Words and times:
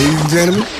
Gentlemen, 0.00 0.64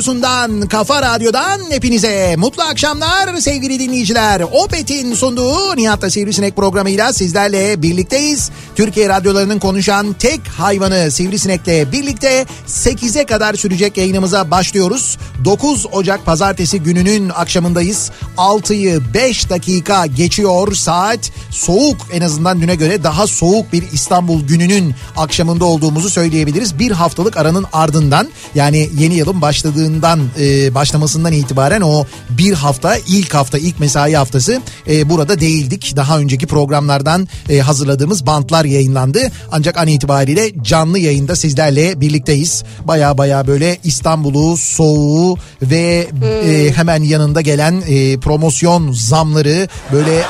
Radyosundan, 0.00 0.68
kafa 0.68 1.02
radyodan 1.02 1.60
hepinize 1.70 2.36
mutlu 2.36 2.62
akşamlar 2.62 3.36
sevgili 3.36 3.78
dinleyiciler. 3.78 4.42
Opet'in 4.52 5.14
sunduğu 5.14 5.76
Nihat'la 5.76 6.10
Sivrisinek 6.10 6.56
programıyla 6.56 7.12
sizlerle 7.12 7.82
birlikteyiz. 7.82 8.50
Türkiye 8.74 9.08
radyolarının 9.08 9.58
konuşan 9.58 10.12
tek 10.12 10.40
hayvanı 10.48 11.10
Sivrisinek'le 11.10 11.92
birlikte 11.92 12.46
8'e 12.68 13.24
kadar 13.26 13.54
sürecek 13.54 13.96
yayınımıza 13.96 14.50
başlıyoruz. 14.50 15.18
9 15.44 15.86
Ocak 15.92 16.26
pazartesi 16.26 16.80
gününün 16.80 17.28
akşamındayız. 17.28 18.10
6'yı 18.40 19.00
5 19.14 19.50
dakika 19.50 20.06
geçiyor 20.06 20.74
saat. 20.74 21.30
Soğuk 21.50 21.96
en 22.12 22.20
azından 22.20 22.60
düne 22.60 22.74
göre 22.74 23.04
daha 23.04 23.26
soğuk 23.26 23.72
bir 23.72 23.84
İstanbul 23.92 24.42
gününün 24.46 24.94
akşamında 25.16 25.64
olduğumuzu 25.64 26.10
söyleyebiliriz. 26.10 26.78
Bir 26.78 26.90
haftalık 26.90 27.36
aranın 27.36 27.66
ardından 27.72 28.28
yani 28.54 28.88
yeni 28.98 29.14
yılın 29.14 29.40
başladığından 29.40 30.20
e, 30.40 30.74
başlamasından 30.74 31.32
itibaren 31.32 31.80
o 31.80 32.04
bir 32.30 32.52
hafta 32.52 32.96
ilk 32.96 33.34
hafta 33.34 33.58
ilk 33.58 33.80
mesai 33.80 34.14
haftası 34.14 34.60
e, 34.90 35.10
burada 35.10 35.40
değildik. 35.40 35.92
Daha 35.96 36.18
önceki 36.18 36.46
programlardan 36.46 37.28
e, 37.48 37.58
hazırladığımız 37.58 38.26
bantlar 38.26 38.64
yayınlandı. 38.64 39.20
Ancak 39.52 39.76
an 39.78 39.88
itibariyle 39.88 40.52
canlı 40.62 40.98
yayında 40.98 41.36
sizlerle 41.36 42.00
birlikteyiz. 42.00 42.64
Baya 42.84 43.18
baya 43.18 43.46
böyle 43.46 43.78
İstanbul'u, 43.84 44.56
soğuğu 44.56 45.38
ve 45.62 46.08
e, 46.44 46.72
hemen 46.76 47.02
yanında 47.02 47.40
gelen 47.40 47.82
e, 47.88 48.20
promosyon 48.30 48.92
zamları 48.92 49.68
böyle 49.92 50.24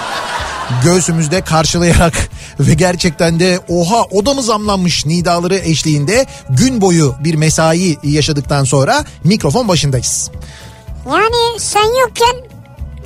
göğsümüzde 0.85 1.41
karşılayarak 1.41 2.13
ve 2.61 2.75
gerçekten 2.75 3.41
de 3.41 3.61
oha 3.69 4.03
o 4.03 4.27
da 4.27 4.35
mı 4.35 4.43
zamlanmış 4.43 5.07
nidaları 5.07 5.57
eşliğinde 5.57 6.27
gün 6.51 6.81
boyu 6.81 7.15
bir 7.25 7.35
mesai 7.35 7.99
yaşadıktan 8.03 8.65
sonra 8.65 9.05
mikrofon 9.25 9.69
başındayız. 9.69 10.31
yani 11.07 11.61
sen 11.61 12.01
yokken 12.01 12.37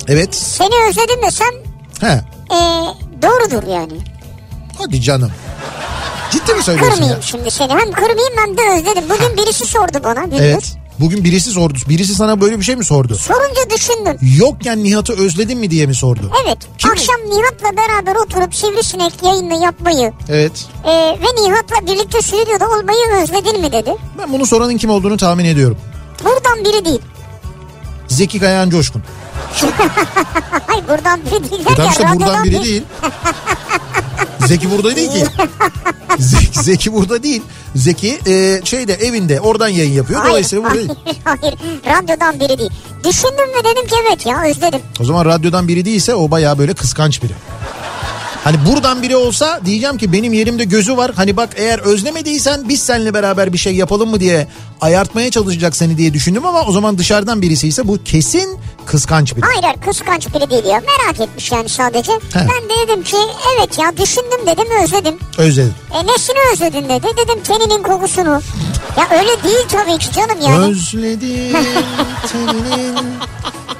Evet. 0.07 0.35
seni 0.35 0.89
özledim 0.89 1.21
desem 1.25 1.53
He. 2.01 2.21
e, 2.55 2.59
doğrudur 3.21 3.67
yani. 3.67 3.97
Hadi 4.77 5.01
canım. 5.01 5.31
Ciddi 6.31 6.53
mi 6.53 6.63
söylüyorsun 6.63 6.89
ya? 6.91 6.95
Kırmayayım 6.95 7.23
şimdi 7.23 7.51
seni. 7.51 7.71
Hem 7.71 7.91
kırmayayım 7.91 8.33
hem 8.37 8.57
de 8.57 8.61
özledim. 8.79 9.03
Bugün 9.09 9.37
birisi 9.37 9.65
sordu 9.65 9.97
bana. 10.03 10.23
gündüz. 10.23 10.39
Evet. 10.41 10.77
Bugün 10.99 11.23
birisi 11.23 11.51
sordu. 11.51 11.77
Birisi 11.89 12.15
sana 12.15 12.41
böyle 12.41 12.59
bir 12.59 12.63
şey 12.63 12.75
mi 12.75 12.85
sordu? 12.85 13.15
Sorunca 13.15 13.69
düşündüm. 13.75 14.17
Yokken 14.37 14.83
Nihat'ı 14.83 15.13
özledin 15.13 15.59
mi 15.59 15.71
diye 15.71 15.85
mi 15.85 15.95
sordu? 15.95 16.31
Evet. 16.45 16.57
Kim? 16.77 16.91
Akşam 16.91 17.15
Nihat'la 17.15 17.77
beraber 17.77 18.15
oturup 18.15 18.55
Sivrisinek 18.55 19.13
yayını 19.23 19.63
yapmayı 19.63 20.13
Evet. 20.29 20.65
e, 20.85 20.89
ve 20.91 21.41
Nihat'la 21.43 21.87
birlikte 21.93 22.21
stüdyoda 22.21 22.65
olmayı 22.69 23.23
özledin 23.23 23.61
mi 23.61 23.71
dedi. 23.71 23.95
Ben 24.17 24.33
bunu 24.33 24.45
soranın 24.45 24.77
kim 24.77 24.89
olduğunu 24.89 25.17
tahmin 25.17 25.45
ediyorum. 25.45 25.77
Buradan 26.23 26.65
biri 26.65 26.85
değil. 26.85 27.01
Zeki 28.07 28.39
Kayan 28.39 28.69
Coşkun. 28.69 29.03
Hayır 30.67 30.83
buradan 30.89 31.19
biri 31.25 31.51
değil. 31.51 31.65
Derken 31.65 31.89
işte 31.89 32.03
buradan 32.15 32.43
biri 32.43 32.63
değil. 32.63 32.83
Zeki 34.39 34.71
burada 34.71 34.95
değil 34.95 35.11
ki. 35.11 35.25
Zeki, 36.19 36.59
Zeki 36.63 36.93
burada 36.93 37.23
değil. 37.23 37.41
Zeki 37.75 38.19
e, 38.27 38.61
şeyde 38.63 38.93
evinde 38.93 39.41
oradan 39.41 39.67
yayın 39.67 39.91
yapıyor. 39.93 40.19
Hayır, 40.19 40.31
Dolayısıyla 40.31 40.63
burada 40.63 40.75
değil. 40.77 40.89
hayır, 41.23 41.39
hayır. 41.41 41.55
Radyodan 41.85 42.39
biri 42.39 42.57
değil. 42.57 42.71
Düşündüm 43.03 43.49
ve 43.59 43.63
dedim 43.63 43.87
ki 43.87 43.95
evet 44.07 44.25
ya 44.25 44.43
özledim. 44.43 44.79
O 45.01 45.03
zaman 45.03 45.25
radyodan 45.25 45.67
biri 45.67 45.85
değilse 45.85 46.15
o 46.15 46.31
bayağı 46.31 46.57
böyle 46.57 46.73
kıskanç 46.73 47.23
biri. 47.23 47.33
Hani 48.45 48.57
buradan 48.65 49.01
biri 49.01 49.15
olsa 49.15 49.61
diyeceğim 49.65 49.97
ki 49.97 50.11
benim 50.11 50.33
yerimde 50.33 50.63
gözü 50.63 50.97
var. 50.97 51.11
Hani 51.15 51.37
bak 51.37 51.49
eğer 51.55 51.79
özlemediysen 51.79 52.69
biz 52.69 52.83
seninle 52.83 53.13
beraber 53.13 53.53
bir 53.53 53.57
şey 53.57 53.75
yapalım 53.75 54.09
mı 54.09 54.19
diye 54.19 54.47
ayartmaya 54.81 55.31
çalışacak 55.31 55.75
seni 55.75 55.97
diye 55.97 56.13
düşündüm 56.13 56.45
ama 56.45 56.61
o 56.61 56.71
zaman 56.71 56.97
dışarıdan 56.97 57.41
birisi 57.41 57.67
ise 57.67 57.87
bu 57.87 58.03
kesin 58.03 58.59
kıskanç 58.85 59.35
biri. 59.35 59.45
Hayır 59.45 59.63
hayır 59.63 59.77
kıskanç 59.81 60.33
biri 60.33 60.49
değil 60.49 60.65
ya. 60.65 60.81
Merak 60.81 61.19
etmiş 61.19 61.51
yani 61.51 61.69
sadece. 61.69 62.11
Ben 62.35 62.47
de 62.47 62.87
dedim 62.87 63.03
ki 63.03 63.17
evet 63.57 63.79
ya 63.79 63.97
düşündüm 63.97 64.39
dedim 64.47 64.65
özledim. 64.83 65.15
Özledim. 65.37 65.73
E 65.93 66.07
nesini 66.07 66.37
özledin 66.53 66.89
dedi. 66.89 67.07
Dedim 67.17 67.43
teninin 67.43 67.83
kokusunu. 67.83 68.41
Ya 68.97 69.19
öyle 69.19 69.43
değil 69.43 69.65
tabii 69.69 69.97
ki 69.97 70.11
canım 70.11 70.37
yani. 70.41 70.65
Özledim 70.65 71.57
teninin 72.31 72.95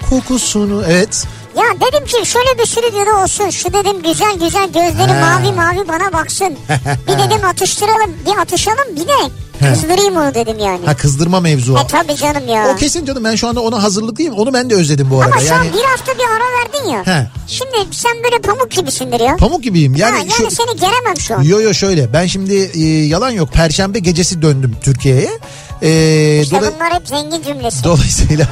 kokusunu. 0.10 0.84
Evet. 0.88 1.28
Ya 1.56 1.64
dedim 1.88 2.06
ki 2.06 2.26
şöyle 2.26 2.60
bir 2.60 2.66
stüdyoda 2.66 3.24
olsun. 3.24 3.50
Şu 3.50 3.74
dedim 3.74 4.02
güzel 4.04 4.34
güzel 4.40 4.68
gözleri 4.68 5.14
He. 5.14 5.20
mavi 5.22 5.52
mavi 5.52 5.88
bana 5.88 6.14
baksın. 6.14 6.50
bir 7.08 7.14
dedim 7.14 7.46
atıştıralım 7.46 8.16
bir 8.26 8.42
atışalım 8.42 8.96
bir 8.96 9.08
de 9.08 9.32
kızdırayım 9.72 10.18
onu 10.18 10.34
dedim 10.34 10.60
yani. 10.60 10.86
Ha 10.86 10.96
kızdırma 10.96 11.40
mevzu. 11.40 11.78
E 11.78 11.88
tabii 11.88 12.16
canım 12.16 12.48
ya. 12.48 12.68
O 12.74 12.76
kesin 12.76 13.06
canım 13.06 13.24
ben 13.24 13.36
şu 13.36 13.48
anda 13.48 13.62
ona 13.62 13.84
hazırlıklıyım. 13.84 14.34
Onu 14.34 14.54
ben 14.54 14.70
de 14.70 14.76
özledim 14.76 15.08
bu 15.12 15.22
arada. 15.22 15.32
Ama 15.32 15.42
şu 15.42 15.48
yani 15.48 15.68
an 15.70 15.74
bir 15.74 15.84
hafta 15.84 16.12
bir 16.14 16.24
ara 16.24 16.44
verdin 16.60 16.90
ya. 16.90 17.16
He. 17.16 17.28
Şimdi 17.48 17.96
sen 17.96 18.12
böyle 18.24 18.42
pamuk 18.42 18.72
gibisindir 18.72 19.20
ya. 19.20 19.36
pamuk 19.38 19.64
gibiyim. 19.64 19.96
Yani, 19.96 20.12
ha, 20.12 20.18
yani 20.18 20.32
şu 20.32 20.56
seni 20.56 20.76
geremem 20.80 21.18
şu 21.20 21.36
an. 21.36 21.42
Yo 21.42 21.62
yo 21.62 21.74
şöyle 21.74 22.14
ben 22.14 22.26
şimdi 22.28 22.72
e, 22.74 23.06
yalan 23.06 23.30
yok 23.32 23.50
perşembe 23.54 24.00
gecesi 24.00 24.42
döndüm 24.42 24.76
Türkiye'ye. 24.84 25.30
E, 25.82 26.40
İşte 26.44 26.56
dola- 26.56 26.74
bunlar 26.76 26.94
hep 26.94 27.08
zengin 27.08 27.44
cümlesi. 27.44 27.84
dolayısıyla 27.84 28.48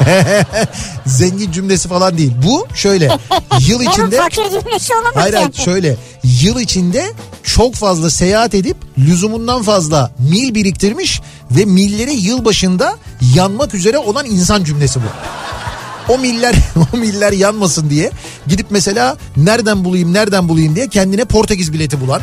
zengin 1.06 1.52
cümlesi 1.52 1.88
falan 1.88 2.18
değil. 2.18 2.32
Bu 2.46 2.66
şöyle 2.74 3.18
yıl 3.60 3.80
içinde 3.92 4.16
fakir 4.16 4.42
cümlesi 4.44 4.94
olamaz 4.94 5.12
hayır 5.14 5.34
yani. 5.34 5.54
şöyle 5.64 5.96
yıl 6.24 6.60
içinde 6.60 7.12
çok 7.42 7.74
fazla 7.74 8.10
seyahat 8.10 8.54
edip 8.54 8.76
lüzumundan 8.98 9.62
fazla 9.62 10.10
mil 10.18 10.54
biriktirmiş 10.54 11.20
ve 11.50 11.64
milleri 11.64 12.14
yıl 12.14 12.44
başında 12.44 12.96
yanmak 13.34 13.74
üzere 13.74 13.98
olan 13.98 14.26
insan 14.26 14.64
cümlesi 14.64 15.00
bu. 15.00 15.06
O 16.12 16.18
miller 16.18 16.54
o 16.94 16.96
miller 16.96 17.32
yanmasın 17.32 17.90
diye 17.90 18.10
gidip 18.46 18.66
mesela 18.70 19.16
nereden 19.36 19.84
bulayım 19.84 20.12
nereden 20.12 20.48
bulayım 20.48 20.76
diye 20.76 20.88
kendine 20.88 21.24
Portekiz 21.24 21.72
bileti 21.72 22.00
bulan 22.00 22.22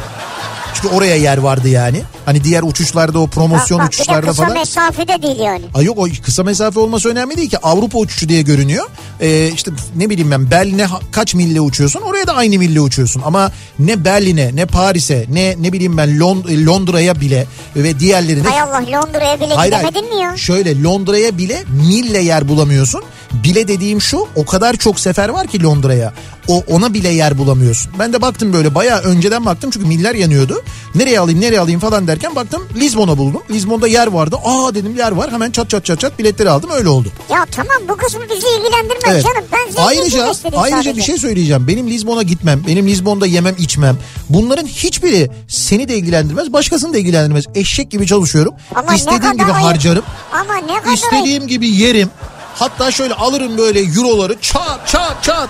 Çünkü 0.82 0.96
oraya 0.96 1.16
yer 1.16 1.38
vardı 1.38 1.70
yani. 1.70 2.02
Hani 2.26 2.44
diğer 2.44 2.64
uçuşlarda 2.64 3.20
o 3.20 3.28
promosyon 3.28 3.80
Bak, 3.80 3.86
bak, 3.88 3.94
uçuşlarda 3.94 4.28
kısa 4.28 4.44
falan. 4.44 4.58
mesafede 4.58 5.22
değil 5.22 5.40
yani. 5.40 5.62
Ay 5.74 5.86
yok 5.86 5.98
o 5.98 6.08
kısa 6.24 6.44
mesafe 6.44 6.80
olması 6.80 7.10
önemli 7.10 7.38
değil 7.38 7.50
ki. 7.50 7.58
Avrupa 7.58 7.98
uçuşu 7.98 8.30
diye 8.30 8.42
görünüyor. 8.42 8.86
Ee, 9.22 9.48
işte 9.54 9.72
ne 9.96 10.10
bileyim 10.10 10.32
ben 10.32 10.52
Berlin'e 10.52 10.88
kaç 11.12 11.34
mille 11.36 11.62
uçuyorsun 11.62 12.02
oraya 12.02 12.28
da 12.28 12.34
aynı 12.34 12.58
mille 12.58 12.82
uçuyorsun. 12.82 13.22
Ama 13.26 13.52
ne 13.80 14.06
Berlin'e 14.06 14.56
ne 14.56 14.66
Paris'e 14.66 15.26
ne 15.34 15.56
ne 15.60 15.74
bileyim 15.74 15.98
ben 15.98 16.10
Lond- 16.20 16.66
Londra'ya 16.66 17.22
bile 17.22 17.48
ve 17.76 18.00
diğerlerine 18.00 18.48
Hay 18.48 18.62
Allah 18.62 18.84
Londra'ya 18.92 19.40
bile 19.40 19.54
Hayır, 19.54 19.74
hayır. 19.74 19.88
gidemedin 19.88 20.16
mi 20.16 20.22
ya? 20.24 20.38
Şöyle 20.38 20.84
Londra'ya 20.84 21.38
bile 21.38 21.64
mille 21.88 22.20
yer 22.20 22.48
bulamıyorsun. 22.48 23.02
Bile 23.34 23.68
dediğim 23.68 24.02
şu 24.02 24.28
o 24.36 24.46
kadar 24.46 24.74
çok 24.74 25.00
sefer 25.00 25.30
var 25.30 25.48
ki 25.48 25.64
Londra'ya. 25.64 26.14
O 26.52 26.64
ona 26.68 26.94
bile 26.94 27.10
yer 27.10 27.38
bulamıyorsun. 27.38 27.92
Ben 28.00 28.14
de 28.14 28.22
baktım 28.22 28.54
böyle 28.54 28.76
bayağı 28.76 29.00
önceden 29.00 29.46
baktım 29.46 29.70
çünkü 29.74 29.88
miller 29.88 30.16
yanıyordu. 30.16 30.64
Nereye 30.96 31.20
alayım 31.20 31.42
nereye 31.42 31.60
alayım 31.60 31.80
falan 31.80 32.08
derken 32.08 32.36
baktım 32.36 32.68
Lizbon'a 32.76 33.18
buldum. 33.18 33.42
Lizbon'da 33.50 33.88
yer 33.88 34.08
vardı. 34.08 34.36
Aa 34.46 34.76
dedim 34.76 34.96
yer 34.98 35.12
var. 35.12 35.32
Hemen 35.32 35.52
çat 35.52 35.70
çat 35.70 35.86
çat 35.86 36.00
çat 36.00 36.20
biletleri 36.20 36.50
aldım 36.50 36.70
öyle 36.74 36.90
oldu. 36.90 37.08
Ya 37.32 37.46
tamam 37.52 37.76
bu 37.90 37.98
kısmı 37.98 38.22
bizi 38.24 38.48
ilgilendirmez 38.48 39.04
Evet. 39.14 39.24
canım. 39.26 39.44
Ben 39.52 39.84
Ayrıca 39.84 40.24
ayrıca 40.24 40.34
sadece. 40.34 40.98
bir 40.98 41.02
şey 41.02 41.18
söyleyeceğim. 41.18 41.68
Benim 41.68 41.88
Lizbon'a 41.90 42.22
gitmem, 42.24 42.64
benim 42.68 42.88
Lizbon'da 42.88 43.26
yemem 43.28 43.56
içmem. 43.58 43.98
Bunların 44.30 44.66
hiçbiri 44.68 45.32
seni 45.48 45.88
de 45.88 45.98
ilgilendirmez, 45.98 46.54
başkasını 46.54 46.94
da 46.94 46.98
ilgilendirmez. 46.98 47.46
Eşek 47.56 47.92
gibi 47.92 48.08
çalışıyorum. 48.08 48.54
Ama 48.76 48.96
İstediğim 48.96 49.34
gibi 49.34 49.44
ayıp. 49.52 49.66
harcarım. 49.66 50.04
Ama 50.32 50.56
ne 50.56 50.82
kadar 50.82 50.94
İstediğim 50.94 51.48
gibi 51.48 51.68
yerim. 51.70 52.10
Hatta 52.56 52.92
şöyle 52.92 53.14
alırım 53.14 53.58
böyle 53.58 53.80
euroları 53.80 54.36
çat 54.42 54.88
çat 54.88 55.24
çat. 55.24 55.50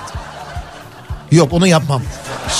Yok 1.31 1.53
onu 1.53 1.67
yapmam. 1.67 2.01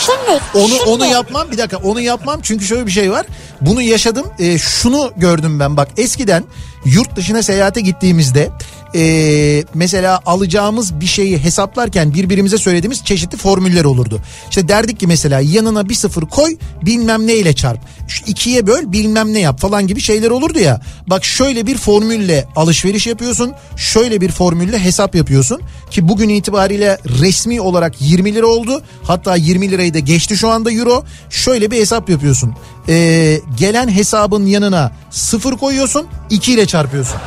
Şimdi, 0.05 0.41
Onu 0.53 0.67
şimdi, 0.69 0.83
onu 0.83 1.05
yapmam. 1.05 1.51
Bir 1.51 1.57
dakika 1.57 1.77
onu 1.77 2.01
yapmam 2.01 2.39
çünkü 2.43 2.65
şöyle 2.65 2.85
bir 2.87 2.91
şey 2.91 3.11
var. 3.11 3.25
Bunu 3.61 3.81
yaşadım. 3.81 4.25
Ee, 4.39 4.57
şunu 4.57 5.11
gördüm 5.17 5.59
ben 5.59 5.77
bak 5.77 5.87
eskiden 5.97 6.43
yurt 6.85 7.15
dışına 7.15 7.43
seyahate 7.43 7.81
gittiğimizde 7.81 8.51
ee, 8.95 9.63
mesela 9.73 10.19
alacağımız 10.25 10.99
bir 10.99 11.05
şeyi 11.05 11.37
hesaplarken 11.37 12.13
birbirimize 12.13 12.57
söylediğimiz 12.57 13.03
çeşitli 13.03 13.37
formüller 13.37 13.83
olurdu. 13.83 14.21
İşte 14.49 14.67
derdik 14.67 14.99
ki 14.99 15.07
mesela 15.07 15.39
yanına 15.39 15.89
bir 15.89 15.93
sıfır 15.93 16.21
koy 16.21 16.57
bilmem 16.81 17.27
ne 17.27 17.35
ile 17.35 17.53
çarp. 17.53 17.79
Şu 18.07 18.23
ikiye 18.27 18.67
böl 18.67 18.91
bilmem 18.91 19.33
ne 19.33 19.39
yap 19.39 19.59
falan 19.59 19.87
gibi 19.87 20.01
şeyler 20.01 20.29
olurdu 20.29 20.59
ya. 20.59 20.81
Bak 21.07 21.25
şöyle 21.25 21.67
bir 21.67 21.77
formülle 21.77 22.47
alışveriş 22.55 23.07
yapıyorsun. 23.07 23.53
Şöyle 23.77 24.21
bir 24.21 24.31
formülle 24.31 24.79
hesap 24.79 25.15
yapıyorsun. 25.15 25.61
Ki 25.91 26.07
bugün 26.07 26.29
itibariyle 26.29 26.97
resmi 27.21 27.61
olarak 27.61 28.01
20 28.01 28.33
lira 28.33 28.45
oldu. 28.47 28.81
Hatta 29.03 29.35
20 29.35 29.71
lirayı 29.71 29.93
da 29.93 29.99
geçti 29.99 30.37
şu 30.37 30.49
anda 30.49 30.71
euro. 30.71 31.03
Şöyle 31.29 31.71
bir 31.71 31.77
hesap 31.77 32.09
yapıyorsun. 32.09 32.55
Ee, 32.89 33.41
gelen 33.57 33.89
hesabın 33.89 34.45
yanına 34.45 34.91
sıfır 35.11 35.57
koyuyorsun 35.57 36.07
2 36.29 36.53
ile 36.53 36.65
çarpıyorsun. 36.65 37.17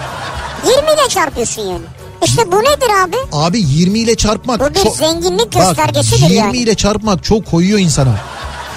20 0.65 0.79
ile 1.01 1.09
çarpıyorsun 1.09 1.63
yani. 1.63 1.85
İşte 2.25 2.53
bu 2.53 2.57
nedir 2.57 2.91
abi? 3.05 3.17
Abi 3.33 3.61
20 3.61 3.99
ile 3.99 4.15
çarpmak 4.17 4.61
Bu 4.61 4.75
bir 4.75 4.83
çok... 4.83 4.97
zenginlik 4.97 5.55
Bak, 5.55 5.67
göstergesidir 5.67 6.23
20 6.23 6.35
yani. 6.35 6.57
ile 6.57 6.75
çarpmak 6.75 7.25
çok 7.25 7.47
koyuyor 7.51 7.79
insana. 7.79 8.15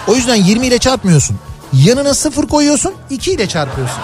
O 0.08 0.16
yüzden 0.16 0.36
20 0.36 0.68
ile 0.68 0.78
çarpmıyorsun. 0.80 1.38
Yanına 1.74 2.14
sıfır 2.14 2.48
koyuyorsun 2.48 2.94
2 3.10 3.32
ile 3.32 3.48
çarpıyorsun. 3.48 3.98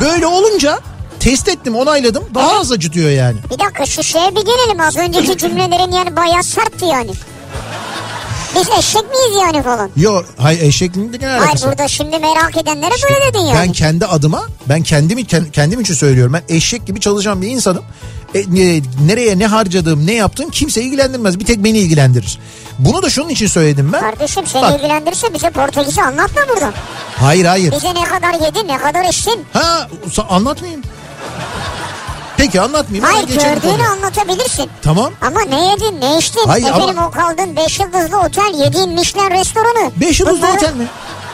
Böyle 0.00 0.26
olunca 0.26 0.80
test 1.20 1.48
ettim 1.48 1.76
onayladım 1.76 2.24
daha 2.34 2.58
az 2.60 2.72
acıtıyor 2.72 3.10
yani. 3.10 3.36
Bir 3.50 3.58
dakika 3.64 3.86
şu 3.86 4.02
şeye 4.02 4.30
bir 4.36 4.40
gelelim 4.44 4.80
az 4.80 4.96
önceki 4.96 5.38
cümlelerin 5.38 5.92
yani 5.92 6.16
bayağı 6.16 6.42
sertti 6.42 6.84
yani. 6.84 7.10
Biz 8.54 8.68
eşek 8.78 9.02
miyiz 9.02 9.36
yani 9.42 9.62
falan? 9.62 9.90
Yo 9.96 10.22
hay 10.38 10.66
eşekliğinde 10.66 11.18
ne 11.20 11.26
Hayır 11.26 11.42
alakası? 11.42 11.66
burada 11.68 11.88
şimdi 11.88 12.18
merak 12.18 12.56
edenlere 12.56 12.94
böyle 13.10 13.24
dedin 13.32 13.38
yani. 13.46 13.54
Ben 13.58 13.72
kendi 13.72 14.06
adıma 14.06 14.42
ben 14.68 14.82
kendimi 14.82 15.20
kend- 15.22 15.50
kendim 15.50 15.80
için 15.80 15.94
söylüyorum. 15.94 16.32
Ben 16.32 16.42
eşek 16.54 16.86
gibi 16.86 17.00
çalışan 17.00 17.42
bir 17.42 17.48
insanım. 17.48 17.84
E, 18.34 18.38
ne- 18.48 18.82
nereye 19.06 19.38
ne 19.38 19.46
harcadığım 19.46 20.06
ne 20.06 20.14
yaptığım 20.14 20.50
kimse 20.50 20.82
ilgilendirmez. 20.82 21.40
Bir 21.40 21.44
tek 21.44 21.64
beni 21.64 21.78
ilgilendirir. 21.78 22.38
Bunu 22.78 23.02
da 23.02 23.10
şunun 23.10 23.28
için 23.28 23.46
söyledim 23.46 23.92
ben. 23.92 24.00
Kardeşim 24.00 24.46
seni 24.46 24.62
Bak. 24.62 24.78
ilgilendirirse 24.80 25.34
bize 25.34 25.50
Portekiz'i 25.50 26.02
anlatma 26.02 26.42
buradan. 26.48 26.72
Hayır 27.16 27.44
hayır. 27.44 27.72
Bize 27.72 27.94
ne 27.94 28.04
kadar 28.04 28.34
yedin 28.46 28.68
ne 28.68 28.78
kadar 28.78 29.04
içtin. 29.04 29.44
Ha 29.52 29.88
anlatmayayım. 30.28 30.82
Peki 32.38 32.60
anlatmayayım. 32.60 33.04
Hayır 33.14 33.28
gördüğünü 33.28 33.72
konuya. 33.72 33.90
anlatabilirsin. 33.90 34.70
Tamam. 34.82 35.12
Ama 35.20 35.40
ne 35.42 35.68
yedin 35.70 36.00
ne 36.00 36.18
içtin? 36.18 36.40
Hayır, 36.46 36.66
Efendim 36.66 36.98
ama- 36.98 37.08
o 37.08 37.10
kaldın 37.10 37.56
5 37.56 37.80
yıldızlı 37.80 38.20
otel 38.20 38.54
yediğin 38.64 38.90
Michelin 38.90 39.30
restoranı. 39.30 39.90
Beş 40.00 40.20
yıldızlı 40.20 40.38
Bunları- 40.42 40.56
otel 40.56 40.74
mi? 40.74 40.86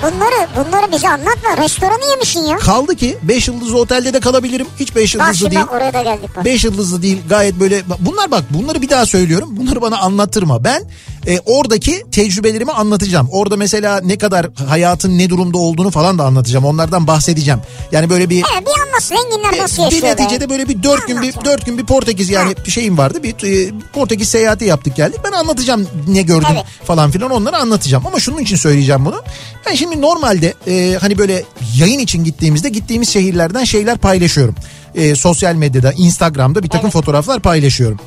Bunları 0.02 0.48
bunları 0.56 0.92
bize 0.92 1.08
anlatma. 1.08 1.56
Restoranı 1.64 2.10
yemişsin 2.10 2.40
ya. 2.44 2.56
Kaldı 2.58 2.96
ki 2.96 3.18
5 3.22 3.48
yıldızlı 3.48 3.78
otelde 3.78 4.14
de 4.14 4.20
kalabilirim. 4.20 4.66
Hiç 4.80 4.96
5 4.96 5.14
Bak 5.14 5.20
yıldızlı 5.20 5.38
şimdi 5.38 5.50
değil. 5.50 5.62
bak 5.66 5.72
oraya 5.72 5.92
da 5.94 6.02
geldik 6.02 6.30
bak. 6.36 6.44
5 6.44 6.64
yıldızlı 6.64 7.02
değil 7.02 7.18
gayet 7.28 7.60
böyle 7.60 7.82
bunlar 7.98 8.30
bak 8.30 8.42
bunları 8.50 8.82
bir 8.82 8.88
daha 8.90 9.06
söylüyorum 9.06 9.48
bunları 9.52 9.82
bana 9.82 9.98
anlattırma 9.98 10.64
ben 10.64 10.82
e, 11.26 11.40
oradaki 11.46 12.02
tecrübelerimi 12.12 12.72
anlatacağım. 12.72 13.28
Orada 13.32 13.56
mesela 13.56 14.00
ne 14.04 14.18
kadar 14.18 14.46
hayatın 14.68 15.18
ne 15.18 15.30
durumda 15.30 15.58
olduğunu 15.58 15.90
falan 15.90 16.18
da 16.18 16.24
anlatacağım. 16.24 16.64
Onlardan 16.64 17.06
bahsedeceğim. 17.06 17.60
Yani 17.92 18.10
böyle 18.10 18.30
bir 18.30 18.36
Evet 18.54 18.66
bir 18.66 18.80
anlat 18.88 19.02
zenginler 19.02 19.62
nasıl 19.62 19.82
E, 19.82 19.86
bir 19.86 19.92
yaşıyor 19.92 20.18
be? 20.18 20.22
neticede 20.22 20.50
böyle 20.50 20.68
bir 20.68 20.82
dört 20.82 21.08
gün 21.08 21.22
bir 21.22 21.34
dört 21.44 21.66
gün 21.66 21.78
bir 21.78 21.86
Portekiz 21.86 22.30
yani 22.30 22.54
bir 22.66 22.70
şeyim 22.70 22.98
vardı. 22.98 23.22
Bir 23.22 23.66
e, 23.68 23.70
Portekiz 23.92 24.28
seyahati 24.28 24.64
yaptık 24.64 24.96
geldik. 24.96 25.20
Ben 25.24 25.32
anlatacağım 25.32 25.88
ne 26.08 26.22
gördüm 26.22 26.48
Evet. 26.52 26.64
falan 26.84 27.10
filan 27.10 27.30
onları 27.30 27.56
anlatacağım. 27.56 28.06
Ama 28.06 28.20
şunun 28.20 28.38
için 28.38 28.56
söyleyeceğim 28.56 29.04
bunu. 29.04 29.22
Ben 29.66 29.74
şimdi 29.74 30.00
normalde 30.00 30.54
e, 30.66 30.96
hani 31.00 31.18
böyle 31.18 31.44
yayın 31.76 31.98
için 31.98 32.24
gittiğimizde 32.24 32.68
gittiğimiz 32.68 33.08
şehirlerden 33.08 33.64
şeyler 33.64 33.98
paylaşıyorum. 33.98 34.54
E, 34.94 35.14
sosyal 35.14 35.54
medyada 35.54 35.92
Instagram'da 35.92 36.62
bir 36.62 36.68
takım 36.68 36.86
Evet. 36.86 36.92
fotoğraflar 36.92 37.40
paylaşıyorum. 37.40 37.98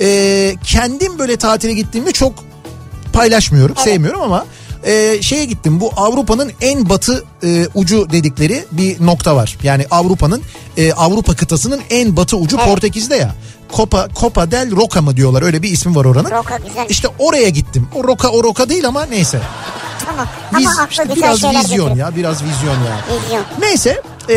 E, 0.00 0.54
kendim 0.64 1.18
böyle 1.18 1.36
tatile 1.36 1.72
gittiğimde 1.72 2.12
çok 2.12 2.34
paylaşmıyorum 3.16 3.76
sevmiyorum 3.76 4.22
ama 4.22 4.44
e, 4.84 5.22
şeye 5.22 5.44
gittim 5.44 5.80
bu 5.80 5.90
Avrupa'nın 5.96 6.52
en 6.60 6.88
batı 6.88 7.24
e, 7.44 7.66
ucu 7.74 8.10
dedikleri 8.10 8.64
bir 8.72 9.06
nokta 9.06 9.36
var. 9.36 9.56
Yani 9.62 9.86
Avrupa'nın 9.90 10.42
e, 10.76 10.92
Avrupa 10.92 11.34
kıtasının 11.36 11.80
en 11.90 12.16
batı 12.16 12.36
ucu 12.36 12.56
Portekiz'de 12.56 13.16
ya. 13.16 13.34
Copa, 13.76 14.08
Copa 14.20 14.50
del 14.50 14.76
Roca 14.76 15.00
mı 15.02 15.16
diyorlar 15.16 15.42
öyle 15.42 15.62
bir 15.62 15.70
ismi 15.70 15.96
var 15.96 16.04
oranın. 16.04 16.30
Roca 16.30 16.56
güzel. 16.68 16.86
İşte 16.88 17.08
oraya 17.18 17.48
gittim. 17.48 17.88
O 17.94 18.04
Roca 18.04 18.28
o 18.28 18.44
Roca 18.44 18.68
değil 18.68 18.86
ama 18.88 19.06
neyse. 19.06 19.40
Tamam. 20.06 20.26
Biz, 20.58 20.66
Ama 20.66 20.88
işte 20.90 21.04
biraz 21.16 21.34
vizyon 21.34 21.52
getiriyor. 21.62 21.96
ya 21.96 22.16
biraz 22.16 22.42
vizyon 22.42 22.74
ya. 22.74 23.00
Vizyon. 23.24 23.42
Neyse 23.60 24.02
e, 24.30 24.36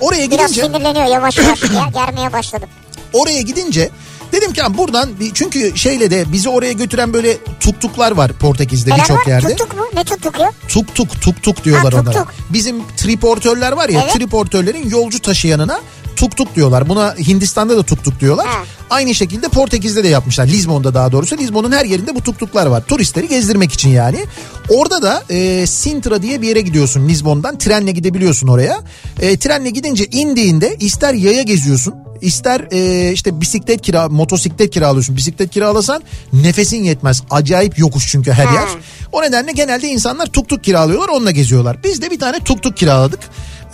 oraya 0.00 0.30
Biraz 0.30 0.52
gidince 0.52 0.66
sinirleniyor 0.66 1.06
yavaş 1.06 1.38
yavaş 1.38 1.62
ya, 1.62 1.88
germeye 2.06 2.32
başladım. 2.32 2.68
oraya 3.12 3.40
gidince 3.42 3.90
dedim 4.32 4.52
ki 4.52 4.60
"Ha, 4.62 4.78
buradan 4.78 5.08
bir, 5.20 5.30
çünkü 5.34 5.72
şeyle 5.76 6.10
de 6.10 6.32
bizi 6.32 6.48
oraya 6.48 6.72
götüren 6.72 7.12
böyle 7.12 7.36
tuktuklar 7.60 8.12
var 8.12 8.32
Portekiz'de 8.32 8.90
birçok 8.90 9.28
yerde. 9.28 9.48
Tuttuk 9.56 9.76
mu? 9.76 9.82
Ne 9.94 10.04
tuttuk 10.04 10.40
ya? 10.40 10.52
Tuk 10.68 10.94
tuk 10.94 11.20
tuk 11.20 11.42
tuk 11.42 11.64
diyorlar 11.64 11.92
Ha, 11.94 12.00
tuk 12.04 12.08
onlara. 12.08 12.26
Bizim 12.52 12.76
triportörler 12.96 13.72
var 13.72 13.88
ya 13.88 14.00
Evet. 14.04 14.12
triportörlerin 14.14 14.90
yolcu 14.90 15.18
taşıyanına 15.20 15.80
tuk 16.16 16.36
tuk 16.36 16.54
diyorlar. 16.56 16.88
Buna 16.88 17.14
Hindistan'da 17.26 17.76
da 17.76 17.82
tuk 17.82 18.04
tuk 18.04 18.20
diyorlar. 18.20 18.46
Ha. 18.46 18.64
Aynı 18.90 19.14
şekilde 19.14 19.48
Portekiz'de 19.48 20.04
de 20.04 20.08
yapmışlar. 20.08 20.46
Lizbon'da 20.46 20.94
daha 20.94 21.12
doğrusu. 21.12 21.36
Lizbon'un 21.38 21.72
her 21.72 21.84
yerinde 21.84 22.14
bu 22.14 22.20
tuk 22.22 22.38
tuklar 22.38 22.66
var. 22.66 22.82
Turistleri 22.86 23.28
gezdirmek 23.28 23.72
için 23.72 23.88
yani. 23.90 24.24
Orada 24.68 25.02
da 25.02 25.22
e, 25.30 25.66
Sintra 25.66 26.22
diye 26.22 26.42
bir 26.42 26.48
yere 26.48 26.60
gidiyorsun 26.60 27.08
Lizbon'dan. 27.08 27.58
Trenle 27.58 27.92
gidebiliyorsun 27.92 28.48
oraya. 28.48 28.80
E, 29.20 29.36
trenle 29.38 29.70
gidince 29.70 30.04
indiğinde 30.06 30.76
ister 30.80 31.14
yaya 31.14 31.42
geziyorsun. 31.42 31.94
İster 32.20 32.68
e, 32.72 33.12
işte 33.12 33.40
bisiklet 33.40 33.82
kira, 33.82 34.08
motosiklet 34.08 34.70
kiralıyorsun. 34.70 35.16
Bisiklet 35.16 35.50
kiralasan 35.50 36.02
nefesin 36.32 36.84
yetmez. 36.84 37.22
Acayip 37.30 37.78
yokuş 37.78 38.08
çünkü 38.08 38.32
her 38.32 38.52
yer. 38.52 38.68
O 39.12 39.22
nedenle 39.22 39.52
genelde 39.52 39.88
insanlar 39.88 40.26
tuk 40.26 40.48
tuk 40.48 40.64
kiralıyorlar 40.64 41.08
onunla 41.08 41.30
geziyorlar. 41.30 41.84
Biz 41.84 42.02
de 42.02 42.10
bir 42.10 42.18
tane 42.18 42.40
tuk 42.40 42.62
tuk 42.62 42.76
kiraladık. 42.76 43.20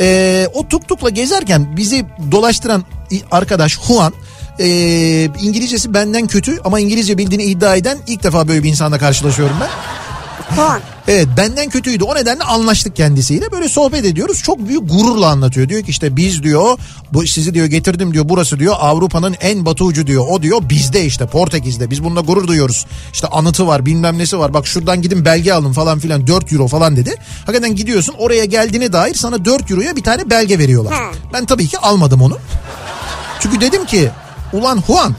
Ee, 0.01 0.49
o 0.55 0.69
tuk 0.69 0.89
tukla 0.89 1.11
gezerken 1.11 1.77
bizi 1.77 2.05
dolaştıran 2.33 2.85
arkadaş 3.31 3.79
Juan 3.87 4.13
e, 4.61 4.67
İngilizcesi 5.25 5.95
benden 5.95 6.27
kötü 6.27 6.59
ama 6.65 6.81
İngilizce 6.81 7.19
bildiğini 7.19 7.45
iddia 7.45 7.77
eden 7.77 7.99
ilk 8.07 8.23
defa 8.23 8.49
böyle 8.49 8.63
bir 8.63 8.69
insanla 8.69 8.99
karşılaşıyorum 8.99 9.57
ben. 9.61 9.69
Puan. 10.55 10.81
Evet 11.09 11.29
benden 11.37 11.69
kötüydü. 11.69 12.05
O 12.05 12.15
nedenle 12.15 12.45
anlaştık 12.45 12.97
kendisiyle. 12.97 13.53
Böyle 13.53 13.69
sohbet 13.69 14.05
ediyoruz. 14.05 14.43
Çok 14.43 14.69
büyük 14.69 14.91
gururla 14.91 15.27
anlatıyor. 15.27 15.69
Diyor 15.69 15.83
ki 15.83 15.91
işte 15.91 16.17
biz 16.17 16.43
diyor 16.43 16.79
bu 17.13 17.27
sizi 17.27 17.55
diyor 17.55 17.67
getirdim 17.67 18.13
diyor 18.15 18.25
burası 18.29 18.59
diyor 18.59 18.75
Avrupa'nın 18.79 19.37
en 19.41 19.65
batı 19.65 19.85
ucu 19.85 20.07
diyor. 20.07 20.25
O 20.29 20.43
diyor 20.43 20.61
bizde 20.69 21.05
işte 21.05 21.27
Portekiz'de. 21.27 21.91
Biz 21.91 22.05
bununla 22.05 22.21
gurur 22.21 22.47
duyuyoruz. 22.49 22.87
İşte 23.13 23.27
anıtı 23.27 23.67
var 23.67 23.87
bilmem 23.87 24.19
nesi 24.19 24.39
var. 24.39 24.55
Bak 24.55 24.67
şuradan 24.67 25.03
gidin 25.03 25.25
belge 25.25 25.53
alın 25.53 25.73
falan 25.73 25.99
filan 25.99 26.27
4 26.27 26.53
euro 26.53 26.69
falan 26.69 26.97
dedi. 26.97 27.15
Hakikaten 27.47 27.77
gidiyorsun 27.77 28.15
oraya 28.19 28.45
geldiğine 28.45 28.93
dair 28.93 29.15
sana 29.15 29.45
4 29.45 29.71
euroya 29.71 29.97
bir 29.97 30.03
tane 30.03 30.31
belge 30.31 30.59
veriyorlar. 30.59 30.95
Ben 31.33 31.45
tabii 31.47 31.67
ki 31.69 31.79
almadım 31.79 32.23
onu. 32.23 32.39
Çünkü 33.41 33.61
dedim 33.61 33.87
ki 33.87 34.11
ulan 34.53 34.83
Juan 34.87 35.15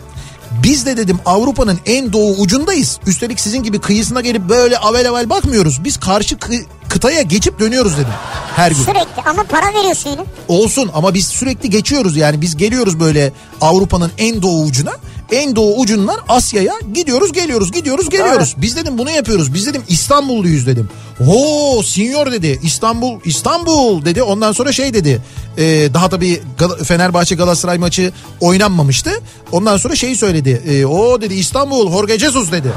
Biz 0.64 0.86
de 0.86 0.98
dedim 0.98 1.20
Avrupa'nın 1.26 1.80
en 1.86 2.14
doğu 2.14 2.36
ucundayız. 2.38 3.00
Üstelik 3.08 3.40
sizin 3.40 3.64
gibi 3.64 3.80
kıyısına 3.80 4.22
gelip 4.22 4.50
böyle 4.50 4.78
avel 4.78 5.10
avel 5.10 5.30
bakmıyoruz. 5.30 5.84
Biz 5.84 5.98
karşı 5.98 6.36
kı- 6.36 6.66
kıtaya 6.90 7.22
geçip 7.22 7.60
dönüyoruz 7.60 7.94
dedim 7.98 8.14
her 8.56 8.72
gün. 8.72 8.78
Sürekli 8.84 9.22
ama 9.26 9.44
para 9.44 9.74
veriyorsun 9.74 10.10
yine. 10.10 10.22
Olsun 10.48 10.92
ama 10.94 11.14
biz 11.14 11.28
sürekli 11.28 11.70
geçiyoruz 11.70 12.18
yani 12.18 12.42
biz 12.42 12.58
geliyoruz 12.58 13.00
böyle 13.00 13.32
Avrupa'nın 13.62 14.12
en 14.18 14.42
doğu 14.42 14.64
ucuna. 14.66 14.92
En 15.32 15.56
doğu 15.56 15.80
ucundan 15.80 16.18
Asya'ya 16.30 16.74
gidiyoruz 16.94 17.32
geliyoruz 17.34 17.72
gidiyoruz 17.72 18.10
geliyoruz. 18.10 18.56
Biz 18.58 18.76
dedim 18.76 18.98
bunu 18.98 19.10
yapıyoruz. 19.12 19.54
Biz 19.54 19.66
dedim 19.68 19.84
İstanbulluyuz 19.90 20.68
dedim. 20.68 20.90
Oo 21.28 21.84
sinyor 21.84 22.32
dedi 22.32 22.60
İstanbul 22.64 23.20
İstanbul 23.26 24.06
dedi. 24.06 24.24
Ondan 24.24 24.52
sonra 24.52 24.72
şey 24.72 24.94
dedi. 24.94 25.22
e, 25.58 25.64
daha 25.94 26.10
tabii 26.10 26.42
Gal- 26.60 26.84
Fenerbahçe 26.84 27.36
Galatasaray 27.36 27.78
maçı 27.78 28.12
oynanmamıştı. 28.42 29.12
Ondan 29.52 29.78
sonra 29.78 29.96
şeyi 29.96 30.16
söyledi. 30.16 30.62
E, 30.70 30.86
o 30.86 31.22
dedi 31.22 31.34
İstanbul 31.34 31.92
Jorge 31.92 32.20
Jesus 32.20 32.52
dedi. 32.52 32.72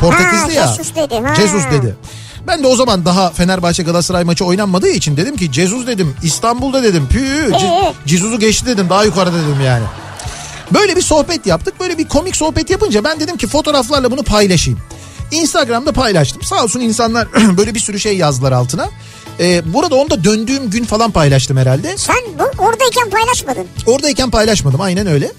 Portekizli 0.00 0.36
Ha, 0.38 0.52
ya. 0.52 0.66
Jesus 0.66 0.94
dedi, 0.96 1.14
ha. 1.14 1.34
Jesus 1.34 1.64
dedi. 1.72 1.94
Ben 2.46 2.62
de 2.62 2.66
o 2.66 2.76
zaman 2.76 3.04
daha 3.04 3.30
Fenerbahçe 3.30 3.82
Galatasaray 3.82 4.24
maçı 4.24 4.44
oynanmadığı 4.44 4.88
için 4.88 5.16
dedim 5.16 5.36
ki 5.36 5.52
Jesus 5.52 5.86
dedim 5.86 6.14
İstanbul'da 6.22 6.82
dedim. 6.82 7.08
Pü 7.10 7.52
Ee? 7.54 7.92
Jesus'u 8.06 8.38
geçti 8.38 8.66
dedim 8.66 8.86
daha 8.90 9.04
yukarıda 9.04 9.36
dedim 9.36 9.60
yani. 9.64 9.84
Böyle 10.70 10.96
bir 10.96 11.02
sohbet 11.02 11.46
yaptık. 11.46 11.80
Böyle 11.80 11.98
bir 11.98 12.08
komik 12.08 12.36
sohbet 12.36 12.70
yapınca 12.70 13.04
ben 13.04 13.20
dedim 13.20 13.36
ki 13.36 13.46
fotoğraflarla 13.46 14.10
bunu 14.10 14.22
paylaşayım. 14.22 14.80
Instagram'da 15.30 15.92
paylaştım. 15.92 16.42
Sağ 16.42 16.64
olsun 16.64 16.80
insanlar 16.80 17.28
böyle 17.58 17.74
bir 17.74 17.80
sürü 17.80 18.00
şey 18.00 18.16
yazdılar 18.16 18.52
altına. 18.52 18.88
Ee, 19.40 19.72
burada 19.72 19.94
onu 19.94 20.10
da 20.10 20.24
döndüğüm 20.24 20.70
gün 20.70 20.84
falan 20.84 21.10
paylaştım 21.10 21.56
herhalde. 21.56 21.96
Sen 21.96 22.16
bu 22.38 22.62
oradayken 22.64 23.10
paylaşmadın. 23.10 23.66
Oradayken 23.86 24.30
paylaşmadım 24.30 24.80
aynen 24.80 25.06
öyle. 25.06 25.32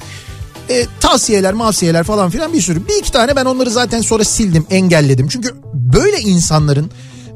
E, 0.70 0.86
tavsiyeler 1.00 1.54
mavsiyeler 1.54 2.04
falan 2.04 2.30
filan 2.30 2.54
bir 2.54 2.62
sürü. 2.62 2.88
Bir 2.88 3.00
iki 3.00 3.12
tane 3.12 3.36
ben 3.36 3.46
onları 3.46 3.70
zaten 3.70 4.02
sonra 4.02 4.24
sildim 4.24 4.66
engelledim. 4.70 5.28
Çünkü 5.28 5.56
böyle 5.74 6.20
insanların 6.20 6.92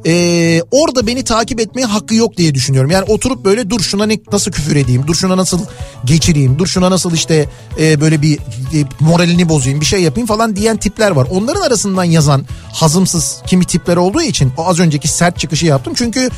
e, 0.06 0.62
orada 0.72 1.08
beni 1.08 1.24
takip 1.24 1.60
etmeye 1.60 1.86
hakkı 1.86 2.16
yok 2.16 2.38
diye 2.38 2.56
düşünüyorum. 2.56 2.92
Yani 2.92 3.04
oturup 3.04 3.46
böyle 3.46 3.70
dur 3.70 3.82
şuna 3.82 4.06
ne, 4.06 4.20
nasıl 4.32 4.52
küfür 4.52 4.76
edeyim, 4.76 5.04
dur 5.08 5.16
şuna 5.16 5.38
nasıl 5.38 5.62
geçireyim, 6.06 6.60
dur 6.60 6.68
şuna 6.68 6.92
nasıl 6.92 7.14
işte 7.14 7.50
e, 7.80 8.02
böyle 8.02 8.22
bir 8.22 8.38
e, 8.38 8.86
moralini 9.00 9.50
bozayım 9.50 9.82
bir 9.82 9.86
şey 9.86 10.02
yapayım 10.02 10.28
falan 10.28 10.56
diyen 10.56 10.78
tipler 10.78 11.12
var. 11.12 11.28
Onların 11.32 11.62
arasından 11.62 12.04
yazan 12.04 12.46
hazımsız 12.74 13.42
kimi 13.48 13.66
tipler 13.66 13.98
olduğu 13.98 14.22
için 14.22 14.52
o 14.58 14.68
az 14.68 14.80
önceki 14.80 15.08
sert 15.08 15.40
çıkışı 15.40 15.66
yaptım. 15.66 15.94
Çünkü 15.98 16.30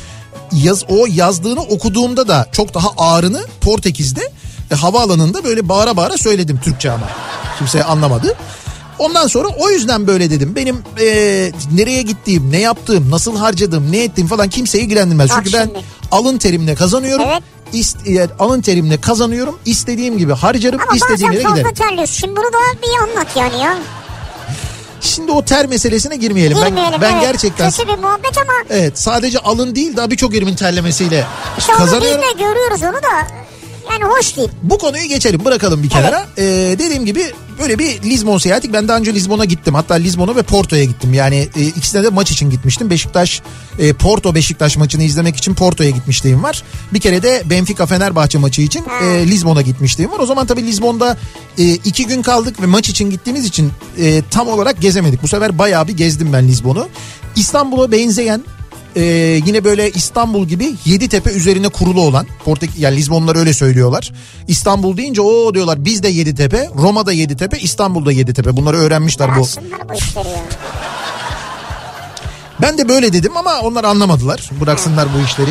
yaz 0.52 0.84
o 0.88 1.06
yazdığını 1.06 1.60
okuduğumda 1.60 2.28
da 2.28 2.46
çok 2.52 2.74
daha 2.74 2.88
ağrını 2.96 3.46
Portekiz'de 3.60 4.32
e, 4.70 4.74
havaalanında 4.74 5.44
böyle 5.44 5.68
bağıra 5.68 5.96
bağıra 5.96 6.16
söyledim 6.16 6.60
Türkçe 6.64 6.90
ama. 6.90 7.08
Kimse 7.58 7.84
anlamadı. 7.84 8.34
Ondan 9.02 9.26
sonra 9.26 9.48
o 9.48 9.70
yüzden 9.70 10.06
böyle 10.06 10.30
dedim. 10.30 10.52
Benim 10.56 10.76
e, 11.00 11.06
nereye 11.74 12.02
gittiğim, 12.02 12.52
ne 12.52 12.58
yaptığım, 12.60 13.10
nasıl 13.10 13.36
harcadığım, 13.36 13.92
ne 13.92 13.98
ettiğim 14.04 14.28
falan 14.28 14.48
kimseyi 14.48 14.84
ilgilendirmez. 14.84 15.30
Bak 15.30 15.36
Çünkü 15.44 15.58
ben 15.58 15.64
şimdi. 15.64 15.80
alın 16.10 16.38
terimle 16.38 16.74
kazanıyorum. 16.74 17.24
Evet. 17.28 17.42
İst- 17.72 18.08
e, 18.18 18.28
alın 18.38 18.60
terimle 18.60 19.00
kazanıyorum. 19.00 19.58
İstediğim 19.64 20.18
gibi 20.18 20.32
harcarım, 20.32 20.80
Ama 20.80 20.96
istediğim 20.96 21.20
bazen 21.20 21.32
yere 21.32 21.42
fazla 21.42 21.58
giderim. 21.58 21.74
terliyorsun. 21.74 22.14
Şimdi 22.14 22.36
bunu 22.36 22.44
da 22.52 22.58
bir 22.82 23.10
anlat 23.10 23.28
yani 23.36 23.58
ya. 23.62 23.78
Şimdi 25.00 25.32
o 25.32 25.44
ter 25.44 25.66
meselesine 25.66 26.16
girmeyelim. 26.16 26.58
Girmeyelim 26.58 26.92
ben 26.92 27.00
ben 27.00 27.12
evet. 27.12 27.22
gerçekten 27.22 27.70
Kötü 27.70 27.88
bir 27.88 27.98
muhabbet 27.98 28.38
ama 28.38 28.52
evet 28.70 28.98
sadece 28.98 29.38
alın 29.38 29.74
değil 29.74 29.96
daha 29.96 30.10
birçok 30.10 30.34
yerimin 30.34 30.54
terlemesiyle 30.54 31.24
işte 31.58 31.72
onu 31.74 31.84
biz 31.84 31.90
kazanıyorum. 31.90 32.22
de 32.22 32.32
görüyoruz 32.44 32.82
onu 32.82 32.92
da. 33.02 33.26
Yani 33.92 34.04
hoş 34.04 34.36
değil. 34.36 34.48
Bu 34.62 34.78
konuyu 34.78 35.04
geçelim 35.04 35.44
bırakalım 35.44 35.82
bir 35.82 35.88
kenara. 35.88 36.26
Ee, 36.38 36.42
dediğim 36.78 37.06
gibi 37.06 37.32
böyle 37.58 37.78
bir 37.78 38.02
Lizbon 38.02 38.38
seyahati. 38.38 38.72
Ben 38.72 38.88
daha 38.88 38.98
önce 38.98 39.14
Lizbon'a 39.14 39.44
gittim. 39.44 39.74
Hatta 39.74 39.94
Lizbon'a 39.94 40.36
ve 40.36 40.42
Porto'ya 40.42 40.84
gittim. 40.84 41.14
Yani 41.14 41.48
e, 41.56 41.66
ikisine 41.66 42.02
de 42.02 42.08
maç 42.08 42.30
için 42.30 42.50
gitmiştim. 42.50 42.90
Beşiktaş 42.90 43.42
e, 43.78 43.92
Porto 43.92 44.34
Beşiktaş 44.34 44.76
maçını 44.76 45.02
izlemek 45.02 45.36
için 45.36 45.54
Porto'ya 45.54 45.90
gitmişliğim 45.90 46.42
var. 46.42 46.62
Bir 46.92 47.00
kere 47.00 47.22
de 47.22 47.42
Benfica 47.50 47.86
Fenerbahçe 47.86 48.38
maçı 48.38 48.62
için 48.62 48.84
e, 49.02 49.26
Lizbon'a 49.26 49.62
gitmişliğim 49.62 50.12
var. 50.12 50.18
O 50.18 50.26
zaman 50.26 50.46
tabii 50.46 50.62
Lizbon'da 50.66 51.18
e, 51.58 51.64
iki 51.64 52.06
gün 52.06 52.22
kaldık 52.22 52.62
ve 52.62 52.66
maç 52.66 52.88
için 52.88 53.10
gittiğimiz 53.10 53.44
için 53.44 53.72
e, 53.98 54.22
tam 54.30 54.48
olarak 54.48 54.80
gezemedik. 54.80 55.22
Bu 55.22 55.28
sefer 55.28 55.58
bayağı 55.58 55.88
bir 55.88 55.96
gezdim 55.96 56.32
ben 56.32 56.48
Lizbon'u. 56.48 56.88
İstanbul'a 57.36 57.92
benzeyen 57.92 58.44
ee, 58.96 59.02
yine 59.46 59.64
böyle 59.64 59.90
İstanbul 59.90 60.46
gibi 60.46 60.74
yedi 60.84 61.08
tepe 61.08 61.30
üzerine 61.30 61.68
kurulu 61.68 62.00
olan 62.00 62.26
Portek 62.44 62.70
yani 62.78 62.96
Lizbonlar 62.96 63.36
öyle 63.36 63.54
söylüyorlar. 63.54 64.12
İstanbul 64.48 64.96
deyince 64.96 65.20
o 65.20 65.54
diyorlar 65.54 65.84
biz 65.84 66.02
de 66.02 66.08
yedi 66.08 66.34
tepe, 66.34 66.68
Roma'da 66.76 67.12
yedi 67.12 67.36
tepe, 67.36 67.58
İstanbul'da 67.58 68.12
yedi 68.12 68.34
tepe. 68.34 68.56
Bunları 68.56 68.76
öğrenmişler 68.76 69.30
bu. 69.30 69.34
Bıraksınlar 69.34 69.88
bu 69.88 69.94
işleri 69.94 70.28
ya. 70.28 70.42
Ben 72.62 72.78
de 72.78 72.88
böyle 72.88 73.12
dedim 73.12 73.36
ama 73.36 73.60
onlar 73.60 73.84
anlamadılar. 73.84 74.50
Bıraksınlar 74.60 75.08
bu 75.14 75.24
işleri. 75.24 75.50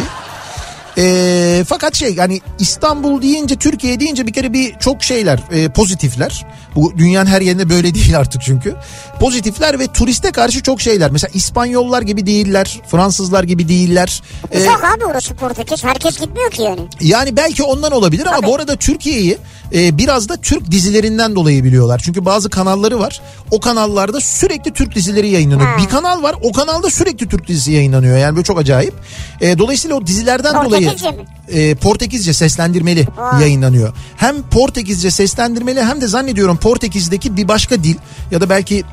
Ee, 0.98 1.64
fakat 1.68 1.96
şey 1.96 2.14
yani 2.14 2.42
İstanbul 2.60 3.22
deyince 3.22 3.56
Türkiye 3.56 4.00
deyince 4.00 4.28
bir 4.28 4.34
kere 4.34 4.54
bir 4.54 4.76
çok 4.80 5.04
şeyler 5.04 5.40
e, 5.52 5.70
pozitifler. 5.70 6.46
Bu 6.76 6.98
dünyanın 6.98 7.30
her 7.30 7.42
yerinde 7.42 7.70
böyle 7.70 7.96
değil 7.96 8.18
artık 8.18 8.42
çünkü. 8.42 8.76
Pozitifler 9.20 9.80
ve 9.80 9.88
turiste 9.88 10.32
karşı 10.32 10.64
çok 10.64 10.82
şeyler. 10.82 11.12
Mesela 11.12 11.32
İspanyollar 11.34 12.02
gibi 12.02 12.26
değiller, 12.26 12.82
Fransızlar 12.88 13.44
gibi 13.44 13.70
değiller. 13.70 14.24
Ee, 14.52 14.62
Uzak 14.62 14.84
abi 14.84 15.06
orası 15.06 15.34
Portekiz. 15.34 15.84
Herkes 15.84 16.20
gitmiyor 16.20 16.52
ki 16.52 16.62
yani. 16.62 16.82
Yani 17.02 17.36
belki 17.36 17.64
ondan 17.64 17.92
olabilir 17.92 18.26
ama 18.26 18.36
Tabii. 18.36 18.48
bu 18.48 18.56
arada 18.56 18.76
Türkiye'yi 18.76 19.38
e, 19.74 19.98
biraz 19.98 20.30
da 20.30 20.38
Türk 20.38 20.72
dizilerinden 20.72 21.36
dolayı 21.36 21.64
biliyorlar. 21.64 22.02
Çünkü 22.06 22.26
bazı 22.26 22.50
kanalları 22.50 23.00
var. 23.00 23.22
O 23.52 23.60
kanallarda 23.60 24.20
sürekli 24.22 24.74
Türk 24.74 24.96
dizileri 24.96 25.30
yayınlanıyor. 25.30 25.70
Ha. 25.70 25.78
Bir 25.84 25.90
kanal 25.90 26.24
var 26.24 26.36
o 26.42 26.52
kanalda 26.52 26.90
sürekli 26.90 27.30
Türk 27.30 27.48
dizisi 27.48 27.72
yayınlanıyor. 27.72 28.18
Yani 28.18 28.36
böyle 28.36 28.44
çok 28.44 28.60
acayip. 28.60 28.94
E, 29.42 29.58
dolayısıyla 29.58 29.96
o 29.98 30.08
dizilerden 30.08 30.66
dolayı 30.66 30.81
Portekizce 30.86 31.12
mi? 31.12 31.26
e, 31.48 31.76
Portekizce 31.76 32.34
seslendirmeli 32.34 33.08
Vay. 33.18 33.42
yayınlanıyor. 33.42 33.94
Hem 34.18 34.42
Portekizce 34.42 35.12
seslendirmeli 35.12 35.82
hem 35.84 36.02
de 36.02 36.08
zannediyorum 36.08 36.58
Portekiz'deki 36.58 37.38
bir 37.38 37.48
başka 37.48 37.84
dil 37.84 37.96
ya 38.32 38.42
da 38.42 38.50
belki 38.50 38.84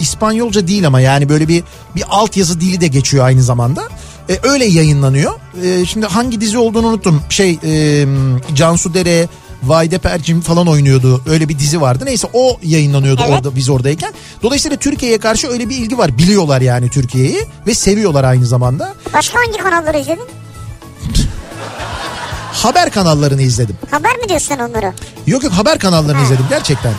İspanyolca 0.00 0.66
değil 0.68 0.86
ama 0.86 1.00
yani 1.00 1.28
böyle 1.28 1.48
bir 1.48 1.62
bir 1.96 2.04
altyazı 2.10 2.60
dili 2.60 2.80
de 2.80 2.86
geçiyor 2.86 3.24
aynı 3.24 3.42
zamanda. 3.42 3.82
E, 4.30 4.38
öyle 4.42 4.64
yayınlanıyor. 4.64 5.32
E, 5.64 5.86
şimdi 5.86 6.06
hangi 6.06 6.40
dizi 6.40 6.58
olduğunu 6.58 6.86
unuttum. 6.86 7.22
Şey 7.28 7.58
e, 7.64 8.06
Cansu 8.54 8.94
Dere, 8.94 9.28
Vahide 9.62 9.98
Perçim 9.98 10.40
falan 10.40 10.66
oynuyordu. 10.68 11.22
Öyle 11.28 11.48
bir 11.48 11.58
dizi 11.58 11.80
vardı. 11.80 12.04
Neyse 12.06 12.28
o 12.32 12.58
yayınlanıyordu 12.62 13.20
Evet. 13.24 13.34
orada 13.34 13.56
biz 13.56 13.68
oradayken. 13.68 14.12
Dolayısıyla 14.42 14.76
Türkiye'ye 14.76 15.18
karşı 15.18 15.48
öyle 15.48 15.68
bir 15.68 15.76
ilgi 15.76 15.98
var. 15.98 16.18
Biliyorlar 16.18 16.60
yani 16.60 16.88
Türkiye'yi 16.88 17.38
ve 17.66 17.74
seviyorlar 17.74 18.24
aynı 18.24 18.46
zamanda. 18.46 18.94
Başka 19.14 19.38
hangi 19.38 19.58
kanalları 19.58 19.98
izledin? 19.98 20.24
Haber 22.62 22.90
kanallarını 22.90 23.42
izledim. 23.42 23.76
Haber 23.90 24.16
mi 24.16 24.28
diyorsun 24.28 24.54
onları? 24.58 24.92
Yok 25.26 25.44
yok 25.44 25.52
haber 25.52 25.78
kanallarını 25.78 26.22
izledim 26.22 26.46
gerçekten. 26.50 26.92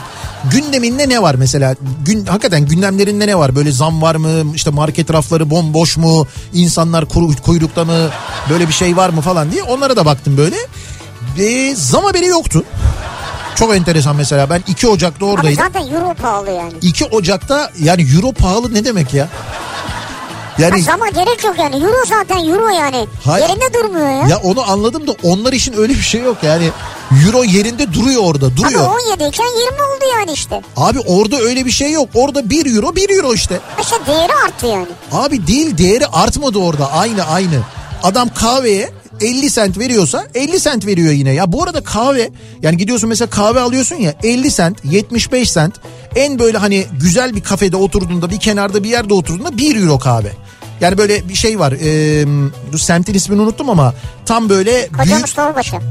Gündeminde 0.51 1.09
ne 1.09 1.21
var 1.21 1.35
mesela? 1.35 1.75
Gün, 2.05 2.25
hakikaten 2.25 2.65
gündemlerinde 2.65 3.27
ne 3.27 3.37
var? 3.37 3.55
Böyle 3.55 3.71
zam 3.71 4.01
var 4.01 4.15
mı? 4.15 4.55
İşte 4.55 4.69
market 4.69 5.13
rafları 5.13 5.49
bomboş 5.49 5.97
mu? 5.97 6.27
İnsanlar 6.53 7.05
kuru, 7.05 7.35
kuyrukta 7.41 7.85
mı? 7.85 8.09
Böyle 8.49 8.67
bir 8.67 8.73
şey 8.73 8.97
var 8.97 9.09
mı 9.09 9.21
falan 9.21 9.51
diye. 9.51 9.63
Onlara 9.63 9.95
da 9.95 10.05
baktım 10.05 10.37
böyle. 10.37 10.55
Ve 11.37 11.75
zam 11.75 12.03
haberi 12.03 12.25
yoktu. 12.25 12.63
Çok 13.55 13.75
enteresan 13.75 14.15
mesela. 14.15 14.49
Ben 14.49 14.63
2 14.67 14.87
Ocak'ta 14.87 15.25
oradaydım. 15.25 15.63
zaten 15.63 15.87
euro 15.93 16.13
pahalı 16.13 16.51
yani. 16.51 16.73
2 16.81 17.05
Ocak'ta 17.05 17.71
yani 17.79 18.07
euro 18.15 18.31
pahalı 18.31 18.73
ne 18.73 18.85
demek 18.85 19.13
ya? 19.13 19.27
Yani 20.61 20.81
Ha, 20.81 20.91
zama 20.91 21.09
gerek 21.09 21.43
yok 21.43 21.55
yani. 21.59 21.75
Euro 21.75 22.05
zaten 22.09 22.47
euro 22.47 22.69
yani. 22.69 23.07
Hayır. 23.25 23.49
Yerinde 23.49 23.73
durmuyor 23.73 24.09
ya. 24.09 24.27
ya 24.27 24.37
onu 24.43 24.71
anladım 24.71 25.07
da 25.07 25.15
onlar 25.23 25.53
için 25.53 25.73
öyle 25.77 25.93
bir 25.93 26.01
şey 26.01 26.21
yok 26.21 26.37
yani. 26.43 26.69
Euro 27.25 27.43
yerinde 27.43 27.93
duruyor 27.93 28.21
orada 28.23 28.45
Ama 28.45 28.57
duruyor. 28.57 28.87
17 29.09 29.23
iken 29.23 29.45
20 29.45 29.81
oldu 29.83 30.05
yani 30.19 30.31
işte. 30.31 30.61
Abi 30.77 30.99
orada 30.99 31.37
öyle 31.37 31.65
bir 31.65 31.71
şey 31.71 31.91
yok. 31.91 32.09
Orada 32.13 32.49
1 32.49 32.75
euro 32.75 32.95
1 32.95 33.09
euro 33.09 33.33
işte. 33.33 33.59
İşte 33.81 33.95
değeri 34.07 34.33
arttı 34.47 34.67
yani. 34.67 34.87
Abi 35.11 35.47
değil 35.47 35.77
değeri 35.77 36.07
artmadı 36.07 36.59
orada 36.59 36.91
aynı 36.91 37.23
aynı. 37.23 37.59
Adam 38.03 38.29
kahveye 38.33 38.89
50 39.21 39.49
sent 39.49 39.77
veriyorsa 39.77 40.27
50 40.35 40.59
sent 40.59 40.85
veriyor 40.85 41.13
yine. 41.13 41.33
Ya 41.33 41.51
bu 41.51 41.63
arada 41.63 41.83
kahve 41.83 42.29
yani 42.61 42.77
gidiyorsun 42.77 43.09
mesela 43.09 43.29
kahve 43.29 43.59
alıyorsun 43.59 43.95
ya 43.95 44.13
50 44.23 44.51
sent 44.51 44.77
75 44.85 45.51
sent 45.51 45.75
en 46.15 46.39
böyle 46.39 46.57
hani 46.57 46.85
güzel 47.01 47.35
bir 47.35 47.43
kafede 47.43 47.77
oturduğunda 47.77 48.29
bir 48.29 48.39
kenarda 48.39 48.83
bir 48.83 48.89
yerde 48.89 49.13
oturduğunda 49.13 49.57
1 49.57 49.81
euro 49.81 49.99
kahve. 49.99 50.31
Yani 50.81 50.97
böyle 50.97 51.29
bir 51.29 51.35
şey 51.35 51.59
var. 51.59 51.73
Dur 52.71 52.77
semtin 52.79 53.13
ismini 53.13 53.41
unuttum 53.41 53.69
ama 53.69 53.93
tam 54.25 54.49
böyle 54.49 54.89
büyük 55.05 55.27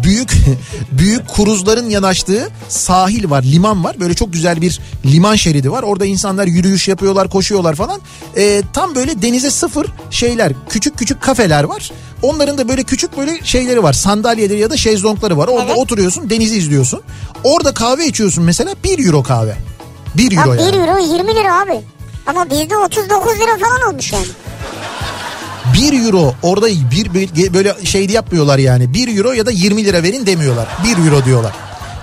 büyük 0.04 0.30
büyük 0.92 1.28
kruzların 1.34 1.90
yanaştığı 1.90 2.48
sahil 2.68 3.30
var, 3.30 3.42
liman 3.42 3.84
var. 3.84 4.00
Böyle 4.00 4.14
çok 4.14 4.32
güzel 4.32 4.60
bir 4.60 4.80
liman 5.04 5.36
şeridi 5.36 5.70
var. 5.72 5.82
Orada 5.82 6.06
insanlar 6.06 6.46
yürüyüş 6.46 6.88
yapıyorlar, 6.88 7.28
koşuyorlar 7.30 7.74
falan. 7.74 8.00
Ee, 8.36 8.62
tam 8.72 8.94
böyle 8.94 9.22
denize 9.22 9.50
sıfır 9.50 9.86
şeyler, 10.10 10.52
küçük 10.68 10.98
küçük 10.98 11.22
kafeler 11.22 11.64
var. 11.64 11.90
Onların 12.22 12.58
da 12.58 12.68
böyle 12.68 12.82
küçük 12.82 13.16
böyle 13.18 13.40
şeyleri 13.44 13.82
var. 13.82 13.92
Sandalyeleri 13.92 14.60
ya 14.60 14.70
da 14.70 14.76
şezlongları 14.76 15.38
var. 15.38 15.48
Orada 15.48 15.66
Evet. 15.66 15.78
oturuyorsun, 15.78 16.30
denizi 16.30 16.56
izliyorsun. 16.56 17.00
Orada 17.44 17.74
kahve 17.74 18.06
içiyorsun 18.06 18.44
mesela 18.44 18.74
1 18.84 19.06
euro 19.06 19.22
kahve. 19.22 19.56
1 20.16 20.30
Ya 20.32 20.42
euro 20.42 20.54
1 20.54 20.58
yani. 20.58 20.76
euro 20.76 20.98
20 21.14 21.34
lira 21.34 21.60
abi. 21.62 21.80
Ama 22.26 22.50
bizde 22.50 22.76
39 22.76 23.32
lira 23.40 23.58
falan 23.58 23.90
olmuş 23.90 24.12
yani. 24.12 24.24
1 25.74 26.04
euro 26.06 26.34
orada 26.42 26.66
bir 26.68 27.14
böyle 27.54 27.74
şey 27.84 28.06
yapmıyorlar 28.06 28.58
yani. 28.58 28.94
1 28.94 29.16
euro 29.18 29.32
ya 29.32 29.46
da 29.46 29.50
20 29.50 29.84
lira 29.84 30.02
verin 30.02 30.26
demiyorlar. 30.26 30.68
1 30.84 31.04
euro 31.06 31.24
diyorlar. 31.24 31.52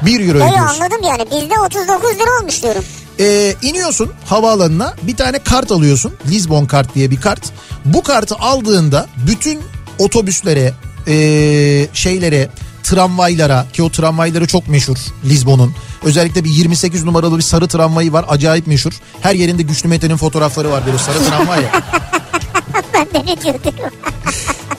1 0.01 0.19
euro 0.19 0.37
Öyle 0.37 0.53
ödüyorsun. 0.53 0.81
anladım 0.81 1.03
yani. 1.03 1.25
Bizde 1.31 1.59
39 1.65 2.09
lira 2.15 2.39
olmuş 2.41 2.63
diyorum. 2.63 2.83
Ee, 3.19 3.55
iniyorsun 3.61 4.11
havaalanına 4.25 4.93
bir 5.03 5.15
tane 5.15 5.39
kart 5.39 5.71
alıyorsun. 5.71 6.13
Lisbon 6.29 6.65
kart 6.65 6.95
diye 6.95 7.11
bir 7.11 7.21
kart. 7.21 7.41
Bu 7.85 8.03
kartı 8.03 8.35
aldığında 8.35 9.07
bütün 9.27 9.59
otobüslere, 9.99 10.73
ee, 11.07 11.87
şeylere, 11.93 12.49
tramvaylara 12.83 13.65
ki 13.73 13.83
o 13.83 13.89
tramvayları 13.89 14.47
çok 14.47 14.67
meşhur 14.67 14.97
Lisbon'un. 15.25 15.75
Özellikle 16.03 16.43
bir 16.43 16.49
28 16.49 17.03
numaralı 17.03 17.37
bir 17.37 17.41
sarı 17.43 17.67
tramvayı 17.67 18.13
var 18.13 18.25
acayip 18.29 18.67
meşhur. 18.67 18.91
Her 19.21 19.35
yerinde 19.35 19.61
Güçlü 19.61 19.89
Mete'nin 19.89 20.17
fotoğrafları 20.17 20.71
var 20.71 20.83
böyle 20.85 20.97
sarı 20.97 21.19
tramvay 21.29 21.63
ya. 21.63 21.71
ne. 23.13 23.89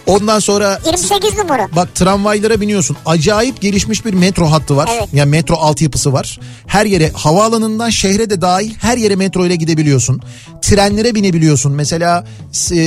Ondan 0.09 0.39
sonra 0.39 0.81
28 0.87 1.39
numara. 1.39 1.69
Bak 1.77 1.95
tramvaylara 1.95 2.61
biniyorsun. 2.61 2.97
Acayip 3.07 3.61
gelişmiş 3.61 4.05
bir 4.05 4.15
metro 4.15 4.47
hattı 4.47 4.77
var. 4.77 4.91
Evet. 4.93 5.09
Yani 5.13 5.31
metro 5.31 5.55
altyapısı 5.55 6.13
var. 6.13 6.41
Her 6.67 6.87
yere 6.87 7.11
havaalanından 7.15 7.91
şehre 7.91 8.31
de 8.31 8.41
dahil 8.41 8.75
her 8.81 8.97
yere 8.97 9.17
metro 9.17 9.47
ile 9.47 9.57
gidebiliyorsun. 9.57 10.21
Trenlere 10.63 11.15
binebiliyorsun. 11.15 11.73
Mesela 11.73 12.27
e, 12.73 12.79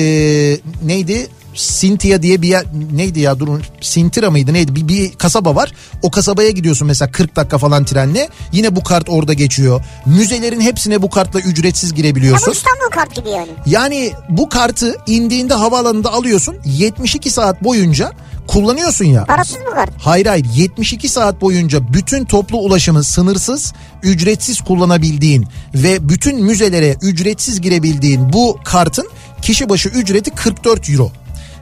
neydi? 0.85 1.27
Sintia 1.55 2.21
diye 2.21 2.41
bir 2.41 2.47
yer 2.47 2.65
neydi 2.93 3.19
ya 3.19 3.39
durun 3.39 3.63
Sintira 3.81 4.31
mıydı 4.31 4.53
neydi 4.53 4.75
bir, 4.75 4.87
bir 4.87 5.13
kasaba 5.13 5.55
var 5.55 5.73
o 6.01 6.11
kasabaya 6.11 6.49
gidiyorsun 6.49 6.87
mesela 6.87 7.11
40 7.11 7.35
dakika 7.35 7.57
falan 7.57 7.85
trenle 7.85 8.29
yine 8.51 8.75
bu 8.75 8.83
kart 8.83 9.09
orada 9.09 9.33
geçiyor 9.33 9.83
müzelerin 10.05 10.61
hepsine 10.61 11.01
bu 11.01 11.09
kartla 11.09 11.39
ücretsiz 11.39 11.93
girebiliyorsun 11.93 12.47
bu 12.47 12.51
İstanbul 12.51 12.89
kart 12.91 13.15
gibi 13.15 13.29
yani. 13.29 13.49
yani 13.65 14.11
bu 14.29 14.49
kartı 14.49 14.95
indiğinde 15.07 15.53
havaalanında 15.53 16.13
alıyorsun 16.13 16.55
72 16.65 17.29
saat 17.29 17.63
boyunca 17.63 18.11
kullanıyorsun 18.47 19.05
ya. 19.05 19.25
Parasız 19.25 19.57
mı 19.57 19.73
kart? 19.75 19.91
Hayır 19.97 20.25
hayır 20.25 20.45
72 20.55 21.09
saat 21.09 21.41
boyunca 21.41 21.93
bütün 21.93 22.25
toplu 22.25 22.57
ulaşımı 22.57 23.03
sınırsız, 23.03 23.73
ücretsiz 24.03 24.61
kullanabildiğin 24.61 25.47
ve 25.73 26.09
bütün 26.09 26.43
müzelere 26.43 26.95
ücretsiz 27.01 27.61
girebildiğin 27.61 28.33
bu 28.33 28.59
kartın 28.63 29.07
kişi 29.41 29.69
başı 29.69 29.89
ücreti 29.89 30.31
44 30.31 30.89
euro. 30.89 31.11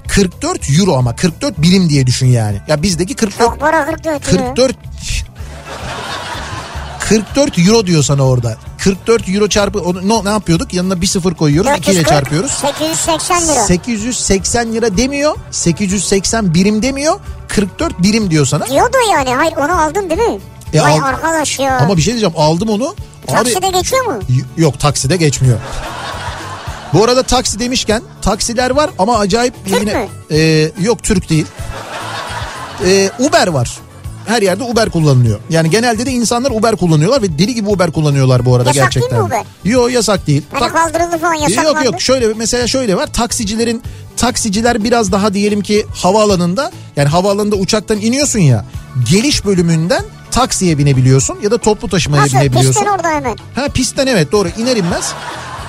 44 0.09 0.69
euro 0.79 0.97
ama 0.97 1.15
44 1.15 1.61
birim 1.61 1.89
diye 1.89 2.07
düşün 2.07 2.27
yani. 2.27 2.61
Ya 2.67 2.81
bizdeki 2.81 3.15
44 3.15 3.39
Çok 3.49 3.59
para 3.59 3.85
44 3.85 4.33
lira. 4.33 4.53
44 4.53 4.75
44 6.99 7.59
euro 7.59 7.85
diyor 7.85 8.03
sana 8.03 8.23
orada. 8.27 8.57
44 8.77 9.29
euro 9.29 9.47
çarpı 9.47 9.79
onu, 9.79 10.25
ne, 10.25 10.29
yapıyorduk? 10.29 10.73
Yanına 10.73 11.01
bir 11.01 11.07
sıfır 11.07 11.33
koyuyoruz. 11.33 11.71
2 11.77 11.91
ile 11.91 11.99
440, 11.99 12.09
çarpıyoruz. 12.09 12.51
880 12.51 13.47
lira. 13.47 13.59
880 13.63 14.73
lira 14.73 14.97
demiyor. 14.97 15.35
880 15.51 16.53
birim 16.53 16.81
demiyor. 16.81 17.19
44 17.47 17.99
birim 18.03 18.31
diyor 18.31 18.45
sana. 18.45 18.67
Diyordu 18.67 18.97
yani. 19.11 19.35
Hayır 19.35 19.53
onu 19.57 19.81
aldın 19.81 20.09
değil 20.09 20.21
mi? 20.29 20.39
E, 20.73 20.81
Vay 20.81 20.93
al- 20.93 21.03
arkadaş 21.03 21.59
ya. 21.59 21.77
Ama 21.79 21.97
bir 21.97 22.01
şey 22.01 22.13
diyeceğim 22.13 22.35
aldım 22.37 22.69
onu. 22.69 22.95
Abi, 23.27 23.35
Takside 23.35 23.69
geçiyor 23.69 24.05
mu? 24.05 24.19
Yok 24.57 24.79
takside 24.79 25.17
geçmiyor. 25.17 25.59
Bu 26.93 27.03
arada 27.03 27.23
taksi 27.23 27.59
demişken 27.59 28.01
taksiler 28.21 28.69
var 28.71 28.89
ama 28.99 29.17
acayip 29.19 29.53
Türk 29.65 29.79
yine 29.79 30.07
e, 30.31 30.71
yok 30.81 31.03
Türk 31.03 31.29
değil. 31.29 31.45
E, 32.85 33.09
Uber 33.19 33.47
var. 33.47 33.77
Her 34.25 34.41
yerde 34.41 34.63
Uber 34.63 34.89
kullanılıyor. 34.89 35.39
Yani 35.49 35.69
genelde 35.69 36.05
de 36.05 36.11
insanlar 36.11 36.51
Uber 36.51 36.75
kullanıyorlar 36.75 37.21
ve 37.21 37.39
deli 37.39 37.55
gibi 37.55 37.69
Uber 37.69 37.91
kullanıyorlar 37.91 38.45
bu 38.45 38.55
arada 38.55 38.69
Yasak 38.69 38.95
değil 38.95 39.05
mi 39.05 39.09
gerçekten. 39.11 39.25
Uber? 39.25 39.45
Yok 39.63 39.91
yasak 39.91 40.27
değil. 40.27 40.43
Hani 40.51 40.59
Tak- 40.59 40.73
kaldırıldı 40.73 41.17
falan 41.17 41.33
yasak 41.33 41.63
yok 41.63 41.85
yok 41.85 42.01
şöyle 42.01 42.33
mesela 42.33 42.67
şöyle 42.67 42.95
var 42.95 43.13
taksicilerin 43.13 43.83
taksiciler 44.17 44.83
biraz 44.83 45.11
daha 45.11 45.33
diyelim 45.33 45.61
ki 45.61 45.85
havaalanında 45.95 46.71
yani 46.95 47.09
havaalanında 47.09 47.55
uçaktan 47.55 47.97
iniyorsun 48.01 48.39
ya 48.39 48.65
geliş 49.11 49.45
bölümünden 49.45 50.03
taksiye 50.31 50.77
binebiliyorsun 50.77 51.37
ya 51.43 51.51
da 51.51 51.57
toplu 51.57 51.89
taşımaya 51.89 52.23
Nasıl? 52.23 52.33
binebiliyorsun. 52.37 52.71
Pistten 52.71 52.91
orada 52.95 53.09
hemen. 53.09 53.37
Ha 53.55 53.67
pistten 53.73 54.07
evet 54.07 54.31
doğru 54.31 54.49
iner 54.57 54.77
inmez. 54.77 55.13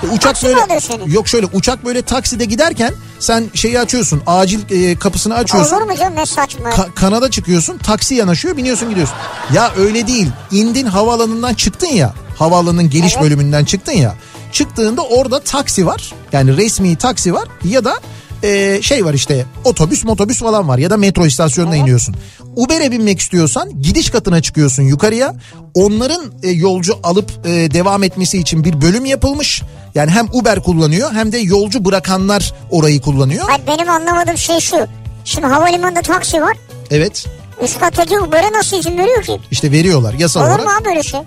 E, 0.03 0.07
Uçak 0.07 0.23
Taksi 0.23 0.47
böyle 0.47 1.13
yok 1.13 1.29
şöyle 1.29 1.47
uçak 1.47 1.85
böyle 1.85 2.03
takside 2.03 2.45
giderken 2.45 2.95
sen 3.19 3.45
şeyi 3.55 3.81
açıyorsun 3.81 4.23
acil 4.27 4.61
e, 4.71 4.97
kapısını 4.99 5.35
açıyorsun. 5.35 5.77
Olur 5.77 5.83
mu 5.85 5.97
canım 5.97 6.17
ne 6.17 6.27
saçma. 6.27 6.69
Ka- 6.71 6.95
kanada 6.95 7.31
çıkıyorsun 7.31 7.79
taksi 7.79 8.15
yanaşıyor 8.15 8.57
biniyorsun 8.57 8.89
gidiyorsun. 8.91 9.17
Ya 9.53 9.73
öyle 9.79 10.07
değil 10.07 10.29
indin 10.51 10.87
havaalanından 10.87 11.55
çıktın 11.55 11.87
ya 11.87 12.15
havaalanının 12.39 12.91
geliş 12.91 13.13
Evet. 13.15 13.25
bölümünden 13.25 13.65
çıktın 13.65 13.93
ya. 13.93 14.15
Çıktığında 14.53 15.03
orada 15.03 15.41
taksi 15.41 15.87
var 15.87 16.13
yani 16.33 16.57
resmi 16.57 16.97
taksi 16.97 17.35
var 17.35 17.49
ya 17.65 17.85
da 17.85 18.01
e, 18.43 18.83
şey 18.83 19.05
var 19.05 19.15
işte 19.15 19.47
otobüs 19.65 20.05
motobüs 20.05 20.39
falan 20.39 20.69
var 20.69 20.79
ya 20.79 20.91
da 20.91 20.97
metro 20.97 21.27
istasyonuna 21.27 21.77
iniyorsun. 21.77 22.15
Uber'e 22.57 22.91
binmek 22.93 23.21
istiyorsan 23.21 23.83
gidiş 23.83 24.11
katına 24.11 24.43
çıkıyorsun 24.43 24.83
yukarıya. 24.83 25.35
Onların 25.75 26.33
e, 26.43 26.51
yolcu 26.51 26.99
alıp 27.03 27.31
e, 27.47 27.49
devam 27.51 28.03
etmesi 28.03 28.39
için 28.39 28.65
bir 28.65 28.81
bölüm 28.83 29.05
yapılmış. 29.05 29.63
Yani 29.95 30.11
hem 30.11 30.27
Uber 30.33 30.63
kullanıyor 30.63 31.13
hem 31.13 31.33
de 31.33 31.39
yolcu 31.39 31.85
bırakanlar 31.85 32.55
orayı 32.71 33.01
kullanıyor. 33.01 33.45
Hayır 33.49 33.63
benim 33.67 33.91
anlamadığım 33.91 34.37
şey 34.39 34.61
şu. 34.61 34.87
Şimdi 35.25 35.47
havalimanında 35.47 36.01
taksi 36.03 36.43
var. 36.43 36.57
Evet 36.91 37.27
Üst 37.65 37.81
kattaki 37.81 38.19
Uber'e 38.21 38.53
nasıl 38.53 38.77
izin 38.77 38.99
veriyor 38.99 39.23
ki? 39.23 39.41
işte 39.51 39.73
veriyorlar 39.73 40.15
yasal 40.15 40.41
Olur 40.41 40.49
olarak. 40.49 40.65
mu 40.65 40.71
abi 40.81 40.85
böyle 40.85 41.03
şey? 41.03 41.21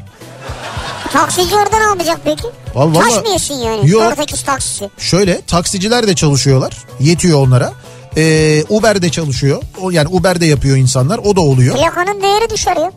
Taksici 1.13 1.55
orada 1.55 1.77
ne 1.77 1.83
yapacak 1.83 2.19
peki? 2.25 2.43
Vallahi- 2.75 3.09
Taş 3.09 3.23
mı 3.23 3.29
yesin 3.33 3.53
yani? 3.53 3.89
Yok. 3.89 4.01
Oradaki 4.03 4.45
taksisi. 4.45 4.89
Şöyle 4.97 5.41
taksiciler 5.41 6.07
de 6.07 6.15
çalışıyorlar. 6.15 6.77
Yetiyor 6.99 7.39
onlara. 7.47 7.73
Ee, 8.17 8.63
Uber 8.69 9.01
de 9.01 9.09
çalışıyor. 9.09 9.61
O 9.81 9.91
yani 9.91 10.07
Uber 10.07 10.41
de 10.41 10.45
yapıyor 10.45 10.77
insanlar. 10.77 11.17
O 11.17 11.35
da 11.35 11.41
oluyor. 11.41 11.75
Plakanın 11.75 12.21
değeri 12.21 12.49
düşer 12.49 12.77
ya. 12.77 12.91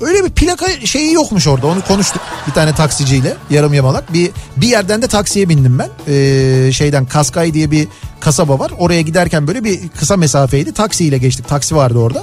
Öyle 0.00 0.24
bir 0.24 0.30
plaka 0.30 0.66
şeyi 0.86 1.12
yokmuş 1.12 1.46
orada. 1.46 1.66
Onu 1.66 1.84
konuştuk 1.84 2.22
bir 2.46 2.52
tane 2.52 2.74
taksiciyle 2.74 3.36
yarım 3.50 3.74
yamalak. 3.74 4.12
Bir 4.12 4.30
bir 4.56 4.68
yerden 4.68 5.02
de 5.02 5.06
taksiye 5.06 5.48
bindim 5.48 5.78
ben. 5.78 5.88
Ee, 6.08 6.72
şeyden 6.72 7.06
Kaskay 7.06 7.54
diye 7.54 7.70
bir 7.70 7.88
kasaba 8.20 8.58
var. 8.58 8.72
Oraya 8.78 9.00
giderken 9.00 9.46
böyle 9.46 9.64
bir 9.64 9.88
kısa 9.88 10.16
mesafeydi. 10.16 10.72
Taksiyle 10.72 11.18
geçtik. 11.18 11.48
Taksi 11.48 11.76
vardı 11.76 11.98
orada. 11.98 12.22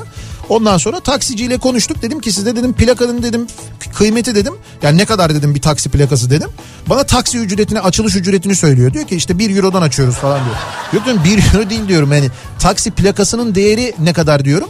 Ondan 0.52 0.78
sonra 0.78 1.00
taksiciyle 1.00 1.58
konuştuk. 1.58 2.02
Dedim 2.02 2.20
ki 2.20 2.32
size 2.32 2.56
dedim 2.56 2.74
plakanın 2.74 3.24
dedim 3.24 3.48
kıymeti 3.94 4.36
dedim. 4.36 4.54
Yani 4.84 4.98
ne 4.98 5.06
kadar 5.06 5.36
dedim 5.36 5.56
bir 5.56 5.62
taksi 5.62 5.90
plakası 5.90 6.30
dedim. 6.30 6.50
Bana 6.90 7.04
taksi 7.04 7.38
ücretini 7.38 7.80
açılış 7.80 8.16
ücretini 8.16 8.56
söylüyor. 8.56 8.94
Diyor 8.94 9.08
ki 9.08 9.16
işte 9.16 9.40
1 9.40 9.56
eurodan 9.56 9.82
açıyoruz 9.82 10.16
falan 10.16 10.40
diyor. 10.46 10.56
Yok 10.94 11.06
diyorum 11.06 11.24
1 11.24 11.54
euro 11.54 11.70
değil 11.70 11.88
diyorum. 11.88 12.14
Yani 12.14 12.30
taksi 12.60 12.92
plakasının 12.92 13.56
değeri 13.56 13.94
ne 14.00 14.14
kadar 14.14 14.46
diyorum. 14.46 14.70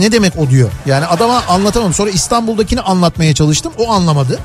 Ne 0.00 0.12
demek 0.12 0.38
o 0.38 0.50
diyor. 0.50 0.70
Yani 0.86 1.06
adama 1.06 1.42
anlatamadım. 1.48 1.94
Sonra 1.94 2.10
İstanbul'dakini 2.10 2.80
anlatmaya 2.80 3.34
çalıştım. 3.34 3.72
O 3.78 3.92
anlamadı. 3.92 4.38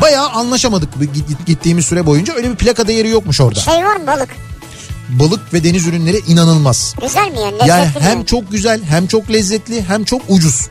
Bayağı 0.00 0.28
anlaşamadık 0.28 0.88
gittiğimiz 1.46 1.84
süre 1.84 2.06
boyunca. 2.06 2.34
Öyle 2.34 2.50
bir 2.50 2.56
plaka 2.56 2.88
değeri 2.88 3.08
yokmuş 3.08 3.40
orada. 3.40 3.60
Şey 3.60 3.84
var 3.84 3.96
mı 3.96 4.06
balık? 4.06 4.49
Balık 5.18 5.54
ve 5.54 5.64
deniz 5.64 5.86
ürünleri 5.86 6.20
inanılmaz. 6.28 6.94
Güzel 7.02 7.30
mi 7.30 7.38
yani? 7.40 7.52
Lezzetli 7.54 7.68
Yani 7.68 7.84
mi? 7.86 7.92
hem 8.00 8.24
çok 8.24 8.50
güzel 8.52 8.80
hem 8.84 9.06
çok 9.06 9.30
lezzetli 9.32 9.82
hem 9.82 10.04
çok 10.04 10.22
ucuz. 10.28 10.68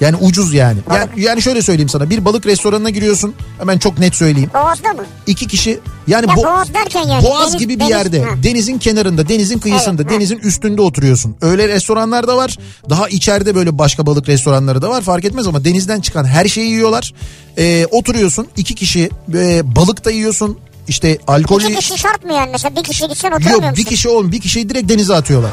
Yani 0.00 0.16
ucuz 0.16 0.54
yani. 0.54 0.78
Yani, 0.94 1.08
yani 1.16 1.42
şöyle 1.42 1.62
söyleyeyim 1.62 1.88
sana 1.88 2.10
bir 2.10 2.24
balık 2.24 2.46
restoranına 2.46 2.90
giriyorsun 2.90 3.34
hemen 3.58 3.78
çok 3.78 3.98
net 3.98 4.14
söyleyeyim. 4.14 4.50
Boğaz'da 4.54 4.92
mı? 4.92 5.04
İki 5.26 5.46
kişi 5.46 5.80
yani 6.06 6.26
Ya 6.28 6.34
bo- 6.34 6.44
boğaz 6.44 6.74
derken 6.74 7.08
yani 7.08 7.24
Boğaz 7.24 7.52
deniz- 7.52 7.58
gibi 7.58 7.74
bir 7.74 7.80
deniz- 7.80 7.90
yerde 7.90 8.22
Ha. 8.22 8.30
denizin 8.42 8.78
kenarında 8.78 9.28
denizin 9.28 9.58
kıyısında 9.58 10.02
Evet, 10.02 10.10
ha. 10.12 10.14
denizin 10.14 10.38
üstünde 10.38 10.82
oturuyorsun. 10.82 11.36
Öyle 11.42 11.68
restoranlar 11.68 12.28
da 12.28 12.36
var. 12.36 12.56
Daha 12.90 13.08
içeride 13.08 13.54
böyle 13.54 13.78
başka 13.78 14.06
balık 14.06 14.28
restoranları 14.28 14.82
da 14.82 14.88
var 14.90 15.02
fark 15.02 15.24
etmez 15.24 15.46
ama 15.46 15.64
denizden 15.64 16.00
çıkan 16.00 16.24
her 16.24 16.48
şeyi 16.48 16.70
yiyorlar. 16.70 17.12
Ee, 17.58 17.86
oturuyorsun 17.90 18.46
iki 18.56 18.74
kişi 18.74 19.10
e, 19.34 19.76
balık 19.76 20.04
da 20.04 20.10
yiyorsun. 20.10 20.58
İşte 20.90 21.18
alkollü... 21.26 21.64
İki 21.64 21.74
kişi 21.74 21.98
şart 21.98 22.24
mı 22.24 22.32
yani? 22.32 22.48
Mesela 22.52 22.76
bir 22.76 22.82
kişi 22.84 23.08
gitsen 23.08 23.30
oturamıyor 23.32 23.52
Yok 23.52 23.62
bir 23.62 23.70
musun? 23.70 23.84
kişi 23.84 24.08
olmuyor 24.08 24.32
bir 24.32 24.40
kişiyi 24.40 24.68
direkt 24.68 24.88
denize 24.88 25.14
atıyorlar. 25.14 25.50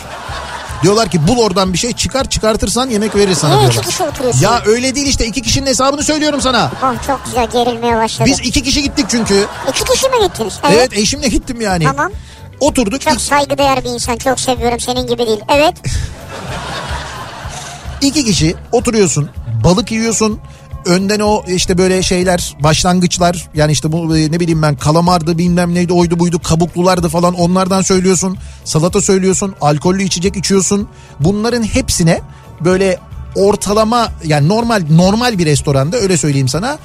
Diyorlar 0.84 1.10
ki 1.10 1.28
bul 1.28 1.38
oradan 1.38 1.73
bir 1.73 1.78
şey 1.78 1.93
çıkar 1.93 2.30
çıkartırsan 2.30 2.89
yemek 2.89 3.15
veririz 3.15 3.38
sana 3.38 3.52
Niye 3.56 3.62
diyorlar. 3.62 3.82
iki 3.82 3.89
kişi 3.91 4.04
oturuyorsun? 4.04 4.41
Ya 4.41 4.62
öyle 4.65 4.95
değil 4.95 5.08
işte 5.08 5.26
iki 5.26 5.41
kişinin 5.41 5.67
hesabını 5.67 6.04
söylüyorum 6.04 6.41
sana. 6.41 6.71
Oh 6.84 7.08
çok 7.08 7.26
güzel 7.26 7.47
gerilmeye 7.52 7.95
başladı. 7.95 8.30
Biz 8.30 8.39
iki 8.39 8.63
kişi 8.63 8.84
gittik 8.84 9.06
çünkü. 9.10 9.45
İki 9.69 9.84
kişi 9.93 10.10
mi 10.10 10.15
gittiniz? 10.28 10.54
Evet, 10.73 10.97
eşimle 10.97 11.28
gittim 11.28 11.62
yani. 11.62 11.84
Tamam. 11.84 12.12
Oturduk 12.60 13.02
Çok 13.02 13.13
ik- 13.13 13.19
saygıdeğer 13.21 13.84
bir 13.84 13.89
insan. 13.89 14.17
Çok 14.17 14.39
seviyorum 14.39 14.80
senin 14.80 15.08
gibi 15.08 15.28
değil. 15.28 15.39
Evet. 15.50 15.73
iki 18.02 18.26
kişi 18.26 18.56
oturuyorsun 18.71 19.30
balık 19.63 19.91
yiyorsun. 19.91 20.39
Önden 20.88 21.19
o 21.19 21.43
işte 21.47 21.78
böyle 21.78 22.04
şeyler 22.04 22.56
başlangıçlar 22.60 23.50
yani 23.54 23.71
işte 23.71 23.91
bu 23.91 24.17
e, 24.17 24.32
ne 24.32 24.39
bileyim 24.39 24.62
ben 24.62 24.76
kalamardı 24.76 25.38
bilmem 25.38 25.73
neydi 25.76 25.93
oydu 25.93 26.19
buydu 26.19 26.39
kabuklulardı 26.39 27.10
falan 27.10 27.34
onlardan 27.34 27.82
söylüyorsun. 27.82 28.38
Salata 28.63 29.02
söylüyorsun 29.02 29.56
alkollü 29.62 30.04
içecek 30.04 30.36
içiyorsun. 30.38 30.89
Bunların 31.19 31.63
hepsine 31.63 32.21
böyle 32.62 33.00
ortalama 33.36 34.12
yani 34.23 34.47
normal 34.47 34.84
normal 34.89 35.38
bir 35.38 35.45
restoranda 35.45 35.97
öyle 35.97 36.17
söyleyeyim 36.17 36.47
sana 36.47 36.78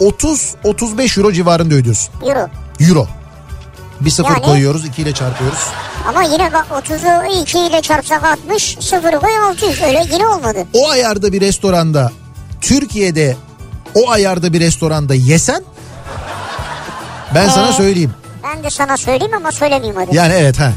30-35 0.00 1.20
euro 1.20 1.32
civarında 1.32 1.74
ödüyorsun. 1.74 2.14
Euro. 2.22 2.48
Euro. 2.80 3.06
Bir 4.00 4.10
sıfır 4.10 4.30
Yani- 4.30 4.42
koyuyoruz 4.42 4.84
2 4.84 5.02
ile 5.02 5.12
çarpıyoruz. 5.12 5.58
Ama 6.08 6.22
yine 6.22 6.52
bak 6.52 6.66
30'u 6.70 7.42
2 7.42 7.58
ile 7.58 7.82
çarpsak 7.82 8.24
60, 8.24 8.76
0'ı 8.80 9.20
koy 9.20 9.38
600. 9.38 9.82
Öyle 9.82 10.06
yine 10.12 10.26
olmadı. 10.26 10.66
O 10.72 10.88
ayarda 10.90 11.32
bir 11.32 11.40
restoranda 11.40 12.12
Türkiye'de 12.60 13.36
o 13.94 14.10
ayarda 14.10 14.52
bir 14.52 14.60
restoranda 14.60 15.14
yesen 15.14 15.62
ben 17.34 17.48
sana 17.48 17.68
Ee? 17.68 17.72
söyleyeyim. 17.72 18.12
Ben 18.44 18.64
de 18.64 18.70
sana 18.70 18.96
söyleyeyim 18.96 19.34
ama 19.36 19.52
söylemeyeyim 19.52 19.96
hadi. 19.96 20.16
Yani 20.16 20.34
evet 20.34 20.58
ha. 20.60 20.72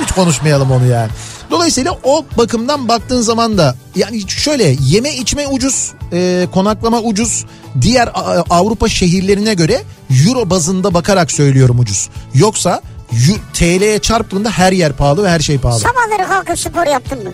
Hiç 0.00 0.12
konuşmayalım 0.12 0.70
onu 0.70 0.86
yani. 0.86 1.10
Dolayısıyla 1.50 1.98
o 2.04 2.24
bakımdan 2.38 2.88
baktığın 2.88 3.20
zaman 3.20 3.58
da 3.58 3.74
yani 3.96 4.30
şöyle 4.30 4.76
yeme 4.80 5.14
içme 5.14 5.46
ucuz, 5.46 5.92
e, 6.12 6.46
konaklama 6.54 7.00
ucuz. 7.00 7.44
Diğer 7.80 8.10
Avrupa 8.50 8.88
şehirlerine 8.88 9.54
göre 9.54 9.82
euro 10.26 10.50
bazında 10.50 10.94
bakarak 10.94 11.30
söylüyorum 11.32 11.78
ucuz. 11.78 12.08
Yoksa 12.34 12.82
TL'ye 13.54 13.98
çarptığında 13.98 14.50
her 14.50 14.72
yer 14.72 14.92
pahalı 14.92 15.24
ve 15.24 15.30
her 15.30 15.40
şey 15.40 15.58
pahalı. 15.58 15.80
Sabahları 15.80 16.28
kalkıp 16.28 16.58
spor 16.58 16.86
yaptın 16.86 17.24
mı? 17.24 17.30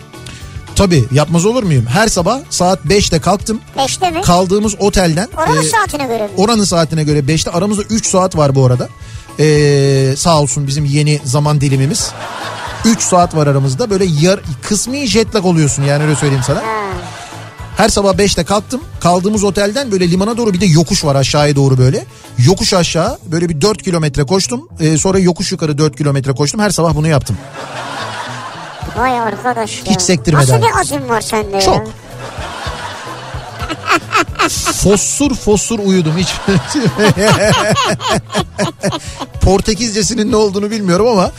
Tabii 0.75 1.05
yapmaz 1.11 1.45
olur 1.45 1.63
muyum? 1.63 1.85
Her 1.85 2.07
sabah 2.07 2.39
saat 2.49 2.79
5'te 2.85 3.19
kalktım. 3.19 3.61
5'te 3.77 4.11
mi? 4.11 4.21
Kaldığımız 4.21 4.75
otelden 4.79 5.27
Oranın 5.37 5.61
e, 5.63 5.69
saatine 5.69 6.05
göre 6.05 6.23
mi? 6.23 6.29
oranın 6.37 6.63
saatine 6.63 7.03
göre 7.03 7.19
5'te 7.19 7.51
aramızda 7.51 7.83
3 7.83 8.05
saat 8.05 8.37
var 8.37 8.55
bu 8.55 8.65
arada. 8.65 8.89
Ee, 9.39 10.13
sağ 10.17 10.41
olsun 10.41 10.67
bizim 10.67 10.85
yeni 10.85 11.19
zaman 11.23 11.61
dilimimiz. 11.61 12.11
3 12.85 13.01
saat 13.01 13.35
var 13.35 13.47
aramızda. 13.47 13.89
Böyle 13.89 14.05
yar, 14.05 14.39
kısmi 14.61 15.07
jet 15.07 15.35
lag 15.35 15.45
oluyorsun 15.45 15.83
yani 15.83 16.03
öyle 16.03 16.15
söyleyeyim 16.15 16.43
sana. 16.47 16.61
Her 17.77 17.89
sabah 17.89 18.13
5'te 18.13 18.43
kalktım. 18.43 18.81
Kaldığımız 18.99 19.43
otelden 19.43 19.91
böyle 19.91 20.11
limana 20.11 20.37
doğru 20.37 20.53
bir 20.53 20.61
de 20.61 20.65
yokuş 20.65 21.05
var 21.05 21.15
aşağıya 21.15 21.55
doğru 21.55 21.77
böyle. 21.77 22.05
Yokuş 22.37 22.73
aşağı 22.73 23.17
böyle 23.25 23.49
bir 23.49 23.61
4 23.61 23.83
kilometre 23.83 24.23
koştum. 24.23 24.69
Ee, 24.79 24.97
sonra 24.97 25.19
yokuş 25.19 25.51
yukarı 25.51 25.77
4 25.77 25.97
kilometre 25.97 26.31
koştum. 26.31 26.61
Her 26.61 26.69
sabah 26.69 26.95
bunu 26.95 27.07
yaptım. 27.07 27.37
Vay 28.97 29.19
arkadaş 29.19 29.77
ya. 29.85 29.93
Hiç 29.93 30.01
sektirmeden. 30.01 30.61
Nasıl 30.61 30.67
bir 30.67 30.79
azim 30.79 31.09
var 31.09 31.21
sende 31.21 31.55
ya? 31.55 31.61
Çok. 31.61 31.87
Fossur 34.73 35.35
fossur 35.35 35.79
uyudum 35.79 36.17
hiç. 36.17 36.27
Portekizcesinin 39.41 40.31
ne 40.31 40.35
olduğunu 40.35 40.71
bilmiyorum 40.71 41.07
ama 41.07 41.31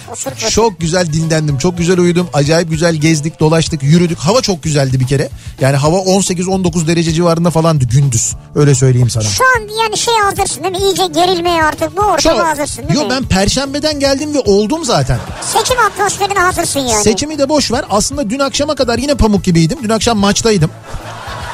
çok 0.51 0.81
güzel 0.81 1.13
dinlendim. 1.13 1.59
Çok 1.59 1.79
güzel 1.79 1.99
uyudum. 1.99 2.29
Acayip 2.33 2.71
güzel 2.71 2.95
gezdik, 2.95 3.41
dolaştık, 3.41 3.83
yürüdük. 3.83 4.19
Hava 4.19 4.41
çok 4.41 4.63
güzeldi 4.63 5.01
bir 5.01 5.07
kere. 5.07 5.29
Yani 5.61 5.77
hava 5.77 5.97
18-19 5.97 6.87
derece 6.87 7.13
civarında 7.13 7.51
falandı 7.51 7.85
gündüz. 7.85 8.35
Öyle 8.55 8.75
söyleyeyim 8.75 9.11
sana. 9.11 9.25
Şu 9.25 9.45
an 9.45 9.61
yani 9.85 9.99
şey 9.99 10.15
hazırsın 10.15 10.63
değil 10.65 10.73
mi? 10.73 10.79
İyice 10.79 11.07
gerilmeye 11.07 11.65
artık 11.65 11.97
bu 11.97 12.01
ortama 12.01 12.49
hazırsın 12.49 12.89
değil 12.89 13.01
Yo 13.01 13.05
mi? 13.05 13.11
ben 13.11 13.25
perşembeden 13.25 14.01
geldim 14.01 14.35
ve 14.35 14.39
oldum 14.41 14.85
zaten. 14.85 15.19
Seçim 15.53 15.77
atmosferine 15.79 16.39
hazırsın 16.39 16.81
yani. 16.81 17.03
Seçimi 17.03 17.39
de 17.39 17.49
boş 17.49 17.73
ver. 17.73 17.85
Aslında 17.91 18.31
dün 18.31 18.39
akşama 18.39 18.75
kadar 18.75 18.99
yine 18.99 19.15
pamuk 19.15 19.45
gibiydim. 19.45 19.79
Dün 19.83 19.89
akşam 19.89 20.19
maçtaydım. 20.19 20.71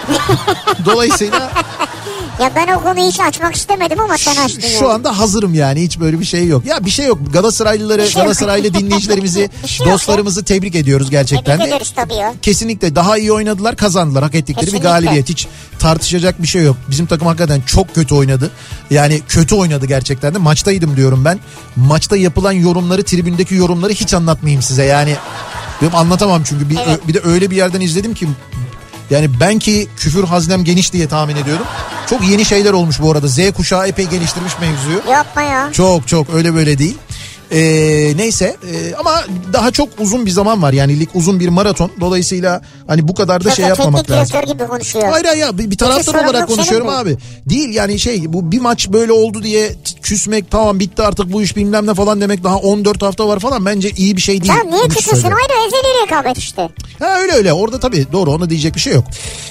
Dolayısıyla 0.84 1.52
Ya 2.40 2.52
ben 2.56 2.68
o 2.68 2.82
konuyu 2.82 3.06
hiç 3.06 3.20
açmak 3.20 3.56
istemedim 3.56 4.00
ama 4.00 4.18
sen 4.18 4.36
açtın 4.36 4.60
Şu 4.60 4.84
yani. 4.84 4.92
anda 4.94 5.18
hazırım 5.18 5.54
yani 5.54 5.82
hiç 5.82 6.00
böyle 6.00 6.20
bir 6.20 6.24
şey 6.24 6.46
yok. 6.46 6.66
Ya 6.66 6.84
bir 6.84 6.90
şey 6.90 7.06
yok. 7.06 7.18
Galatasaraylıları, 7.32 8.06
şey. 8.10 8.22
Galatasaraylı 8.22 8.74
dinleyicilerimizi, 8.74 9.50
şey 9.66 9.86
yok 9.86 9.94
dostlarımızı 9.94 10.44
tebrik 10.44 10.74
ediyoruz 10.74 11.10
gerçekten 11.10 11.58
Tebrik 11.58 11.72
ederiz 11.72 11.92
tabii 11.96 12.14
ya. 12.14 12.34
Kesinlikle 12.42 12.94
daha 12.94 13.18
iyi 13.18 13.32
oynadılar, 13.32 13.76
kazandılar. 13.76 14.22
Hak 14.22 14.34
ettikleri 14.34 14.64
Kesinlikle. 14.64 14.88
bir 14.88 14.92
galibiyet. 14.92 15.28
Hiç 15.28 15.46
tartışacak 15.78 16.42
bir 16.42 16.46
şey 16.46 16.62
yok. 16.62 16.76
Bizim 16.90 17.06
takım 17.06 17.26
hakikaten 17.26 17.60
çok 17.60 17.94
kötü 17.94 18.14
oynadı. 18.14 18.50
Yani 18.90 19.20
kötü 19.28 19.54
oynadı 19.54 19.86
gerçekten 19.86 20.34
de. 20.34 20.38
Maçtaydım 20.38 20.96
diyorum 20.96 21.24
ben. 21.24 21.40
Maçta 21.76 22.16
yapılan 22.16 22.52
yorumları, 22.52 23.02
tribündeki 23.04 23.54
yorumları 23.54 23.92
hiç 23.92 24.14
anlatmayayım 24.14 24.62
size. 24.62 24.84
Yani 24.84 25.16
benim 25.82 25.94
anlatamam 25.94 26.42
çünkü 26.44 26.70
bir, 26.70 26.78
Evet. 26.86 27.08
bir 27.08 27.14
de 27.14 27.20
öyle 27.24 27.50
bir 27.50 27.56
yerden 27.56 27.80
izledim 27.80 28.14
ki 28.14 28.28
yani 29.12 29.40
ben 29.40 29.59
ki 29.59 29.88
küfür 29.96 30.25
haznem 30.25 30.64
geniş 30.64 30.92
diye 30.92 31.09
tahmin 31.09 31.37
ediyorum. 31.37 31.66
Çok 32.11 32.29
yeni 32.29 32.44
şeyler 32.44 32.72
olmuş 32.72 33.01
bu 33.01 33.12
arada. 33.12 33.29
Z 33.29 33.53
kuşağı 33.57 33.88
epey 33.88 34.07
geliştirmiş 34.07 34.53
mevzuyu. 34.61 35.12
Yapma 35.12 35.42
ya. 35.42 35.72
Çok 35.72 36.09
çok 36.09 36.35
öyle 36.35 36.55
böyle 36.55 36.79
değil. 36.79 36.98
Ee, 37.50 38.12
neyse 38.16 38.57
ee, 38.72 38.94
ama 38.94 39.22
daha 39.52 39.70
çok 39.70 39.88
uzun 40.00 40.26
bir 40.26 40.31
zaman 40.31 40.62
var 40.62 40.72
yani 40.72 41.00
lig 41.00 41.09
uzun 41.14 41.40
bir 41.40 41.48
maraton 41.48 41.90
dolayısıyla 42.00 42.62
hani 42.87 43.09
bu 43.09 43.14
kadar 43.14 43.40
da 43.44 43.48
Çok 43.48 43.57
şey 43.57 43.64
yapmamak 43.66 44.11
lazım. 44.11 44.40
gibi 44.46 44.66
konuşuyor. 44.66 45.09
Hayır 45.09 45.24
hayır 45.24 45.40
ya 45.40 45.59
bir, 45.59 45.70
bir 45.70 45.78
taraftar 45.78 46.02
sorumluluk 46.02 46.31
olarak 46.31 46.48
konuşuyorum 46.48 46.88
abi. 46.88 47.16
Değil 47.48 47.74
yani 47.74 47.98
şey 47.98 48.33
bu 48.33 48.52
bir 48.52 48.61
maç 48.61 48.88
böyle 48.88 49.12
oldu 49.12 49.42
diye 49.42 49.72
küsmek 50.02 50.50
tamam 50.50 50.78
bitti 50.81 51.02
artık 51.02 51.33
bu 51.33 51.42
iş 51.42 51.57
bilmem 51.57 51.87
ne 51.87 51.94
falan 51.94 52.20
demek 52.20 52.44
daha 52.44 52.57
14 52.57 53.02
hafta 53.02 53.28
var 53.28 53.38
falan 53.38 53.66
bence 53.66 53.90
iyi 53.90 54.16
bir 54.16 54.22
şey 54.22 54.42
değil. 54.42 54.52
Sen 54.62 54.70
niye 54.70 54.88
küsüyorsun? 54.88 55.31
Hayır 55.31 55.66
ezeli 55.68 56.02
rekabet 56.07 56.38
işte. 56.38 56.68
Ha 56.98 57.18
öyle 57.20 57.33
öyle 57.33 57.52
orada 57.52 57.81
tabii 57.81 58.07
doğru 58.12 58.31
ona 58.31 58.50
diyecek 58.50 58.74
bir 58.74 58.81
şey 58.81 58.92
yok. 58.92 59.05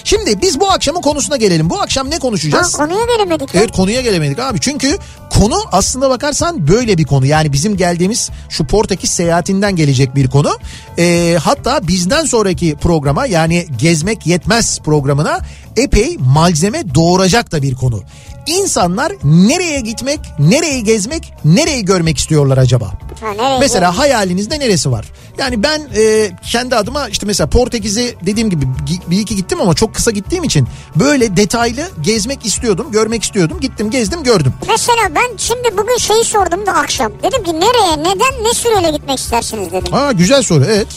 Şimdi 0.04 0.42
biz 0.42 0.60
bu 0.60 0.72
akşamın 0.72 1.02
konusuna 1.02 1.38
gelelim. 1.38 1.70
Bu 1.70 1.82
akşam 1.82 2.10
ne 2.10 2.14
Ha, 2.14 2.20
konuşacağız? 2.20 2.72
konuya 2.72 3.06
gelemedik. 3.18 3.56
ya. 3.56 3.62
Evet 3.62 3.72
konuya 3.72 4.02
gelemedik 4.02 4.40
abi. 4.40 4.60
Çünkü 4.60 4.98
konu 5.30 5.56
aslında 5.72 6.10
bakarsan 6.10 6.68
böyle 6.68 6.98
bir 6.98 7.04
konu. 7.06 7.26
Yani 7.26 7.54
bizim 7.54 7.78
geldiğimiz 7.92 8.30
şu 8.50 8.66
Portekiz 8.66 9.10
seyahatinden 9.10 9.76
gelecek 9.76 10.16
bir 10.16 10.28
konu. 10.30 10.58
Ee, 10.98 11.38
hatta 11.44 11.88
bizden 11.88 12.26
sonraki 12.26 12.76
programa 12.76 13.26
yani 13.26 13.68
Gezmek 13.78 14.28
Yetmez 14.28 14.80
programına 14.80 15.40
epey 15.78 16.18
malzeme 16.20 16.96
doğuracak 16.96 17.52
da 17.52 17.62
bir 17.62 17.76
konu. 17.76 18.02
İnsanlar 18.48 19.12
nereye 19.24 19.80
gitmek, 19.80 20.20
nereyi 20.40 20.84
gezmek, 20.84 21.34
nereyi 21.46 21.86
görmek 21.86 22.18
istiyorlar 22.18 22.58
acaba? 22.58 22.86
Ha, 23.22 23.32
nereye 23.36 23.60
Mesela 23.60 23.98
hayalinizde 23.98 24.60
neresi 24.60 24.92
var? 24.92 25.06
Yani 25.38 25.64
ben 25.64 25.82
e, 25.98 26.32
kendi 26.52 26.76
adıma 26.76 27.10
işte 27.10 27.26
mesela 27.26 27.50
Portekiz'i 27.50 28.16
dediğim 28.26 28.50
gibi 28.50 28.66
gi- 28.66 29.10
bir 29.12 29.20
iki 29.20 29.36
gittim 29.36 29.62
ama 29.62 29.74
çok 29.74 29.96
kısa 29.96 30.12
gittiğim 30.12 30.44
için 30.44 30.68
böyle 30.96 31.38
detaylı 31.38 31.90
gezmek 32.02 32.46
istiyordum, 32.46 32.92
görmek 32.92 33.24
istiyordum. 33.24 33.58
Gittim, 33.62 33.90
gezdim, 33.92 34.24
gördüm. 34.24 34.54
Mesela 34.68 35.16
ben 35.16 35.38
şimdi 35.38 35.78
bugün 35.78 35.98
şeyi 35.98 36.24
sordum 36.24 36.66
da 36.66 36.74
akşam. 36.74 37.12
Dedim 37.24 37.44
ki 37.44 37.54
nereye, 37.54 37.98
neden, 38.00 38.44
ne 38.44 38.54
süreyle 38.54 38.92
gitmek 38.92 39.20
istersiniz 39.20 39.72
dedim. 39.72 39.94
Aa 39.94 40.12
güzel 40.12 40.42
soru. 40.44 40.66
Evet. 40.66 40.88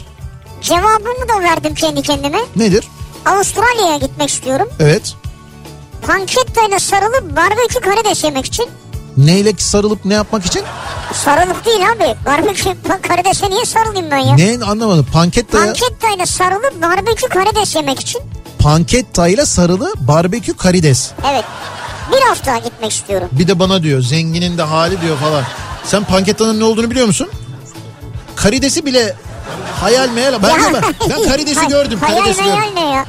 Cevabımı 0.62 1.28
da 1.28 1.40
verdim 1.42 1.74
kendi 1.74 2.02
kendime. 2.02 2.38
Nedir? 2.56 2.84
Avustralya'ya 3.26 3.96
gitmek 3.96 4.28
istiyorum. 4.28 4.68
Evet. 4.80 5.14
Pankettayla 6.06 6.78
sarılıp 6.78 7.36
barbekü 7.36 7.80
karides 7.80 8.24
yemek 8.24 8.46
için. 8.46 8.66
Neyle 9.16 9.52
sarılıp 9.58 10.04
ne 10.04 10.14
yapmak 10.14 10.46
için? 10.46 10.62
Sarılıp 11.12 11.64
değil 11.66 11.80
abi. 11.96 12.14
Barbekü 12.26 12.64
karidese 13.08 13.50
niye 13.50 13.64
sarılayım 13.64 14.10
ben 14.10 14.18
ya? 14.18 14.34
Ne 14.34 14.64
anlamadım. 14.64 15.06
Pankettaya, 15.12 15.64
Pankettayla 15.64 16.26
sarılıp 16.26 16.82
barbekü 16.82 17.28
karides 17.28 17.76
yemek 17.76 18.00
için. 18.00 18.20
pankettayla 18.58 19.46
sarılı 19.46 19.92
barbekü 20.00 20.54
karides. 20.56 21.10
Evet. 21.32 21.44
Bir 22.12 22.20
hafta 22.28 22.58
gitmek 22.58 22.92
istiyorum. 22.92 23.28
Bir 23.32 23.48
de 23.48 23.58
bana 23.58 23.82
diyor 23.82 24.00
zenginin 24.00 24.58
de 24.58 24.62
hali 24.62 25.00
diyor 25.00 25.16
falan. 25.16 25.42
Sen 25.84 26.04
pankettanın 26.04 26.60
ne 26.60 26.64
olduğunu 26.64 26.90
biliyor 26.90 27.06
musun? 27.06 27.28
Karidesi 28.36 28.86
bile 28.86 29.16
hayal 29.80 30.08
meyal. 30.08 30.42
Ben, 30.42 30.74
de, 30.74 30.80
ben, 30.82 30.82
ben 31.10 31.22
karidesi 31.28 31.60
Hay- 31.60 31.68
gördüm. 31.68 31.98
Hayal 32.02 32.18
Karidesi 32.18 32.42
gördüm. 32.44 32.58
meyal 32.74 32.88
ne 32.88 32.94
ya? 32.96 33.04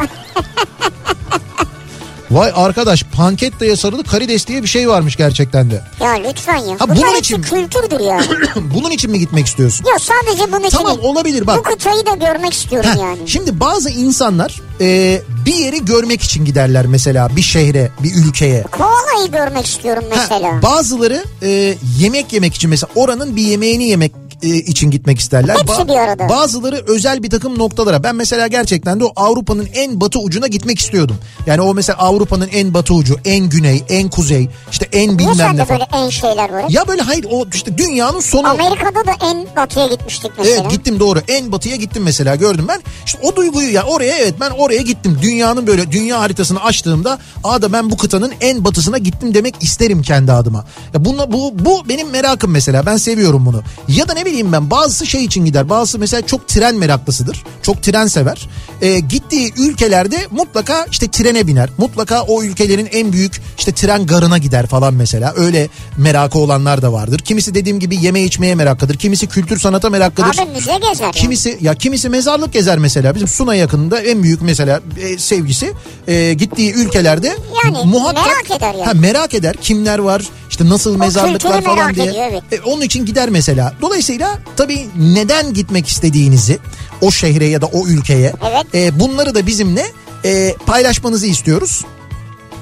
Vay 2.32 2.52
arkadaş 2.56 3.04
pankettaya 3.04 3.76
sarılı 3.76 4.04
karides 4.04 4.48
diye 4.48 4.64
bir 4.64 4.68
şey 4.68 4.90
varmış 4.90 5.16
gerçekten 5.16 5.72
de. 5.72 5.82
ya 6.02 6.12
lütfen 6.12 6.56
ya. 6.58 6.76
Ha, 6.80 6.90
bunun 6.90 7.02
hepsi 7.08 7.20
için 7.20 7.42
kültürdür 7.42 8.00
ya. 8.00 8.22
Bunun 8.56 8.92
için 8.92 9.12
mi 9.12 9.20
gitmek 9.20 9.46
istiyorsun? 9.46 9.86
Yok 9.86 10.02
sadece 10.02 10.52
bunun 10.52 10.64
için. 10.64 10.78
Tamam 10.78 10.98
olabilir 11.02 11.42
Bu 11.44 11.48
bak. 11.48 11.66
kıtayı 11.66 12.06
da 12.06 12.16
görmek 12.16 12.54
istiyorum 12.54 12.90
Heh, 12.94 13.00
yani. 13.00 13.18
Şimdi 13.26 13.60
bazı 13.60 13.90
insanlar 13.90 14.62
e, 14.82 15.22
bir 15.46 15.56
yeri 15.56 15.86
görmek 15.86 16.22
için 16.24 16.46
giderler 16.46 16.86
mesela 16.86 17.36
bir 17.36 17.42
şehre, 17.42 17.92
bir 18.04 18.16
ülkeye. 18.16 18.64
Koalayı 18.64 19.32
görmek 19.32 19.66
istiyorum 19.66 20.04
mesela. 20.10 20.62
bazıları 20.62 21.24
e, 21.42 21.76
yemek 22.00 22.34
yemek 22.34 22.56
için 22.56 22.70
mesela 22.70 22.90
oranın 22.96 23.36
bir 23.36 23.42
yemeğini 23.44 23.84
yemek 23.84 24.12
için 24.50 24.92
gitmek 24.92 25.20
isterler. 25.20 25.56
Hepsi 25.56 25.88
bir 25.88 25.94
arada. 25.96 26.30
Bazıları 26.30 26.84
özel 26.88 27.24
bir 27.24 27.30
takım 27.30 27.60
noktalara. 27.60 28.04
Ben 28.04 28.16
mesela 28.16 28.48
gerçekten 28.48 29.00
de 29.00 29.06
o 29.06 29.12
Avrupa'nın 29.16 29.68
en 29.74 30.02
batı 30.02 30.20
ucuna 30.20 30.48
gitmek 30.48 30.80
istiyordum. 30.80 31.18
Yani 31.46 31.62
o 31.62 31.74
mesela 31.74 31.98
Avrupa'nın 32.00 32.48
en 32.48 32.74
batı 32.74 32.94
ucu, 32.94 33.18
en 33.26 33.50
güney, 33.50 33.84
en 33.90 34.10
kuzey, 34.10 34.50
işte 34.72 34.90
en 34.92 35.08
Niye 35.08 35.18
bilmem 35.18 35.32
ne 35.34 35.36
sende 35.44 35.66
falan. 35.66 35.80
böyle 35.92 36.04
en 36.06 36.10
şeyler 36.10 36.50
var? 36.54 36.66
Ya 36.70 36.88
böyle 36.88 37.02
hayır 37.02 37.26
o 37.32 37.46
işte 37.54 37.78
dünyanın 37.78 38.20
sonu. 38.20 38.48
Amerika'da 38.48 39.06
da 39.08 39.12
en 39.32 39.48
batıya 39.56 39.88
gitmiştik 39.88 40.32
mesela. 40.38 40.62
Evet 40.62 40.72
gittim 40.72 41.00
doğru. 41.00 41.20
En 41.28 41.52
batıya 41.52 41.76
gittim 41.76 42.04
mesela 42.04 42.36
gördüm 42.36 42.66
ben. 42.68 42.82
İşte 43.06 43.20
o 43.24 43.36
duyguyu 43.36 43.74
ya 43.74 43.84
oraya 43.84 44.18
evet 44.18 44.34
ben 44.40 44.50
oraya 44.50 44.82
gittim. 44.82 45.20
Dünyanın 45.22 45.68
böyle 45.68 45.92
dünya 45.92 46.20
haritasını 46.20 46.64
açtığımda 46.64 47.20
aa 47.44 47.62
da 47.62 47.74
ben 47.74 47.92
bu 47.92 47.98
kıtanın 47.98 48.32
en 48.42 48.64
batısına 48.64 48.98
gittim 48.98 49.34
demek 49.34 49.56
isterim 49.62 50.02
kendi 50.02 50.32
adıma. 50.32 50.66
Ya 50.94 51.06
bunla, 51.06 51.32
bu, 51.32 51.54
bu 51.60 51.90
benim 51.90 52.10
merakım 52.10 52.52
mesela 52.52 52.86
ben 52.86 52.98
seviyorum 52.98 53.46
bunu. 53.46 53.62
Ya 53.88 54.08
da 54.08 54.14
ne 54.14 54.26
bileyim 54.26 54.35
bileyim 54.36 54.52
ben 54.52 54.70
bazısı 54.70 55.06
şey 55.06 55.26
için 55.26 55.46
gider. 55.46 55.70
Bazısı 55.70 56.00
mesela 56.00 56.28
çok 56.28 56.48
tren 56.48 56.76
meraklısıdır. 56.76 57.44
Çok 57.62 57.84
tren 57.84 58.08
sever. 58.08 58.50
Ee, 58.82 59.00
gittiği 59.00 59.54
ülkelerde 59.58 60.28
mutlaka 60.32 60.86
işte 60.92 61.08
trene 61.12 61.48
biner. 61.48 61.70
Mutlaka 61.78 62.22
o 62.22 62.44
ülkelerin 62.44 62.90
en 62.92 63.14
büyük 63.14 63.42
işte 63.58 63.72
tren 63.72 64.06
garına 64.06 64.38
gider 64.38 64.68
falan 64.68 64.94
mesela. 64.94 65.34
Öyle 65.38 65.70
merakı 65.98 66.40
olanlar 66.40 66.82
da 66.82 66.94
vardır. 66.94 67.20
Kimisi 67.20 67.56
dediğim 67.56 67.80
gibi 67.80 67.96
yeme 68.02 68.22
içmeye 68.22 68.56
meraklıdır. 68.56 68.98
Kimisi 68.98 69.28
kültür 69.28 69.60
sanata 69.60 69.90
meraklıdır. 69.90 70.40
Abi 70.40 70.52
müze 70.52 70.80
gezer. 70.90 71.12
Kimisi 71.12 71.58
ya 71.62 71.76
kimisi 71.76 72.10
mezarlık 72.10 72.54
gezer 72.54 72.78
mesela. 72.78 73.16
Bizim 73.16 73.28
Suna 73.28 73.56
yakınında 73.56 74.02
en 74.02 74.24
büyük 74.24 74.42
mesela 74.42 74.82
e, 75.02 75.18
sevgisi 75.18 75.74
e, 76.08 76.34
gittiği 76.34 76.74
ülkelerde 76.74 77.36
Yani 77.66 77.78
merak 77.92 78.52
eder 78.52 78.74
yani. 78.74 78.86
Ha, 78.86 78.94
merak 78.94 79.34
eder. 79.34 79.56
Kimler 79.62 80.00
var? 80.00 80.22
İşte 80.56 80.70
nasıl 80.70 80.98
mezarlıklar 80.98 81.54
kültürü 81.54 81.76
falan 81.76 81.96
diye. 81.96 82.06
ediyor, 82.06 82.26
evet. 82.30 82.44
E, 82.52 82.62
onun 82.62 82.82
için 82.82 83.06
gider 83.06 83.30
mesela. 83.30 83.74
Dolayısıyla 83.82 84.40
tabii 84.58 84.88
neden 85.00 85.54
gitmek 85.54 85.88
istediğinizi 85.88 86.60
o 87.02 87.12
şehre 87.12 87.46
ya 87.46 87.62
da 87.62 87.66
o 87.66 87.88
ülkeye 87.88 88.34
Evet. 88.50 88.66
e, 88.76 89.00
bunları 89.00 89.36
da 89.36 89.48
bizimle 89.48 89.86
e, 90.26 90.56
paylaşmanızı 90.66 91.26
istiyoruz. 91.26 91.86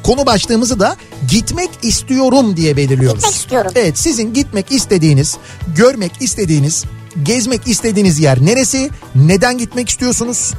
Konu 0.03 0.25
başlığımızı 0.25 0.79
da 0.79 0.95
gitmek 1.29 1.69
istiyorum 1.81 2.57
diye 2.57 2.77
belirliyoruz. 2.77 3.19
Gitmek 3.23 3.35
istiyorum. 3.35 3.71
Evet 3.75 3.97
sizin 3.99 4.33
gitmek 4.33 4.71
istediğiniz, 4.71 5.37
görmek 5.75 6.11
istediğiniz, 6.19 6.83
gezmek 7.23 7.67
istediğiniz 7.67 8.19
yer 8.19 8.45
neresi? 8.45 8.89
Neden 9.15 9.57
gitmek 9.57 9.89
istiyorsunuz? 9.89 10.53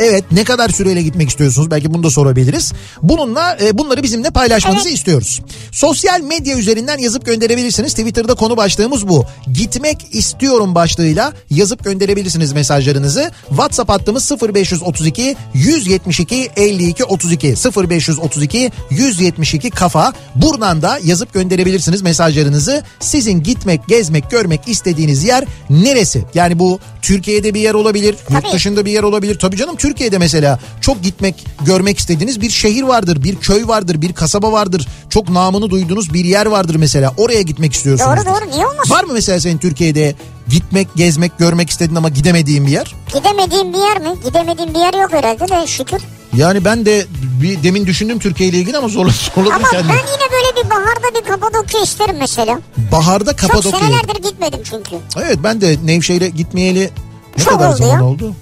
Evet 0.00 0.24
ne 0.32 0.44
kadar 0.44 0.68
süreyle 0.68 1.02
gitmek 1.02 1.28
istiyorsunuz 1.28 1.70
belki 1.70 1.94
bunu 1.94 2.02
da 2.02 2.10
sorabiliriz. 2.10 2.72
Bununla 3.02 3.56
e, 3.62 3.78
bunları 3.78 4.02
bizimle 4.02 4.30
paylaşmanızı 4.30 4.88
istiyoruz. 4.88 5.40
Sosyal 5.72 6.20
medya 6.20 6.58
üzerinden 6.58 6.98
yazıp 6.98 7.26
gönderebilirsiniz. 7.26 7.94
Twitter'da 7.94 8.34
konu 8.34 8.56
başlığımız 8.56 9.08
bu. 9.08 9.24
Gitmek 9.52 10.06
istiyorum 10.12 10.74
başlığıyla 10.74 11.32
yazıp 11.50 11.84
gönderebilirsiniz 11.84 12.52
mesajlarınızı. 12.52 13.30
WhatsApp 13.48 13.90
hattımız 13.90 14.32
0532 14.54 15.36
172 15.54 16.50
52 16.56 17.04
32 17.04 17.54
0532 17.90 18.72
172 18.90 19.70
kafa. 19.70 20.12
Buradan 20.34 20.82
da 20.82 20.98
yazıp 21.04 21.34
gönderebilirsiniz 21.34 22.02
mesajlarınızı. 22.02 22.82
Sizin 23.00 23.42
gitmek, 23.42 23.88
gezmek, 23.88 24.30
görmek 24.30 24.68
istediğiniz 24.68 25.24
yer 25.24 25.44
neresi? 25.70 26.24
Yani 26.34 26.58
bu 26.58 26.80
Türkiye'de 27.02 27.54
bir 27.54 27.60
yer 27.60 27.74
olabilir, 27.74 28.16
yurt 28.30 28.42
Tabii. 28.42 28.52
dışında 28.52 28.84
bir 28.84 28.92
yer 28.92 29.02
olabilir. 29.02 29.38
Tabii 29.38 29.56
canım 29.56 29.76
Türkiye'de 29.90 30.18
mesela 30.18 30.58
çok 30.80 31.02
gitmek, 31.02 31.44
görmek 31.64 31.98
istediğiniz 31.98 32.40
bir 32.40 32.50
şehir 32.50 32.82
vardır, 32.82 33.22
bir 33.24 33.36
köy 33.36 33.66
vardır, 33.68 34.02
bir 34.02 34.12
kasaba 34.12 34.52
vardır. 34.52 34.86
Çok 35.10 35.28
namını 35.28 35.70
duyduğunuz 35.70 36.14
bir 36.14 36.24
yer 36.24 36.46
vardır 36.46 36.74
mesela. 36.74 37.14
Oraya 37.16 37.42
gitmek 37.42 37.72
istiyorsunuz. 37.72 38.10
Doğru 38.16 38.24
doğru 38.34 38.50
niye 38.50 38.66
olmasın? 38.66 38.94
Var 38.94 39.04
mı 39.04 39.12
mesela 39.12 39.40
senin 39.40 39.58
Türkiye'de 39.58 40.14
gitmek, 40.48 40.88
gezmek, 40.96 41.38
görmek 41.38 41.70
istediğin 41.70 41.96
ama 41.96 42.08
gidemediğin 42.08 42.66
bir 42.66 42.70
yer? 42.72 42.94
Gidemediğim 43.14 43.72
bir 43.72 43.78
yer 43.78 44.00
mi? 44.00 44.18
Gidemediğim 44.24 44.74
bir 44.74 44.78
yer 44.78 44.94
yok 45.02 45.12
herhalde 45.12 45.48
de 45.48 45.66
şükür. 45.66 46.02
Yani 46.36 46.64
ben 46.64 46.86
de 46.86 47.06
bir 47.42 47.62
demin 47.62 47.86
düşündüm 47.86 48.18
Türkiye 48.18 48.48
ile 48.48 48.58
ilgili 48.58 48.76
ama 48.78 48.88
zorladım, 48.88 49.14
zorladım 49.34 49.54
Ama 49.56 49.68
kendimi. 49.70 49.88
ben 49.92 49.96
yine 49.98 50.26
böyle 50.32 50.64
bir 50.64 50.70
baharda 50.70 51.20
bir 51.20 51.24
Kapadokya 51.28 51.82
isterim 51.82 52.16
mesela. 52.18 52.58
Baharda 52.92 53.36
Çok 53.36 53.50
Kapadokya. 53.50 53.80
senelerdir 53.80 54.22
gitmedim 54.22 54.60
çünkü. 54.64 54.96
Evet 55.16 55.38
ben 55.44 55.60
de 55.60 55.76
Nevşehir'e 55.84 56.28
gitmeyeli 56.28 56.90
ne 57.38 57.44
Çok 57.44 57.52
kadar 57.54 57.68
oldu 57.68 57.76
zaman 57.76 57.94
ya. 57.94 58.04
oldu? 58.04 58.34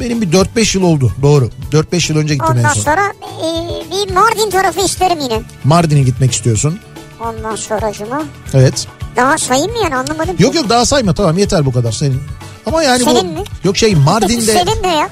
Benim 0.00 0.22
bir 0.22 0.32
4-5 0.32 0.76
yıl 0.78 0.84
oldu 0.84 1.12
doğru. 1.22 1.50
4-5 1.72 2.12
yıl 2.12 2.18
önce 2.20 2.34
gittim 2.34 2.54
en 2.54 2.58
Ondan 2.58 2.72
son. 2.72 2.82
sonra 2.82 3.12
e, 3.38 3.46
bir 3.90 4.14
Mardin 4.14 4.50
tarafı 4.50 4.80
isterim 4.80 5.18
yine. 5.20 5.42
Mardin'e 5.64 6.02
gitmek 6.02 6.32
istiyorsun. 6.32 6.78
Ondan 7.20 7.56
sonra 7.56 7.92
cuma. 7.92 8.22
Evet. 8.54 8.86
Daha 9.16 9.38
sayayım 9.38 9.72
mı 9.72 9.78
yani 9.82 9.96
anlamadım. 9.96 10.36
Yok 10.38 10.54
yok 10.54 10.68
daha 10.68 10.86
sayma 10.86 11.14
tamam 11.14 11.38
yeter 11.38 11.66
bu 11.66 11.72
kadar 11.72 11.92
senin. 11.92 12.20
Ama 12.66 12.82
yani 12.82 13.04
Senin 13.04 13.28
bu 13.36 13.40
mi? 13.40 13.44
yok 13.64 13.76
şey 13.76 13.94
Mardin'de 13.94 14.52
Senin 14.52 14.82
de 14.84 14.88
ya. 14.88 15.08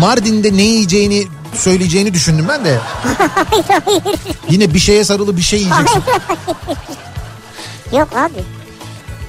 Mardin'de 0.00 0.56
ne 0.56 0.62
yiyeceğini 0.62 1.26
söyleyeceğini 1.54 2.14
düşündüm 2.14 2.46
ben 2.48 2.64
de. 2.64 2.78
Yine 4.50 4.74
bir 4.74 4.78
şeye 4.78 5.04
sarılı 5.04 5.36
bir 5.36 5.42
şey 5.42 5.58
yiyeceksin. 5.58 6.02
Yok 7.98 8.08
abi. 8.16 8.44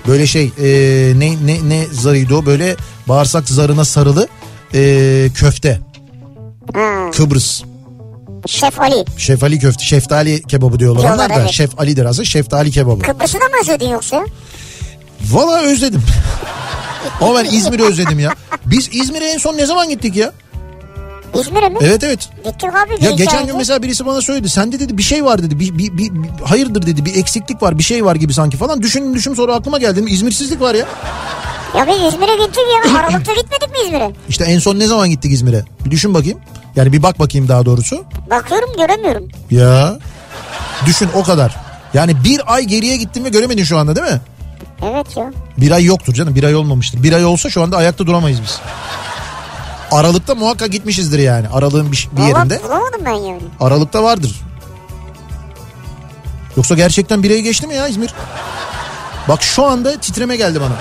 Böyle 0.07 0.27
şey 0.27 0.51
e, 0.61 0.65
ne 1.19 1.31
ne 1.45 1.69
ne 1.69 1.85
zarıydı 1.91 2.35
o 2.35 2.45
böyle 2.45 2.75
bağırsak 3.07 3.49
zarına 3.49 3.85
sarılı 3.85 4.27
e, 4.73 5.29
köfte. 5.35 5.79
Ha, 6.73 7.11
Kıbrıs. 7.11 7.63
Şef 8.47 8.79
Ali. 8.81 9.05
Şefali 9.17 9.59
köfte, 9.59 9.85
şeftali 9.85 10.43
kebabı 10.43 10.79
diyorlar, 10.79 11.01
Diyorlar, 11.03 11.25
onlar 11.25 11.37
da. 11.37 11.41
evet. 11.41 11.51
Şef 11.51 11.79
Ali'dir 11.79 12.05
aslında, 12.05 12.25
şeftali 12.25 12.71
kebabı. 12.71 12.99
Kıbrıs'ı 13.01 13.33
da 13.33 13.43
mı 13.45 13.51
özledin 13.61 13.89
yoksa? 13.89 14.25
Valla 15.31 15.61
özledim. 15.61 16.01
Ama 17.21 17.35
ben 17.39 17.45
İzmir'i 17.45 17.83
özledim 17.83 18.19
ya. 18.19 18.33
Biz 18.65 18.89
İzmir'e 18.93 19.25
en 19.31 19.37
son 19.37 19.57
ne 19.57 19.65
zaman 19.65 19.89
gittik 19.89 20.15
ya? 20.15 20.31
İzmir'e 21.39 21.69
mi? 21.69 21.77
Evet 21.81 22.03
evet. 22.03 22.29
Gittik 22.45 22.69
abi. 22.69 23.05
Ya 23.05 23.11
geçen 23.11 23.45
gün 23.47 23.57
mesela 23.57 23.83
birisi 23.83 24.05
bana 24.05 24.21
söyledi. 24.21 24.49
Sende 24.49 24.79
dedi 24.79 24.97
bir 24.97 25.03
şey 25.03 25.25
var 25.25 25.43
dedi. 25.43 25.59
Bir, 25.59 25.77
bir, 25.77 25.97
bir, 25.97 26.13
bir- 26.13 26.43
hayırdır 26.43 26.85
dedi. 26.87 27.05
Bir 27.05 27.15
eksiklik 27.15 27.61
var, 27.63 27.77
bir 27.77 27.83
şey 27.83 28.05
var 28.05 28.15
gibi 28.15 28.33
sanki 28.33 28.57
falan. 28.57 28.81
Düşün 28.81 29.13
düşün 29.13 29.33
sonra 29.33 29.55
aklıma 29.55 29.77
geldi. 29.77 30.05
İzmirsizlik 30.07 30.61
var 30.61 30.75
ya. 30.75 30.85
Ya 31.77 31.87
biz 31.87 32.13
İzmir'e 32.13 32.45
gittik 32.45 32.63
ya. 32.85 32.99
Aralıkta 32.99 33.33
gitmedik 33.33 33.69
mi 33.71 33.77
İzmir'e? 33.85 34.11
İşte 34.29 34.45
en 34.45 34.59
son 34.59 34.79
ne 34.79 34.87
zaman 34.87 35.09
gittik 35.09 35.31
İzmir'e? 35.31 35.63
Bir 35.85 35.91
düşün 35.91 36.13
bakayım. 36.13 36.39
Yani 36.75 36.93
bir 36.93 37.03
bak 37.03 37.19
bakayım 37.19 37.47
daha 37.47 37.65
doğrusu. 37.65 38.05
Bakıyorum 38.29 38.69
göremiyorum. 38.77 39.27
Ya. 39.51 39.99
Düşün 40.85 41.09
o 41.15 41.23
kadar. 41.23 41.55
Yani 41.93 42.23
bir 42.23 42.53
ay 42.53 42.63
geriye 42.63 42.97
gittim 42.97 43.23
ve 43.25 43.29
göremedin 43.29 43.63
şu 43.63 43.77
anda 43.77 43.95
değil 43.95 44.07
mi? 44.07 44.21
Evet 44.83 45.17
ya. 45.17 45.31
Bir 45.57 45.71
ay 45.71 45.83
yoktur 45.83 46.13
canım 46.13 46.35
bir 46.35 46.43
ay 46.43 46.55
olmamıştır. 46.55 47.03
Bir 47.03 47.13
ay 47.13 47.25
olsa 47.25 47.49
şu 47.49 47.63
anda 47.63 47.77
ayakta 47.77 48.07
duramayız 48.07 48.41
biz. 48.41 48.59
Aralıkta 49.91 50.35
muhakkak 50.35 50.71
gitmişizdir 50.71 51.19
yani. 51.19 51.47
Aralığın 51.47 51.91
bir, 51.91 52.09
bir 52.11 52.21
yerinde. 52.21 52.63
Bulamadım 52.63 53.01
ben 53.05 53.11
yani. 53.11 53.41
Aralıkta 53.59 54.03
vardır. 54.03 54.41
Yoksa 56.57 56.75
gerçekten 56.75 57.23
bir 57.23 57.31
ay 57.31 57.39
geçti 57.41 57.67
mi 57.67 57.75
ya 57.75 57.87
İzmir? 57.87 58.13
Bak 59.27 59.43
şu 59.43 59.65
anda 59.65 59.97
titreme 59.97 60.35
geldi 60.35 60.61
bana. 60.61 60.75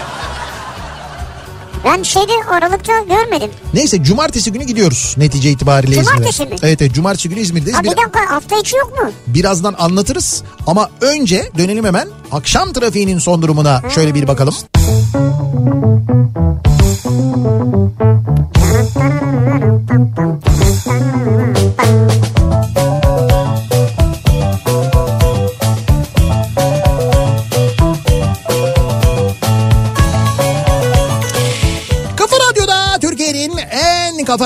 Ben 1.85 2.03
şeyde 2.03 2.33
Aralıkta 2.51 2.93
görmedim. 3.01 3.51
Neyse 3.75 4.03
cumartesi 4.03 4.53
günü 4.53 4.65
gidiyoruz 4.65 5.15
netice 5.19 5.51
itibariyle 5.51 5.93
İzmir'e. 5.93 6.05
Cumartesi 6.17 6.43
mi? 6.47 6.57
Evet 6.63 6.83
evet 6.83 6.95
cumartesi 6.95 7.29
günü 7.29 7.41
İzmir'deyiz. 7.41 7.79
Ha 7.79 7.83
bir 7.83 7.91
Bir- 7.91 7.97
dakika 7.97 8.31
hafta 8.31 8.59
içi 8.59 8.77
yok 8.77 8.93
mu? 9.03 9.11
birazdan 9.27 9.75
anlatırız. 9.79 10.43
Ama 10.67 10.91
önce 11.01 11.51
dönelim 11.59 11.85
hemen 11.85 12.09
akşam 12.33 12.73
trafiğinin 12.73 13.19
son 13.19 13.43
durumuna 13.43 13.83
şöyle 13.95 14.15
bir 14.15 14.29
bakalım. 14.29 14.55
Kafa 14.75 15.72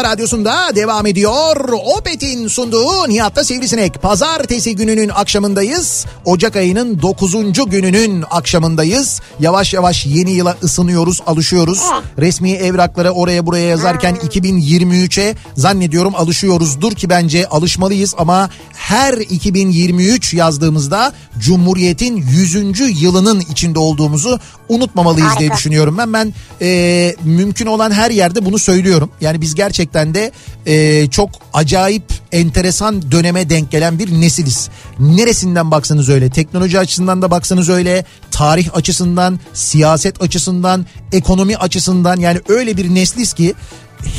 radyosunda 0.07 0.77
devam 0.77 1.07
ediyor. 1.07 1.69
Opet'in 1.99 2.49
sunduğu 2.49 3.09
Nihat'ta 3.09 3.45
Sivrisinek. 3.45 4.03
Pazartesi 4.03 4.77
gününün 4.77 5.09
akşamındayız. 5.09 6.07
Ocak 6.25 6.57
ayının 6.57 7.03
9. 7.03 7.35
gününün 7.67 8.25
akşamındayız. 8.31 9.21
Yavaş 9.41 9.75
yavaş 9.75 10.07
yeni 10.07 10.31
yıla 10.31 10.57
ısınıyoruz, 10.63 11.21
alışıyoruz. 11.27 11.83
Resmi 12.19 12.53
evraklara 12.53 13.11
oraya 13.11 13.47
buraya 13.47 13.67
yazarken 13.69 14.15
2023'e 14.15 15.35
zannediyorum 15.55 16.15
alışıyoruzdur 16.15 16.93
ki 16.93 17.11
bence 17.11 17.47
alışmalıyız 17.47 18.15
ama 18.19 18.51
her 18.73 19.13
2023 19.13 20.35
yazdığımızda 20.35 21.13
Cumhuriyet'in 21.39 22.17
100. 22.17 23.03
yılının 23.03 23.41
içinde 23.41 23.79
olduğumuzu 23.79 24.41
unutmamalıyız 24.69 25.29
diye 25.39 25.49
Harika. 25.49 25.57
düşünüyorum 25.57 25.99
ben. 25.99 26.13
Ben 26.13 26.35
e, 26.61 27.15
mümkün 27.25 27.67
olan 27.67 27.91
her 27.91 28.11
yerde 28.11 28.45
bunu 28.45 28.59
söylüyorum. 28.59 29.11
Yani 29.21 29.41
biz 29.41 29.55
gerçekten 29.55 30.15
de 30.15 30.33
e, 30.67 31.07
çok 31.11 31.31
acayip 31.53 32.05
enteresan 32.37 33.13
döneme 33.13 33.51
denk 33.51 33.71
gelen 33.71 33.99
bir 33.99 34.21
nesiliz. 34.21 34.69
Neresinden 34.99 35.71
baksanız 35.71 36.09
öyle. 36.09 36.31
Teknoloji 36.31 36.79
açısından 36.79 37.23
da 37.23 37.31
baksanız 37.31 37.69
öyle. 37.69 38.05
Tarih 38.31 38.77
açısından, 38.77 39.41
siyaset 39.53 40.23
açısından, 40.23 40.87
ekonomi 41.13 41.57
açısından 41.57 42.17
yani 42.21 42.41
öyle 42.49 42.77
bir 42.77 42.95
nesliz 42.95 43.33
ki 43.33 43.55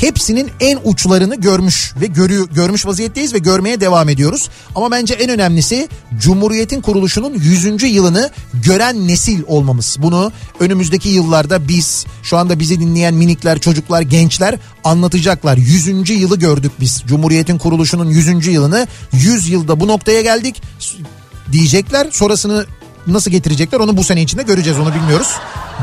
hepsinin 0.02 0.50
en 0.60 0.80
uçlarını 0.84 1.36
görmüş 1.36 1.94
ve 2.02 2.06
görüyor 2.06 2.50
görmüş 2.50 2.86
vaziyetteyiz 2.86 3.34
ve 3.34 3.38
görmeye 3.38 3.82
devam 3.82 4.10
ediyoruz. 4.10 4.50
Ama 4.76 4.92
bence 4.92 5.14
en 5.14 5.30
önemlisi 5.30 5.88
Cumhuriyet'in 6.20 6.82
kuruluşunun 6.82 7.34
100. 7.34 7.84
yılını 7.84 8.30
gören 8.54 9.08
nesil 9.08 9.44
olmamız. 9.48 9.98
Bunu 10.00 10.32
önümüzdeki 10.60 11.10
yıllarda 11.10 11.68
biz 11.68 12.06
şu 12.24 12.38
anda 12.38 12.60
bizi 12.60 12.80
dinleyen 12.80 13.14
minikler, 13.14 13.60
çocuklar, 13.60 14.02
gençler 14.02 14.60
anlatacaklar. 14.84 15.58
100. 15.58 16.10
yılı 16.10 16.40
gördük 16.40 16.72
biz. 16.80 17.04
Cumhuriyet'in 17.08 17.58
kuruluşunun 17.58 18.10
100. 18.10 18.48
yılını 18.48 18.88
100 19.14 19.50
yılda 19.50 19.80
bu 19.80 19.88
noktaya 19.88 20.22
geldik 20.22 20.62
diyecekler. 21.52 22.08
Sonrasını 22.12 22.66
nasıl 23.08 23.32
getirecekler 23.32 23.80
onu 23.80 23.98
bu 23.98 24.04
sene 24.04 24.22
içinde 24.22 24.44
göreceğiz 24.44 24.80
onu 24.80 24.94
bilmiyoruz. 24.94 25.28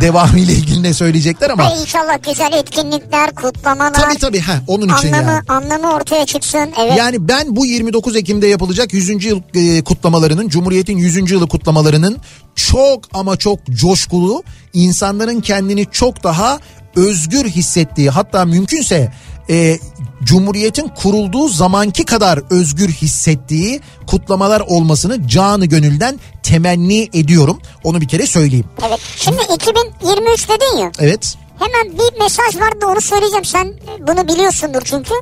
Devamı 0.01 0.39
ile 0.39 0.53
ilgili 0.53 0.83
ne 0.83 0.95
söyleyecekler 0.95 1.51
ama. 1.51 1.71
Ve 1.71 1.81
inşallah 1.81 2.23
güzel 2.23 2.53
etkinlikler, 2.53 3.35
kutlamalar. 3.35 3.93
Tabii 3.95 4.19
tabii 4.19 4.41
ha 4.41 4.53
onun 4.67 4.89
için 4.99 5.13
anlamı, 5.13 5.33
yani. 5.33 5.43
anlamı 5.49 5.95
ortaya 5.95 6.27
çıksın. 6.27 6.71
Evet. 6.81 6.99
Yani 6.99 7.29
ben 7.29 7.57
bu 7.57 7.67
29 7.67 8.17
Ekim'de 8.17 8.47
yapılacak 8.47 8.95
100. 8.95 9.25
yıl 9.25 9.41
e, 9.55 9.85
kutlamalarının, 9.85 10.49
Cumhuriyet'in 10.49 10.99
100. 10.99 11.31
yılı 11.31 11.49
kutlamalarının 11.49 12.19
çok 12.55 13.01
ama 13.13 13.37
çok 13.37 13.67
coşkulu, 13.67 14.43
insanların 14.73 15.41
kendini 15.41 15.87
çok 15.91 16.25
daha 16.25 16.59
özgür 16.97 17.45
hissettiği 17.45 18.11
hatta 18.11 18.45
mümkünse 18.45 19.13
e, 19.51 19.79
Cumhuriyet'in 20.23 20.89
kurulduğu 20.89 21.49
zamanki 21.49 22.05
kadar 22.05 22.41
özgür 22.51 22.89
hissettiği 22.89 23.81
kutlamalar 24.07 24.61
olmasını 24.61 25.29
canı 25.29 25.67
gönülden 25.67 26.21
temenni 26.43 27.11
ediyorum. 27.13 27.61
Onu 27.85 28.01
bir 28.01 28.09
kere 28.09 28.27
söyleyeyim. 28.27 28.67
Evet. 28.89 29.01
Şimdi 29.17 29.39
2023 29.55 30.49
dedin 30.49 30.79
ya. 30.79 30.93
Evet. 30.99 31.35
Hemen 31.59 31.99
bir 31.99 32.19
mesaj 32.21 32.57
vardı 32.57 32.87
onu 32.87 33.01
söyleyeceğim. 33.01 33.45
Sen 33.45 33.75
bunu 34.01 34.29
biliyorsundur 34.29 34.83
çünkü. 34.85 35.15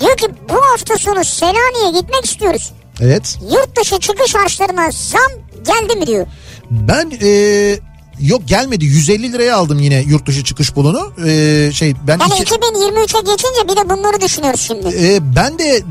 Diyor 0.00 0.16
ki 0.16 0.26
bu 0.48 0.54
hafta 0.54 0.98
sonu 0.98 1.24
Selanik'e 1.24 2.00
gitmek 2.00 2.24
istiyoruz. 2.24 2.72
Evet. 3.00 3.38
Yurt 3.42 3.80
dışı 3.80 3.98
çıkış 4.00 4.34
harçlarına 4.34 4.90
zam 4.90 5.32
geldi 5.66 5.98
mi 5.98 6.06
diyor. 6.06 6.26
Ben 6.70 7.12
e, 7.22 7.78
yok 8.22 8.42
gelmedi 8.46 8.84
150 8.84 9.32
liraya 9.32 9.56
aldım 9.56 9.78
yine 9.78 10.00
yurt 10.00 10.26
dışı 10.26 10.44
çıkış 10.44 10.72
pulunu. 10.72 11.12
E, 11.26 11.70
şey 11.74 11.94
ben 12.06 12.18
Yani 12.18 12.32
iki- 12.40 12.54
2023'e 12.54 13.20
geçince 13.20 13.68
bir 13.68 13.76
de 13.76 13.88
bunları 13.90 14.20
düşünüyoruz 14.20 14.60
şimdi. 14.60 14.88
E, 15.00 15.34
ben 15.36 15.58
de 15.58 15.82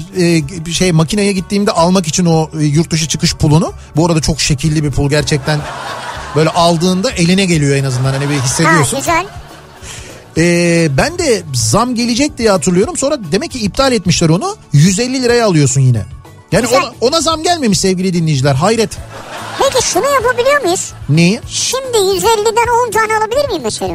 e, 0.67 0.71
şey 0.71 0.91
makineye 0.91 1.31
gittiğimde 1.33 1.71
almak 1.71 2.07
için 2.07 2.25
o 2.25 2.49
e, 2.59 2.63
yurt 2.63 2.91
dışı 2.91 3.07
çıkış 3.07 3.35
pulunu. 3.35 3.73
Bu 3.95 4.05
arada 4.05 4.21
çok 4.21 4.41
şekilli 4.41 4.83
bir 4.83 4.91
pul 4.91 5.09
gerçekten. 5.09 5.59
Böyle 6.35 6.49
aldığında 6.49 7.11
eline 7.11 7.45
geliyor 7.45 7.75
en 7.75 7.83
azından 7.83 8.13
hani 8.13 8.29
bir 8.29 8.35
Ha 8.35 8.45
hissediyorsun. 8.45 8.99
güzel. 8.99 9.25
E, 10.37 10.87
ben 10.97 11.17
de 11.17 11.43
zam 11.53 11.95
gelecek 11.95 12.37
diye 12.37 12.49
hatırlıyorum. 12.51 12.97
Sonra 12.97 13.17
demek 13.31 13.51
ki 13.51 13.59
iptal 13.59 13.91
etmişler 13.91 14.29
onu. 14.29 14.55
150 14.73 15.23
liraya 15.23 15.45
alıyorsun 15.45 15.81
yine. 15.81 16.05
Yani 16.51 16.61
Güzel. 16.61 16.79
ona, 16.81 16.91
ona 17.01 17.21
zam 17.21 17.43
gelmemiş 17.43 17.79
sevgili 17.79 18.13
dinleyiciler. 18.13 18.55
Hayret. 18.55 18.89
Peki 19.61 19.85
şunu 19.85 20.05
yapabiliyor 20.13 20.61
muyuz? 20.61 20.93
Neyi? 21.09 21.39
Şimdi 21.47 21.97
150'den 21.97 22.87
10 22.87 22.91
tane 22.91 23.17
alabilir 23.17 23.47
miyim 23.49 23.61
mesela? 23.63 23.93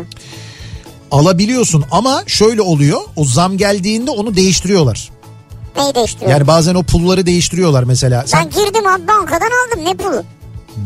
Alabiliyorsun 1.11 1.85
ama 1.91 2.23
şöyle 2.27 2.63
oluyor. 2.63 3.01
O 3.17 3.25
zam 3.25 3.57
geldiğinde 3.59 4.11
onu 4.11 4.37
değiştiriyorlar. 4.37 5.11
Neyi 5.77 5.95
değiştiriyor? 5.95 6.31
Yani 6.31 6.47
bazen 6.47 6.75
o 6.75 6.83
pulları 6.83 7.27
değiştiriyorlar 7.27 7.83
mesela. 7.85 8.25
Sen 8.27 8.45
Ben 8.45 8.51
girdim 8.65 8.87
abi 8.87 9.09
bankadan 9.09 9.47
aldım 9.47 9.85
ne 9.85 9.95
pulu? 9.97 10.23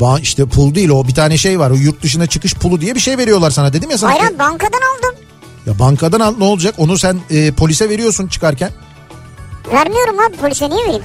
Ba- 0.00 0.20
işte 0.20 0.46
pul 0.46 0.74
değil 0.74 0.88
o 0.88 1.08
bir 1.08 1.14
tane 1.14 1.38
şey 1.38 1.58
var. 1.58 1.70
O 1.70 1.74
yurt 1.74 2.02
dışına 2.02 2.26
çıkış 2.26 2.54
pulu 2.54 2.80
diye 2.80 2.94
bir 2.94 3.00
şey 3.00 3.18
veriyorlar 3.18 3.50
sana 3.50 3.72
dedim 3.72 3.90
ya 3.90 3.98
sana. 3.98 4.10
Hayır 4.12 4.22
abi, 4.30 4.38
bankadan 4.38 4.78
aldım. 4.78 5.14
Ya 5.66 5.78
bankadan 5.78 6.20
al 6.20 6.34
ne 6.38 6.44
olacak? 6.44 6.74
Onu 6.78 6.98
sen 6.98 7.20
e, 7.30 7.52
polise 7.52 7.88
veriyorsun 7.88 8.28
çıkarken. 8.28 8.70
Vermiyorum 9.72 10.18
abi 10.20 10.36
polise 10.36 10.70
niye 10.70 10.84
vereyim? 10.84 11.02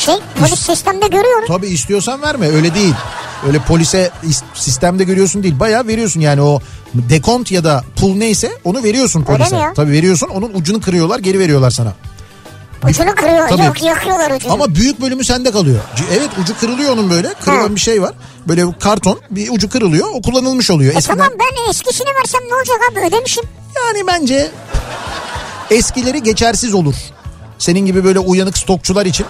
Şey 0.00 0.14
polis 0.40 0.60
sistemde 0.60 1.06
görüyorum. 1.06 1.44
Tabii 1.48 1.66
istiyorsan 1.68 2.22
verme 2.22 2.48
öyle 2.48 2.74
değil. 2.74 2.94
Öyle 3.46 3.58
polise 3.58 4.10
is- 4.24 4.42
sistemde 4.54 5.04
görüyorsun 5.04 5.42
değil. 5.42 5.60
Bayağı 5.60 5.86
veriyorsun 5.86 6.20
yani 6.20 6.42
o 6.42 6.60
dekont 6.94 7.50
ya 7.50 7.64
da 7.64 7.84
pul 7.96 8.14
neyse 8.16 8.52
onu 8.64 8.82
veriyorsun 8.82 9.22
polise. 9.24 9.56
Tabii 9.76 9.92
veriyorsun 9.92 10.28
onun 10.28 10.50
ucunu 10.54 10.80
kırıyorlar 10.80 11.18
geri 11.18 11.38
veriyorlar 11.38 11.70
sana. 11.70 11.92
Ucunu 12.88 13.14
kırıyor. 13.14 13.48
Tabii. 13.48 13.64
Yok 13.64 13.82
yakıyorlar 13.82 14.30
ucunu. 14.30 14.52
Ama 14.52 14.74
büyük 14.74 15.00
bölümü 15.00 15.24
sende 15.24 15.50
kalıyor. 15.50 15.80
Evet 16.18 16.28
ucu 16.42 16.58
kırılıyor 16.58 16.92
onun 16.92 17.10
böyle. 17.10 17.28
Kırılan 17.44 17.68
Ha. 17.68 17.74
bir 17.74 17.80
şey 17.80 18.02
var. 18.02 18.12
Böyle 18.48 18.64
karton 18.80 19.20
bir 19.30 19.48
ucu 19.52 19.68
kırılıyor. 19.70 20.08
O 20.14 20.22
kullanılmış 20.22 20.70
oluyor. 20.70 20.94
E 20.94 20.96
Eskiden 20.96 21.16
tamam 21.18 21.32
ben 21.40 21.70
eskisini 21.70 22.08
versem 22.20 22.40
ne 22.50 22.54
olacak 22.54 22.76
abi 22.92 23.00
ödemişim. 23.00 23.44
yani 23.86 24.06
bence 24.06 24.50
eskileri 25.70 26.22
geçersiz 26.22 26.74
olur. 26.74 26.94
Senin 27.58 27.86
gibi 27.86 28.04
böyle 28.04 28.18
uyanık 28.18 28.58
stokçular 28.58 29.06
için 29.06 29.26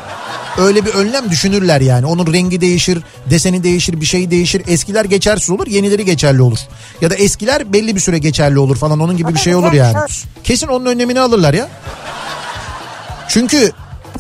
öyle 0.59 0.85
bir 0.87 0.91
önlem 0.95 1.31
düşünürler 1.31 1.81
yani. 1.81 2.07
Onun 2.07 2.33
rengi 2.33 2.61
değişir, 2.61 2.99
deseni 3.31 3.63
değişir, 3.65 4.01
bir 4.01 4.07
şey 4.07 4.31
değişir. 4.31 4.63
Eskiler 4.69 5.05
geçersiz 5.05 5.51
olur, 5.51 5.67
yenileri 5.67 6.05
geçerli 6.05 6.43
olur. 6.43 6.59
Ya 7.01 7.11
da 7.11 7.15
eskiler 7.15 7.73
belli 7.73 7.95
bir 7.97 8.01
süre 8.01 8.19
geçerli 8.19 8.59
olur 8.59 8.77
falan 8.77 9.01
onun 9.01 9.17
gibi 9.17 9.29
O 9.31 9.35
bir 9.35 9.39
şey 9.41 9.55
olur 9.55 9.73
yani. 9.73 9.99
hoş. 9.99 10.25
Kesin 10.45 10.67
onun 10.67 10.87
önlemini 10.87 11.21
alırlar 11.21 11.55
ya. 11.55 11.69
Çünkü 13.29 13.73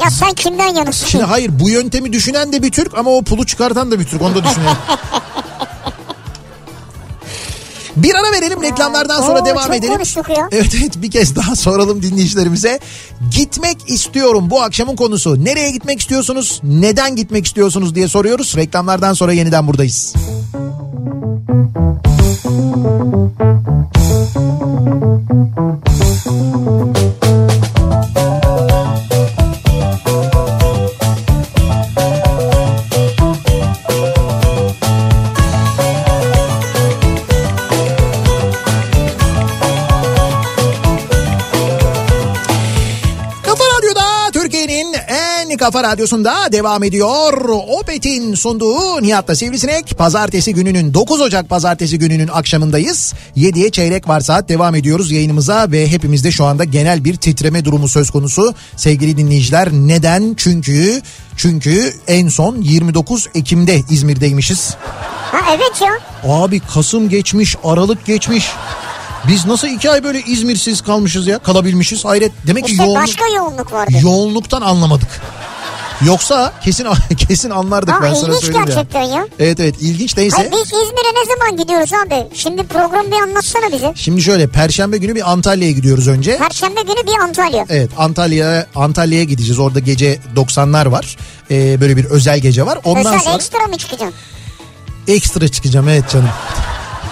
Ya 0.04 0.10
sen 0.10 0.32
kimden 0.34 0.74
yanısın? 0.74 1.06
Şimdi 1.06 1.24
hayır 1.24 1.50
bu 1.60 1.68
yöntemi 1.70 2.12
düşünen 2.12 2.52
de 2.52 2.62
bir 2.62 2.70
Türk 2.72 2.98
ama 2.98 3.10
o 3.10 3.22
pulu 3.22 3.46
çıkartan 3.46 3.90
da 3.90 4.00
bir 4.00 4.04
Türk 4.04 4.22
onu 4.22 4.34
da 4.34 4.44
düşünelim. 4.44 4.76
bir 7.96 8.14
ara 8.14 8.32
verelim 8.32 8.62
reklamlardan 8.62 9.22
sonra 9.22 9.40
Oo, 9.40 9.46
devam 9.46 9.72
edelim. 9.72 10.00
Evet 10.52 10.74
evet 10.80 11.02
bir 11.02 11.10
kez 11.10 11.36
daha 11.36 11.56
soralım 11.56 12.02
dinleyicilerimize. 12.02 12.80
Gitmek 13.36 13.76
istiyorum 13.86 14.50
bu 14.50 14.62
akşamın 14.62 14.96
konusu. 14.96 15.44
Nereye 15.44 15.70
gitmek 15.70 16.00
istiyorsunuz? 16.00 16.60
Neden 16.62 17.16
gitmek 17.16 17.46
istiyorsunuz 17.46 17.94
diye 17.94 18.08
soruyoruz. 18.08 18.56
Reklamlardan 18.56 19.12
sonra 19.12 19.32
yeniden 19.32 19.66
buradayız. 19.66 20.14
Kafa 26.10 27.19
kafa 45.70 45.82
radyosunda 45.82 46.52
devam 46.52 46.84
ediyor. 46.84 47.32
Opet'in 47.80 48.34
sunduğu 48.34 49.02
Nihat'la 49.02 49.34
Sivrisinek. 49.36 49.98
Pazartesi 49.98 50.54
gününün 50.54 50.94
9 50.94 51.20
Ocak 51.20 51.48
pazartesi 51.48 51.98
gününün 51.98 52.28
akşamındayız. 52.28 53.14
7'ye 53.36 53.70
çeyrek 53.70 54.08
var 54.08 54.20
saat 54.20 54.48
devam 54.48 54.74
ediyoruz 54.74 55.12
yayınımıza 55.12 55.70
ve 55.70 55.88
hepimizde 55.90 56.30
şu 56.32 56.44
anda 56.44 56.64
genel 56.64 57.04
bir 57.04 57.16
titreme 57.16 57.64
durumu 57.64 57.88
söz 57.88 58.10
konusu. 58.10 58.54
Sevgili 58.76 59.16
dinleyiciler 59.16 59.72
neden? 59.72 60.34
Çünkü 60.36 61.02
çünkü 61.36 61.92
en 62.08 62.28
son 62.28 62.56
29 62.62 63.28
Ekim'de 63.34 63.80
İzmir'deymişiz. 63.90 64.74
Ha 65.32 65.38
evet 65.50 65.82
ya. 65.82 65.92
Abi 66.32 66.60
Kasım 66.60 67.08
geçmiş, 67.08 67.56
Aralık 67.64 68.06
geçmiş. 68.06 68.50
Biz 69.28 69.46
nasıl 69.46 69.68
iki 69.68 69.90
ay 69.90 70.04
böyle 70.04 70.22
İzmir'siz 70.22 70.80
kalmışız 70.80 71.26
ya? 71.26 71.38
Kalabilmişiz. 71.38 72.04
Hayret. 72.04 72.32
Demek 72.46 72.64
ki 72.66 72.72
İşte 72.72 72.84
yoğunluk, 72.84 73.02
başka 73.02 73.24
yoğunluk 73.36 73.72
vardı. 73.72 73.92
yoğunluktan 74.02 74.62
anlamadık. 74.62 75.08
Yoksa 76.06 76.52
kesin 76.64 76.86
kesin 77.28 77.50
anlardık 77.50 77.94
Aa, 77.94 78.02
ben 78.02 78.14
sana 78.14 78.32
söyleyeyim 78.32 78.54
ya. 78.54 78.64
gerçekten 78.74 79.02
ya. 79.02 79.26
Evet 79.38 79.60
evet 79.60 79.74
ilginç 79.80 80.16
neyse. 80.16 80.36
Hayır, 80.36 80.52
biz 80.52 80.66
İzmir'e 80.66 81.20
ne 81.20 81.36
zaman 81.36 81.56
gidiyoruz 81.56 81.90
abi? 82.06 82.26
Şimdi 82.34 82.66
programı 82.66 83.10
bir 83.10 83.16
anlatsana 83.16 83.72
bize. 83.72 83.92
Şimdi 83.96 84.22
şöyle 84.22 84.46
perşembe 84.46 84.98
günü 84.98 85.14
bir 85.14 85.30
Antalya'ya 85.32 85.72
gidiyoruz 85.72 86.08
önce. 86.08 86.38
Perşembe 86.38 86.82
günü 86.82 87.06
bir 87.06 87.18
Antalya. 87.22 87.66
Evet 87.68 87.90
Antalya 87.98 88.66
Antalya'ya 88.74 89.24
gideceğiz. 89.24 89.58
Orada 89.58 89.78
gece 89.78 90.18
90'lar 90.36 90.90
var. 90.90 91.16
Ee, 91.50 91.80
böyle 91.80 91.96
bir 91.96 92.04
özel 92.04 92.38
gece 92.40 92.66
var. 92.66 92.78
Ondan 92.84 93.06
Özel 93.14 93.20
sonra 93.20 93.34
ekstra 93.34 93.66
mı 93.66 93.78
çıkacaksın? 93.78 94.14
ekstra 95.08 95.48
çıkacağım 95.48 95.88
evet 95.88 96.10
canım. 96.10 96.28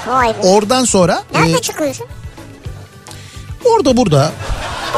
Vay 0.09 0.29
be. 0.29 0.38
Oradan 0.42 0.85
sonra 0.85 1.22
Nerede 1.35 1.53
e, 1.59 1.61
çıkıyorsun? 1.61 2.07
Orada 3.64 3.97
burada 3.97 4.33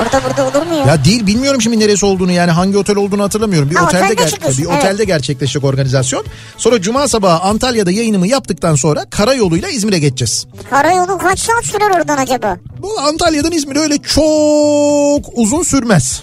Orada 0.00 0.20
burada 0.24 0.46
olur 0.58 0.66
mu 0.66 0.74
ya? 0.74 0.86
Ya 0.86 1.04
değil 1.04 1.26
bilmiyorum 1.26 1.62
şimdi 1.62 1.78
neresi 1.78 2.06
olduğunu 2.06 2.32
yani 2.32 2.50
hangi 2.50 2.78
otel 2.78 2.96
olduğunu 2.96 3.22
hatırlamıyorum. 3.22 3.70
Bir 3.70 3.74
Ha, 3.76 3.84
otelde, 3.84 4.04
otelde 4.04 4.22
ger- 4.22 4.30
çıkıyorsun, 4.30 4.64
bir 4.64 4.68
otelde 4.68 5.04
gerçekleşecek 5.04 5.64
organizasyon. 5.64 6.24
Sonra 6.56 6.80
cuma 6.82 7.08
sabahı 7.08 7.40
Antalya'da 7.42 7.90
yayınımı 7.90 8.28
yaptıktan 8.28 8.74
sonra 8.74 9.04
karayoluyla 9.10 9.68
İzmir'e 9.68 9.98
geçeceğiz. 9.98 10.46
Karayolu 10.70 11.18
kaç 11.18 11.38
saat 11.38 11.64
sürer 11.64 11.96
oradan 11.96 12.16
acaba? 12.18 12.56
Bu 12.82 13.00
Antalya'dan 13.00 13.52
İzmir'e 13.52 13.78
öyle 13.78 13.98
çok 13.98 15.24
uzun 15.38 15.62
sürmez. 15.62 16.22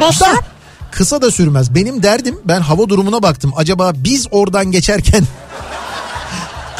5 0.00 0.06
Da 0.08 0.12
saat? 0.12 0.44
kısa 0.92 1.22
da 1.22 1.30
sürmez. 1.30 1.74
Benim 1.74 2.02
derdim 2.02 2.38
ben 2.44 2.60
hava 2.60 2.88
durumuna 2.88 3.22
baktım. 3.22 3.52
Acaba 3.56 3.92
biz 3.94 4.26
oradan 4.30 4.70
geçerken 4.70 5.22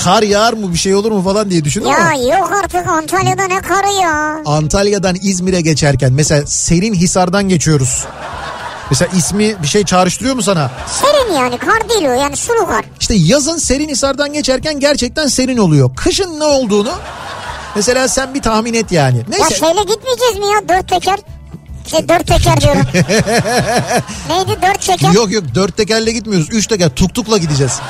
kar 0.05 0.23
yağar 0.23 0.53
mı 0.53 0.73
bir 0.73 0.79
şey 0.79 0.95
olur 0.95 1.13
mu 1.13 1.23
falan 1.23 1.51
diye 1.51 1.65
düşündüm 1.65 1.89
ama. 1.91 2.13
Ya 2.15 2.39
yok 2.39 2.51
artık 2.65 2.87
Antalya'da 2.87 3.45
ne 3.45 3.61
karı 3.61 3.93
ya. 4.03 4.41
Antalya'dan 4.47 5.17
İzmir'e 5.23 5.61
geçerken 5.61 6.13
mesela 6.13 6.47
Serin 6.47 6.95
Hisar'dan 6.95 7.49
geçiyoruz. 7.49 8.05
Mesela 8.91 9.11
ismi 9.17 9.63
bir 9.63 9.67
şey 9.69 9.85
çağrıştırıyor 9.85 10.35
mu 10.35 10.43
sana? 10.43 10.71
Serin 10.87 11.33
yani 11.35 11.59
kar 11.59 11.89
değil 11.89 12.09
o 12.09 12.13
yani 12.13 12.37
sulu 12.37 12.67
kar. 12.67 12.85
İşte 13.01 13.15
yazın 13.15 13.57
Serinhisar'dan 13.59 14.33
geçerken 14.33 14.81
gerçekten 14.81 15.27
serin 15.27 15.59
oluyor. 15.59 15.95
Kışın 15.97 16.41
ne 16.41 16.45
olduğunu 16.45 16.93
mesela 17.77 18.09
sen 18.09 18.35
bir 18.35 18.43
tahmin 18.43 18.75
et 18.75 18.93
yani. 18.93 19.19
Ya 19.19 19.25
Neyse 19.29 19.55
şeyle 19.55 19.81
gitmeyeceğiz 19.83 20.37
mi 20.39 20.47
ya 20.47 20.69
dört 20.69 20.89
teker? 20.89 21.19
Şey 21.91 22.09
dört 22.09 22.27
teker 22.27 22.61
diyorum. 22.61 22.83
Neydi 24.29 24.59
dört 24.63 24.87
teker? 24.87 25.13
Yok 25.13 25.33
yok 25.33 25.45
dört 25.55 25.77
tekerle 25.77 26.13
gitmiyoruz. 26.13 26.49
Üç 26.51 26.67
teker 26.67 26.89
tuk 26.89 27.15
tukla 27.15 27.39
gideceğiz. 27.39 27.81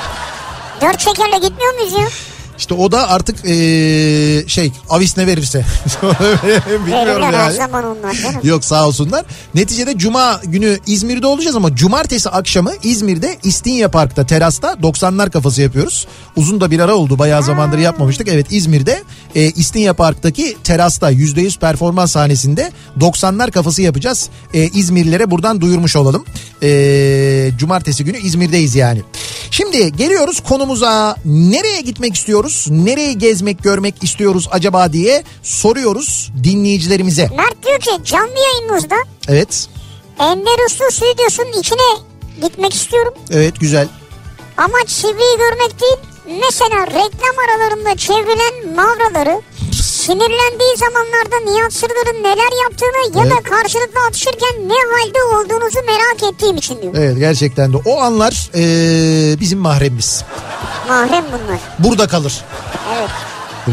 Dört 0.81 1.05
tekerle 1.05 1.37
gitmiyor 1.37 1.73
muyuz 1.73 1.93
ya? 1.93 2.28
İşte 2.59 2.73
o 2.73 2.91
da 2.91 3.09
artık 3.09 3.45
ee, 3.45 4.43
şey 4.47 4.71
avis 4.89 5.17
ne 5.17 5.27
verirse. 5.27 5.65
Bilmiyorum 6.03 6.85
Verirler 6.91 7.21
her 7.21 7.33
yani. 7.33 7.53
zaman 7.53 7.85
onlar 7.85 8.13
canım. 8.13 8.39
Yok 8.43 8.65
sağ 8.65 8.87
olsunlar. 8.87 9.25
Neticede 9.55 9.97
cuma 9.97 10.41
günü 10.43 10.77
İzmir'de 10.87 11.27
olacağız 11.27 11.55
ama 11.55 11.75
cumartesi 11.75 12.29
akşamı 12.29 12.71
İzmir'de 12.83 13.37
İstinye 13.43 13.87
Park'ta 13.87 14.25
terasta 14.25 14.73
90'lar 14.73 15.31
kafası 15.31 15.61
yapıyoruz. 15.61 16.07
Uzun 16.35 16.61
da 16.61 16.71
bir 16.71 16.79
ara 16.79 16.95
oldu 16.95 17.19
bayağı 17.19 17.43
zamandır 17.43 17.77
yapmamıştık. 17.77 18.27
Evet 18.27 18.47
İzmir'de 18.51 19.03
e, 19.35 19.45
İstinye 19.45 19.93
Park'taki 19.93 20.57
terasta 20.63 21.11
%100 21.11 21.59
performans 21.59 22.11
sahnesinde 22.11 22.71
90'lar 22.99 23.51
kafası 23.51 23.81
yapacağız. 23.81 24.29
E, 24.53 24.67
İzmirlilere 24.67 25.31
buradan 25.31 25.61
duyurmuş 25.61 25.95
olalım. 25.95 26.25
E, 26.63 27.51
cumartesi 27.57 28.03
günü 28.05 28.17
İzmir'deyiz 28.17 28.75
yani. 28.75 29.01
Şimdi 29.51 29.91
geliyoruz 29.97 30.39
konumuza 30.39 31.15
nereye 31.25 31.81
gitmek 31.81 32.15
istiyoruz? 32.15 32.48
Nereyi 32.69 33.17
gezmek 33.17 33.63
görmek 33.63 34.03
istiyoruz 34.03 34.47
acaba 34.51 34.93
diye 34.93 35.23
soruyoruz 35.43 36.31
dinleyicilerimize. 36.43 37.29
Mert 37.37 37.65
diyor 37.65 37.79
ki 37.79 37.91
canlı 38.03 38.35
yayınımızda 38.53 38.95
Evet. 39.27 39.67
Ender 40.19 40.65
Uslu 40.65 40.85
stüdyosunun 40.91 41.59
içine 41.59 41.81
gitmek 42.41 42.73
istiyorum. 42.73 43.13
Evet 43.31 43.59
güzel. 43.59 43.87
Amaç 44.57 44.89
Sivri'yi 44.89 45.37
görmek 45.37 45.81
değil. 45.81 45.97
Mesela 46.41 46.87
reklam 46.87 47.35
aralarında 47.49 47.97
çevrilen 47.97 48.75
mavraları 48.75 49.41
sinirlendiği 50.09 50.75
zamanlarda 50.77 51.51
Nihat 51.51 51.73
Sırdar'ın 51.73 52.23
neler 52.23 52.63
yaptığını 52.63 53.17
ya 53.19 53.31
da 53.31 53.33
Evet. 53.33 53.43
karşılıklı 53.43 53.99
atışırken 54.07 54.69
ne 54.69 54.73
halde 54.73 55.23
olduğunuzu 55.23 55.79
merak 55.85 56.33
ettiğim 56.33 56.57
için 56.57 56.81
diyor. 56.81 56.93
Evet 56.97 57.17
gerçekten 57.19 57.73
de 57.73 57.77
o 57.85 57.99
anlar 58.01 58.49
eee, 58.53 59.39
bizim 59.39 59.59
mahremimiz. 59.59 60.23
Mahrem 60.87 61.25
bunlar. 61.27 61.59
Burada 61.79 62.07
kalır. 62.07 62.33
Evet. 62.97 63.09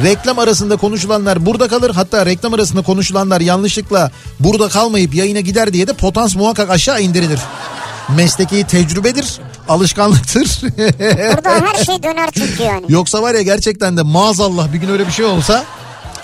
Reklam 0.04 0.38
arasında 0.38 0.76
konuşulanlar 0.76 1.46
burada 1.46 1.68
kalır. 1.68 1.90
Hatta 1.94 2.26
reklam 2.26 2.54
arasında 2.54 2.82
konuşulanlar 2.82 3.40
yanlışlıkla 3.40 4.10
burada 4.40 4.68
kalmayıp 4.68 5.14
yayına 5.14 5.40
gider 5.40 5.72
diye 5.72 5.86
de 5.86 5.92
potans 5.92 6.36
muhakkak 6.36 6.70
aşağı 6.70 7.00
indirilir. 7.02 7.40
Mesleki 8.16 8.66
tecrübedir, 8.66 9.26
alışkanlıktır. 9.68 10.60
Burada 11.36 11.50
her 11.66 11.84
şey 11.84 12.02
döner 12.02 12.28
çünkü 12.34 12.62
yani. 12.62 12.84
Yoksa 12.88 13.22
var 13.22 13.34
ya 13.34 13.42
gerçekten 13.42 13.96
de 13.96 14.02
maazallah 14.02 14.72
bir 14.72 14.78
gün 14.78 14.88
öyle 14.88 15.06
bir 15.06 15.12
şey 15.12 15.24
olsa 15.24 15.64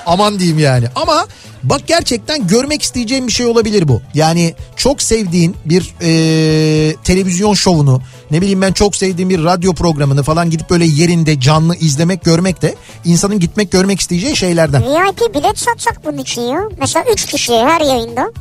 aman 0.07 0.39
diyeyim 0.39 0.59
yani. 0.59 0.87
Ama 0.97 1.27
bak 1.63 1.81
gerçekten 1.87 2.47
görmek 2.47 2.83
isteyeceğim 2.83 3.27
bir 3.27 3.33
şey 3.33 3.47
olabilir 3.47 3.89
bu. 3.89 4.03
Yani 4.15 4.55
çok 4.77 5.03
sevdiğin 5.03 5.57
bir 5.65 5.95
e, 6.01 6.97
televizyon 7.05 7.55
şovunu 7.55 8.03
ne 8.31 8.41
bileyim 8.41 8.61
ben 8.63 8.73
çok 8.73 8.97
sevdiğim 8.97 9.31
bir 9.31 9.45
radyo 9.45 9.75
programını 9.75 10.23
falan 10.23 10.51
gidip 10.51 10.71
böyle 10.71 10.85
yerinde 10.85 11.41
canlı 11.41 11.77
izlemek 11.77 12.25
görmek 12.25 12.63
de 12.63 12.75
insanın 13.05 13.41
gitmek 13.41 13.73
görmek 13.73 14.01
isteyeceği 14.01 14.37
şeylerden. 14.37 14.83
VIP 14.83 15.35
bilet 15.35 15.59
satsak 15.59 16.05
bunun 16.05 16.19
için 16.19 16.43
ya. 16.43 16.61
Mesela 16.79 17.05
3 17.13 17.27
kişiye 17.27 17.65
her 17.67 17.81
yayında. 17.81 18.33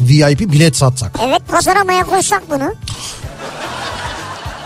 VIP 0.00 0.40
bilet 0.52 0.76
satsak. 0.76 1.18
Evet 1.24 1.42
pazaramaya 1.48 2.04
koysak 2.04 2.42
bunu. 2.50 2.74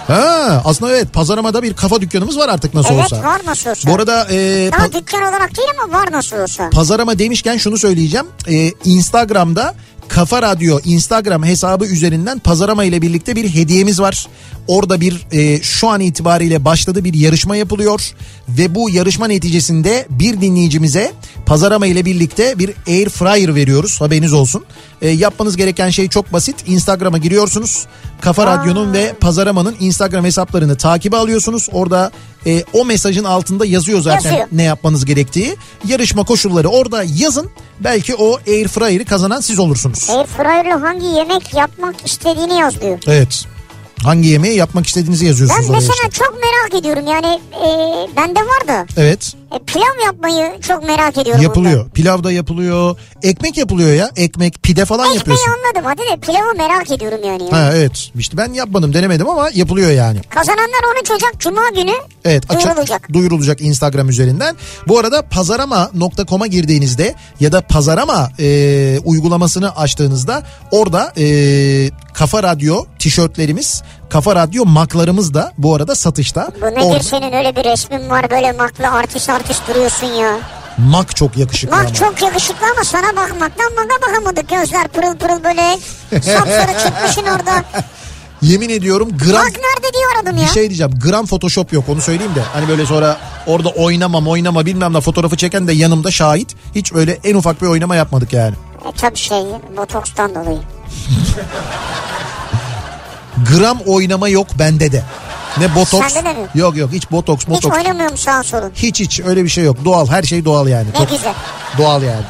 Ha, 0.06 0.62
aslında 0.64 0.92
evet 0.92 1.12
pazaramada 1.12 1.62
bir 1.62 1.74
kafa 1.74 2.00
dükkanımız 2.00 2.38
var 2.38 2.48
artık 2.48 2.74
nasıl 2.74 2.94
evet 2.94 3.04
olsa. 3.12 3.22
var 3.22 3.40
nasıl 3.46 3.70
olsa. 3.70 3.90
Bu 3.90 3.94
arada 3.94 4.26
e, 4.30 4.70
Daha 4.78 4.92
dükkan 4.92 5.22
olarak 5.22 5.56
değil 5.56 5.68
ama 5.82 5.98
var 5.98 6.12
nasıl 6.12 6.36
olsa. 6.36 6.70
Pazarama 6.70 7.18
demişken 7.18 7.56
şunu 7.56 7.78
söyleyeceğim. 7.78 8.26
Ee, 8.48 8.70
Instagram'da 8.84 9.74
Kafa 10.08 10.42
Radyo 10.42 10.78
Instagram 10.84 11.44
hesabı 11.44 11.86
üzerinden 11.86 12.38
pazarama 12.38 12.84
ile 12.84 13.02
birlikte 13.02 13.36
bir 13.36 13.54
hediyemiz 13.54 14.00
var. 14.00 14.26
Orada 14.68 15.00
bir 15.00 15.26
e, 15.32 15.62
şu 15.62 15.88
an 15.88 16.00
itibariyle 16.00 16.64
başladı 16.64 17.04
bir 17.04 17.14
yarışma 17.14 17.56
yapılıyor 17.56 18.00
ve 18.48 18.74
bu 18.74 18.90
yarışma 18.90 19.26
neticesinde 19.26 20.06
bir 20.10 20.40
dinleyicimize 20.40 21.12
pazarama 21.46 21.86
ile 21.86 22.04
birlikte 22.04 22.58
bir 22.58 22.70
air 22.88 23.08
fryer 23.08 23.54
veriyoruz 23.54 24.00
haberiniz 24.00 24.32
olsun. 24.32 24.64
E, 25.02 25.08
yapmanız 25.08 25.56
gereken 25.56 25.90
şey 25.90 26.08
çok 26.08 26.32
basit. 26.32 26.56
Instagram'a 26.66 27.18
giriyorsunuz. 27.18 27.86
Kafa 28.20 28.46
Radyo'nun 28.46 28.92
ve 28.92 29.12
Pazaramanın 29.20 29.76
Instagram 29.80 30.24
hesaplarını 30.24 30.76
takibe 30.76 31.16
alıyorsunuz. 31.16 31.68
Orada 31.72 32.10
e, 32.46 32.64
o 32.72 32.84
mesajın 32.84 33.24
altında 33.24 33.66
yazıyor 33.66 34.00
zaten 34.00 34.30
Yazıyor. 34.30 34.48
ne 34.52 34.62
yapmanız 34.62 35.04
gerektiği. 35.04 35.56
Yarışma 35.88 36.24
koşulları 36.24 36.68
orada 36.68 37.04
yazın. 37.16 37.50
Belki 37.80 38.14
o 38.14 38.38
air 38.48 38.68
fryer'ı 38.68 39.04
kazanan 39.04 39.40
siz 39.40 39.58
olursunuz. 39.58 40.10
Air 40.10 40.26
fryer'la 40.26 40.82
hangi 40.82 41.06
yemek 41.06 41.54
yapmak 41.54 42.06
istediğini 42.06 42.54
yaz 42.54 42.80
diyor. 42.80 42.98
Evet. 43.06 43.44
Hangi 44.04 44.28
yemeği 44.28 44.56
yapmak 44.56 44.86
istediğinizi 44.86 45.26
yazıyorsunuz 45.26 45.62
Ben 45.62 45.68
oraya 45.68 45.76
mesela 45.76 45.94
işte. 45.94 46.10
çok 46.10 46.34
merak 46.42 46.80
ediyorum 46.82 47.06
yani 47.06 47.40
e, 47.54 47.68
bende 48.16 48.40
var 48.40 48.68
da 48.68 48.86
Evet. 48.96 49.34
E, 49.54 49.58
pilav 49.58 50.04
yapmayı 50.06 50.60
çok 50.60 50.84
merak 50.84 51.18
ediyorum. 51.18 51.42
Yapılıyor. 51.42 51.80
Bunda. 51.80 51.92
Pilav 51.92 52.24
da 52.24 52.32
yapılıyor. 52.32 52.96
Ekmek 53.22 53.58
yapılıyor 53.58 53.92
ya. 53.94 54.10
Ekmek, 54.16 54.62
pide 54.62 54.84
falan 54.84 55.04
Ekmeği 55.04 55.18
yapıyorsun. 55.18 55.46
anladım 55.50 55.84
hadi 55.84 56.02
de 56.12 56.26
pilavı 56.26 56.54
merak 56.56 56.90
ediyorum 56.90 57.18
yani. 57.26 57.44
ya. 57.44 57.52
Ha 57.52 57.70
evet. 57.74 58.10
İşte 58.18 58.36
ben 58.36 58.52
yapmadım, 58.52 58.94
denemedim 58.94 59.28
ama 59.28 59.50
yapılıyor 59.54 59.90
yani. 59.90 60.20
Kazananlar 60.28 60.98
13 61.00 61.10
Ocak 61.10 61.40
Cuma 61.40 61.68
günü 61.68 61.92
Evet 62.24 62.44
açık 62.50 62.64
duyurulacak. 62.66 63.12
duyurulacak 63.12 63.60
Instagram 63.60 64.08
üzerinden. 64.08 64.56
Bu 64.88 64.98
arada 64.98 65.22
pazarama.com'a 65.22 66.46
girdiğinizde 66.46 67.14
ya 67.40 67.52
da 67.52 67.60
pazarama 67.60 68.30
e, 68.38 68.98
uygulamasını 69.04 69.76
açtığınızda 69.76 70.42
orada 70.70 71.12
e, 71.18 71.24
Kafa 72.14 72.42
Radyo 72.42 72.84
tişörtlerimiz, 72.98 73.82
Kafa 74.10 74.36
Radyo 74.36 74.64
maklarımız 74.66 75.34
da 75.34 75.52
bu 75.58 75.74
arada 75.74 75.94
satışta. 75.94 76.48
Bu 76.62 76.66
nedir 76.66 76.80
Orada- 76.82 77.02
senin 77.02 77.32
öyle 77.32 77.56
bir 77.56 77.64
resmin 77.64 78.10
var 78.10 78.30
böyle 78.30 78.52
maklı 78.52 78.88
artist 78.90 79.30
artist 79.30 79.68
duruyorsun 79.68 80.06
ya. 80.06 80.38
mak 80.78 81.16
çok 81.16 81.36
yakışıklı 81.36 81.74
ama. 81.76 81.84
Mak 81.84 81.94
çok 81.94 82.22
yakışıklı 82.22 82.66
ama 82.74 82.84
sana 82.84 83.16
bakmaktan 83.16 83.72
maka 83.74 84.08
bakamadık 84.08 84.48
gözler 84.48 84.88
pırıl 84.88 85.16
pırıl 85.16 85.44
böyle 85.44 85.78
sapsarı 86.22 86.78
çıkmışsın 86.84 87.22
orada. 87.22 87.64
Yemin 88.42 88.68
ediyorum 88.68 89.08
gram 89.18 89.32
Mak 89.32 89.44
nerede 89.52 89.92
diye 89.94 90.04
aradım 90.16 90.36
bir 90.36 90.42
ya. 90.42 90.48
şey 90.48 90.68
diyeceğim. 90.68 90.92
Gram 91.04 91.26
Photoshop 91.26 91.72
yok 91.72 91.84
onu 91.88 92.00
söyleyeyim 92.00 92.34
de. 92.34 92.40
Hani 92.52 92.68
böyle 92.68 92.86
sonra 92.86 93.16
orada 93.46 93.68
oynamam 93.68 94.28
oynama 94.28 94.66
bilmem 94.66 94.92
ne 94.92 95.00
fotoğrafı 95.00 95.36
çeken 95.36 95.66
de 95.68 95.72
yanımda 95.72 96.10
şahit. 96.10 96.54
Hiç 96.74 96.92
öyle 96.92 97.18
en 97.24 97.34
ufak 97.34 97.62
bir 97.62 97.66
oynama 97.66 97.96
yapmadık 97.96 98.32
yani. 98.32 98.54
E 98.88 98.92
tabii 98.96 99.16
şey 99.16 99.42
botokstan 99.76 100.34
dolayı. 100.34 100.58
Gram 103.52 103.78
oynama 103.86 104.28
yok 104.28 104.46
bende 104.58 104.92
de. 104.92 105.02
Ne 105.58 105.74
botoks. 105.74 106.12
Sende 106.12 106.28
de 106.28 106.32
mi? 106.34 106.46
Yok 106.54 106.76
yok 106.76 106.90
hiç 106.92 107.10
botoks 107.10 107.42
Hiç 107.44 107.48
botoks. 107.50 107.76
oynamıyorum 107.76 108.18
sağa 108.18 108.42
solun. 108.42 108.72
Hiç 108.74 109.00
hiç 109.00 109.20
öyle 109.20 109.44
bir 109.44 109.48
şey 109.48 109.64
yok. 109.64 109.76
Doğal 109.84 110.06
her 110.08 110.22
şey 110.22 110.44
doğal 110.44 110.68
yani. 110.68 110.86
Ne 110.94 110.98
Çok 110.98 111.10
güzel. 111.10 111.34
Doğal 111.78 112.02
yani. 112.02 112.24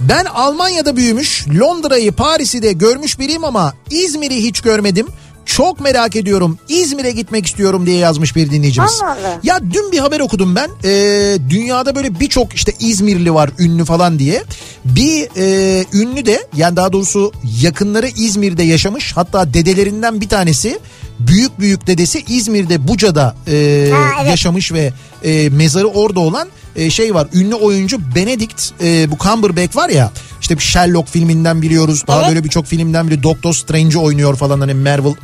Ben 0.00 0.24
Almanya'da 0.24 0.96
büyümüş, 0.96 1.46
Londra'yı, 1.60 2.12
Paris'i 2.12 2.62
de 2.62 2.72
görmüş 2.72 3.18
biriyim 3.18 3.44
ama 3.44 3.74
İzmir'i 3.90 4.36
hiç 4.44 4.60
görmedim. 4.60 5.06
Çok 5.48 5.80
merak 5.80 6.16
ediyorum. 6.16 6.58
İzmir'e 6.68 7.10
gitmek 7.10 7.46
istiyorum 7.46 7.86
diye 7.86 7.96
yazmış 7.98 8.36
bir 8.36 8.50
dinleyicimiz. 8.50 9.00
Allah 9.02 9.10
Allah. 9.10 9.40
Ya 9.42 9.60
dün 9.72 9.92
bir 9.92 9.98
haber 9.98 10.20
okudum 10.20 10.54
ben. 10.54 10.70
Ee, 10.84 11.38
dünyada 11.50 11.94
böyle 11.94 12.20
birçok 12.20 12.54
işte 12.54 12.72
İzmirli 12.80 13.34
var 13.34 13.50
ünlü 13.58 13.84
falan 13.84 14.18
diye. 14.18 14.44
Bir 14.84 15.28
e, 15.36 15.84
ünlü 15.92 16.26
de 16.26 16.46
yani 16.56 16.76
daha 16.76 16.92
doğrusu 16.92 17.32
yakınları 17.62 18.08
İzmir'de 18.08 18.62
yaşamış. 18.62 19.12
Hatta 19.16 19.54
dedelerinden 19.54 20.20
bir 20.20 20.28
tanesi 20.28 20.78
büyük 21.20 21.60
büyük 21.60 21.86
dedesi 21.86 22.24
İzmir'de 22.28 22.88
Buca'da 22.88 23.36
e, 23.46 23.88
Ha, 23.92 24.08
evet. 24.20 24.30
yaşamış 24.30 24.72
ve 24.72 24.92
e, 25.24 25.48
mezarı 25.48 25.86
orada 25.86 26.20
olan 26.20 26.48
e, 26.76 26.90
şey 26.90 27.14
var. 27.14 27.28
Ünlü 27.34 27.54
oyuncu 27.54 27.98
Benedict 28.14 28.70
e, 28.82 29.10
bu 29.10 29.18
Cumberbatch 29.18 29.76
var 29.76 29.88
ya 29.88 30.12
işte 30.40 30.54
bir 30.56 30.62
Sherlock 30.62 31.08
filminden 31.08 31.62
biliyoruz. 31.62 32.04
Daha 32.06 32.18
Evet. 32.20 32.28
böyle 32.28 32.44
birçok 32.44 32.66
filmden 32.66 33.10
biri 33.10 33.22
Doctor 33.22 33.52
Strange'i 33.54 33.98
oynuyor 33.98 34.36
falan 34.36 34.60
hani 34.60 34.74
Marvel 34.74 35.14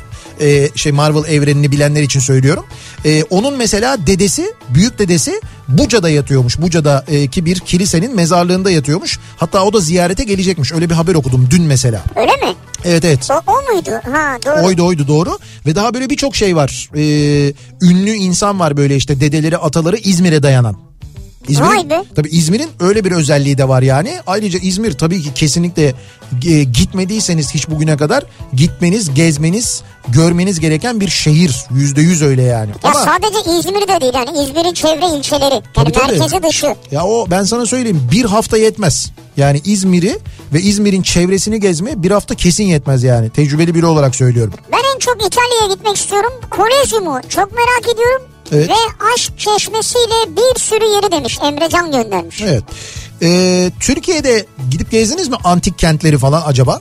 e, 0.41 0.69
şey 0.75 0.93
Marvel 0.93 1.33
evrenini 1.35 1.73
bilenler 1.73 2.03
için 2.03 2.21
söylüyorum. 2.21 2.65
E, 3.05 3.23
onun 3.23 3.57
mesela 3.59 4.07
dedesi, 4.07 4.55
büyük 4.69 4.99
dedesi 4.99 5.41
Buca'da 5.69 6.11
yatıyormuş. 6.11 6.61
Buca'daki 6.61 7.45
bir 7.45 7.61
kilisenin 7.61 8.17
mezarlığında 8.17 8.71
yatıyormuş. 8.71 9.19
Hatta 9.37 9.65
o 9.65 9.73
da 9.73 9.81
ziyarete 9.81 10.25
gelecekmiş. 10.25 10.73
Öyle 10.73 10.91
bir 10.91 10.95
haber 10.95 11.15
okudum 11.15 11.49
dün 11.51 11.63
mesela. 11.63 12.03
Öyle 12.17 12.33
mi? 12.33 12.55
Evet 12.85 13.05
evet. 13.05 13.29
O, 13.31 13.53
o 13.53 13.73
muydu? 13.73 13.91
Ha 14.13 14.39
doğru. 14.47 14.67
Oydu 14.67 14.87
oydu 14.87 15.09
doğru. 15.09 15.39
Ve 15.67 15.75
daha 15.75 15.95
böyle 15.95 16.11
birçok 16.11 16.37
şey 16.37 16.57
var. 16.57 16.91
Ee, 16.97 17.53
ünlü 17.83 18.11
insan 18.11 18.61
var 18.61 18.77
böyle 18.77 18.97
işte 18.97 19.21
dedeleri 19.21 19.59
ataları 19.59 19.97
İzmir'e 19.97 20.43
dayanan. 20.43 20.84
Be. 21.91 22.03
Tabii 22.17 22.29
İzmir'in 22.29 22.71
öyle 22.81 23.05
bir 23.05 23.13
özelliği 23.13 23.59
de 23.59 23.69
var 23.69 23.83
yani. 23.83 24.19
Ayrıca 24.27 24.59
İzmir 24.59 24.93
tabii 24.93 25.23
ki 25.23 25.35
kesinlikle 25.35 25.95
e, 26.47 26.65
gitmediyseniz 26.65 27.55
hiç 27.55 27.69
bugüne 27.71 27.97
kadar 27.97 28.25
gitmeniz, 28.53 29.15
gezmeniz, 29.15 29.83
görmeniz 30.09 30.61
gereken 30.61 31.01
bir 31.01 31.09
şehir. 31.09 31.57
Yüzde 31.71 32.01
yüz 32.01 32.23
öyle 32.23 32.43
yani. 32.43 32.71
Ya 32.85 32.91
Ama 32.91 33.01
sadece 33.05 33.51
İzmir'de 33.59 34.01
değil 34.01 34.13
yani 34.15 34.43
İzmir'in 34.45 34.73
çevre 34.75 35.17
ilçeleri. 35.19 35.55
Yani 35.55 35.63
Tabii, 35.75 35.93
tabii. 35.93 36.13
merkezi 36.13 36.43
dışı. 36.43 36.75
ya 36.91 37.05
o 37.05 37.27
ben 37.31 37.43
sana 37.43 37.67
söyleyeyim 37.67 38.09
bir 38.13 38.25
hafta 38.25 38.57
yetmez. 38.59 39.11
Yani 39.37 39.61
İzmir'i 39.65 40.19
ve 40.53 40.61
İzmir'in 40.61 41.03
çevresini 41.03 41.61
gezmeye 41.61 42.03
bir 42.03 42.11
hafta 42.11 42.35
kesin 42.35 42.65
yetmez 42.65 43.03
yani. 43.03 43.31
Tecrübeli 43.31 43.75
biri 43.75 43.87
olarak 43.87 44.15
söylüyorum. 44.15 44.55
Ben 44.73 44.95
en 44.95 44.99
çok 44.99 45.17
İtalya'ya 45.27 45.75
gitmek 45.75 45.97
istiyorum. 45.97 46.33
Kolezyumu 46.51 47.21
çok 47.29 47.53
merak 47.53 47.95
ediyorum. 47.95 48.23
Evet. 48.53 48.69
Ve 48.69 48.75
aşk 49.15 49.39
çeşmesiyle 49.39 50.37
bir 50.37 50.61
sürü 50.61 50.85
yeri 50.85 51.13
demiş. 51.13 51.39
Emrecan 51.43 51.93
göndermiş. 51.93 52.43
Evet. 52.43 52.65
Ee, 53.23 53.71
Türkiye'de 53.81 54.47
gidip 54.71 54.91
gezdiniz 54.91 55.29
mi 55.29 55.37
antik 55.45 55.79
kentleri 55.79 56.19
falan 56.19 56.43
acaba? 56.47 56.81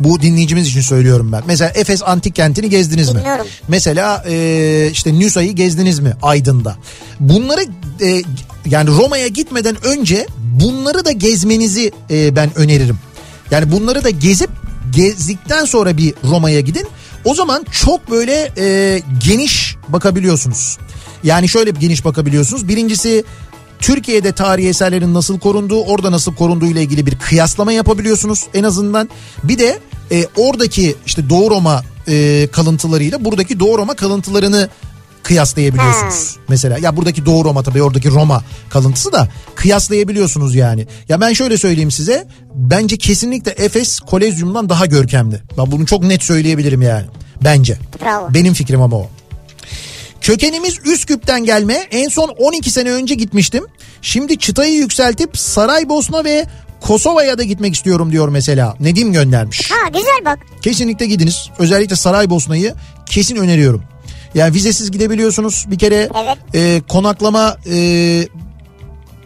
Bu 0.00 0.22
dinleyicimiz 0.22 0.68
için 0.68 0.80
söylüyorum 0.80 1.32
ben. 1.32 1.42
Mesela 1.46 1.72
Efes 1.74 2.02
antik 2.02 2.34
kentini 2.34 2.70
gezdiniz 2.70 3.12
mi? 3.12 3.18
Bilmiyorum. 3.18 3.46
Mesela 3.68 4.24
e, 4.28 4.88
işte 4.92 5.20
Nusa'yı 5.20 5.52
gezdiniz 5.52 5.98
mi 5.98 6.12
Aydın'da? 6.22 6.76
Bunları 7.20 7.60
e, 8.02 8.22
yani 8.66 8.90
Roma'ya 8.90 9.26
gitmeden 9.26 9.76
önce 9.84 10.26
bunları 10.38 11.04
da 11.04 11.12
gezmenizi 11.12 11.92
e, 12.10 12.36
ben 12.36 12.58
öneririm. 12.58 12.98
Yani 13.50 13.72
bunları 13.72 14.04
da 14.04 14.10
gezip 14.10 14.50
gezdikten 14.94 15.64
sonra 15.64 15.96
bir 15.96 16.14
Roma'ya 16.24 16.60
gidin. 16.60 16.86
O 17.24 17.34
zaman 17.34 17.66
çok 17.72 18.10
böyle 18.10 18.52
e, 18.58 19.02
geniş 19.24 19.76
bakabiliyorsunuz. 19.88 20.78
Yani 21.22 21.48
şöyle 21.48 21.74
bir 21.74 21.80
geniş 21.80 22.04
bakabiliyorsunuz. 22.04 22.68
Birincisi 22.68 23.24
Türkiye'de 23.78 24.32
tarihi 24.32 24.68
eserlerin 24.68 25.14
nasıl 25.14 25.38
korunduğu, 25.38 25.82
orada 25.82 26.12
nasıl 26.12 26.34
korunduğu 26.34 26.66
ile 26.66 26.82
ilgili 26.82 27.06
bir 27.06 27.18
kıyaslama 27.18 27.72
yapabiliyorsunuz 27.72 28.46
en 28.54 28.64
azından. 28.64 29.08
Bir 29.42 29.58
de 29.58 29.78
e, 30.12 30.26
oradaki 30.36 30.96
işte 31.06 31.30
Doğu 31.30 31.50
Roma 31.50 31.82
e, 32.08 32.48
kalıntılarıyla 32.52 33.24
buradaki 33.24 33.60
Doğu 33.60 33.78
Roma 33.78 33.94
kalıntılarını 33.94 34.68
kıyaslayabiliyorsunuz. 35.24 36.36
Mesela 36.48 36.78
ya 36.78 36.96
buradaki 36.96 37.26
Doğu 37.26 37.44
Roma 37.44 37.62
tabii 37.62 37.82
oradaki 37.82 38.10
Roma 38.10 38.44
kalıntısı 38.70 39.12
da 39.12 39.28
kıyaslayabiliyorsunuz 39.54 40.54
yani. 40.54 40.86
Ya 41.08 41.20
ben 41.20 41.32
şöyle 41.32 41.58
söyleyeyim 41.58 41.90
size 41.90 42.26
bence 42.54 42.96
kesinlikle 42.96 43.50
Efes 43.50 44.00
Kolezyum'dan 44.00 44.68
daha 44.68 44.86
görkemli. 44.86 45.40
Ben 45.58 45.70
bunu 45.70 45.86
çok 45.86 46.02
net 46.02 46.22
söyleyebilirim 46.22 46.82
yani. 46.82 47.06
Bence. 47.44 47.78
Bravo. 48.02 48.34
Benim 48.34 48.54
fikrim 48.54 48.82
ama 48.82 48.96
o. 48.96 49.08
Kökenimiz 50.20 50.78
Üsküp'ten 50.84 51.44
gelme. 51.44 51.74
En 51.90 52.08
son 52.08 52.28
12 52.28 52.70
sene 52.70 52.90
önce 52.90 53.14
gitmiştim. 53.14 53.64
Şimdi 54.02 54.38
çıtayı 54.38 54.74
yükseltip 54.74 55.38
Saraybosna 55.38 56.24
ve 56.24 56.46
Kosova'ya 56.80 57.38
da 57.38 57.42
gitmek 57.42 57.74
istiyorum 57.74 58.12
diyor 58.12 58.28
mesela. 58.28 58.76
Nedim 58.80 59.12
göndermiş. 59.12 59.70
Ha 59.70 59.88
güzel 59.88 60.24
bak. 60.24 60.38
Kesinlikle 60.62 61.06
gidiniz. 61.06 61.48
Özellikle 61.58 61.96
Saraybosna'yı 61.96 62.74
kesin 63.06 63.36
öneriyorum. 63.36 63.82
Yani 64.34 64.54
vizesiz 64.54 64.90
gidebiliyorsunuz 64.90 65.66
bir 65.70 65.78
kere. 65.78 66.08
Evet. 66.24 66.38
e, 66.54 66.82
konaklama 66.88 67.56
e, 67.66 67.76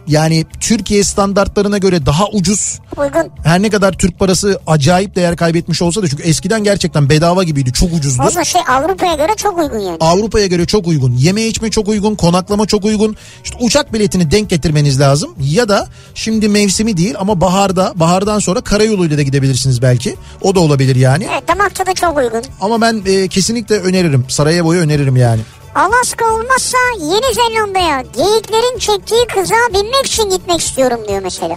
yani 0.09 0.45
Türkiye 0.59 1.03
standartlarına 1.03 1.77
göre 1.77 2.05
daha 2.05 2.27
ucuz. 2.27 2.79
Uygun. 2.97 3.31
Her 3.43 3.61
ne 3.61 3.69
kadar 3.69 3.93
Türk 3.93 4.19
parası 4.19 4.59
acayip 4.67 5.15
değer 5.15 5.35
kaybetmiş 5.35 5.81
olsa 5.81 6.03
da 6.03 6.07
çünkü 6.07 6.23
eskiden 6.23 6.63
gerçekten 6.63 7.09
bedava 7.09 7.43
gibiydi. 7.43 7.73
Çok 7.73 7.93
ucuzdu. 7.93 8.23
O 8.27 8.29
zaman 8.29 8.43
şey 8.43 8.61
Avrupa'ya 8.69 9.15
göre 9.15 9.31
çok 9.37 9.57
uygun 9.57 9.79
yani. 9.79 9.97
Avrupa'ya 9.99 10.47
göre 10.47 10.65
çok 10.65 10.87
uygun. 10.87 11.11
Yeme 11.11 11.41
içme 11.41 11.71
çok 11.71 11.87
uygun, 11.87 12.15
konaklama 12.15 12.65
çok 12.65 12.85
uygun. 12.85 13.15
İşte 13.43 13.57
uçak 13.61 13.93
biletini 13.93 14.31
denk 14.31 14.49
getirmeniz 14.49 14.99
lazım. 14.99 15.29
Ya 15.41 15.69
da 15.69 15.87
şimdi 16.15 16.49
mevsimi 16.49 16.97
değil 16.97 17.15
ama 17.19 17.41
baharda, 17.41 17.93
bahardan 17.95 18.39
sonra 18.39 18.61
karayoluyla 18.61 19.17
da 19.17 19.21
gidebilirsiniz 19.21 19.81
belki. 19.81 20.15
O 20.41 20.55
da 20.55 20.59
olabilir 20.59 20.95
yani. 20.95 21.27
Evet 21.31 21.47
damakta 21.47 21.85
da 21.85 21.93
çok 21.93 22.17
uygun. 22.17 22.41
Ama 22.61 22.81
ben 22.81 23.01
e, 23.05 23.27
kesinlikle 23.27 23.75
öneririm. 23.79 24.25
Sarajevo'yu 24.27 24.81
öneririm 24.81 25.15
yani. 25.17 25.41
Alaska 25.75 26.25
olmazsa 26.25 26.77
Yeni 27.01 27.33
Zelanda'ya 27.33 28.01
geyiklerin 28.01 28.77
çektiği 28.79 29.27
kızağa 29.33 29.73
binmek 29.73 30.05
için 30.05 30.29
gitmek 30.29 30.61
istiyorum 30.61 30.99
diyor 31.07 31.21
mesela. 31.23 31.55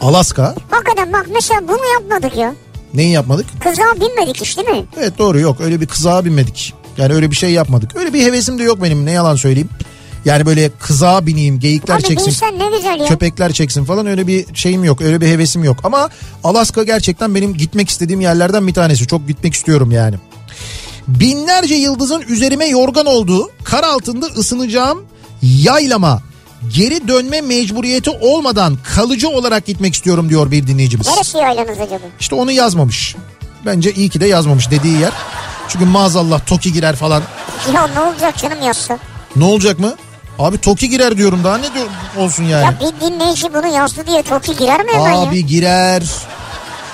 Alaska. 0.00 0.54
Hakikaten 0.70 1.12
bak 1.12 1.26
mesela 1.34 1.60
bunu 1.68 1.86
yapmadık 1.94 2.36
ya. 2.38 2.54
Neyi 2.94 3.10
yapmadık? 3.12 3.46
Kızağa 3.62 3.94
binmedik 3.94 4.40
hiç 4.40 4.56
değil 4.56 4.68
mi? 4.68 4.84
Evet 4.98 5.18
doğru 5.18 5.40
yok. 5.40 5.60
Öyle 5.60 5.80
bir 5.80 5.86
kızağa 5.86 6.24
binmedik. 6.24 6.74
Yani 6.96 7.14
öyle 7.14 7.30
bir 7.30 7.36
şey 7.36 7.50
yapmadık. 7.50 7.96
Öyle 7.96 8.12
bir 8.12 8.22
hevesim 8.24 8.58
de 8.58 8.62
yok 8.62 8.82
benim. 8.82 9.06
Ne 9.06 9.12
yalan 9.12 9.36
söyleyeyim. 9.36 9.68
Yani 10.24 10.46
böyle 10.46 10.70
kızağa 10.70 11.26
bineyim, 11.26 11.60
geyikler 11.60 11.94
Abi 11.94 12.02
çeksin. 12.02 12.58
ne 12.58 12.76
güzel 12.76 13.00
ya. 13.00 13.06
köpekler 13.06 13.52
çeksin 13.52 13.84
falan 13.84 14.06
öyle 14.06 14.26
bir 14.26 14.54
şeyim 14.54 14.84
yok 14.84 15.00
öyle 15.00 15.20
bir 15.20 15.26
hevesim 15.26 15.64
yok 15.64 15.76
ama 15.84 16.08
Alaska 16.44 16.82
gerçekten 16.82 17.34
benim 17.34 17.54
gitmek 17.54 17.88
istediğim 17.90 18.20
yerlerden 18.20 18.66
bir 18.66 18.74
tanesi 18.74 19.06
çok 19.06 19.28
gitmek 19.28 19.54
istiyorum 19.54 19.90
yani. 19.90 20.16
Binlerce 21.08 21.74
yıldızın 21.74 22.20
üzerime 22.28 22.66
yorgan 22.66 23.06
olduğu 23.06 23.50
kar 23.64 23.84
altında 23.84 24.26
ısınacağım 24.26 25.04
yaylama 25.42 26.20
geri 26.74 27.08
dönme 27.08 27.40
mecburiyeti 27.40 28.10
olmadan 28.10 28.78
kalıcı 28.94 29.28
olarak 29.28 29.66
gitmek 29.66 29.94
istiyorum 29.94 30.28
diyor 30.28 30.50
bir 30.50 30.66
dinleyicimiz. 30.66 31.06
Neresi 31.06 31.38
yaylanız 31.38 31.80
acaba? 31.80 32.04
İşte 32.20 32.34
onu 32.34 32.52
yazmamış. 32.52 33.16
Bence 33.66 33.92
iyi 33.92 34.08
ki 34.08 34.20
de 34.20 34.26
yazmamış 34.26 34.70
dediği 34.70 35.00
yer. 35.00 35.12
Çünkü 35.68 35.84
maazallah 35.84 36.46
Toki 36.46 36.72
girer 36.72 36.96
falan. 36.96 37.22
Ya 37.74 37.86
ne 37.86 38.00
olacak 38.00 38.38
canım 38.38 38.62
yazsa? 38.62 38.98
Ne 39.36 39.44
olacak 39.44 39.78
mı? 39.78 39.94
Abi 40.38 40.58
Toki 40.58 40.88
girer 40.88 41.16
diyorum 41.16 41.44
daha 41.44 41.58
ne 41.58 41.74
diyor 41.74 41.86
olsun 42.18 42.44
yani. 42.44 42.64
Ya 42.64 42.74
bir 42.80 43.06
dinleyici 43.06 43.54
bunu 43.54 43.66
yazdı 43.66 44.06
diye 44.06 44.22
Toki 44.22 44.56
girer 44.56 44.84
mi 44.84 44.92
hemen 44.92 45.12
ya? 45.12 45.18
Abi 45.20 45.46
girer. 45.46 46.02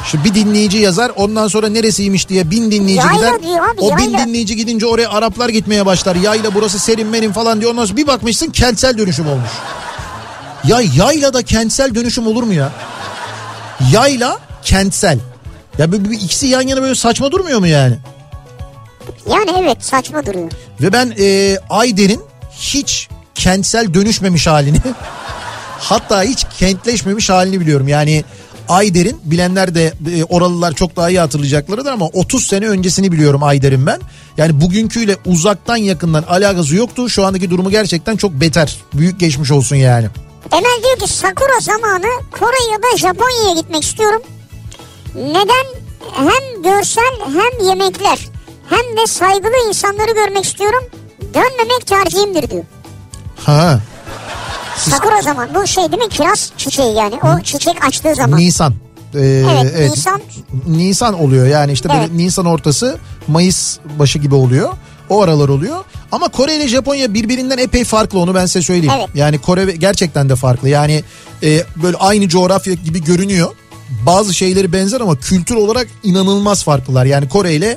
Şu 0.06 0.24
bir 0.24 0.34
dinleyici 0.34 0.78
yazar 0.78 1.12
ondan 1.16 1.48
sonra 1.48 1.68
neresiymiş 1.68 2.28
diye 2.28 2.50
bin 2.50 2.70
dinleyici 2.70 3.06
Yayla 3.06 3.16
gider. 3.36 3.42
diyor 3.42 3.68
abi, 3.68 3.80
o 3.80 3.96
bin 3.98 4.02
yayla. 4.02 4.26
dinleyici 4.26 4.56
gidince 4.56 4.86
oraya 4.86 5.10
Araplar 5.10 5.48
gitmeye 5.48 5.86
başlar. 5.86 6.16
Yayla 6.16 6.54
burası 6.54 6.78
serin 6.78 7.06
merin 7.06 7.32
falan 7.32 7.60
diyor. 7.60 7.70
Ondan 7.72 7.84
sonra 7.84 7.96
bir 7.96 8.06
bakmışsın 8.06 8.50
kentsel 8.50 8.98
dönüşüm 8.98 9.28
olmuş. 9.28 9.50
Ya 10.64 10.80
yayla 10.96 11.34
da 11.34 11.42
kentsel 11.42 11.94
dönüşüm 11.94 12.26
olur 12.26 12.42
mu 12.42 12.52
ya? 12.52 12.72
Yayla 13.92 14.38
kentsel. 14.64 15.18
Ya 15.78 15.92
bu, 15.92 16.04
bu 16.04 16.12
ikisi 16.12 16.46
yan 16.46 16.62
yana 16.62 16.82
böyle 16.82 16.94
saçma 16.94 17.32
durmuyor 17.32 17.58
mu 17.58 17.66
yani? 17.66 17.96
Yani 19.30 19.50
evet 19.58 19.84
saçma 19.84 20.26
duruyor. 20.26 20.50
Ve 20.80 20.92
ben 20.92 21.14
e, 21.18 21.58
Ayder'in 21.70 22.20
hiç 22.58 23.08
kentsel 23.34 23.94
dönüşmemiş 23.94 24.46
halini 24.46 24.78
hatta 25.78 26.22
hiç 26.22 26.44
kentleşmemiş 26.58 27.30
halini 27.30 27.60
biliyorum. 27.60 27.88
Yani 27.88 28.24
Ayder'in 28.68 29.20
bilenler 29.24 29.74
de 29.74 29.92
e, 30.16 30.24
oralılar 30.24 30.72
çok 30.72 30.96
daha 30.96 31.10
iyi 31.10 31.20
hatırlayacaklarıdır 31.20 31.92
ama 31.92 32.06
30 32.06 32.46
sene 32.46 32.68
öncesini 32.68 33.12
biliyorum 33.12 33.42
Ayder'in 33.42 33.86
ben. 33.86 34.00
Yani 34.36 34.60
bugünküyle 34.60 35.16
uzaktan 35.26 35.76
yakından 35.76 36.22
alakası 36.22 36.76
yoktu. 36.76 37.08
Şu 37.08 37.24
andaki 37.24 37.50
durumu 37.50 37.70
gerçekten 37.70 38.16
çok 38.16 38.32
beter. 38.32 38.76
Büyük 38.94 39.20
geçmiş 39.20 39.50
olsun 39.50 39.76
yani. 39.76 40.06
Emel 40.52 40.82
diyor 40.84 40.98
ki 40.98 41.12
Sakura 41.12 41.60
zamanı 41.60 42.06
Kore 42.30 42.72
ya 42.72 42.78
da 42.78 42.96
Japonya'ya 42.96 43.54
gitmek 43.60 43.82
istiyorum. 43.82 44.22
Neden? 45.14 45.66
Hem 46.14 46.62
görsel 46.62 47.14
hem 47.26 47.66
yemekler 47.68 48.18
hem 48.70 48.96
de 48.96 49.06
saygılı 49.06 49.68
insanları 49.68 50.14
görmek 50.14 50.44
istiyorum. 50.44 50.84
Dönmemek 51.34 51.86
tercihimdir 51.86 52.50
diyor. 52.50 52.64
Ha 53.44 53.80
Sakura 54.76 55.22
zaman 55.22 55.48
bu 55.54 55.66
şey 55.66 55.92
değil 55.92 56.02
mi? 56.02 56.08
Kiraz 56.08 56.52
çiçeği 56.56 56.94
yani. 56.94 57.14
O 57.22 57.40
çiçek 57.42 57.84
açtığı 57.84 58.14
zaman. 58.14 58.38
Nisan. 58.40 58.74
Ee, 59.14 59.44
Evet, 59.62 59.90
Nisan. 59.90 60.20
Nisan 60.66 61.20
oluyor 61.22 61.46
yani 61.46 61.72
işte 61.72 61.88
böyle 61.88 62.00
Evet. 62.00 62.12
Nisan 62.12 62.46
ortası 62.46 62.98
Mayıs 63.28 63.78
başı 63.98 64.18
gibi 64.18 64.34
oluyor. 64.34 64.72
O 65.10 65.22
aralar 65.22 65.48
oluyor. 65.48 65.76
Ama 66.12 66.28
Kore 66.28 66.56
ile 66.56 66.68
Japonya 66.68 67.14
birbirinden 67.14 67.58
epey 67.58 67.84
farklı 67.84 68.18
onu 68.18 68.34
ben 68.34 68.46
size 68.46 68.62
söyleyeyim. 68.62 68.94
Evet. 68.98 69.08
Yani 69.14 69.38
Kore 69.38 69.64
gerçekten 69.72 70.28
de 70.28 70.36
farklı. 70.36 70.68
Yani 70.68 71.04
e, 71.42 71.62
böyle 71.82 71.96
aynı 71.96 72.28
coğrafya 72.28 72.74
gibi 72.74 73.04
görünüyor. 73.04 73.50
Bazı 74.06 74.34
şeyleri 74.34 74.72
benzer 74.72 75.00
ama 75.00 75.16
kültür 75.16 75.54
olarak 75.54 75.86
inanılmaz 76.02 76.64
farklılar. 76.64 77.04
Yani 77.04 77.28
Kore 77.28 77.54
ile 77.54 77.76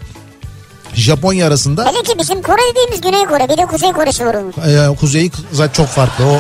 Japonya 0.94 1.48
arasında 1.48 1.86
Hele 1.86 2.04
ki 2.04 2.14
bizim 2.20 2.42
Kore 2.42 2.62
dediğimiz 2.72 3.02
Güney 3.02 3.26
Kore 3.26 3.50
bir 3.54 3.58
de 3.58 3.66
Kuzey 3.66 3.92
Kore'si 3.92 4.26
var 4.26 4.36
onun. 4.36 4.92
e, 4.92 4.96
kuzeyi 4.96 5.32
zaten 5.52 5.74
çok 5.74 5.88
farklı. 5.88 6.26
O 6.26 6.40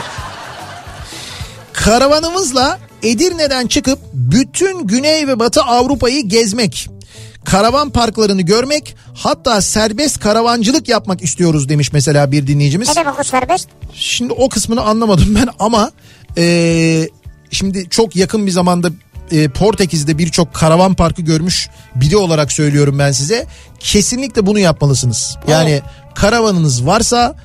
Karavanımızla 1.73 2.79
Edirne'den 3.03 3.67
çıkıp 3.67 3.99
bütün 4.13 4.87
Güney 4.87 5.27
ve 5.27 5.39
Batı 5.39 5.61
Avrupa'yı 5.61 6.27
gezmek. 6.27 6.89
Karavan 7.45 7.89
parklarını 7.89 8.41
görmek 8.41 8.95
hatta 9.13 9.61
serbest 9.61 10.19
karavancılık 10.19 10.89
yapmak 10.89 11.21
istiyoruz 11.21 11.69
demiş 11.69 11.93
mesela 11.93 12.31
bir 12.31 12.47
dinleyicimiz. 12.47 12.87
Ne 12.87 12.95
demek 12.95 13.19
o 13.19 13.23
serbest? 13.23 13.69
Şimdi 13.93 14.33
o 14.33 14.49
kısmını 14.49 14.81
anlamadım 14.81 15.35
ben 15.35 15.47
ama 15.59 15.91
e, 16.37 17.09
şimdi 17.51 17.89
çok 17.89 18.15
yakın 18.15 18.45
bir 18.45 18.51
zamanda 18.51 18.89
e, 19.31 19.47
Portekiz'de 19.49 20.17
birçok 20.17 20.53
karavan 20.53 20.93
parkı 20.93 21.21
görmüş 21.21 21.69
biri 21.95 22.17
olarak 22.17 22.51
söylüyorum 22.51 22.99
ben 22.99 23.11
size. 23.11 23.47
Kesinlikle 23.79 24.45
bunu 24.45 24.59
yapmalısınız. 24.59 25.37
Yani 25.47 25.81
karavanınız 26.15 26.85
varsa 26.85 27.35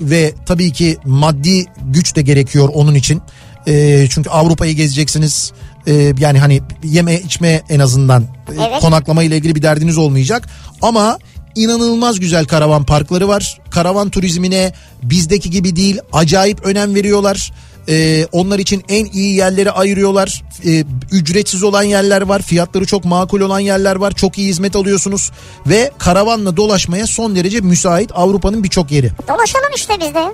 ve 0.00 0.34
tabii 0.46 0.72
ki 0.72 0.98
maddi 1.04 1.66
güç 1.82 2.16
de 2.16 2.22
gerekiyor 2.22 2.68
onun 2.74 2.94
için. 2.94 3.22
E, 3.66 4.06
çünkü 4.10 4.30
Avrupa'yı 4.30 4.74
gezeceksiniz. 4.74 5.52
E, 5.86 6.12
yani 6.18 6.38
hani 6.38 6.62
yeme 6.84 7.20
içme 7.20 7.62
en 7.68 7.78
azından 7.80 8.22
e, 8.22 8.26
Evet. 8.68 8.80
konaklama 8.80 9.22
ile 9.22 9.36
ilgili 9.36 9.54
bir 9.54 9.62
derdiniz 9.62 9.98
olmayacak. 9.98 10.48
Ama 10.82 11.18
inanılmaz 11.54 12.20
güzel 12.20 12.44
karavan 12.44 12.84
parkları 12.84 13.28
var. 13.28 13.60
Karavan 13.70 14.10
turizmine 14.10 14.72
bizdeki 15.02 15.50
gibi 15.50 15.76
değil 15.76 15.98
acayip 16.12 16.66
önem 16.66 16.94
veriyorlar. 16.94 17.52
Ee, 17.88 18.26
onlar 18.32 18.58
için 18.58 18.84
en 18.88 19.04
iyi 19.04 19.36
yerleri 19.36 19.70
ayırıyorlar. 19.70 20.42
Ee, 20.66 20.84
ücretsiz 21.12 21.62
olan 21.62 21.82
yerler 21.82 22.22
var. 22.22 22.42
Fiyatları 22.42 22.84
çok 22.86 23.04
makul 23.04 23.40
olan 23.40 23.60
yerler 23.60 23.96
var. 23.96 24.12
Çok 24.12 24.38
iyi 24.38 24.48
hizmet 24.48 24.76
alıyorsunuz. 24.76 25.30
Ve 25.66 25.90
karavanla 25.98 26.56
dolaşmaya 26.56 27.06
son 27.06 27.36
derece 27.36 27.60
müsait 27.60 28.10
Avrupa'nın 28.14 28.64
birçok 28.64 28.90
yeri. 28.90 29.10
Dolaşalım 29.28 29.70
işte 29.76 29.94
biz 30.00 30.14
de. 30.14 30.24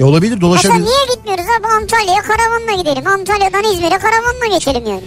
E 0.00 0.04
olabilir 0.04 0.30
Mesela 0.30 0.40
dolaşabilir. 0.40 0.84
niye 0.86 1.06
gitmiyoruz 1.14 1.44
abi 1.60 1.66
Antalya'ya 1.66 2.22
karavanla 2.22 2.82
gidelim. 2.82 3.06
Antalya'dan 3.06 3.72
İzmir'e 3.72 3.98
karavanla 3.98 4.46
geçelim 4.58 4.86
yani. 4.86 5.02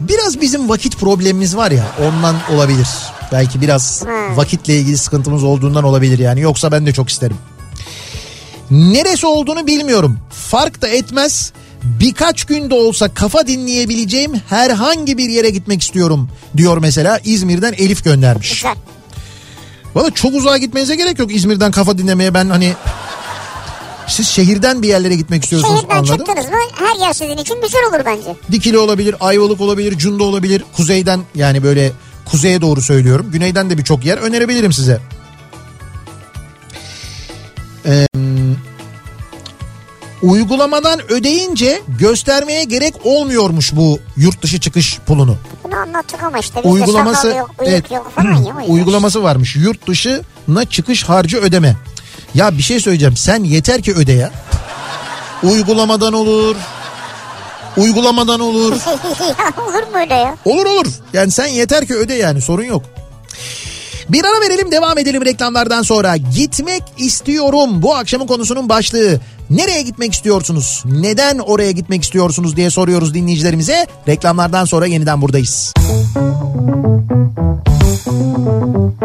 Biraz 0.00 0.40
bizim 0.40 0.68
vakit 0.68 0.96
problemimiz 0.98 1.56
var 1.56 1.70
ya 1.70 1.84
ondan 2.02 2.36
olabilir. 2.54 2.88
Belki 3.32 3.60
biraz 3.60 4.04
Ha. 4.06 4.36
vakitle 4.36 4.76
ilgili 4.76 4.98
sıkıntımız 4.98 5.44
olduğundan 5.44 5.84
olabilir 5.84 6.18
yani. 6.18 6.40
Yoksa 6.40 6.72
ben 6.72 6.86
de 6.86 6.92
çok 6.92 7.08
isterim. 7.08 7.36
Neresi 8.70 9.26
olduğunu 9.26 9.66
bilmiyorum. 9.66 10.18
Fark 10.30 10.82
da 10.82 10.88
etmez. 10.88 11.52
Birkaç 11.82 12.44
gün 12.44 12.70
de 12.70 12.74
olsa 12.74 13.14
kafa 13.14 13.46
dinleyebileceğim 13.46 14.32
herhangi 14.48 15.18
bir 15.18 15.28
yere 15.28 15.50
gitmek 15.50 15.82
istiyorum 15.82 16.28
diyor 16.56 16.78
mesela 16.78 17.20
İzmir'den 17.24 17.72
Elif 17.72 18.04
göndermiş. 18.04 18.50
Güzel. 18.50 18.74
Valla 19.94 20.10
çok 20.10 20.34
uzağa 20.34 20.58
gitmenize 20.58 20.96
gerek 20.96 21.18
yok 21.18 21.34
İzmir'den 21.34 21.70
kafa 21.70 21.98
dinlemeye 21.98 22.34
ben 22.34 22.48
hani 22.48 22.72
siz 24.08 24.28
şehirden 24.28 24.82
bir 24.82 24.88
yerlere 24.88 25.16
gitmek 25.16 25.42
istiyorsunuz 25.44 25.80
Şehirden 25.80 25.96
anladım. 25.96 26.16
çıktınız 26.16 26.46
mı 26.46 26.56
her 26.74 27.06
yer 27.06 27.12
sizin 27.12 27.36
için 27.36 27.62
güzel 27.62 27.80
olur 27.88 28.04
bence. 28.06 28.36
Dikili 28.52 28.78
olabilir, 28.78 29.14
Ayvalık 29.20 29.60
olabilir, 29.60 29.98
Cunda 29.98 30.24
olabilir. 30.24 30.64
Kuzeyden 30.76 31.20
yani 31.34 31.62
böyle 31.62 31.92
kuzeye 32.24 32.60
doğru 32.60 32.82
söylüyorum. 32.82 33.26
Güneyden 33.32 33.70
de 33.70 33.78
birçok 33.78 34.04
yer 34.04 34.18
önerebilirim 34.18 34.72
size. 34.72 35.00
Ee, 37.86 38.06
uygulamadan 40.22 41.12
ödeyince 41.12 41.82
göstermeye 41.98 42.64
gerek 42.64 42.94
olmuyormuş 43.04 43.72
bu 43.76 43.98
yurt 44.16 44.42
dışı 44.42 44.60
çıkış 44.60 44.98
pulunu. 45.06 45.36
Bunu 45.64 45.76
anlattık 45.76 46.22
ama 46.22 46.38
işte 46.38 46.56
bizde 46.56 46.68
Uygulaması 46.68 47.28
yok, 47.28 47.50
evet, 47.62 47.90
yok 47.90 48.12
falan 48.14 48.34
ya. 48.34 48.54
uygulaması 48.68 49.22
varmış. 49.22 49.56
Yurt 49.56 49.86
dışına 49.88 50.64
çıkış 50.70 51.04
harcı 51.04 51.38
ödeme. 51.38 51.76
Ya 52.34 52.58
bir 52.58 52.62
şey 52.62 52.80
söyleyeceğim. 52.80 53.16
Sen 53.16 53.44
yeter 53.44 53.82
ki 53.82 53.94
öde 53.94 54.12
ya. 54.12 54.30
Uygulamadan 55.42 56.12
olur. 56.12 56.56
Uygulamadan 57.76 58.40
olur. 58.40 58.72
olur 59.68 59.82
mu 59.92 59.98
öyle 60.00 60.14
ya? 60.14 60.36
Olur 60.44 60.66
olur. 60.66 60.86
Yani 61.12 61.30
sen 61.30 61.46
yeter 61.46 61.86
ki 61.86 61.94
öde 61.94 62.14
yani 62.14 62.40
sorun 62.40 62.64
yok. 62.64 62.82
Bir 64.08 64.24
ara 64.24 64.40
verelim 64.40 64.70
devam 64.72 64.98
edelim 64.98 65.24
reklamlardan 65.24 65.82
sonra. 65.82 66.16
Gitmek 66.16 66.82
istiyorum 66.98 67.82
bu 67.82 67.94
akşamın 67.94 68.26
konusunun 68.26 68.68
başlığı. 68.68 69.20
Nereye 69.50 69.82
gitmek 69.82 70.14
istiyorsunuz? 70.14 70.82
Neden 70.84 71.38
oraya 71.38 71.70
gitmek 71.70 72.02
istiyorsunuz 72.02 72.56
diye 72.56 72.70
soruyoruz 72.70 73.14
dinleyicilerimize. 73.14 73.86
Reklamlardan 74.08 74.64
sonra 74.64 74.86
yeniden 74.86 75.22
buradayız. 75.22 75.74
Kafa 78.24 79.03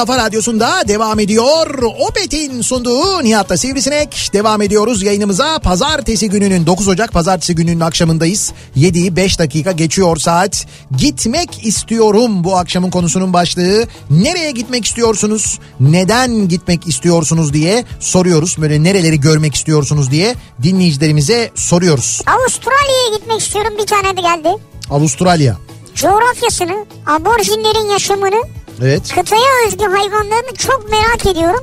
kafa 0.00 0.16
radyosunda 0.16 0.88
devam 0.88 1.20
ediyor. 1.20 1.82
Opet'in 2.08 2.62
sunduğu 2.62 3.24
Nihat'ta 3.24 3.56
Sivrisinek. 3.56 4.30
Devam 4.32 4.62
ediyoruz 4.62 5.02
yayınımıza. 5.02 5.58
Pazartesi 5.58 6.28
gününün 6.28 6.66
9 6.66 6.88
Ocak 6.88 7.12
pazartesi 7.12 7.54
gününün 7.54 7.80
akşamındayız. 7.80 8.52
7'yi 8.76 9.16
5 9.16 9.38
dakika 9.38 9.72
geçiyor 9.72 10.16
saat. 10.16 10.66
Gitmek 10.96 11.66
istiyorum 11.66 12.44
bu 12.44 12.56
akşamın 12.56 12.90
konusunun 12.90 13.32
başlığı. 13.32 13.86
Nereye 14.10 14.50
gitmek 14.50 14.84
istiyorsunuz? 14.84 15.58
Neden 15.80 16.48
gitmek 16.48 16.86
istiyorsunuz 16.86 17.52
diye 17.52 17.84
soruyoruz. 18.00 18.56
Böyle 18.60 18.82
nereleri 18.82 19.20
görmek 19.20 19.54
istiyorsunuz 19.54 20.10
diye 20.10 20.34
dinleyicilerimize 20.62 21.50
soruyoruz. 21.54 22.20
Avustralya'ya 22.26 23.18
gitmek 23.18 23.40
istiyorum 23.40 23.72
bir 23.78 23.86
tane 23.86 24.16
de 24.16 24.20
geldi. 24.20 24.48
Avustralya. 24.90 25.56
Coğrafyasını, 25.94 26.86
aborjinlerin 27.06 27.90
yaşamını, 27.90 28.42
Evet. 28.82 29.14
kıtaya 29.14 29.66
özgü 29.66 29.84
hayvanlarını 29.84 30.54
çok 30.58 30.90
merak 30.90 31.26
ediyorum. 31.26 31.62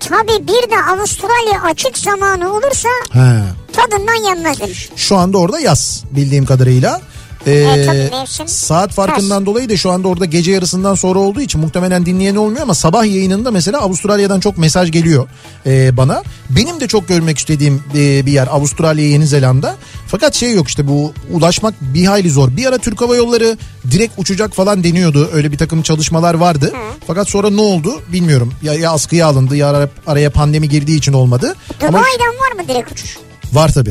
Tabii 0.00 0.46
bir 0.48 0.70
de 0.70 0.76
Avustralya 0.90 1.62
açık 1.64 1.98
zamanı 1.98 2.54
olursa 2.54 2.88
He. 3.12 3.42
tadından 3.72 4.24
yenmez 4.28 4.60
demiş. 4.60 4.90
Şu 4.96 5.16
anda 5.16 5.38
orada 5.38 5.60
yaz 5.60 6.04
bildiğim 6.10 6.46
kadarıyla. 6.46 7.00
Ee, 7.46 7.52
Evet, 7.52 8.12
saat 8.46 8.92
farkından 8.92 9.46
dolayı 9.46 9.68
da 9.68 9.76
şu 9.76 9.90
anda 9.90 10.08
orada 10.08 10.24
gece 10.24 10.52
yarısından 10.52 10.94
sonra 10.94 11.18
olduğu 11.18 11.40
için 11.40 11.60
muhtemelen 11.60 12.06
dinleyen 12.06 12.36
olmuyor 12.36 12.62
ama 12.62 12.74
sabah 12.74 13.04
yayınında 13.04 13.50
mesela 13.50 13.80
Avustralya'dan 13.80 14.40
çok 14.40 14.58
mesaj 14.58 14.90
geliyor 14.92 15.28
ee, 15.66 15.96
bana. 15.96 16.22
Benim 16.50 16.80
de 16.80 16.88
çok 16.88 17.08
görmek 17.08 17.38
istediğim 17.38 17.82
e, 17.94 18.26
bir 18.26 18.32
yer 18.32 18.46
Avustralya 18.46 19.08
Yeni 19.08 19.26
Zelanda. 19.26 19.74
Fakat 20.06 20.34
şey 20.34 20.54
yok 20.54 20.68
işte 20.68 20.88
bu 20.88 21.12
ulaşmak 21.32 21.74
bir 21.80 22.04
hayli 22.06 22.30
zor. 22.30 22.56
Bir 22.56 22.66
ara 22.66 22.78
Türk 22.78 23.00
Hava 23.00 23.16
Yolları 23.16 23.58
direkt 23.90 24.14
uçacak 24.18 24.54
falan 24.54 24.84
deniyordu. 24.84 25.30
Öyle 25.32 25.52
bir 25.52 25.58
takım 25.58 25.82
çalışmalar 25.82 26.34
vardı. 26.34 26.72
Fakat 27.06 27.28
sonra 27.28 27.50
ne 27.50 27.60
oldu 27.60 28.02
bilmiyorum. 28.12 28.52
Ya, 28.62 28.74
ya 28.74 28.90
askıya 28.92 29.26
alındı 29.26 29.56
ya 29.56 29.68
ara- 29.70 29.88
araya 30.06 30.30
pandemi 30.30 30.68
girdiği 30.68 30.98
için 30.98 31.12
olmadı. 31.12 31.54
Ama 31.80 31.88
Dubai'den 31.88 32.26
var 32.58 32.62
mı 32.62 32.68
direkt 32.68 32.92
uçuş? 32.92 33.16
var 33.52 33.72
tabii. 33.72 33.90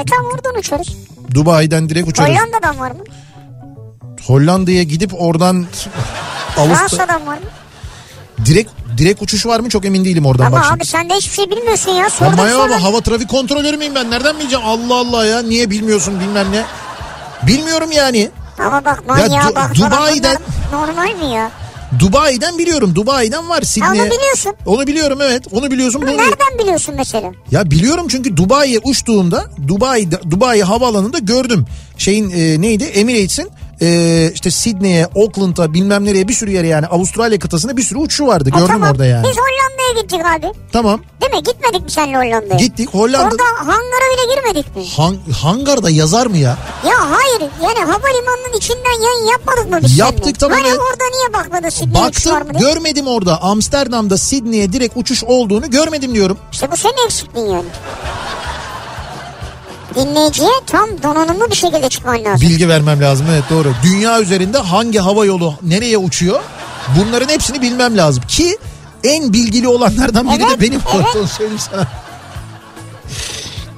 E 0.00 0.04
tamam 0.10 0.32
oradan 0.34 0.58
uçarız. 0.58 0.88
Dubai'den 1.34 1.88
direkt 1.88 2.08
uçarız. 2.08 2.30
Hollanda'dan 2.30 2.78
var 2.78 2.90
mı? 2.90 3.04
Hollanda'ya 4.26 4.82
gidip 4.82 5.22
oradan 5.22 5.66
Avustra 6.56 7.08
var 7.08 7.16
mı? 7.18 7.44
direkt 8.44 8.70
direkt 8.98 9.22
uçuş 9.22 9.46
var 9.46 9.60
mı 9.60 9.68
çok 9.68 9.84
emin 9.84 10.04
değilim 10.04 10.26
oradan 10.26 10.46
Ama 10.46 10.56
bak 10.56 10.72
abi 10.72 10.84
sen 10.84 11.10
de 11.10 11.14
hiçbir 11.14 11.34
şey 11.34 11.50
bilmiyorsun 11.50 11.90
ya. 11.92 12.10
Sorduk 12.10 12.38
Ama 12.38 12.48
ya 12.48 12.58
ama 12.62 12.82
hava 12.82 13.00
trafik 13.00 13.28
kontrolörü 13.28 13.76
müyüm 13.76 13.94
ben 13.94 14.10
nereden 14.10 14.38
bileceğim 14.38 14.64
Allah 14.66 14.94
Allah 14.94 15.26
ya 15.26 15.42
niye 15.42 15.70
bilmiyorsun 15.70 16.20
bilmem 16.20 16.52
ne. 16.52 16.64
Bilmiyorum 17.42 17.92
yani. 17.92 18.30
Ama 18.58 18.84
bak 18.84 19.06
manyağa 19.08 19.42
Du- 19.48 19.54
bak 19.54 19.74
Dubai'den- 19.74 20.36
Normal 20.72 21.14
mi 21.26 21.34
ya? 21.34 21.50
Dubai'den 21.98 22.58
biliyorum. 22.58 22.94
Dubai'den 22.94 23.48
var 23.48 23.62
Sydney'e. 23.62 24.02
onu 24.02 24.10
biliyorsun. 24.10 24.54
Onu 24.66 24.86
biliyorum 24.86 25.18
evet. 25.22 25.42
Onu 25.52 25.70
biliyorsun. 25.70 26.02
Bunu 26.02 26.10
Bunu... 26.10 26.18
nereden 26.18 26.58
biliyorsun 26.58 26.94
mesela? 26.98 27.32
Ya 27.50 27.70
biliyorum 27.70 28.06
çünkü 28.08 28.36
Dubai'ye 28.36 28.78
uçtuğumda 28.84 29.50
Dubai'de 29.68 30.20
Dubai 30.30 30.62
havaalanında 30.62 31.18
gördüm. 31.18 31.66
Şeyin 31.98 32.30
e, 32.30 32.60
neydi? 32.60 32.84
Emirates'in 32.84 33.50
e, 33.82 34.30
işte 34.34 34.50
Sydney'e, 34.50 35.06
Auckland'a 35.16 35.74
bilmem 35.74 36.04
nereye 36.04 36.28
bir 36.28 36.32
sürü 36.34 36.50
yere 36.50 36.66
yani 36.66 36.86
Avustralya 36.86 37.38
kıtasına 37.38 37.76
bir 37.76 37.82
sürü 37.82 37.98
uçuşu 37.98 38.26
vardı. 38.26 38.48
E 38.48 38.58
Gördüm 38.58 38.66
tamam, 38.66 38.90
orada 38.90 39.06
yani. 39.06 39.26
Biz 39.28 39.36
Hollanda'ya 39.84 40.02
gittik 40.02 40.20
abi. 40.26 40.52
Tamam. 40.72 41.00
Değil 41.20 41.32
mi? 41.32 41.42
Gitmedik 41.42 41.82
mi 41.84 41.90
seninle 41.90 42.16
Hollanda'ya? 42.16 42.56
Gittik 42.60 42.94
Hollanda. 42.94 43.24
Orada 43.24 43.44
hangara 43.58 44.06
bile 44.16 44.34
girmedik 44.34 44.76
mi? 44.76 44.84
Han- 44.96 45.16
hangarda 45.42 45.90
yazar 45.90 46.26
mı 46.26 46.36
ya? 46.36 46.56
Ya 46.86 47.10
hayır 47.10 47.40
yani 47.62 47.78
havalimanının 47.92 48.56
içinden 48.56 49.02
yayın 49.04 49.26
yapmadık 49.32 49.70
mı 49.70 49.78
biz 49.82 49.98
Yaptık, 49.98 50.18
seninle? 50.24 50.38
tamam, 50.38 50.58
Hani 50.58 50.68
evet. 50.68 50.78
orada 50.80 51.04
niye 51.16 51.32
bakmadın 51.32 51.68
Sydney'e 51.68 52.06
uçuş 52.08 52.26
var 52.26 52.34
Baktım 52.34 52.52
mı 52.56 52.58
diye? 52.58 52.72
görmedim 52.72 53.06
orada. 53.06 53.42
Amsterdam'da 53.42 54.18
Sydney'e 54.18 54.72
direkt 54.72 54.96
uçuş 54.96 55.24
olduğunu 55.24 55.70
görmedim 55.70 56.14
diyorum. 56.14 56.38
İşte 56.52 56.70
bu 56.72 56.76
senin 56.76 57.06
eksikliğin 57.06 57.46
yani. 57.50 57.64
Dinleyiciye 59.94 60.50
tam 60.66 61.02
donanımlı 61.02 61.50
bir 61.50 61.56
şekilde 61.56 61.88
çıkman 61.88 62.24
lazım. 62.24 62.48
Bilgi 62.48 62.68
vermem 62.68 63.00
lazım 63.00 63.26
evet 63.32 63.44
doğru. 63.50 63.72
Dünya 63.82 64.20
üzerinde 64.20 64.58
hangi 64.58 64.98
hava 64.98 65.24
yolu 65.24 65.54
nereye 65.62 65.98
uçuyor? 65.98 66.40
Bunların 66.98 67.28
hepsini 67.28 67.62
bilmem 67.62 67.96
lazım. 67.96 68.22
Ki 68.28 68.58
en 69.04 69.32
bilgili 69.32 69.68
olanlardan 69.68 70.28
biri 70.28 70.42
Evet, 70.48 70.50
de 70.56 70.60
benim 70.60 70.80
evet. 70.94 71.06
olduğunu 71.06 71.28
söyleyeyim 71.28 71.60
sana. 71.70 71.86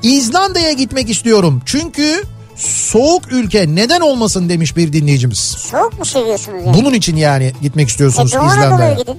İzlanda'ya 0.03 0.72
gitmek 0.72 1.11
istiyorum. 1.11 1.62
Çünkü 1.66 2.22
soğuk 2.57 3.33
ülke 3.33 3.74
neden 3.74 4.01
olmasın 4.01 4.49
demiş 4.49 4.77
bir 4.77 4.93
dinleyicimiz. 4.93 5.39
Soğuk 5.39 5.99
mu 5.99 6.05
seviyorsunuz 6.05 6.66
yani? 6.66 6.77
Bunun 6.79 6.95
için 6.95 7.16
yani 7.16 7.53
gitmek 7.62 7.89
E 7.89 7.91
istiyorsunuz 7.91 8.35
Anadolu'ya 8.35 8.64
İzlanda'ya. 8.66 8.93
gidin. 8.95 9.18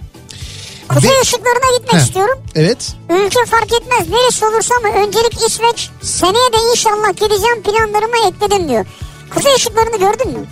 Kuzey 0.89 1.10
Ve- 1.12 1.22
ışıklarına 1.22 1.78
gitmek 1.78 1.93
Heh, 2.01 2.05
istiyorum. 2.05 2.39
Evet. 2.55 2.95
Ülke 3.10 3.39
fark 3.47 3.74
etmez 3.82 4.10
neresi 4.10 4.45
olursa 4.45 4.76
ama 4.80 4.95
öncelik 4.95 5.34
İsveç. 5.47 5.89
Seneye 6.01 6.34
de 6.53 6.58
inşallah 6.72 7.10
gideceğim 7.16 7.64
planlarıma 7.64 8.28
ekledim 8.28 8.70
diyor. 8.70 8.86
Kuzey 9.36 9.53
ışıklarını 9.55 9.99
gördün 9.99 10.39
mü? 10.39 10.45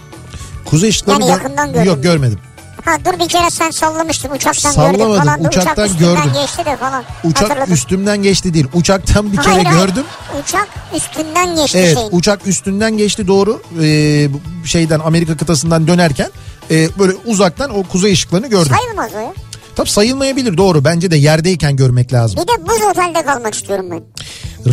Kuzey 0.65 0.89
ışıklarını 0.89 1.21
Yani 1.21 1.31
gör- 1.31 1.37
yakından 1.43 1.73
gördüm. 1.73 1.85
Yok 1.87 2.03
görmedim. 2.03 2.39
Ha 2.85 2.91
dur 3.05 3.19
bir 3.19 3.29
kere 3.29 3.49
sen 3.49 3.71
sallamıştın 3.71 4.29
uçaktan 4.31 4.75
gördüm 4.75 4.99
Sallamadım, 4.99 5.23
falan. 5.23 5.43
da 5.43 5.47
uçaktan 5.47 5.73
uçak 5.85 5.89
üstünden 5.91 6.15
gördüm. 6.15 6.31
geçti 6.41 6.65
de 6.65 6.75
falan. 6.77 7.03
Uçak 7.23 7.49
Hatırladım. 7.49 7.73
üstümden 7.73 8.23
geçti 8.23 8.53
değil. 8.53 8.67
Uçaktan 8.73 9.31
bir 9.31 9.37
kere 9.37 9.47
Hayır, 9.53 9.65
hayır. 9.65 9.79
gördüm. 9.87 10.03
Uçak 10.43 10.67
üstünden 10.95 11.55
geçti 11.55 11.77
Evet 11.77 11.97
şeyin. 11.97 12.09
uçak 12.11 12.47
üstünden 12.47 12.97
geçti 12.97 13.27
doğru 13.27 13.61
Ee, 13.81 14.27
şeyden 14.65 14.99
Amerika 14.99 15.37
kıtasından 15.37 15.87
dönerken 15.87 16.29
e, 16.71 16.89
böyle 16.99 17.13
uzaktan 17.25 17.77
o 17.77 17.83
kuzey 17.83 18.11
ışıklarını 18.13 18.47
gördüm. 18.47 18.75
Sayılmaz 18.79 19.11
o 19.15 19.19
ya. 19.19 19.33
Tabii 19.75 19.89
sayılmayabilir 19.89 20.57
doğru. 20.57 20.85
Bence 20.85 21.11
de 21.11 21.15
yerdeyken 21.17 21.75
görmek 21.75 22.13
lazım. 22.13 22.39
Bir 22.41 22.47
de 22.47 22.67
buz 22.67 22.81
otelde 22.91 23.25
kalmak 23.25 23.53
istiyorum 23.55 23.85
ben. 23.91 24.01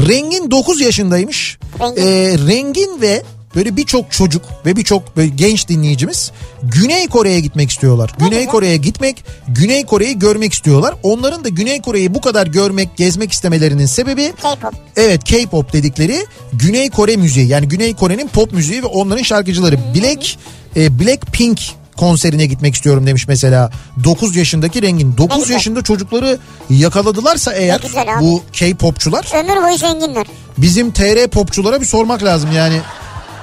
Rengin 0.08 0.50
9 0.50 0.80
yaşındaymış. 0.80 1.58
Rengin. 1.80 2.02
Ee, 2.02 2.38
Rengin 2.48 3.00
ve 3.00 3.22
böyle 3.54 3.76
birçok 3.76 4.12
çocuk 4.12 4.42
ve 4.66 4.76
birçok 4.76 5.02
genç 5.34 5.68
dinleyicimiz 5.68 6.32
Güney 6.62 7.08
Kore'ye 7.08 7.40
gitmek 7.40 7.70
istiyorlar. 7.70 8.10
Güney 8.18 8.30
güzel. 8.30 8.46
Kore'ye 8.46 8.76
gitmek, 8.76 9.24
Güney 9.48 9.86
Kore'yi 9.86 10.18
görmek 10.18 10.52
istiyorlar. 10.52 10.94
Onların 11.02 11.44
da 11.44 11.48
Güney 11.48 11.82
Kore'yi 11.82 12.14
bu 12.14 12.20
kadar 12.20 12.46
görmek, 12.46 12.96
gezmek 12.96 13.32
istemelerinin 13.32 13.86
sebebi 13.86 14.32
K-pop. 14.42 14.74
Evet 14.96 15.24
K-pop 15.24 15.72
dedikleri 15.72 16.26
Güney 16.52 16.90
Kore 16.90 17.16
müziği 17.16 17.48
yani 17.48 17.68
Güney 17.68 17.94
Kore'nin 17.94 18.28
pop 18.28 18.52
müziği 18.52 18.82
ve 18.82 18.86
onların 18.86 19.22
şarkıcıları 19.22 19.78
Black 19.94 20.36
e, 20.76 21.00
Blackpink 21.00 21.60
konserine 21.96 22.46
gitmek 22.46 22.74
istiyorum 22.74 23.06
demiş 23.06 23.28
mesela 23.28 23.70
9 24.04 24.36
yaşındaki 24.36 24.82
Rengin. 24.82 25.16
9 25.16 25.38
güzel. 25.38 25.54
yaşında 25.54 25.82
çocukları 25.82 26.38
yakaladılarsa 26.70 27.52
eğer 27.52 27.80
bu 28.20 28.42
K-popçular 28.52 29.44
Ömür 29.44 29.62
boyu 29.62 29.78
zenginler. 29.78 30.26
bizim 30.58 30.90
TR 30.92 31.28
popçulara 31.28 31.80
bir 31.80 31.86
sormak 31.86 32.24
lazım 32.24 32.52
yani. 32.52 32.80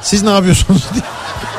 Siz 0.02 0.24
ne 0.24 0.30
yapıyorsunuz 0.30 0.84
diye. 0.94 1.04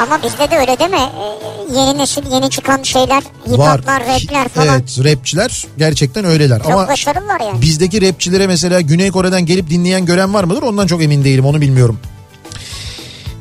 Ama 0.03 0.23
bizde 0.23 0.51
de 0.51 0.59
öyle 0.59 0.79
değil 0.79 0.91
mi? 0.91 0.97
Ee, 0.97 1.79
yeni 1.79 1.99
nesil 1.99 2.23
yeni 2.33 2.51
çıkan 2.51 2.83
şeyler, 2.83 3.23
hip 3.49 3.59
Var. 3.59 3.79
hoplar, 3.81 4.03
rapler 4.03 4.49
falan. 4.49 4.69
Evet 4.69 4.99
rapçiler 5.05 5.65
gerçekten 5.79 6.25
öyleler. 6.25 6.63
Çok 6.63 6.73
Ama 6.73 6.89
başarılılar 6.89 7.41
yani. 7.41 7.63
bizdeki 7.63 8.09
rapçilere 8.09 8.47
mesela 8.47 8.81
Güney 8.81 9.11
Kore'den 9.11 9.47
gelip 9.47 9.71
dinleyen 9.71 10.07
gören 10.07 10.35
var 10.35 10.45
mıdır? 10.45 10.63
Ondan 10.63 10.87
çok 10.87 11.03
emin 11.03 11.25
değilim 11.25 11.47
onu 11.47 11.61
bilmiyorum. 11.61 11.99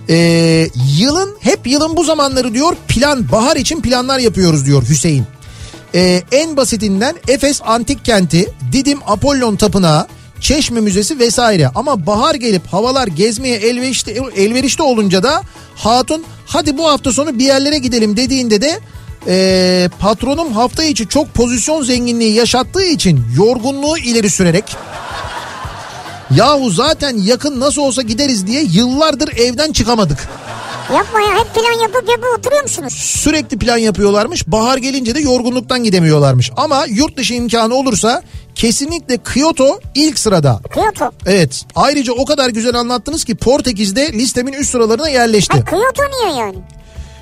Ee, 0.10 0.70
yılın 0.98 1.38
hep 1.42 1.68
yılın 1.68 1.98
bu 1.98 2.04
zamanları 2.04 2.54
diyor 2.54 2.76
plan 2.88 3.32
bahar 3.32 3.56
için 3.56 3.82
planlar 3.82 4.20
yapıyoruz 4.20 4.66
diyor 4.66 4.84
Hüseyin. 4.90 5.26
Ee, 5.96 6.22
en 6.32 6.58
basitinden 6.58 7.16
Efes 7.28 7.62
Antik 7.66 8.06
Kenti, 8.06 8.54
Didim 8.72 9.00
Apollon 9.08 9.56
Tapınağı, 9.56 10.08
Çeşme 10.42 10.82
Müzesi 10.82 11.20
vesaire. 11.20 11.72
Ama 11.76 12.06
bahar 12.06 12.36
gelip 12.36 12.68
havalar 12.68 13.08
gezmeye 13.08 13.56
elverişli, 13.56 14.12
elverişli 14.36 14.84
olunca 14.84 15.24
da 15.24 15.42
hatun 15.76 16.24
hadi 16.46 16.78
bu 16.78 16.90
hafta 16.90 17.12
sonu 17.12 17.40
bir 17.40 17.46
yerlere 17.46 17.78
gidelim 17.78 18.18
dediğinde 18.18 18.62
de 18.62 18.80
ee, 19.28 19.90
patronum 20.00 20.54
hafta 20.54 20.84
içi 20.84 21.08
çok 21.08 21.34
pozisyon 21.34 21.84
zenginliği 21.84 22.34
yaşattığı 22.34 22.84
için 22.84 23.24
yorgunluğu 23.38 23.98
ileri 23.98 24.30
sürerek 24.30 24.76
yahu 26.36 26.70
zaten 26.70 27.18
yakın 27.18 27.60
nasıl 27.60 27.82
olsa 27.82 28.02
gideriz 28.02 28.48
diye 28.48 28.64
yıllardır 28.64 29.38
evden 29.38 29.72
çıkamadık. 29.72 30.30
Yapma 30.96 31.22
ya 31.22 31.40
hep 31.40 31.56
plan 31.56 31.82
yapıp 31.82 32.10
yapıp 32.10 32.40
oturuyor 32.40 32.64
musunuz? 32.64 32.94
Sürekli 32.94 33.58
plan 33.58 33.78
yapıyorlarmış. 33.78 34.48
Bahar 34.48 34.78
gelince 34.78 35.16
de 35.16 35.20
yorgunluktan 35.20 35.84
gidemiyorlarmış. 35.84 36.52
Ama 36.58 36.86
yurt 36.90 37.18
dışı 37.18 37.34
imkanı 37.34 37.76
olursa 37.76 38.24
kesinlikle 38.60 39.18
Kyoto 39.18 39.80
ilk 39.96 40.20
sırada. 40.20 40.60
Kyoto. 40.74 41.12
Evet. 41.26 41.66
Ayrıca 41.76 42.14
o 42.14 42.26
kadar 42.26 42.50
güzel 42.50 42.76
anlattınız 42.76 43.24
ki 43.24 43.36
Portekiz'de 43.36 44.14
listemin 44.14 44.54
üst 44.54 44.72
sıralarına 44.72 45.10
yerleşti. 45.10 45.58
Ha 45.58 45.66
Kyoto 45.66 46.04
niye 46.04 46.40
yani? 46.40 46.58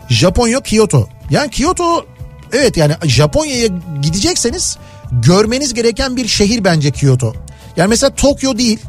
Japonya 0.10 0.60
Kyoto. 0.60 1.08
Yani 1.30 1.52
Kyoto 1.52 2.06
evet 2.54 2.78
yani 2.78 2.94
Japonya'ya 3.04 3.68
gidecekseniz 4.02 4.78
görmeniz 5.12 5.74
gereken 5.74 6.18
bir 6.18 6.28
şehir 6.28 6.64
bence 6.64 6.92
Kyoto. 6.92 7.34
Yani 7.76 7.90
mesela 7.90 8.16
Tokyo 8.16 8.58
değil. 8.58 8.80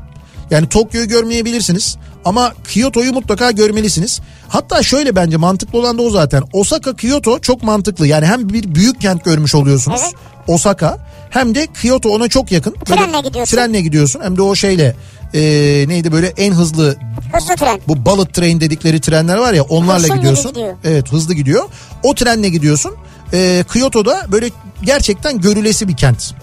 Yani 0.50 0.68
Tokyo'yu 0.68 1.08
görmeyebilirsiniz 1.08 1.96
ama 2.24 2.54
Kyoto'yu 2.68 3.12
mutlaka 3.12 3.50
görmelisiniz. 3.50 4.20
Hatta 4.48 4.82
şöyle 4.82 5.16
bence 5.16 5.36
mantıklı 5.36 5.78
olan 5.78 5.98
da 5.98 6.02
o 6.02 6.10
zaten. 6.10 6.42
Osaka 6.52 6.96
Kyoto 6.96 7.38
çok 7.38 7.62
mantıklı. 7.62 8.06
Yani 8.06 8.26
hem 8.26 8.48
bir 8.48 8.74
büyük 8.74 9.00
kent 9.00 9.24
görmüş 9.24 9.54
oluyorsunuz. 9.54 10.00
Evet. 10.04 10.14
Osaka 10.46 11.07
hem 11.30 11.54
de 11.54 11.66
Kyoto 11.66 12.08
ona 12.08 12.28
çok 12.28 12.52
yakın. 12.52 12.74
Böyle 12.90 13.00
Trenle 13.02 13.20
gidiyorsun. 13.28 13.56
Trenle 13.56 13.80
gidiyorsun 13.80 14.20
hem 14.22 14.36
de 14.36 14.42
o 14.42 14.54
şeyle 14.54 14.96
e, 15.34 15.40
neydi 15.88 16.12
böyle 16.12 16.26
en 16.36 16.52
hızlı 16.52 16.96
Hızlı 17.32 17.56
tren. 17.56 17.80
bu 17.88 18.06
bullet 18.06 18.34
train 18.34 18.60
dedikleri 18.60 19.00
trenler 19.00 19.36
var 19.36 19.52
ya 19.54 19.62
onlarla 19.62 20.06
gibi 20.06 20.16
gidiyorsun. 20.16 20.50
gidiyor. 20.50 20.74
Evet 20.84 21.12
hızlı 21.12 21.34
gidiyor. 21.34 21.64
O 22.02 22.14
trenle 22.14 22.48
gidiyorsun. 22.48 22.94
Ee, 23.32 23.64
Kyoto'da 23.72 24.26
böyle 24.32 24.50
gerçekten 24.82 25.40
görülesi 25.40 25.88
bir 25.88 25.96
kent. 25.96 26.34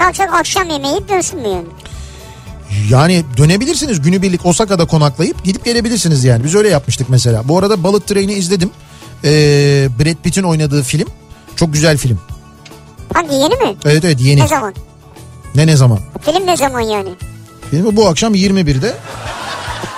Yapacak 0.00 0.34
akşam 0.34 0.70
yemeği 0.70 1.08
dönsün 1.08 1.40
mü 1.40 1.48
yani? 1.48 1.66
Yani 2.90 3.24
dönebilirsiniz 3.36 4.00
günübirlik 4.02 4.46
Osaka'da 4.46 4.84
konaklayıp 4.84 5.44
gidip 5.44 5.64
gelebilirsiniz 5.64 6.24
yani. 6.24 6.44
Biz 6.44 6.54
öyle 6.54 6.68
yapmıştık 6.68 7.08
mesela. 7.08 7.48
Bu 7.48 7.58
arada 7.58 7.82
Bullet 7.84 8.06
Train'i 8.06 8.32
izledim. 8.32 8.70
Ee, 9.24 9.28
Brad 9.98 10.14
Pitt'in 10.22 10.42
oynadığı 10.42 10.82
film. 10.82 11.08
Çok 11.56 11.72
güzel 11.72 11.96
film. 11.98 12.20
Hangi 13.14 13.34
yeni 13.34 13.54
mi? 13.54 13.76
Evet 13.84 14.04
evet 14.04 14.20
yeni. 14.20 14.40
Ne 14.40 14.48
zaman? 14.48 14.74
Ne 15.54 15.66
ne 15.66 15.76
zaman? 15.76 15.98
Film 16.22 16.46
ne 16.46 16.56
zaman 16.56 16.80
yani? 16.80 17.08
Filmi 17.70 17.96
bu 17.96 18.08
akşam 18.08 18.34
21'de. 18.34 18.94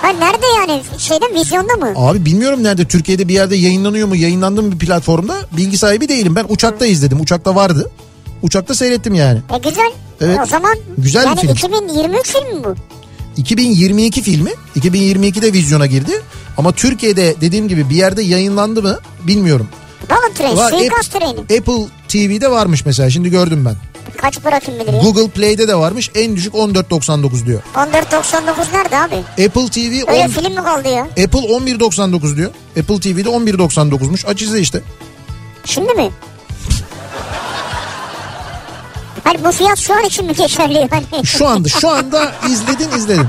Ha 0.01 0.07
nerede 0.09 0.45
yani? 0.57 0.81
Şeyde 0.97 1.25
vizyonda 1.35 1.73
mı? 1.73 1.93
Abi 1.95 2.25
bilmiyorum 2.25 2.63
nerede 2.63 2.85
Türkiye'de 2.85 3.27
bir 3.27 3.33
yerde 3.33 3.55
yayınlanıyor 3.55 4.07
mu 4.07 4.15
yayınlandı 4.15 4.63
mı 4.63 4.71
bir 4.71 4.79
platformda 4.79 5.35
bilgi 5.51 5.77
sahibi 5.77 6.09
değilim. 6.09 6.35
Ben 6.35 6.45
uçakta 6.49 6.85
izledim 6.85 7.21
uçakta 7.21 7.55
vardı. 7.55 7.91
Uçakta 8.41 8.75
seyrettim 8.75 9.13
yani. 9.13 9.39
E 9.55 9.69
güzel. 9.69 9.91
Evet. 10.21 10.39
O 10.43 10.45
zaman 10.45 10.75
Güzel 10.97 11.21
bir 11.23 11.27
yani 11.27 11.39
film. 11.39 11.51
2023 11.51 12.27
filmi 12.27 12.53
mi 12.53 12.63
bu? 12.63 12.75
2022 13.37 14.21
filmi 14.21 14.51
2022'de 14.79 15.53
vizyona 15.53 15.85
girdi. 15.85 16.21
Ama 16.57 16.71
Türkiye'de 16.71 17.35
dediğim 17.41 17.67
gibi 17.67 17.89
bir 17.89 17.95
yerde 17.95 18.21
yayınlandı 18.21 18.83
mı 18.83 18.99
bilmiyorum. 19.27 19.67
Balık 20.09 20.35
treni, 20.35 20.57
Var, 20.57 20.69
suikast 20.69 21.11
treni. 21.11 21.39
Apple 21.39 21.85
TV'de 22.07 22.51
varmış 22.51 22.85
mesela 22.85 23.09
şimdi 23.09 23.29
gördüm 23.29 23.65
ben. 23.65 23.75
Kaç 24.17 24.41
para 24.41 24.59
kim 24.59 24.73
bilir 24.79 24.93
ya? 24.93 24.99
Google 25.01 25.27
Play'de 25.27 25.67
de 25.67 25.75
varmış 25.75 26.11
en 26.15 26.35
düşük 26.35 26.53
14.99 26.53 27.45
diyor. 27.45 27.61
14.99 27.75 28.73
nerede 28.73 28.97
abi? 28.97 29.15
Apple 29.15 29.67
TV 29.69 30.11
Öyle 30.11 30.23
on- 30.25 30.27
film 30.27 30.53
mi 30.55 30.63
kaldı 30.63 30.87
ya? 30.89 31.03
Apple 31.03 31.39
11.99 31.39 32.37
diyor. 32.37 32.51
Apple 32.79 32.99
TV'de 32.99 33.29
11.99'muş. 33.29 34.27
Aç 34.27 34.41
izle 34.41 34.59
işte. 34.59 34.81
Şimdi 35.65 35.93
mi? 35.93 36.11
Hayır 39.23 39.43
bu 39.43 39.51
fiyat 39.51 39.77
şu 39.79 39.93
an 39.95 40.03
için 40.03 40.25
mi 40.25 40.33
geçerli 40.35 40.73
yani? 40.73 41.25
Şu 41.25 41.47
anda 41.47 41.69
şu 41.69 41.89
anda 41.89 42.31
izledin 42.49 42.97
izledin. 42.97 43.25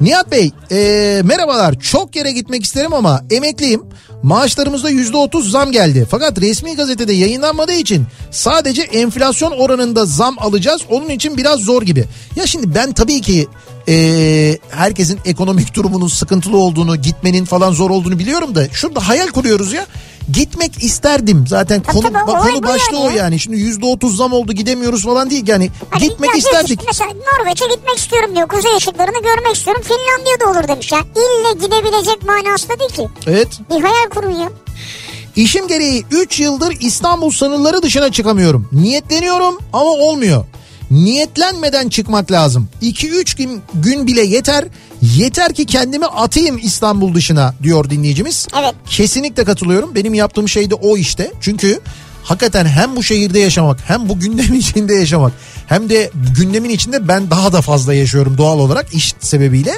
Nihat 0.00 0.30
Bey 0.30 0.50
e, 0.70 1.20
merhabalar 1.24 1.74
çok 1.80 2.16
yere 2.16 2.32
gitmek 2.32 2.64
isterim 2.64 2.94
ama 2.94 3.20
emekliyim. 3.30 3.82
Maaşlarımızda 4.22 4.90
yüzde 4.90 5.16
otuz 5.16 5.50
zam 5.50 5.72
geldi. 5.72 6.06
Fakat 6.10 6.40
resmi 6.40 6.76
gazetede 6.76 7.12
yayınlanmadığı 7.12 7.72
için 7.72 8.06
sadece 8.30 8.82
enflasyon 8.82 9.50
oranında 9.50 10.04
zam 10.04 10.36
alacağız. 10.38 10.82
Onun 10.90 11.08
için 11.08 11.36
biraz 11.36 11.60
zor 11.60 11.82
gibi. 11.82 12.04
Ya 12.36 12.46
şimdi 12.46 12.74
ben 12.74 12.92
tabii 12.92 13.20
ki 13.20 13.48
e, 13.88 14.58
herkesin 14.70 15.18
ekonomik 15.24 15.74
durumunun 15.74 16.08
sıkıntılı 16.08 16.56
olduğunu, 16.56 16.96
gitmenin 16.96 17.44
falan 17.44 17.72
zor 17.72 17.90
olduğunu 17.90 18.18
biliyorum 18.18 18.54
da 18.54 18.68
şurada 18.68 19.08
hayal 19.08 19.28
kuruyoruz 19.28 19.72
ya. 19.72 19.86
Gitmek 20.32 20.84
isterdim 20.84 21.44
zaten 21.48 21.82
Tabii 21.82 21.96
konu, 21.96 22.12
tabii, 22.12 22.26
konu 22.26 22.62
başlığı 22.62 22.96
yani 22.96 23.06
o 23.06 23.10
ya. 23.10 23.16
yani. 23.16 23.38
Şimdi 23.38 23.56
yüzde 23.56 23.86
otuz 23.86 24.16
zam 24.16 24.32
oldu 24.32 24.52
gidemiyoruz 24.52 25.04
falan 25.04 25.30
değil 25.30 25.48
yani 25.48 25.70
Hani 25.90 26.08
gitmek 26.08 26.28
ya 26.30 26.32
ki 26.32 26.38
isterdik. 26.38 26.80
Mesela 26.86 27.10
Norveç'e 27.10 27.64
gitmek 27.74 27.98
istiyorum 27.98 28.30
diyor. 28.36 28.48
Kuzey 28.48 28.76
ışıklarını 28.76 29.22
görmek 29.22 29.56
istiyorum. 29.56 29.82
Finlandiya'da 29.82 30.50
olur 30.50 30.68
demiş. 30.68 30.92
Yani 30.92 31.04
ille 31.16 31.66
gidebilecek 31.66 32.22
manasında 32.26 32.78
değil 32.78 32.90
ki. 32.90 33.08
Evet. 33.26 33.48
Bir 33.70 33.80
hayal 33.80 34.08
kurun 34.10 34.30
ya. 34.30 34.48
İşim 35.36 35.68
gereği 35.68 36.04
3 36.10 36.40
yıldır 36.40 36.76
İstanbul 36.80 37.30
sınırları 37.30 37.82
dışına 37.82 38.12
çıkamıyorum. 38.12 38.68
Niyetleniyorum 38.72 39.58
ama 39.72 39.90
olmuyor. 39.90 40.44
Niyetlenmeden 40.90 41.88
çıkmak 41.88 42.32
lazım. 42.32 42.68
2-3 42.82 43.36
gün, 43.36 43.62
gün 43.74 44.06
bile 44.06 44.22
yeter. 44.22 44.64
Yeter 45.02 45.54
ki 45.54 45.66
kendimi 45.66 46.06
atayım 46.06 46.58
İstanbul 46.62 47.14
dışına 47.14 47.54
diyor 47.62 47.90
dinleyicimiz. 47.90 48.46
Evet. 48.60 48.74
Kesinlikle 48.90 49.44
katılıyorum. 49.44 49.94
Benim 49.94 50.14
yaptığım 50.14 50.48
şey 50.48 50.70
de 50.70 50.74
o 50.74 50.96
işte. 50.96 51.32
Çünkü 51.40 51.80
hakikaten 52.24 52.66
hem 52.66 52.96
bu 52.96 53.02
şehirde 53.02 53.38
yaşamak 53.38 53.78
hem 53.86 54.08
bu 54.08 54.20
gündemin 54.20 54.58
içinde 54.60 54.94
yaşamak 54.94 55.32
hem 55.66 55.88
de 55.88 56.10
gündemin 56.38 56.70
içinde 56.70 57.08
ben 57.08 57.30
daha 57.30 57.52
da 57.52 57.60
fazla 57.60 57.94
yaşıyorum 57.94 58.38
doğal 58.38 58.58
olarak 58.58 58.94
iş 58.94 59.14
sebebiyle. 59.20 59.72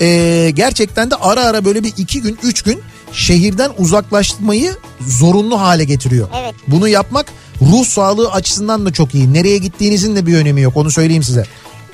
Ee, 0.00 0.50
gerçekten 0.54 1.10
de 1.10 1.14
ara 1.16 1.44
ara 1.44 1.64
böyle 1.64 1.84
bir 1.84 1.92
iki 1.96 2.22
gün 2.22 2.38
üç 2.42 2.62
gün 2.62 2.80
şehirden 3.12 3.70
uzaklaşmayı 3.78 4.76
zorunlu 5.00 5.60
hale 5.60 5.84
getiriyor. 5.84 6.28
Evet. 6.42 6.54
Bunu 6.68 6.88
yapmak 6.88 7.26
ruh 7.72 7.84
sağlığı 7.86 8.30
açısından 8.30 8.86
da 8.86 8.92
çok 8.92 9.14
iyi. 9.14 9.32
Nereye 9.34 9.58
gittiğinizin 9.58 10.16
de 10.16 10.26
bir 10.26 10.36
önemi 10.36 10.60
yok 10.60 10.76
onu 10.76 10.90
söyleyeyim 10.90 11.22
size. 11.22 11.44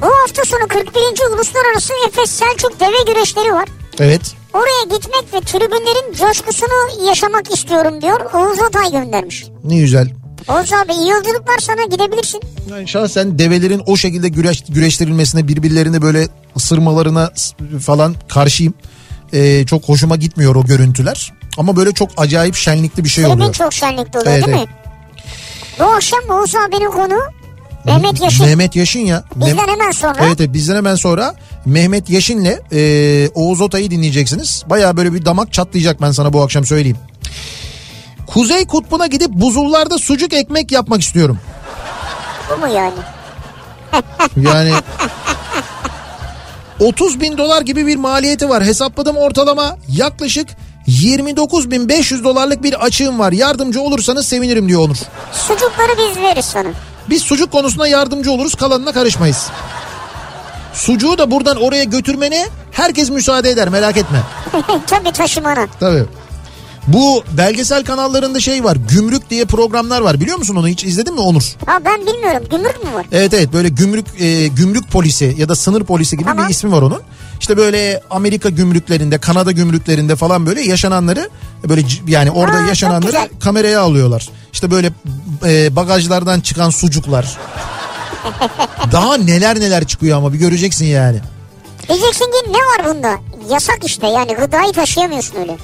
Bu 0.01 0.07
hafta 0.07 0.43
sonu 0.45 0.69
41. 0.69 1.01
Uluslararası 1.35 1.93
Efes 2.09 2.31
Selçuk 2.31 2.81
Deve 2.81 3.13
Güreşleri 3.13 3.53
var. 3.53 3.69
Evet. 4.01 4.21
Oraya 4.55 4.97
gitmek 4.97 5.35
ve 5.35 5.41
tribünlerin 5.41 6.13
coşkusunu 6.15 7.07
yaşamak 7.09 7.55
istiyorum 7.55 8.03
diyor. 8.03 8.21
Oğuz 8.35 8.59
Atay 8.63 8.91
göndermiş. 8.91 9.47
Ne 9.65 9.77
güzel. 9.79 10.11
Oğuz 10.49 10.73
abi 10.73 10.93
iyi 10.93 11.11
yolculuklar 11.11 11.59
sana 11.61 11.85
gidebilirsin. 11.85 12.41
Yani 12.71 12.89
şahsen 12.89 13.39
develerin 13.39 13.83
o 13.87 13.97
şekilde 13.97 14.29
güreş, 14.29 14.65
güreştirilmesine 14.69 15.49
birbirlerini 15.49 16.03
böyle 16.03 16.29
ısırmalarına 16.57 17.31
falan 17.87 18.15
karşıyım. 18.29 18.75
Ee, 19.33 19.67
çok 19.67 19.85
hoşuma 19.89 20.17
gitmiyor 20.17 20.55
o 20.57 20.65
görüntüler. 20.65 21.33
Ama 21.59 21.77
böyle 21.77 21.93
çok 21.93 22.11
acayip 22.17 22.55
şenlikli 22.55 23.05
bir 23.05 23.09
şey 23.09 23.25
Tribün 23.25 23.37
oluyor. 23.37 23.53
çok 23.55 23.73
şenlikli 23.73 24.19
oluyor 24.19 24.33
Evet, 24.37 24.47
değil 24.47 24.57
evet. 24.59 24.69
mi? 24.69 24.75
Bu 25.79 25.85
akşam 25.85 26.21
Oğuz 26.31 26.55
abinin 26.55 26.91
konu 26.91 27.19
Mehmet 27.85 28.21
Yaşın. 28.21 28.47
Mehmet 28.47 28.77
Yaşın 28.77 29.01
ya. 29.01 29.25
Bizden 29.35 29.69
hemen 29.69 29.91
sonra. 29.91 30.17
Evet, 30.21 30.41
evet 30.41 30.53
bizden 30.53 30.77
hemen 30.77 30.95
sonra 30.95 31.35
Mehmet 31.67 32.11
Yaşin'le 32.11 32.59
e, 32.73 33.31
Oğuz 33.35 33.61
Otay'ı 33.61 33.91
dinleyeceksiniz. 33.91 34.63
Baya 34.67 34.97
böyle 34.97 35.13
bir 35.13 35.25
damak 35.25 35.53
çatlayacak 35.53 36.01
ben 36.03 36.11
sana 36.11 36.33
bu 36.33 36.43
akşam 36.43 36.65
söyleyeyim. 36.65 36.97
Kuzey 38.27 38.67
Kutbu'na 38.67 39.07
gidip 39.07 39.31
buzullarda 39.31 39.99
sucuk 39.99 40.33
ekmek 40.33 40.73
yapmak 40.73 41.01
istiyorum. 41.03 41.39
Bu 42.51 42.61
mu 42.61 42.73
yani? 42.75 42.95
Yani 44.37 44.73
30 46.81 47.21
bin 47.21 47.39
dolar 47.39 47.63
gibi 47.63 47.87
bir 47.87 47.97
maliyeti 47.97 48.49
var. 48.49 48.65
Hesapladım 48.65 49.17
ortalama 49.17 49.77
yaklaşık 49.89 50.49
29.500 50.89 52.25
dolarlık 52.25 52.63
bir 52.63 52.85
açığım 52.85 53.19
var. 53.19 53.33
Yardımcı 53.33 53.81
olursanız 53.81 54.27
sevinirim 54.27 54.69
diyor 54.69 54.81
Onur. 54.81 54.97
Sucukları 55.33 55.93
biz 55.99 56.23
veririz 56.23 56.45
sana. 56.45 56.69
Biz 57.11 57.23
sucuk 57.23 57.53
konusunda 57.53 57.89
yardımcı 57.89 58.33
oluruz 58.33 58.55
kalanına 58.55 58.93
karışmayız. 58.93 59.47
Sucuğu 60.75 61.19
da 61.19 61.31
buradan 61.31 61.57
oraya 61.57 61.85
götürmene 61.85 62.47
herkes 62.73 63.11
müsaade 63.11 63.51
eder 63.51 63.69
merak 63.69 63.97
etme. 63.97 64.23
Tabii 64.87 65.13
taşımana. 65.13 65.67
Tabii. 65.81 66.05
Bu 66.93 67.25
belgesel 67.37 67.85
kanallarında 67.85 68.41
şey 68.41 68.65
var 68.65 68.77
gümrük 68.77 69.31
diye 69.31 69.45
programlar 69.45 70.01
var 70.01 70.21
biliyor 70.21 70.39
musun 70.39 70.57
onu 70.57 70.69
hiç 70.69 70.85
izledin 70.85 71.15
mi 71.15 71.21
Onur? 71.21 71.43
Ha 71.67 71.79
ben 71.85 72.07
bilmiyorum. 72.07 72.43
Gümrük 72.51 72.85
mü 72.85 72.95
var? 72.95 73.07
Evet 73.13 73.35
evet 73.35 73.53
böyle 73.53 73.69
gümrük 73.69 74.07
e, 74.21 74.47
gümrük 74.47 74.91
polisi 74.91 75.35
ya 75.39 75.49
da 75.49 75.55
sınır 75.55 75.85
polisi 75.85 76.17
gibi 76.17 76.29
Tamam. 76.29 76.45
bir 76.45 76.51
ismi 76.51 76.73
var 76.73 76.83
onun. 76.83 77.01
İşte 77.41 77.57
böyle 77.57 78.01
Amerika 78.11 78.49
gümrüklerinde, 78.49 79.19
Kanada 79.19 79.53
gümrüklerinde 79.53 80.17
falan 80.17 80.47
böyle 80.47 80.61
yaşananları 80.63 81.29
böyle 81.69 81.83
yani 82.07 82.31
orada 82.31 82.57
Aa, 82.57 82.67
yaşananları 82.67 83.29
kameraya 83.41 83.81
alıyorlar. 83.81 84.29
İşte 84.53 84.71
böyle 84.71 84.93
e, 85.47 85.77
bagajlardan 85.77 86.41
çıkan 86.41 86.71
sucuklar. 86.71 87.39
Daha 88.93 89.17
neler 89.17 89.61
neler 89.61 89.85
çıkıyor 89.85 90.19
ama 90.19 90.33
bir 90.33 90.39
göreceksin 90.39 90.87
yani. 90.87 91.21
Diyeceksin 91.89 92.25
ki 92.25 92.53
ne 92.53 92.59
var 92.59 92.95
bunda? 92.95 93.17
Yasak 93.51 93.79
işte 93.85 94.07
yani 94.07 94.35
gıdayı 94.35 94.73
taşıyamıyorsun 94.73 95.37
öyle. 95.37 95.57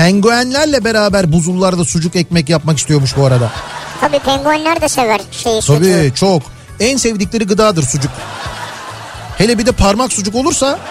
Penguenlerle 0.00 0.84
beraber 0.84 1.32
buzullarda 1.32 1.84
sucuk 1.84 2.16
ekmek 2.16 2.48
yapmak 2.48 2.78
istiyormuş 2.78 3.16
bu 3.16 3.24
arada. 3.24 3.50
Tabii 4.00 4.18
penguenler 4.18 4.80
de 4.80 4.88
sever 4.88 5.20
şeyi 5.30 5.60
Tabii 5.60 5.84
sucuğu. 5.84 6.14
çok. 6.14 6.42
En 6.80 6.96
sevdikleri 6.96 7.44
gıdadır 7.44 7.82
sucuk. 7.82 8.10
Hele 9.38 9.58
bir 9.58 9.66
de 9.66 9.72
parmak 9.72 10.12
sucuk 10.12 10.34
olursa 10.34 10.78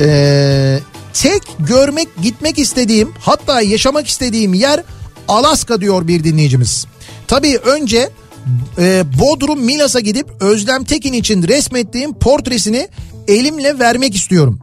Ee, 0.00 0.78
tek 1.12 1.42
görmek 1.58 2.08
gitmek 2.22 2.58
istediğim 2.58 3.14
hatta 3.20 3.60
yaşamak 3.60 4.08
istediğim 4.08 4.54
yer 4.54 4.82
Alaska 5.28 5.80
diyor 5.80 6.08
bir 6.08 6.24
dinleyicimiz. 6.24 6.86
Tabii 7.26 7.58
önce 7.58 8.10
e, 8.78 9.04
Bodrum 9.18 9.60
Milas'a 9.60 10.00
gidip 10.00 10.26
Özlem 10.40 10.84
Tekin 10.84 11.12
için 11.12 11.42
resmettiğim 11.42 12.14
portresini 12.14 12.88
elimle 13.28 13.78
vermek 13.78 14.14
istiyorum. 14.14 14.60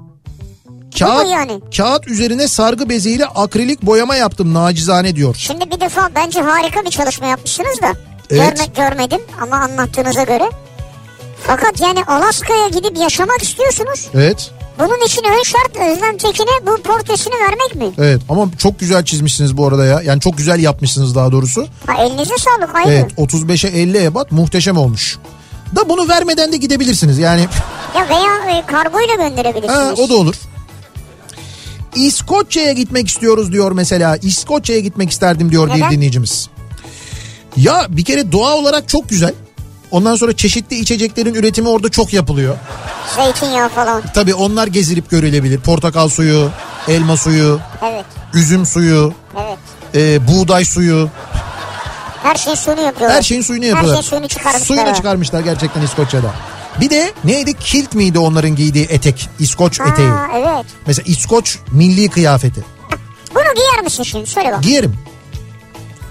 Kağıt, 1.00 1.28
yani? 1.32 1.62
kağıt 1.78 2.08
üzerine 2.08 2.48
sargı 2.48 2.90
beziyle 2.90 3.26
akrilik 3.26 3.82
boyama 3.82 4.16
yaptım 4.16 4.54
nacizane 4.54 5.16
diyor. 5.16 5.36
Şimdi 5.36 5.72
bir 5.72 5.80
defa 5.80 6.10
bence 6.16 6.42
harika 6.42 6.86
bir 6.86 6.90
çalışma 6.90 7.28
yapmışsınız 7.28 7.82
da. 7.82 7.94
Evet. 8.30 8.58
Görmek 8.58 8.76
görmedim 8.76 9.22
ama 9.42 9.56
anlattığınıza 9.56 10.24
göre. 10.24 10.50
Fakat 11.48 11.82
yani 11.82 12.04
Alaska'ya 12.04 12.68
gidip 12.68 12.98
yaşamak 12.98 13.44
istiyorsunuz. 13.44 14.10
Evet. 14.14 14.52
Bunun 14.80 15.06
için 15.06 15.24
ön 15.24 15.44
şart 15.44 15.76
Özlem 15.76 16.18
Tekin'e 16.18 16.68
bu 16.68 16.82
portresini 16.82 17.34
vermek 17.34 17.76
mi? 17.76 18.06
Evet 18.06 18.22
ama 18.30 18.50
çok 18.58 18.80
güzel 18.80 19.06
çizmişsiniz 19.06 19.58
bu 19.58 19.68
arada 19.68 19.86
ya. 19.86 20.02
Yani 20.02 20.22
çok 20.22 20.38
güzel 20.38 20.60
yapmışsınız 20.60 21.16
daha 21.16 21.32
doğrusu. 21.32 21.68
Ha 21.88 22.04
elinize 22.04 22.36
sağlık 22.38 22.76
ayrı. 22.76 22.90
Evet 22.90 23.12
35'e 23.18 23.82
50 23.82 23.98
ebat 23.98 24.32
muhteşem 24.32 24.78
olmuş. 24.78 25.18
Da 25.76 25.90
bunu 25.90 26.10
vermeden 26.10 26.52
de 26.52 26.58
gidebilirsiniz. 26.58 27.18
Yani 27.18 27.48
Ya 27.96 28.10
veya 28.10 28.58
e, 28.58 28.66
kargoyla 28.66 29.16
gönderebilirsiniz. 29.16 29.80
ha, 29.80 29.94
o 29.98 30.10
da 30.10 30.14
olur. 30.16 30.36
İskoçya'ya 31.96 32.72
gitmek 32.74 33.08
istiyoruz 33.08 33.52
diyor 33.52 33.72
mesela. 33.72 34.18
İskoçya'ya 34.18 34.82
gitmek 34.82 35.12
isterdim 35.12 35.52
diyor 35.52 35.70
Neden? 35.70 35.90
bir 35.92 35.96
dinleyicimiz. 35.96 36.50
Ya 37.58 37.86
bir 37.90 38.06
kere 38.06 38.32
doğa 38.32 38.54
olarak 38.56 38.90
çok 38.90 39.10
güzel. 39.10 39.34
Ondan 39.92 40.16
sonra 40.16 40.36
çeşitli 40.36 40.76
içeceklerin 40.80 41.34
üretimi 41.34 41.70
orada 41.70 41.90
çok 41.90 42.14
yapılıyor. 42.14 42.58
Zeytinyağı 43.16 43.70
falan. 43.70 44.04
Tabii 44.14 44.34
onlar 44.34 44.68
gezilip 44.68 45.10
görülebilir. 45.10 45.60
Portakal 45.60 46.10
suyu, 46.10 46.50
elma 46.88 47.18
suyu, 47.18 47.60
Evet. 47.84 48.06
üzüm 48.34 48.66
suyu, 48.66 49.14
Evet. 49.46 49.58
e, 49.96 50.28
buğday 50.28 50.66
suyu. 50.66 51.10
Her 52.26 52.36
şeyin 52.36 52.56
suyunu 52.58 52.82
yapıyorlar. 52.82 53.18
Her 53.18 53.22
şeyin 53.24 53.42
suyunu 53.42 53.66
yapıyorlar. 53.66 53.98
Her 53.98 54.02
şeyin 54.02 54.10
suyunu 54.10 54.28
çıkarmışlar. 54.28 54.66
Suyunu 54.66 54.96
çıkarmışlar 54.96 55.40
gerçekten 55.42 55.82
İskoçya'da. 55.82 56.32
Bir 56.82 56.90
de 56.90 57.14
neydi? 57.24 57.54
Kilt 57.60 57.94
miydi 57.94 58.20
onların 58.20 58.56
giydiği 58.56 58.86
etek? 58.86 59.30
İskoç 59.40 59.80
eteği. 59.80 60.08
Ha, 60.08 60.28
evet. 60.36 60.66
Mesela 60.88 61.04
İskoç 61.08 61.58
milli 61.72 62.10
kıyafeti. 62.10 62.66
Bunu 63.36 63.54
giyer 63.56 63.84
misin 63.84 64.04
şimdi? 64.04 64.28
Söyle 64.28 64.52
bak. 64.52 64.64
Giyerim. 64.64 64.96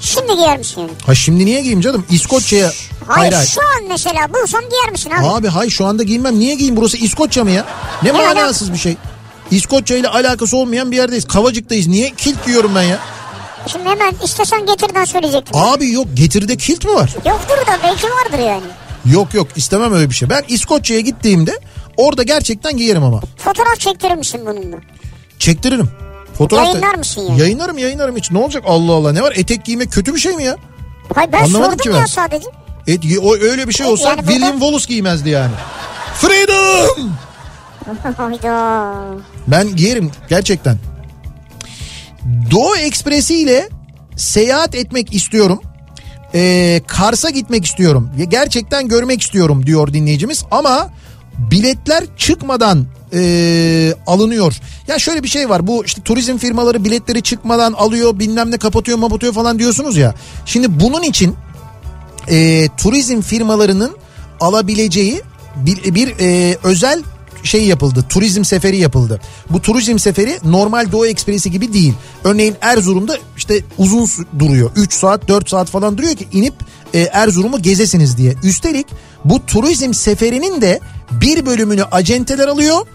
Şimdi 0.01 0.35
giyer 0.37 0.59
misin 0.59 0.81
yani? 0.81 0.91
Ha 1.07 1.15
şimdi 1.15 1.47
niye 1.47 1.61
giyeyim 1.61 1.81
canım? 1.81 2.05
İskoçya'ya... 2.11 2.67
Hayır, 2.67 3.19
Hayır 3.19 3.33
hayır. 3.33 3.49
şu 3.49 3.61
an 3.61 3.89
mesela 3.89 4.35
bulsam 4.35 4.61
giyer 4.61 4.91
misin 4.93 5.11
abi? 5.11 5.27
Abi 5.27 5.49
hay 5.49 5.69
şu 5.71 5.87
anda 5.87 6.03
giymem. 6.03 6.39
Niye 6.39 6.55
giyeyim? 6.55 6.77
Burası 6.77 6.97
İskoçya 6.97 7.45
mı 7.45 7.51
ya? 7.51 7.65
Ne 8.03 8.09
Ne 8.09 8.13
manasız 8.13 8.73
bir 8.73 8.79
şey. 8.79 8.97
İskoçya 9.51 9.97
ile 9.97 10.09
alakası 10.09 10.57
olmayan 10.57 10.91
bir 10.91 10.97
yerdeyiz. 10.97 11.27
Kavacık'tayız. 11.27 11.87
Niye 11.87 12.11
kilt 12.11 12.45
giyiyorum 12.45 12.73
ben 12.77 12.83
ya? 12.83 12.99
Şimdi 13.67 13.89
hemen 13.89 14.15
istesen 14.25 14.67
getirden 14.67 15.05
söyleyecektim. 15.05 15.57
Abi 15.61 15.93
yok 15.93 16.07
getiride 16.15 16.57
kilt 16.57 16.85
mi 16.85 16.95
var? 16.95 17.15
Yoktur 17.27 17.57
da 17.67 17.79
belki 17.83 18.07
vardır 18.07 18.39
yani. 18.39 18.63
Yok 19.15 19.35
yok 19.35 19.49
istemem 19.57 19.93
öyle 19.95 20.11
bir 20.11 20.15
şey. 20.15 20.31
Ben 20.31 20.43
İskoçya'ya 20.49 21.01
gittiğimde 21.01 21.59
orada 21.97 22.23
gerçekten 22.23 22.77
giyerim 22.77 23.05
ama. 23.05 23.21
Fotoğraf 23.37 23.81
çektirir 23.81 24.15
misin 24.15 24.41
bununla? 24.47 24.77
Çektiririm. 25.39 25.91
Fotoğraf 26.39 26.67
Yayınlar 26.67 26.95
mısın 26.95 27.23
yani? 27.29 27.41
Yayınlarım 27.41 27.79
yayınlarım 27.79 28.17
hiç. 28.17 28.31
Ne 28.31 28.39
olacak 28.39 28.65
Allah 28.67 28.93
Allah 28.93 29.13
ne 29.13 29.23
var 29.23 29.33
etek 29.37 29.65
giymek 29.65 29.93
kötü 29.93 30.15
bir 30.15 30.21
şey 30.21 30.37
mi 30.37 30.45
ya? 30.45 30.57
Hayır 31.15 31.33
ben 31.33 31.45
Anlamadım 31.45 31.71
sordum 31.71 31.77
ki 31.83 31.89
ya 31.89 31.95
ben. 31.95 32.05
sadece. 32.07 32.47
Et, 32.87 33.01
o 33.23 33.35
öyle 33.37 33.69
bir 33.69 33.73
şey 33.73 33.87
olsa 33.87 34.09
Yani 34.09 34.19
burada- 34.19 34.31
William 34.31 34.53
Wallace 34.59 34.87
giymezdi 34.89 35.29
yani. 35.31 35.53
Freedom! 36.15 37.13
Ben 39.49 39.77
giyerim 39.77 40.11
gerçekten. 40.29 40.79
Doğu 42.51 42.77
Ekspresi 42.77 43.35
ile 43.35 43.69
seyahat 44.17 44.75
etmek 44.75 45.15
istiyorum. 45.15 45.61
Ee, 46.35 46.81
Kars'a 46.87 47.31
gitmek 47.31 47.65
istiyorum. 47.65 48.11
Gerçekten 48.29 48.89
görmek 48.89 49.23
istiyorum 49.23 49.67
diyor 49.67 49.93
dinleyicimiz. 49.93 50.45
Ama 50.51 50.91
biletler 51.39 52.05
çıkmadan 52.17 52.87
ee, 53.15 53.95
alınıyor. 54.07 54.55
Ya 54.89 54.99
şöyle 54.99 55.23
bir 55.23 55.29
şey 55.29 55.49
var. 55.49 55.67
Bu 55.67 55.85
işte 55.85 56.03
turizm 56.03 56.37
firmaları 56.37 56.85
biletleri 56.85 57.23
çıkmadan 57.23 57.73
alıyor 57.73 58.19
bilmem 58.19 58.51
ne 58.51 58.59
kapatıyor 58.59 58.99
mapatıyor 58.99 59.33
falan 59.33 59.59
diyorsunuz 59.59 59.97
ya. 59.97 60.15
Şimdi 60.47 60.81
bunun 60.81 61.03
için 61.03 61.35
e, 62.29 62.69
turizm 62.77 63.21
firmalarının 63.21 63.97
alabileceği 64.41 65.23
bir, 65.57 65.95
bir 65.95 66.15
e, 66.21 66.57
özel 66.63 67.03
şey 67.45 67.65
yapıldı. 67.65 68.05
Turizm 68.09 68.45
seferi 68.45 68.77
yapıldı. 68.77 69.21
Bu 69.51 69.63
turizm 69.63 69.99
seferi 69.99 70.39
normal 70.45 70.93
Doğu 70.93 71.07
Ekspresi 71.07 71.51
gibi 71.51 71.73
değil. 71.73 71.95
Örneğin 72.25 72.57
Erzurum'da 72.61 73.19
işte 73.37 73.61
uzun 73.79 74.09
duruyor. 74.39 74.71
3 74.77 74.93
saat 74.93 75.29
4 75.29 75.49
saat 75.51 75.69
falan 75.71 75.99
duruyor 75.99 76.15
ki 76.15 76.29
inip 76.33 76.55
e, 76.95 77.01
Erzurum'u 77.01 77.63
gezesiniz 77.63 78.17
diye. 78.19 78.35
Üstelik 78.43 78.87
bu 79.25 79.47
turizm 79.47 79.95
seferinin 79.95 80.61
de 80.61 80.81
bir 81.11 81.47
bölümünü 81.47 81.85
acenteler 81.85 82.49
alıyor 82.49 82.87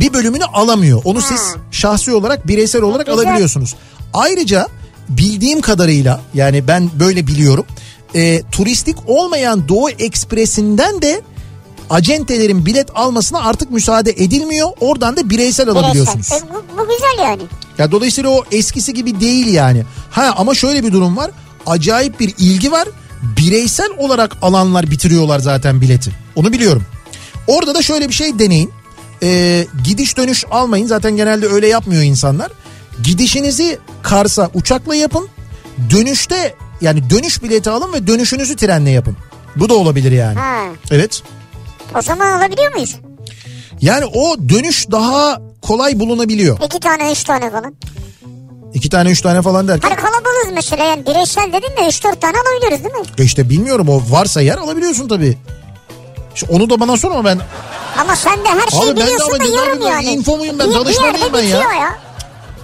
bir 0.00 0.12
bölümünü 0.12 0.44
alamıyor. 0.44 1.00
Onu 1.04 1.20
siz 1.20 1.54
şahsi 1.70 2.14
olarak 2.14 2.46
bireysel 2.48 2.82
olarak 2.82 3.06
Güzel. 3.06 3.20
alabiliyorsunuz. 3.24 3.74
Ayrıca 4.14 4.68
bildiğim 5.08 5.60
kadarıyla 5.60 6.20
yani 6.34 6.68
ben 6.68 6.90
böyle 7.00 7.26
biliyorum. 7.26 7.66
e, 8.14 8.42
turistik 8.52 8.96
olmayan 9.06 9.68
Doğu 9.68 9.90
Ekspresi'nden 9.90 11.02
de 11.02 11.20
acentelerin 11.90 12.66
bilet 12.66 12.88
almasına 12.94 13.40
artık 13.40 13.70
müsaade 13.70 14.10
edilmiyor. 14.10 14.68
Oradan 14.80 15.16
da 15.16 15.30
bireysel 15.30 15.68
alabiliyorsunuz. 15.68 16.30
Bireysel. 16.30 16.46
E, 16.46 16.50
bu, 16.54 16.78
bu 16.78 16.82
güzel 16.88 17.24
yani. 17.24 17.42
Ya 17.78 17.92
dolayısıyla 17.92 18.30
o 18.30 18.44
eskisi 18.52 18.94
gibi 18.94 19.20
değil 19.20 19.46
yani. 19.46 19.84
Ha 20.10 20.34
ama 20.36 20.54
şöyle 20.54 20.84
bir 20.84 20.92
durum 20.92 21.16
var. 21.16 21.30
Acayip 21.66 22.20
bir 22.20 22.34
ilgi 22.38 22.72
var. 22.72 22.88
Bireysel 23.22 23.90
olarak 23.98 24.36
alanlar 24.42 24.90
bitiriyorlar 24.90 25.38
zaten 25.38 25.80
bileti. 25.80 26.10
Onu 26.36 26.52
biliyorum. 26.52 26.82
Orada 27.46 27.74
da 27.74 27.82
şöyle 27.82 28.08
bir 28.08 28.14
şey 28.14 28.38
deneyin. 28.38 28.72
Ee, 29.22 29.66
gidiş 29.84 30.16
dönüş 30.16 30.44
almayın. 30.50 30.86
Zaten 30.86 31.16
genelde 31.16 31.46
öyle 31.46 31.66
yapmıyor 31.66 32.02
insanlar. 32.02 32.52
Gidişinizi 33.02 33.78
Kars'a 34.02 34.50
uçakla 34.54 34.94
yapın. 34.94 35.28
Dönüşte 35.90 36.54
yani 36.80 37.10
dönüş 37.10 37.42
bileti 37.42 37.70
alın 37.70 37.92
ve 37.92 38.06
dönüşünüzü 38.06 38.56
trenle 38.56 38.90
yapın. 38.90 39.16
Bu 39.56 39.68
da 39.68 39.74
olabilir 39.74 40.12
yani. 40.12 40.38
Ha. 40.38 40.62
Evet. 40.90 41.22
O 41.96 42.02
zaman 42.02 42.38
alabiliyor 42.38 42.74
muyuz? 42.74 42.96
Yani 43.80 44.04
o 44.04 44.36
dönüş 44.48 44.90
daha 44.90 45.40
kolay 45.62 46.00
bulunabiliyor. 46.00 46.58
İki 46.64 46.80
tane 46.80 47.12
üç 47.12 47.24
tane 47.24 47.50
falan. 47.50 47.74
İki 48.74 48.90
tane 48.90 49.10
üç 49.10 49.20
tane 49.20 49.42
falan 49.42 49.68
derken. 49.68 49.88
Hani 49.88 50.00
kalabalığız 50.00 50.52
mesela 50.54 50.84
yani 50.84 51.06
bireysel 51.06 51.52
dedin 51.52 51.76
de 51.76 51.80
3-4 51.80 52.20
tane 52.20 52.36
alabiliyoruz 52.38 52.84
değil 52.84 52.94
mi? 52.94 53.06
E 53.18 53.24
işte 53.24 53.50
bilmiyorum 53.50 53.88
o 53.88 54.02
varsa 54.10 54.40
yer 54.40 54.58
alabiliyorsun 54.58 55.08
tabii. 55.08 55.38
İşte 56.34 56.46
onu 56.50 56.70
da 56.70 56.80
bana 56.80 56.96
sor 56.96 57.10
ama 57.10 57.24
ben 57.24 57.38
Ama 57.98 58.16
sen 58.16 58.44
de 58.44 58.48
her 58.48 58.68
şeyi 58.70 58.82
Abi 58.82 58.88
ben 58.88 58.96
de 58.96 59.00
biliyorsun 59.00 59.32
ama 59.40 59.44
da 59.44 59.80
böyle 59.80 59.84
yani. 59.84 60.10
info 60.10 60.36
muyum 60.36 60.58
ben, 60.58 60.66
yerde 60.66 61.32
ben 61.32 61.42
ya. 61.42 61.58
ya. 61.58 61.98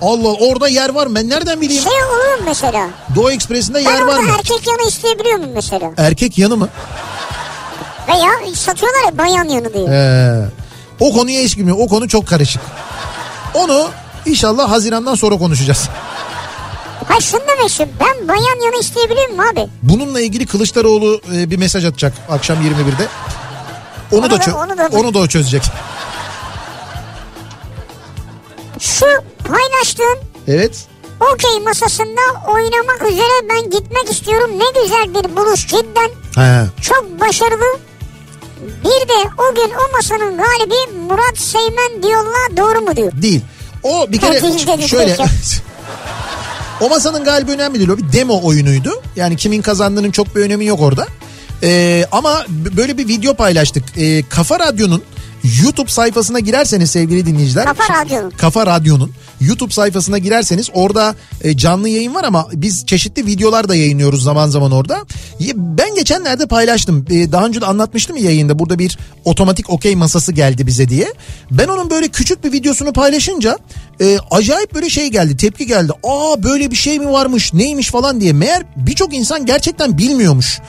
Allah 0.03 0.33
orada 0.33 0.69
yer 0.69 0.89
var 0.89 1.07
mı? 1.07 1.15
ben 1.15 1.29
nereden 1.29 1.61
bileyim? 1.61 1.83
Şey 1.83 1.93
olur 1.93 2.39
mu 2.39 2.45
mesela? 2.47 2.89
Doğu 3.15 3.31
Ekspresi'nde 3.31 3.79
Ben 3.79 3.91
yer 3.91 4.01
var 4.01 4.07
orada 4.07 4.23
mı? 4.23 4.31
erkek 4.39 4.67
yanı 4.67 4.89
isteyebiliyor 4.89 5.37
muyum 5.37 5.53
mesela? 5.55 5.91
Erkek 5.97 6.39
yanı 6.39 6.57
mı? 6.57 6.69
Veya 8.09 8.55
satıyorlar 8.55 9.05
ya 9.05 9.19
bayan 9.19 9.45
yanı 9.49 9.75
diye. 9.75 9.87
Ee, 9.91 10.45
o 11.01 11.13
konuya 11.13 11.41
hiç 11.43 11.57
girmiyor. 11.57 11.77
O 11.81 11.89
konu 11.89 12.09
çok 12.09 12.27
karışık. 12.27 12.63
Onu 13.55 13.89
inşallah 14.27 14.71
Haziran'dan 14.71 15.15
sonra 15.15 15.39
konuşacağız. 15.39 15.89
Hayır 17.09 17.23
şunu 17.23 17.41
demek 17.49 17.71
istiyorum. 17.71 17.95
Ben 18.01 18.29
bayan 18.29 18.65
yanı 18.65 18.81
isteyebiliyor 18.81 19.29
muyum 19.29 19.45
abi? 19.53 19.69
Bununla 19.83 20.21
ilgili 20.21 20.47
Kılıçdaroğlu 20.47 21.21
e, 21.35 21.51
bir 21.51 21.57
mesaj 21.57 21.85
atacak 21.85 22.13
akşam 22.31 22.57
21'de. 22.59 23.07
Onu, 24.13 24.21
Onu 24.21 24.31
da, 24.31 24.41
da- 24.47 24.57
onu 24.57 24.79
da- 24.79 24.89
onu 24.99 25.15
da 25.15 25.19
o 25.19 25.27
çözecek. 25.27 25.63
Şu 28.81 29.07
paylaştığın 29.49 30.19
Evet. 30.49 30.87
okey 31.33 31.61
masasında 31.65 32.21
oynamak 32.49 33.03
üzere 33.13 33.49
ben 33.51 33.71
gitmek 33.71 34.11
istiyorum. 34.11 34.51
Ne 34.59 34.83
güzel 34.83 35.15
bir 35.15 35.37
buluş 35.37 35.67
cidden. 35.67 36.11
He. 36.35 36.67
Çok 36.83 37.21
başarılı. 37.21 37.79
Bir 38.85 39.09
de 39.09 39.31
o 39.39 39.55
gün 39.55 39.71
o 39.75 39.97
masanın 39.97 40.37
galibi 40.37 40.99
Murat 41.09 41.39
Seymen 41.39 42.03
diyorlar 42.03 42.57
doğru 42.57 42.81
mu 42.81 42.97
diyor. 42.97 43.13
Değil. 43.23 43.41
O 43.83 44.13
bir 44.13 44.21
kere 44.21 44.43
Değil 44.43 44.67
dedi 44.67 44.89
şöyle 44.89 45.17
o 46.81 46.89
masanın 46.89 47.25
galibi 47.25 47.53
önemli 47.53 47.79
değil. 47.79 47.91
O 47.91 47.99
bir 47.99 48.13
demo 48.13 48.41
oyunuydu. 48.43 49.03
Yani 49.17 49.37
kimin 49.37 49.63
kazandığının 49.63 50.11
çok 50.11 50.37
bir 50.37 50.41
önemi 50.41 50.65
yok 50.67 50.81
orada. 50.81 51.07
Ee, 51.63 52.05
ama 52.13 52.45
böyle 52.49 52.99
bir 52.99 53.09
video 53.09 53.35
paylaştık. 53.35 53.85
Ee, 53.97 54.23
Kafa 54.29 54.61
Radyo'nun 54.61 55.03
YouTube 55.63 55.91
sayfasına 55.91 56.41
girerseniz 56.41 56.91
sevgili 56.91 57.27
dinleyiciler. 57.27 57.65
Kafa 57.65 58.05
Radyo'nun. 58.05 58.31
Kafa 58.31 58.67
Radyo'nun 58.67 59.13
YouTube 59.43 59.73
sayfasına 59.73 60.19
girerseniz 60.19 60.71
orada 60.75 61.15
e, 61.43 61.57
canlı 61.57 61.89
yayın 61.89 62.15
var 62.15 62.25
ama 62.25 62.49
biz 62.53 62.87
çeşitli 62.87 63.27
videolar 63.27 63.69
da 63.69 63.75
yayınlıyoruz 63.75 64.23
zaman 64.23 64.49
zaman 64.49 64.73
orada. 64.73 65.05
Ben 65.55 65.95
geçenlerde 65.95 66.47
paylaştım. 66.47 67.05
E, 67.11 67.33
daha 67.33 67.47
önce 67.47 67.61
de 67.61 67.67
anlatmıştım 67.67 68.17
ya 68.17 68.25
yayında 68.25 68.59
burada 68.59 68.79
bir 68.79 68.99
otomatik 69.25 69.71
okey 69.71 69.97
masası 69.97 70.33
geldi 70.33 70.67
bize 70.67 70.89
diye. 70.89 71.13
Ben 71.51 71.69
onun 71.69 71.91
böyle 71.91 72.09
küçük 72.09 72.45
bir 72.45 72.53
videosunu 72.53 72.93
paylaşınca 72.93 73.59
e, 74.01 74.19
acayip 74.31 74.75
böyle 74.75 74.91
şey 74.91 75.09
geldi 75.09 75.37
tepki 75.37 75.67
geldi. 75.67 75.93
Aa 76.03 76.43
böyle 76.43 76.71
bir 76.71 76.77
şey 76.77 76.99
mi 76.99 77.11
varmış 77.11 77.55
neymiş 77.55 77.91
falan 77.91 78.21
diye. 78.21 78.33
Meğer 78.33 78.63
birçok 78.77 79.15
insan 79.15 79.47
gerçekten 79.47 79.99
bilmiyormuş 79.99 80.61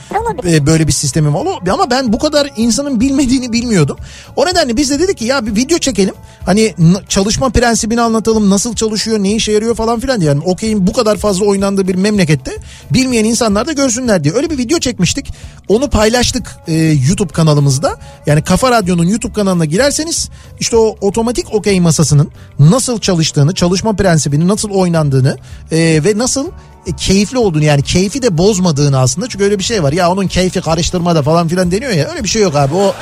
e, 0.46 0.66
böyle 0.66 0.88
bir 0.88 0.92
sistemi 0.92 1.34
var. 1.34 1.48
Ama 1.72 1.90
ben 1.90 2.14
bu 2.14 2.20
kadar 2.20 2.50
insanın 2.58 3.00
bilmediğini 3.00 3.54
bilmiyordum. 3.54 3.98
O 4.36 4.46
nedenle 4.46 4.78
biz 4.78 4.90
de 4.90 5.00
dedik 5.00 5.18
ki 5.18 5.26
ya 5.26 5.46
bir 5.46 5.56
video 5.56 5.78
çekelim. 5.78 6.16
Hani 6.46 6.76
çalışma 7.10 7.50
prensibini 7.50 8.02
anlatalım. 8.02 8.50
Nasıl 8.50 8.62
çalışıyor, 8.72 9.20
ne 9.20 9.32
işe 9.32 9.51
yarıyor 9.51 9.76
falan 9.76 9.99
filan 9.99 10.22
diye. 10.22 10.30
Yani 10.30 10.43
okeyin 10.45 10.88
bu 10.88 10.93
kadar 10.93 11.18
fazla 11.18 11.45
oynandığı 11.45 11.88
bir 11.88 11.95
memlekette 11.95 12.51
bilmeyen 12.91 13.26
insanlar 13.26 13.68
da 13.68 13.72
görsünler 13.72 14.24
diye. 14.24 14.34
Öyle 14.34 14.49
bir 14.49 14.57
video 14.57 14.80
çekmiştik. 14.80 15.34
Onu 15.68 15.89
paylaştık 15.89 16.55
e, 16.68 16.74
YouTube 17.07 17.34
kanalımızda. 17.34 17.97
Yani 18.26 18.41
Kafa 18.43 18.72
Radyo'nun 18.72 19.07
YouTube 19.07 19.34
kanalına 19.34 19.66
girerseniz 19.66 20.30
işte 20.59 20.78
o 20.78 20.95
otomatik 21.01 21.53
okey 21.53 21.80
masasının 21.80 22.32
nasıl 22.59 22.99
çalıştığını, 22.99 23.53
çalışma 23.53 23.93
prensibini 23.95 24.47
nasıl 24.47 24.70
oynandığını 24.70 25.38
e, 25.72 25.78
ve 26.05 26.18
nasıl 26.18 26.47
e, 26.88 26.91
keyifli 26.97 27.38
olduğunu 27.38 27.64
yani 27.64 27.82
keyfi 27.84 28.22
de 28.22 28.38
bozmadığını 28.38 28.99
aslında 28.99 29.30
çünkü 29.30 29.43
öyle 29.43 29.59
bir 29.59 29.64
şey 29.64 29.84
var 29.84 29.91
ya 29.91 30.11
onun 30.11 30.28
keyfi 30.28 30.61
karıştırma 30.61 31.16
da 31.16 31.24
falan 31.24 31.47
filan 31.47 31.72
deniyor 31.72 31.91
ya 31.91 32.09
öyle 32.09 32.24
bir 32.24 32.30
şey 32.30 32.41
yok 32.41 32.55
abi 32.55 32.76
o 32.76 32.93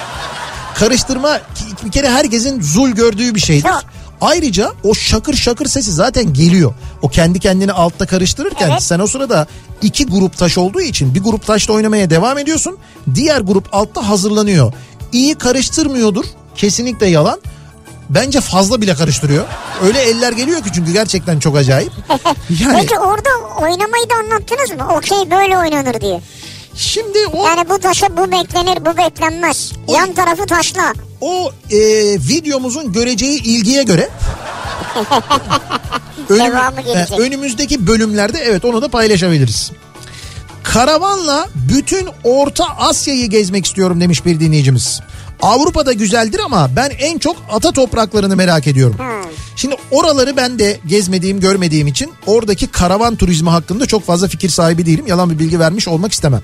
karıştırma 0.76 1.39
bir 1.86 1.91
kere 1.91 2.09
herkesin 2.09 2.62
zul 2.62 2.89
gördüğü 2.89 3.36
bir 3.36 3.39
şeydir. 3.39 3.70
Yok. 3.70 3.84
Ayrıca 4.22 4.72
o 4.84 4.94
şakır 4.94 5.34
şakır 5.34 5.66
sesi 5.66 5.92
zaten 5.92 6.34
geliyor. 6.34 6.74
O 7.02 7.10
kendi 7.10 7.40
kendini 7.40 7.72
altta 7.72 8.06
karıştırırken 8.06 8.70
Evet. 8.70 8.84
sen 8.84 9.00
o 9.00 9.08
sırada 9.08 9.48
iki 9.82 10.06
grup 10.06 10.38
taş 10.38 10.58
olduğu 10.58 10.82
için 10.82 11.16
bir 11.16 11.24
grup 11.24 11.48
taşla 11.48 11.74
oynamaya 11.74 12.10
devam 12.10 12.38
ediyorsun. 12.38 12.78
Diğer 13.16 13.42
grup 13.42 13.68
altta 13.72 14.10
hazırlanıyor. 14.10 14.74
İyi 15.12 15.36
karıştırmıyordur. 15.36 16.26
Kesinlikle 16.56 17.08
yalan. 17.08 17.42
Bence 18.10 18.42
fazla 18.42 18.82
bile 18.82 18.96
karıştırıyor. 18.96 19.46
Öyle 19.84 20.02
eller 20.02 20.32
geliyor 20.32 20.64
ki 20.64 20.70
çünkü 20.76 20.92
gerçekten 20.94 21.40
çok 21.40 21.58
acayip. 21.58 21.92
Yani 22.60 22.78
Peki 22.82 23.00
orada 23.00 23.30
oynamayı 23.62 24.10
da 24.10 24.16
anlattınız 24.16 24.72
mı? 24.72 24.96
Okey 24.98 25.32
böyle 25.32 25.58
oynanır 25.58 26.02
diye. 26.02 26.22
Şimdi 26.76 27.18
o 27.34 27.46
Yani 27.46 27.70
bu 27.70 27.80
taşa 27.80 28.18
bu 28.18 28.32
beklenir 28.32 28.86
bu 28.86 28.98
beklenmez. 28.98 29.72
O- 29.88 29.94
Yan 29.94 30.14
tarafı 30.14 30.46
taşla. 30.46 30.94
o 31.22 31.52
e, 31.72 31.78
videomuzun 32.20 32.94
göreceği 32.94 33.44
ilgiye 33.44 33.84
göre 33.84 34.10
gelecek. 36.82 37.20
e, 37.20 37.22
önümüzdeki 37.22 37.88
bölümlerde 37.88 38.40
evet 38.40 38.66
onu 38.66 38.82
da 38.82 38.88
paylaşabiliriz. 38.88 39.72
Karavanla 40.64 41.48
bütün 41.56 42.08
Orta 42.24 42.66
Asya'yı 42.78 43.28
gezmek 43.30 43.66
istiyorum 43.66 44.02
demiş 44.02 44.26
bir 44.26 44.40
dinleyicimiz. 44.40 45.02
Avrupa'da 45.42 45.94
güzeldir 45.94 46.39
ama 46.46 46.70
ben 46.76 46.89
en 47.00 47.18
çok 47.18 47.36
ata 47.52 47.72
topraklarını 47.72 48.36
merak 48.36 48.68
ediyorum. 48.68 48.96
Şimdi 49.56 49.76
oraları 49.92 50.38
ben 50.38 50.60
de 50.60 50.80
gezmediğim, 50.88 51.39
görmediğim 51.39 51.88
için 51.88 52.12
oradaki 52.26 52.68
karavan 52.68 53.16
turizmi 53.16 53.50
hakkında 53.50 53.86
çok 53.86 54.04
fazla 54.04 54.28
fikir 54.28 54.50
sahibi 54.50 54.86
değilim. 54.86 55.08
Yalan 55.08 55.30
bir 55.30 55.39
bilgi 55.39 55.60
vermiş 55.60 55.88
olmak 55.88 56.12
istemem. 56.12 56.42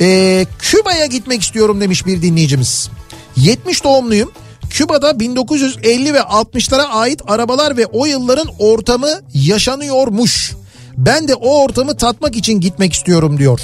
Ee, 0.00 0.46
Küba'ya 0.58 1.06
gitmek 1.06 1.42
istiyorum 1.42 1.80
demiş 1.80 2.06
bir 2.06 2.22
dinleyicimiz. 2.22 2.90
70 3.36 3.84
doğumluyum. 3.84 4.32
Küba'da 4.70 5.20
1950 5.20 6.14
ve 6.14 6.18
60'lara 6.18 6.82
ait 6.82 7.22
arabalar 7.26 7.76
ve 7.76 7.86
o 7.86 8.06
yılların 8.06 8.48
ortamı 8.58 9.20
yaşanıyormuş. 9.34 10.52
Ben 10.96 11.28
de 11.28 11.34
o 11.34 11.62
ortamı 11.62 11.96
tatmak 11.96 12.36
için 12.36 12.60
gitmek 12.60 12.92
istiyorum 12.92 13.38
diyor. 13.38 13.60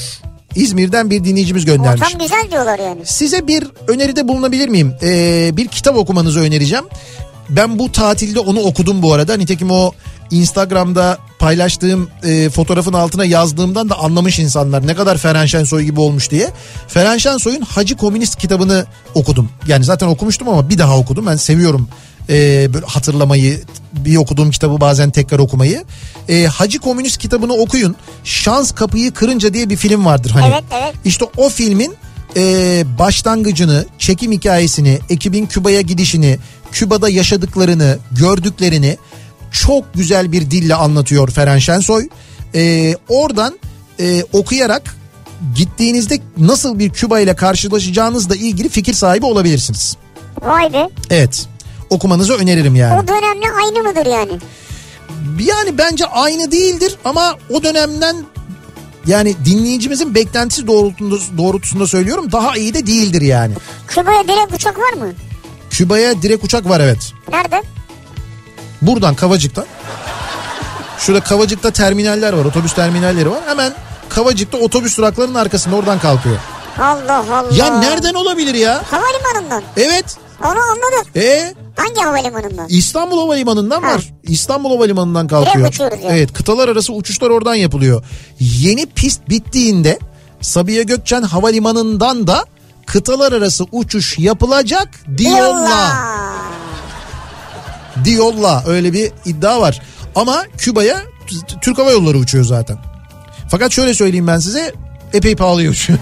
İzmir'den 0.54 1.10
bir 1.10 1.24
dinleyicimiz 1.24 1.64
göndermiş. 1.64 2.02
Ortam 2.02 2.20
güzel 2.20 2.50
diyorlar 2.50 2.78
yani. 2.78 3.00
Size 3.04 3.46
bir 3.46 3.64
öneride 3.88 4.28
bulunabilir 4.28 4.68
miyim? 4.68 4.94
Ee, 5.02 5.50
bir 5.56 5.68
kitap 5.68 5.96
okumanızı 5.96 6.40
önereceğim. 6.40 6.84
Ben 7.48 7.78
bu 7.78 7.92
tatilde 7.92 8.40
onu 8.40 8.60
okudum 8.60 9.02
bu 9.02 9.12
arada. 9.12 9.36
Nitekim 9.36 9.70
o 9.70 9.92
Instagram'da 10.30 11.18
paylaştığım 11.38 12.08
e, 12.24 12.50
fotoğrafın 12.50 12.92
altına 12.92 13.24
yazdığımdan 13.24 13.88
da 13.88 13.98
anlamış 13.98 14.38
insanlar 14.38 14.86
ne 14.86 14.94
kadar 14.94 15.18
Ferhan 15.18 15.46
Şensoy 15.46 15.82
gibi 15.82 16.00
olmuş 16.00 16.30
diye. 16.30 16.50
Ferhan 16.88 17.18
Şensoy'un 17.18 17.60
Hacı 17.60 17.96
Komünist 17.96 18.38
kitabını 18.38 18.86
okudum. 19.14 19.48
Yani 19.66 19.84
zaten 19.84 20.06
okumuştum 20.06 20.48
ama 20.48 20.68
bir 20.68 20.78
daha 20.78 20.98
okudum. 20.98 21.26
Ben 21.26 21.36
seviyorum 21.36 21.88
e, 22.28 22.68
böyle 22.74 22.86
hatırlamayı, 22.86 23.62
bir 23.92 24.16
okuduğum 24.16 24.50
kitabı 24.50 24.80
bazen 24.80 25.10
tekrar 25.10 25.38
okumayı. 25.38 25.84
E, 26.28 26.44
Hacı 26.44 26.78
Komünist 26.78 27.18
kitabını 27.18 27.52
okuyun. 27.52 27.96
Şans 28.24 28.72
Kapıyı 28.72 29.12
Kırınca 29.12 29.54
diye 29.54 29.70
bir 29.70 29.76
film 29.76 30.04
vardır 30.04 30.30
hani. 30.30 30.46
Evet, 30.52 30.64
evet. 30.70 30.94
İşte 31.04 31.24
o 31.36 31.48
filmin 31.48 31.94
e, 32.36 32.84
başlangıcını, 32.98 33.86
çekim 33.98 34.32
hikayesini, 34.32 34.98
ekibin 35.10 35.46
Küba'ya 35.46 35.80
gidişini, 35.80 36.38
Küba'da 36.72 37.08
yaşadıklarını, 37.08 37.98
gördüklerini 38.12 38.96
çok 39.52 39.94
güzel 39.94 40.32
bir 40.32 40.50
dille 40.50 40.74
anlatıyor 40.74 41.30
Ferhan 41.30 41.58
Şensoy. 41.58 42.08
E, 42.54 42.94
oradan 43.08 43.58
e, 44.00 44.24
okuyarak 44.32 44.96
gittiğinizde 45.56 46.18
nasıl 46.38 46.78
bir 46.78 46.90
Küba 46.90 47.20
ile 47.20 47.36
karşılaşacağınızla 47.36 48.36
ilgili 48.36 48.68
fikir 48.68 48.94
sahibi 48.94 49.26
olabilirsiniz. 49.26 49.96
Vay 50.42 50.72
be. 50.72 50.88
Evet. 51.10 51.46
Okumanızı 51.92 52.34
öneririm 52.34 52.74
yani. 52.74 53.00
O 53.02 53.08
dönemle 53.08 53.46
aynı 53.64 53.82
mıdır 53.82 54.06
yani? 54.06 54.38
Yani 55.40 55.78
bence 55.78 56.06
aynı 56.06 56.52
değildir 56.52 56.96
ama 57.04 57.36
o 57.50 57.62
dönemden 57.62 58.16
yani 59.06 59.36
dinleyicimizin 59.44 60.14
beklentisi 60.14 60.66
doğrultusunda, 60.66 61.38
doğrultusunda 61.38 61.86
söylüyorum 61.86 62.32
daha 62.32 62.56
iyi 62.56 62.74
de 62.74 62.86
değildir 62.86 63.22
yani. 63.22 63.54
Küba'ya 63.88 64.24
direkt 64.24 64.54
uçak 64.54 64.78
var 64.78 64.92
mı? 64.92 65.12
Küba'ya 65.70 66.22
direkt 66.22 66.44
uçak 66.44 66.68
var 66.68 66.80
evet. 66.80 67.12
Nerede? 67.32 67.62
Buradan 68.82 69.14
Kavacık'tan. 69.14 69.64
Şurada 70.98 71.24
Kavacık'ta 71.24 71.70
terminaller 71.70 72.32
var 72.32 72.44
otobüs 72.44 72.74
terminalleri 72.74 73.30
var. 73.30 73.40
Hemen 73.46 73.72
Kavacık'ta 74.08 74.58
otobüs 74.58 74.98
duraklarının 74.98 75.34
arkasında 75.34 75.76
oradan 75.76 75.98
kalkıyor. 75.98 76.36
Allah 76.80 77.24
Allah. 77.32 77.56
Ya 77.56 77.78
nereden 77.78 78.14
olabilir 78.14 78.54
ya? 78.54 78.82
Havalimanından. 78.90 79.62
Evet. 79.76 80.16
Onu 80.44 80.58
anladık. 80.58 81.16
E 81.16 81.54
Hangi 81.76 82.00
havalimanından? 82.00 82.66
İstanbul 82.68 83.18
Havalimanı'ndan 83.18 83.82
Ha. 83.82 83.88
var. 83.94 84.12
İstanbul 84.22 84.70
Havalimanı'ndan 84.70 85.28
kalkıyor. 85.28 85.74
Yani. 85.80 86.00
Evet 86.08 86.32
kıtalar 86.32 86.68
arası 86.68 86.92
uçuşlar 86.92 87.30
oradan 87.30 87.54
yapılıyor. 87.54 88.04
Yeni 88.40 88.86
pist 88.86 89.28
bittiğinde 89.28 89.98
Sabiha 90.40 90.82
Gökçen 90.82 91.22
Havalimanı'ndan 91.22 92.26
da 92.26 92.44
kıtalar 92.86 93.32
arası 93.32 93.64
uçuş 93.72 94.18
yapılacak. 94.18 94.88
Diyorlar. 95.18 95.92
Diyorlar 98.04 98.64
öyle 98.66 98.92
bir 98.92 99.12
iddia 99.24 99.60
var. 99.60 99.82
Ama 100.14 100.42
Küba'ya 100.58 101.02
Türk 101.62 101.78
Hava 101.78 101.90
Yolları 101.90 102.18
uçuyor 102.18 102.44
zaten. 102.44 102.78
Fakat 103.50 103.72
şöyle 103.72 103.94
söyleyeyim 103.94 104.26
ben 104.26 104.38
size 104.38 104.74
epey 105.12 105.36
pahalıya 105.36 105.70
uçuyor. 105.70 105.98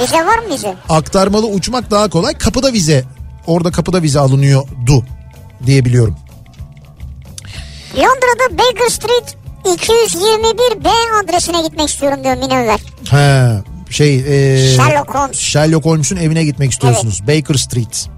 Vize 0.00 0.16
var 0.26 0.38
mı 0.38 0.54
vize? 0.54 0.74
Aktarmalı 0.88 1.46
uçmak 1.46 1.90
daha 1.90 2.08
kolay. 2.08 2.38
Kapıda 2.38 2.72
vize 2.72 3.04
orada 3.46 3.70
kapıda 3.70 4.02
vize 4.02 4.20
alınıyordu 4.20 5.04
diye 5.66 5.84
biliyorum. 5.84 6.16
Londra'da 7.96 8.58
Baker 8.58 8.88
Street 8.88 9.36
221 9.74 10.84
B 10.84 10.88
adresine 11.24 11.62
gitmek 11.62 11.88
istiyorum 11.88 12.24
diyor 12.24 12.36
Münevver. 12.36 12.80
He 13.10 13.62
şey 13.90 14.16
e, 14.16 14.58
Sherlock 14.76 15.14
Holmes. 15.14 15.38
Sherlock 15.38 15.84
Holmes'un 15.84 16.16
evine 16.16 16.44
gitmek 16.44 16.72
istiyorsunuz. 16.72 17.22
Baker 17.28 17.54
Street. 17.54 18.08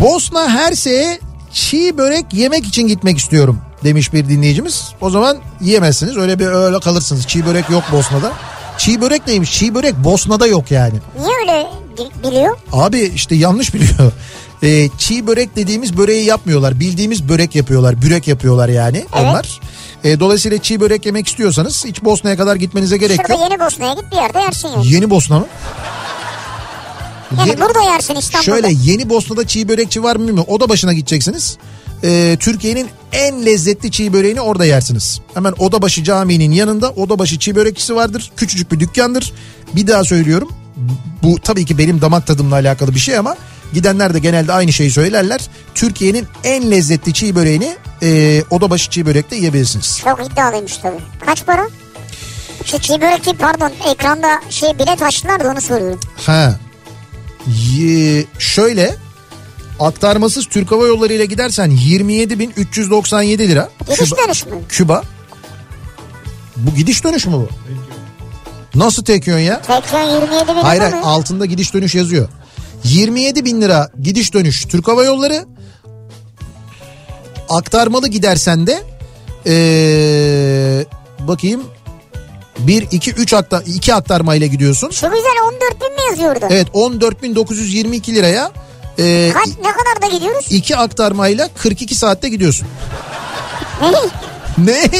Bosna 0.00 0.48
Hersek'e 0.48 1.18
çiğ 1.52 1.98
börek 1.98 2.24
yemek 2.32 2.66
için 2.66 2.88
gitmek 2.88 3.18
istiyorum 3.18 3.60
demiş 3.84 4.12
bir 4.12 4.28
dinleyicimiz. 4.28 4.92
O 5.00 5.10
zaman 5.10 5.38
yiyemezsiniz. 5.60 6.16
Öyle 6.16 6.38
bir 6.38 6.46
öyle 6.46 6.80
kalırsınız. 6.80 7.26
Çiğ 7.26 7.46
börek 7.46 7.70
yok 7.70 7.84
Bosna'da. 7.92 8.32
Çiğ 8.78 9.00
börek 9.00 9.26
neymiş? 9.26 9.52
Çiğ 9.58 9.74
börek 9.74 9.94
Bosna'da 10.04 10.46
yok 10.46 10.70
yani. 10.70 10.94
Niye 11.18 11.36
öyle 11.40 11.66
biliyor? 12.28 12.58
Abi 12.72 13.00
işte 13.00 13.34
yanlış 13.34 13.74
biliyor. 13.74 14.12
Ee, 14.62 14.88
çiğ 14.98 15.26
börek 15.26 15.56
dediğimiz 15.56 15.96
böreği 15.96 16.24
yapmıyorlar. 16.24 16.80
Bildiğimiz 16.80 17.28
börek 17.28 17.54
yapıyorlar. 17.54 18.02
Bürek 18.02 18.28
yapıyorlar 18.28 18.68
yani 18.68 19.04
onlar. 19.12 19.60
Ee, 20.04 20.20
dolayısıyla 20.20 20.58
çiğ 20.58 20.80
börek 20.80 21.06
yemek 21.06 21.28
istiyorsanız 21.28 21.84
hiç 21.84 22.04
Bosna'ya 22.04 22.36
kadar 22.36 22.56
gitmenize 22.56 22.96
gerek 22.96 23.16
Şurada 23.16 23.32
yok. 23.32 23.42
Yeni 23.50 23.60
Bosna'ya 23.60 23.94
git 23.94 24.04
bir 24.12 24.16
yerde 24.16 24.38
yersin 24.38 24.68
yani. 24.68 24.92
Yeni 24.92 25.10
Bosna 25.10 25.38
mı? 25.38 25.46
Yani 27.38 27.48
Ye- 27.48 27.60
burada 27.60 27.82
yersin 27.82 28.14
İstanbul'da. 28.14 28.52
Şöyle 28.52 28.68
yeni 28.82 29.10
Bosna'da 29.10 29.46
çiğ 29.46 29.68
börekçi 29.68 30.02
var 30.02 30.16
mı 30.16 30.26
bilmiyorum. 30.28 30.54
O 30.54 30.60
da 30.60 30.68
başına 30.68 30.92
gideceksiniz. 30.92 31.58
Ee, 32.04 32.36
Türkiye'nin 32.40 32.88
en 33.12 33.46
lezzetli 33.46 33.90
çiğ 33.90 34.12
böreğini 34.12 34.40
orada 34.40 34.64
yersiniz. 34.64 35.20
Hemen 35.34 35.54
Odabaşı 35.58 36.04
Camii'nin 36.04 36.52
yanında 36.52 36.90
Odabaşı 36.90 37.38
çiğ 37.38 37.54
börekçisi 37.56 37.94
vardır. 37.94 38.32
Küçücük 38.36 38.72
bir 38.72 38.80
dükkandır. 38.80 39.32
Bir 39.76 39.86
daha 39.86 40.04
söylüyorum. 40.04 40.48
Bu 41.22 41.38
tabii 41.40 41.64
ki 41.64 41.78
benim 41.78 42.00
damak 42.00 42.26
tadımla 42.26 42.54
alakalı 42.54 42.94
bir 42.94 43.00
şey 43.00 43.18
ama 43.18 43.36
gidenler 43.72 44.14
de 44.14 44.18
genelde 44.18 44.52
aynı 44.52 44.72
şeyi 44.72 44.90
söylerler. 44.90 45.40
Türkiye'nin 45.74 46.26
en 46.44 46.70
lezzetli 46.70 47.12
çiğ 47.12 47.34
böreğini 47.34 47.76
e, 48.02 48.42
Odabaşı 48.50 48.90
çiğ 48.90 49.06
börekte 49.06 49.36
yiyebilirsiniz. 49.36 50.00
Çok 50.04 50.26
iddialıymış 50.32 50.76
tabii. 50.76 50.96
Kaç 51.26 51.46
para? 51.46 51.68
Şey 52.64 52.80
çiğ 52.80 53.00
börek 53.00 53.26
değil 53.26 53.36
pardon 53.40 53.72
ekranda 53.92 54.40
şey 54.50 54.78
bilet 54.78 55.02
açtılar 55.02 55.44
da 55.44 55.48
onu 55.50 55.60
soruyorum. 55.60 56.00
Ha. 56.26 56.58
Ye- 57.76 58.24
şöyle 58.38 58.94
aktarmasız 59.80 60.46
Türk 60.46 60.70
Hava 60.72 60.86
Yolları 60.86 61.12
ile 61.12 61.26
gidersen 61.26 61.70
27.397 61.70 63.38
lira. 63.38 63.70
Gidiş 63.80 63.98
Küba- 64.00 64.24
dönüş 64.26 64.46
mü? 64.46 64.52
Küba. 64.68 65.02
Bu 66.56 66.74
gidiş 66.74 67.04
dönüş 67.04 67.26
mü 67.26 67.32
bu? 67.32 67.48
Nasıl 68.74 69.04
tek 69.04 69.26
yön 69.26 69.38
ya? 69.38 69.60
Tekrar 69.62 70.04
27 70.04 70.48
bin 70.48 70.54
Hayır 70.54 70.80
lira 70.80 70.90
hayır 70.92 71.02
mı? 71.04 71.06
altında 71.10 71.46
gidiş 71.46 71.74
dönüş 71.74 71.94
yazıyor. 71.94 72.28
27 72.84 73.44
bin 73.44 73.60
lira 73.62 73.90
gidiş 74.02 74.34
dönüş 74.34 74.64
Türk 74.64 74.88
Hava 74.88 75.04
Yolları. 75.04 75.46
Aktarmalı 77.48 78.08
gidersen 78.08 78.66
de 78.66 78.82
ee, 79.46 80.84
bakayım 81.28 81.62
1 82.58 82.86
2 82.90 83.10
3 83.10 83.32
aktar 83.32 83.62
2 83.66 83.94
aktarmayla 83.94 84.46
gidiyorsun. 84.46 84.90
Şu 84.90 85.06
güzel 85.10 85.32
14 85.46 85.80
bin 85.80 85.92
mi 85.94 86.00
yazıyordu? 86.10 86.46
Evet 86.50 86.68
14.922 86.68 88.14
liraya 88.14 88.50
ee, 88.98 89.30
Kaç, 89.34 89.46
ne 89.48 89.72
kadar 89.72 90.02
da 90.02 90.16
gidiyoruz? 90.16 90.46
iki 90.50 90.76
aktarmayla 90.76 91.48
42 91.58 91.94
saatte 91.94 92.28
gidiyorsun. 92.28 92.68
Ne? 93.82 94.72
Ne? 94.72 94.90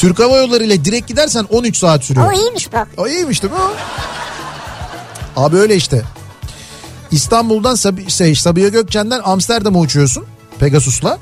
Türk 0.00 0.18
Hava 0.18 0.36
Yolları 0.36 0.64
ile 0.64 0.84
direkt 0.84 1.08
gidersen 1.08 1.46
13 1.50 1.76
saat 1.76 2.04
sürüyor. 2.04 2.26
O 2.32 2.32
iyiymiş 2.32 2.72
bak. 2.72 2.88
O 2.96 3.06
iyiymiş 3.08 3.42
değil 3.42 3.52
mi 3.52 3.58
o? 3.60 3.70
Abi 5.42 5.56
öyle 5.56 5.76
işte. 5.76 6.02
İstanbul'dan 7.10 7.74
Sab- 7.74 8.10
şey, 8.10 8.34
Sabiha 8.34 8.68
Gökçen'den 8.68 9.20
Amsterdam'a 9.24 9.78
uçuyorsun 9.78 10.24
Pegasus'la. 10.58 11.18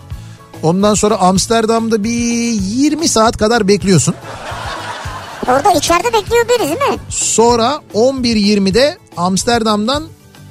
Ondan 0.63 0.95
sonra 0.95 1.17
Amsterdam'da 1.17 2.05
bir 2.05 2.11
20 2.11 3.09
saat 3.09 3.37
kadar 3.37 3.69
bekliyorsun. 3.69 4.15
Orada 5.49 5.73
içeride 5.73 6.13
bekliyor 6.13 6.45
biri 6.49 6.59
değil 6.59 6.91
mi? 6.91 6.99
Sonra 7.09 7.81
11.20'de 7.95 8.99
Amsterdam'dan 9.17 10.05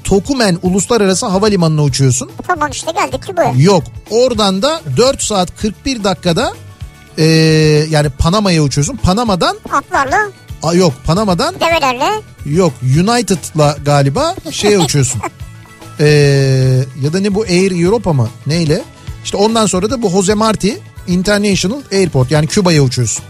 Tokumen 0.03 0.57
Uluslararası 0.63 1.25
Havalimanı'na 1.25 1.84
uçuyorsun. 1.84 2.32
Tamam 2.47 2.71
işte 2.71 2.91
geldik 2.91 3.25
ki 3.25 3.38
buraya. 3.38 3.53
Yok 3.57 3.84
oradan 4.09 4.61
da 4.61 4.82
4 4.97 5.21
saat 5.21 5.61
41 5.61 6.03
dakikada 6.03 6.53
ee, 7.18 7.24
yani 7.89 8.09
Panama'ya 8.09 8.63
uçuyorsun. 8.63 8.97
Panama'dan 8.97 9.57
Atlarla, 9.72 10.20
a, 10.63 10.74
yok 10.74 10.93
Panama'dan 11.05 11.55
develerle. 11.55 12.22
Yok 12.45 12.74
United'la 12.84 13.78
galiba 13.86 14.36
şeye 14.51 14.80
uçuyorsun. 14.80 15.22
Ee, 15.99 16.05
ya 17.01 17.13
da 17.13 17.20
ne 17.20 17.36
bu 17.36 17.41
Air 17.41 17.84
Europa 17.86 18.13
mı? 18.13 18.30
Neyle? 18.47 18.82
İşte 19.24 19.38
ondan 19.38 19.65
sonra 19.65 19.89
da 19.89 20.01
bu 20.01 20.09
Jose 20.09 20.34
Marti 20.34 20.80
International 21.07 21.82
Airport 21.91 22.32
yani 22.32 22.47
Küba'ya 22.47 22.82
uçuyorsun. 22.84 23.24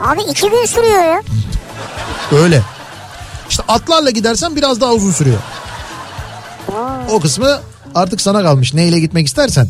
Abi 0.00 0.20
iki 0.30 0.50
gün 0.50 0.66
sürüyor 0.66 1.02
ya. 1.02 1.22
Öyle. 2.32 2.62
İşte 3.50 3.62
atlarla 3.68 4.10
gidersen 4.10 4.56
biraz 4.56 4.80
daha 4.80 4.92
uzun 4.92 5.12
sürüyor. 5.12 5.38
O 7.10 7.20
kısmı 7.20 7.60
artık 7.94 8.20
sana 8.20 8.42
kalmış. 8.42 8.74
Neyle 8.74 9.00
gitmek 9.00 9.26
istersen. 9.26 9.68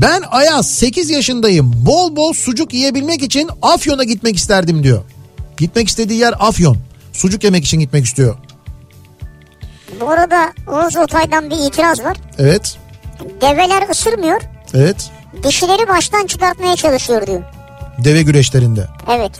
Ben 0.00 0.22
Ayaz 0.30 0.70
8 0.70 1.10
yaşındayım. 1.10 1.72
Bol 1.86 2.16
bol 2.16 2.32
sucuk 2.32 2.74
yiyebilmek 2.74 3.22
için 3.22 3.50
Afyon'a 3.62 4.04
gitmek 4.04 4.36
isterdim 4.36 4.82
diyor. 4.82 5.02
Gitmek 5.56 5.88
istediği 5.88 6.20
yer 6.20 6.34
Afyon. 6.38 6.76
Sucuk 7.12 7.44
yemek 7.44 7.64
için 7.64 7.80
gitmek 7.80 8.04
istiyor. 8.04 8.36
Bu 10.00 10.10
arada 10.10 10.52
Oğuz 10.72 10.96
Otay'dan 10.96 11.50
bir 11.50 11.56
itiraz 11.56 12.04
var. 12.04 12.16
Evet. 12.38 12.76
Develer 13.40 13.88
ısırmıyor. 13.90 14.40
Evet. 14.74 15.10
Dişileri 15.42 15.88
baştan 15.88 16.26
çıkartmaya 16.26 16.76
çalışıyor 16.76 17.26
diyor. 17.26 17.42
Deve 18.04 18.22
güreşlerinde. 18.22 18.86
Evet. 19.10 19.32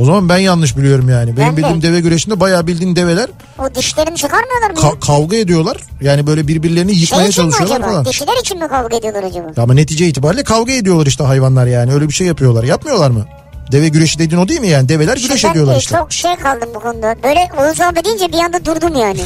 O 0.00 0.04
zaman 0.04 0.28
ben 0.28 0.38
yanlış 0.38 0.76
biliyorum 0.76 1.08
yani. 1.08 1.36
Benim 1.36 1.48
Ben 1.48 1.52
de. 1.52 1.56
bildiğim 1.56 1.82
deve 1.82 2.00
güreşinde 2.00 2.40
bayağı 2.40 2.66
bildiğin 2.66 2.96
develer 2.96 3.30
O 3.58 3.74
dişlerini 3.74 4.16
çıkarmıyorlar 4.16 4.70
mı? 4.70 4.80
ya? 4.82 4.88
ka- 4.88 5.00
kavga 5.00 5.36
ediyorlar. 5.36 5.76
Yani 6.00 6.26
böyle 6.26 6.48
birbirlerini 6.48 6.92
şey 6.92 7.00
yıkmaya 7.00 7.26
mi 7.26 7.32
çalışıyorlar 7.32 7.76
acaba? 7.76 7.90
falan. 7.90 8.04
Dişiler 8.04 8.40
için 8.40 8.58
mi 8.58 8.68
kavga 8.68 8.96
ediyorlar 8.96 9.22
acaba? 9.22 9.46
Ama 9.56 9.74
netice 9.74 10.06
itibariyle 10.06 10.44
kavga 10.44 10.72
ediyorlar 10.72 11.06
işte 11.06 11.24
hayvanlar 11.24 11.66
yani. 11.66 11.92
Öyle 11.92 12.08
bir 12.08 12.12
şey 12.12 12.26
yapıyorlar. 12.26 12.64
Yapmıyorlar 12.64 13.10
mı? 13.10 13.26
Deve 13.72 13.88
güreşi 13.88 14.18
dediğin 14.18 14.40
o 14.42 14.48
değil 14.48 14.60
mi 14.60 14.68
yani? 14.68 14.88
Develer 14.88 15.16
güreş 15.16 15.34
İşte 15.36 15.48
ben, 15.48 15.52
ediyorlar 15.52 15.76
işte. 15.76 15.96
Çok 15.96 16.12
şey 16.12 16.36
kaldım 16.36 16.68
bu 16.74 16.80
konuda. 16.80 17.16
Böyle 17.24 17.48
Oğuz 17.58 17.80
abi 17.80 18.04
deyince 18.04 18.28
bir 18.28 18.38
anda 18.38 18.64
durdum 18.64 18.96
yani. 19.00 19.20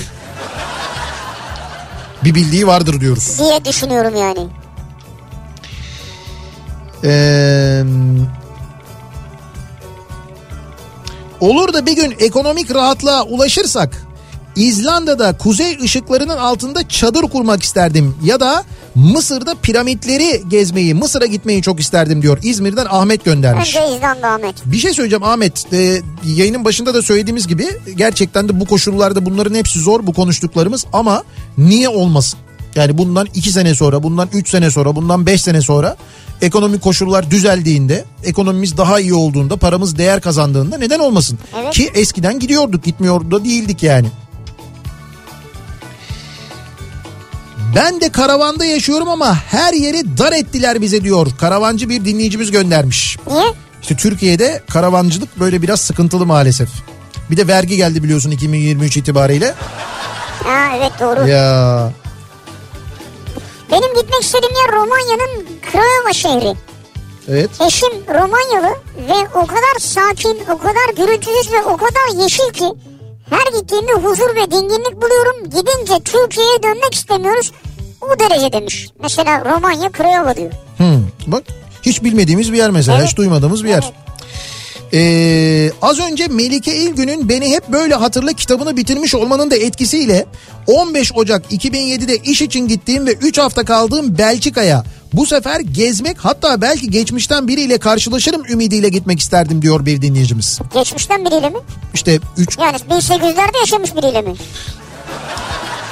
Bir 2.25 2.35
bildiği 2.35 2.67
vardır 2.67 3.01
diyoruz. 3.01 3.39
Diye 3.39 3.65
düşünüyorum 3.65 4.15
yani. 4.17 4.47
Ee, 7.05 7.83
olur 11.45 11.73
da 11.73 11.87
bir 11.87 11.97
gün 11.97 12.15
ekonomik 12.19 12.75
rahatlığa 12.75 13.23
ulaşırsak 13.25 14.07
İzlanda'da 14.57 15.39
kuzey 15.39 15.79
ışıklarının 15.83 16.37
altında 16.37 16.89
çadır 16.89 17.23
kurmak 17.23 17.63
isterdim 17.63 18.15
ya 18.25 18.41
da 18.41 18.65
Mısır'da 18.95 19.55
piramitleri 19.55 20.43
gezmeyi, 20.49 20.95
Mısır'a 20.95 21.27
gitmeyi 21.27 21.63
çok 21.63 21.81
isterdim 21.81 22.23
diyor. 22.23 22.39
İzmir'den 22.43 22.87
Ahmet 22.91 23.25
göndermiş. 23.25 23.77
Önce 23.77 23.97
İzlanda 23.97 24.29
Ahmet. 24.29 24.55
Bir 24.65 24.79
şey 24.79 24.95
söyleyeceğim 24.95 25.25
Ahmet. 25.25 25.73
Ee, 25.73 26.03
yayının 26.25 26.65
başında 26.65 26.95
da 26.95 27.03
söylediğimiz 27.03 27.47
gibi 27.47 27.67
gerçekten 27.97 28.49
de 28.49 28.61
bu 28.61 28.65
koşullarda 28.65 29.27
bunların 29.27 29.55
hepsi 29.55 29.79
zor 29.79 30.07
bu 30.07 30.13
konuştuklarımız 30.13 30.87
ama 30.93 31.23
niye 31.59 31.89
olmasın? 31.89 32.39
Yani 32.75 32.99
bundan 32.99 33.29
iki 33.35 33.51
sene 33.51 33.75
sonra, 33.75 34.03
bundan 34.03 34.29
üç 34.33 34.51
sene 34.51 34.71
sonra, 34.71 34.97
bundan 34.97 35.27
beş 35.27 35.43
sene 35.43 35.61
sonra 35.61 35.97
ekonomik 36.45 36.83
koşullar 36.83 37.31
düzeldiğinde, 37.31 38.05
ekonomimiz 38.25 38.77
daha 38.77 39.01
iyi 39.01 39.15
olduğunda, 39.15 39.57
paramız 39.57 39.99
değer 39.99 40.21
kazandığında 40.21 40.79
neden 40.79 40.99
olmasın? 40.99 41.39
Evet. 41.63 41.73
Ki 41.75 41.91
eskiden 41.95 42.39
gidiyorduk, 42.39 42.85
gitmiyor 42.85 43.31
da 43.31 43.45
değildik 43.45 43.83
yani. 43.83 44.09
Ben 47.77 48.01
de 48.01 48.13
karavanda 48.13 48.65
yaşıyorum 48.65 49.09
ama 49.09 49.35
her 49.35 49.73
yeri 49.73 50.19
dar 50.19 50.33
ettiler 50.33 50.81
bize 50.81 51.03
diyor. 51.05 51.27
Karavancı 51.39 51.89
bir 51.89 52.05
dinleyicimiz 52.05 52.51
göndermiş. 52.51 53.19
Niye? 53.31 53.45
İşte 53.83 53.97
Türkiye'de 53.97 54.63
karavancılık 54.71 55.41
böyle 55.41 55.63
biraz 55.63 55.81
sıkıntılı 55.81 56.27
maalesef. 56.27 56.69
Bir 57.31 57.37
de 57.37 57.49
vergi 57.49 57.77
geldi 57.77 58.03
biliyorsun 58.03 58.31
2023 58.31 58.97
itibariyle. 58.97 59.55
Ha 60.45 60.77
evet 60.77 60.93
doğru. 61.01 61.29
Ya 61.29 61.91
Benim 63.75 63.95
gitmek 63.95 64.21
istediğim 64.23 64.55
yer 64.55 64.73
Romanya'nın 64.73 65.47
Craiova 65.73 66.13
şehri. 66.13 66.57
evet. 67.29 67.51
Eşim 67.67 67.93
Romanyalı 68.09 68.75
ve 69.09 69.29
o 69.35 69.47
kadar 69.47 69.79
sakin, 69.79 70.39
o 70.55 70.59
kadar 70.59 70.95
gürültüsüz 70.97 71.53
ve 71.53 71.63
o 71.65 71.77
kadar 71.77 72.23
yeşil 72.23 72.53
ki 72.53 72.65
her 73.31 73.59
gittiğimde 73.61 73.93
huzur 73.93 74.37
ve 74.37 74.51
dinginlik 74.51 75.03
buluyorum. 75.03 75.45
Gidince 75.45 76.01
Türkiye'ye 76.05 76.63
dönmek 76.63 76.95
istemiyoruz. 76.95 77.53
O 78.01 78.19
derece 78.19 78.53
demiş. 78.53 78.89
Mesela 79.03 79.45
Romanya 79.45 79.91
Craiova 79.97 80.37
diyor. 80.37 80.53
Hmm, 80.77 81.07
bak 81.27 81.43
hiç 81.83 82.03
bilmediğimiz 82.05 82.53
bir 82.53 82.59
yer 82.59 82.71
mesela 82.71 82.99
Evet. 82.99 83.07
hiç 83.09 83.17
duymadığımız 83.17 83.65
bir 83.65 83.69
yer. 83.69 83.93
Ee, 84.93 85.71
az 85.83 86.01
önce 86.01 86.29
Melike 86.29 86.77
İlgün'ün 86.77 87.29
Beni 87.29 87.51
Hep 87.51 87.69
Böyle 87.69 87.95
Hatırla 87.95 88.33
kitabını 88.33 88.77
bitirmiş 88.77 89.15
olmanın 89.15 89.51
da 89.51 89.57
etkisiyle 89.57 90.27
15 90.67 91.13
Ocak 91.15 91.53
2007'de 91.53 92.17
iş 92.17 92.43
için 92.43 92.69
gittiğim 92.69 93.07
ve 93.07 93.13
3 93.13 93.39
hafta 93.39 93.65
kaldığım 93.65 94.19
Belçika'ya 94.19 94.85
bu 95.13 95.27
sefer 95.27 95.61
gezmek 95.61 96.17
hatta 96.19 96.61
belki 96.61 96.91
geçmişten 96.91 97.49
biriyle 97.49 97.79
karşılaşırım 97.79 98.43
ümidiyle 98.49 98.89
gitmek 98.89 99.21
isterdim 99.21 99.63
diyor 99.63 99.87
bir 99.87 100.03
dinleyicimiz. 100.03 100.59
Geçmişten 100.75 101.25
biriyle 101.25 101.51
mi? 101.51 101.59
İşte 101.95 102.21
3 102.37 102.59
Yani 102.59 102.77
1800'lerde 102.77 103.59
yaşamış 103.61 103.97
biriyle 103.97 104.23
mi? 104.23 104.35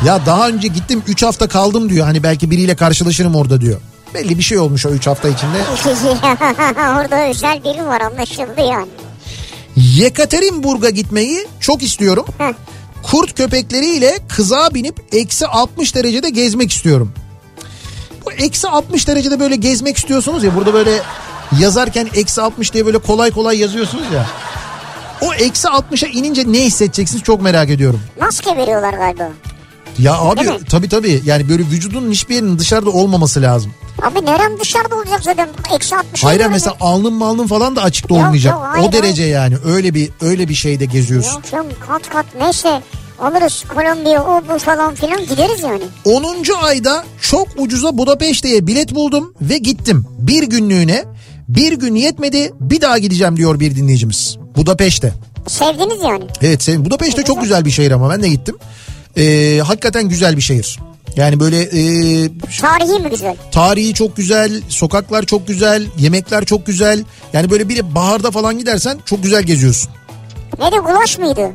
ya 0.06 0.27
daha 0.27 0.48
önce 0.48 0.69
gittim 0.69 1.02
3 1.09 1.23
hafta 1.23 1.48
kaldım 1.48 1.89
diyor 1.90 2.06
hani 2.06 2.23
belki 2.23 2.51
biriyle 2.51 2.77
karşılaşırım 2.77 3.35
orada 3.35 3.60
diyor. 3.60 3.81
Belli 4.14 4.39
bir 4.39 4.43
şey 4.43 4.59
olmuş 4.59 4.86
o 4.86 4.90
3 4.90 5.06
hafta 5.06 5.28
içinde. 5.28 5.59
Orada 6.76 7.28
özel 7.28 7.64
biri 7.64 7.86
var 7.86 8.01
anlaşıldı 8.01 8.60
yani. 8.60 8.89
Yekaterinburg'a 9.76 10.90
gitmeyi 10.90 11.47
çok 11.60 11.82
istiyorum. 11.82 12.26
Heh. 12.39 12.52
Kurt 13.02 13.34
köpekleriyle 13.36 14.18
kızağa 14.28 14.74
binip 14.74 15.01
eksi 15.12 15.47
60 15.47 15.94
derecede 15.94 16.30
gezmek 16.30 16.72
istiyorum. 16.72 17.12
Bu 18.26 18.32
eksi 18.32 18.68
60 18.68 19.09
derecede 19.09 19.40
böyle 19.40 19.56
gezmek 19.56 19.97
istiyorsunuz 19.97 20.44
ya 20.44 20.56
burada 20.56 20.74
böyle 20.74 21.02
yazarken 21.60 22.09
eksi 22.14 22.43
60 22.43 22.72
diye 22.74 22.86
böyle 22.86 22.98
kolay 22.98 23.30
kolay 23.30 23.59
yazıyorsunuz 23.59 24.05
ya. 24.14 24.26
O 25.20 25.34
eksi 25.34 25.68
60'a 25.68 26.09
inince 26.09 26.52
ne 26.52 26.59
hissedeceksiniz 26.64 27.22
çok 27.22 27.43
merak 27.43 27.70
ediyorum. 27.70 28.01
Maske 28.20 28.56
veriyorlar 28.56 28.93
galiba. 28.94 29.28
Ya 29.98 30.14
abi 30.14 30.40
tabii 30.70 30.89
tabii 30.89 31.23
yani 31.24 31.48
böyle 31.48 31.62
vücudun 31.62 32.10
hiçbir 32.10 32.35
yerinin 32.35 32.59
dışarıda 32.59 32.90
olmaması 32.90 33.43
lazım. 33.43 33.73
Abi 34.02 34.27
nerem 34.27 34.60
dışarıda 34.60 34.97
olacak 34.97 35.20
zaten. 35.23 35.48
Eksi 35.74 35.97
60 35.97 36.24
Hayır 36.24 36.47
mesela 36.47 36.77
alnın 36.81 37.12
malın 37.12 37.47
falan 37.47 37.77
da 37.77 37.82
açıkta 37.82 38.14
Yok, 38.14 38.24
olmayacak. 38.24 38.52
yok, 38.52 38.62
hayır, 38.73 38.89
o 38.89 38.93
derece 38.93 39.23
yani 39.23 39.55
öyle 39.64 39.94
bir 39.94 40.10
öyle 40.20 40.48
bir 40.48 40.55
şeyde 40.55 40.85
geziyorsun. 40.85 41.32
Yok 41.32 41.43
canım 41.52 41.66
kat 41.86 42.09
kat 42.09 42.27
neyse 42.40 42.82
alırız 43.20 43.64
Kolombiya 43.74 44.24
o 44.24 44.43
bu 44.55 44.59
falan 44.59 44.94
filan 44.94 45.20
gideriz 45.27 45.62
yani. 45.62 45.82
10. 46.05 46.44
ayda 46.62 47.05
çok 47.20 47.48
ucuza 47.56 47.98
Budapeşte'ye 47.98 48.66
bilet 48.66 48.94
buldum 48.94 49.35
ve 49.40 49.59
gittim. 49.59 50.06
Bir 50.19 50.43
günlüğüne 50.43 51.05
bir 51.48 51.73
gün 51.73 51.94
yetmedi 51.94 52.52
bir 52.60 52.81
daha 52.81 52.98
gideceğim 52.98 53.36
diyor 53.36 53.60
bir 53.60 53.77
dinleyicimiz. 53.77 54.36
Budapeşte. 54.56 55.12
Sevdiniz 55.48 56.02
yani. 56.02 56.24
Evet 56.43 56.62
sev- 56.62 56.85
Budapeşte 56.85 57.23
çok 57.23 57.43
güzel 57.43 57.64
bir 57.64 57.70
şehir 57.70 57.90
ama 57.90 58.10
ben 58.10 58.23
de 58.23 58.28
gittim. 58.28 58.56
Ee, 59.16 59.60
hakikaten 59.66 60.09
güzel 60.09 60.36
bir 60.36 60.43
şehir. 60.43 60.78
Yani 61.16 61.40
böyle 61.40 61.60
e, 61.62 62.28
Tarihi 62.60 62.98
mi 63.02 63.10
güzel? 63.10 63.36
tarihi 63.52 63.94
çok 63.94 64.16
güzel, 64.16 64.62
sokaklar 64.68 65.22
çok 65.22 65.48
güzel, 65.48 65.86
yemekler 65.98 66.44
çok 66.44 66.66
güzel. 66.66 67.05
Yani 67.32 67.51
böyle 67.51 67.68
bir 67.68 67.94
baharda 67.94 68.30
falan 68.30 68.59
gidersen 68.59 68.98
çok 69.05 69.22
güzel 69.22 69.43
geziyorsun. 69.43 69.90
Ne 70.59 70.72
de 70.72 70.76
gulaş 70.76 71.18
mıydı? 71.18 71.51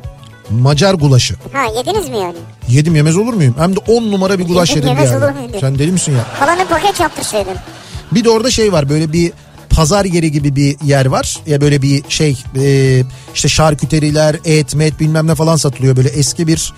Macar 0.50 0.94
gulaşı. 0.94 1.36
Ha 1.54 1.64
yediniz 1.78 2.10
mi 2.10 2.18
yani? 2.18 2.36
Yedim 2.70 2.96
yemez 2.96 3.18
olur 3.18 3.34
muyum? 3.34 3.56
Hem 3.58 3.76
de 3.76 3.80
10 3.88 4.12
numara 4.12 4.40
bir 4.40 4.46
gulaş 4.48 4.70
Yedim, 4.70 4.84
yedim 4.84 4.96
yemez 4.98 5.12
yerde. 5.12 5.26
olur 5.26 5.34
muyum? 5.36 5.52
Sen 5.60 5.80
deli 5.80 5.92
misin 5.92 6.12
ya? 6.12 6.26
Kalanı 6.40 6.68
paket 6.68 7.00
yaptırsaydın. 7.00 7.56
Bir 8.12 8.24
de 8.24 8.30
orada 8.30 8.52
şey 8.52 8.72
var 8.72 8.90
böyle 8.90 9.14
bir 9.14 9.32
pazar 9.70 10.06
yeri 10.06 10.32
gibi 10.32 10.56
bir 10.56 10.76
yer 10.84 11.06
var. 11.06 11.38
Ya 11.48 11.62
böyle 11.62 11.82
bir 11.82 12.04
şey 12.10 12.44
e, 12.62 13.04
işte 13.36 13.50
şarküteriler, 13.50 14.36
et, 14.46 14.76
met 14.76 15.00
bilmem 15.00 15.28
ne 15.28 15.36
falan 15.36 15.56
satılıyor. 15.56 15.96
Böyle 15.96 16.10
eski 16.10 16.48
bir 16.48 16.74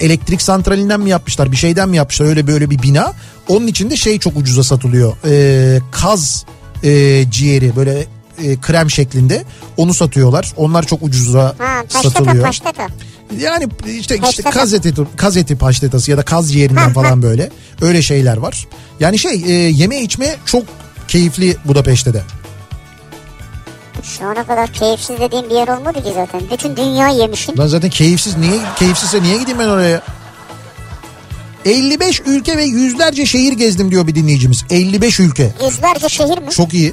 elektrik 0.00 0.42
santralinden 0.42 1.00
mi 1.00 1.10
yapmışlar 1.10 1.52
bir 1.52 1.56
şeyden 1.56 1.88
mi 1.88 1.96
yapmışlar 1.96 2.26
öyle 2.26 2.46
böyle 2.46 2.70
bir 2.70 2.82
bina. 2.82 3.12
Onun 3.48 3.66
içinde 3.66 3.96
şey 3.96 4.18
çok 4.18 4.36
ucuza 4.36 4.64
satılıyor. 4.64 5.12
E, 5.26 5.80
kaz 5.90 6.44
e, 6.84 7.24
ciğeri 7.30 7.76
böyle 7.76 8.06
e, 8.44 8.60
krem 8.60 8.90
şeklinde 8.90 9.44
onu 9.76 9.94
satıyorlar. 9.94 10.52
Onlar 10.56 10.86
çok 10.86 11.02
ucuza 11.02 11.54
Ha 11.58 11.82
paşteta 11.92 12.10
satılıyor. 12.10 12.44
paşteta. 12.44 12.86
Yani 13.40 13.68
işte 13.86 13.98
işte 13.98 14.16
Paşteta. 14.18 14.50
kaz 14.50 14.74
eti, 14.74 14.94
kaz 15.16 15.36
eti 15.36 15.56
paştetası 15.56 16.10
ya 16.10 16.16
da 16.18 16.22
kaz 16.22 16.52
ciğerinden 16.52 16.92
falan 16.92 17.22
böyle. 17.22 17.50
Öyle 17.80 18.02
şeyler 18.02 18.36
var. 18.36 18.66
Yani 19.00 19.18
şey 19.18 19.32
e, 19.46 19.52
yeme 19.52 20.00
içme 20.02 20.36
çok 20.46 20.62
keyifli 21.08 21.56
Budapeşte 21.64 22.14
de. 22.14 22.22
Şu 24.02 24.26
ana 24.26 24.46
kadar 24.46 24.72
keyifsiz 24.72 25.20
dediğim 25.20 25.50
bir 25.50 25.54
yer 25.54 25.68
olmadı 25.68 26.02
ki 26.02 26.12
zaten. 26.14 26.40
Bütün 26.52 26.76
dünya 26.76 27.08
yemişsin. 27.08 27.54
Ben 27.58 27.66
zaten 27.66 27.90
keyifsiz 27.90 28.36
niye 28.36 28.60
keyifsizse 28.78 29.22
niye 29.22 29.38
gideyim 29.38 29.58
ben 29.58 29.68
oraya? 29.68 30.02
55 31.64 32.20
ülke 32.26 32.56
ve 32.56 32.64
yüzlerce 32.64 33.26
şehir 33.26 33.52
gezdim 33.52 33.90
diyor 33.90 34.06
bir 34.06 34.14
dinleyicimiz. 34.14 34.64
55 34.70 35.20
ülke. 35.20 35.52
Yüzlerce 35.64 36.08
şehir 36.08 36.38
mi? 36.38 36.50
Çok 36.50 36.74
iyi. 36.74 36.92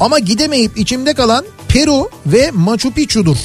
Ama 0.00 0.18
gidemeyip 0.18 0.78
içimde 0.78 1.14
kalan 1.14 1.44
Peru 1.68 2.10
ve 2.26 2.50
Machu 2.50 2.90
Picchu'dur. 2.92 3.36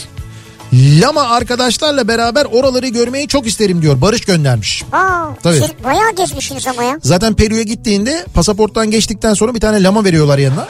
Lama 0.74 1.22
arkadaşlarla 1.22 2.08
beraber 2.08 2.46
oraları 2.46 2.88
görmeyi 2.88 3.28
çok 3.28 3.48
isterim 3.48 3.82
diyor. 3.82 4.02
Barış 4.02 4.22
göndermiş. 4.22 4.84
Aa, 4.92 5.26
Tabii. 5.44 5.60
siz 5.60 5.84
bayağı 5.84 6.12
gezmişsiniz 6.16 6.68
ama 6.68 6.84
ya. 6.84 7.00
Zaten 7.04 7.34
Peru'ya 7.34 7.64
gittiğinde 7.64 8.26
pasaporttan 8.34 8.92
geçtikten 8.92 9.34
sonra 9.34 9.54
bir 9.56 9.60
tane 9.60 9.84
lama 9.84 10.04
veriyorlar 10.04 10.38
yanına. 10.38 10.68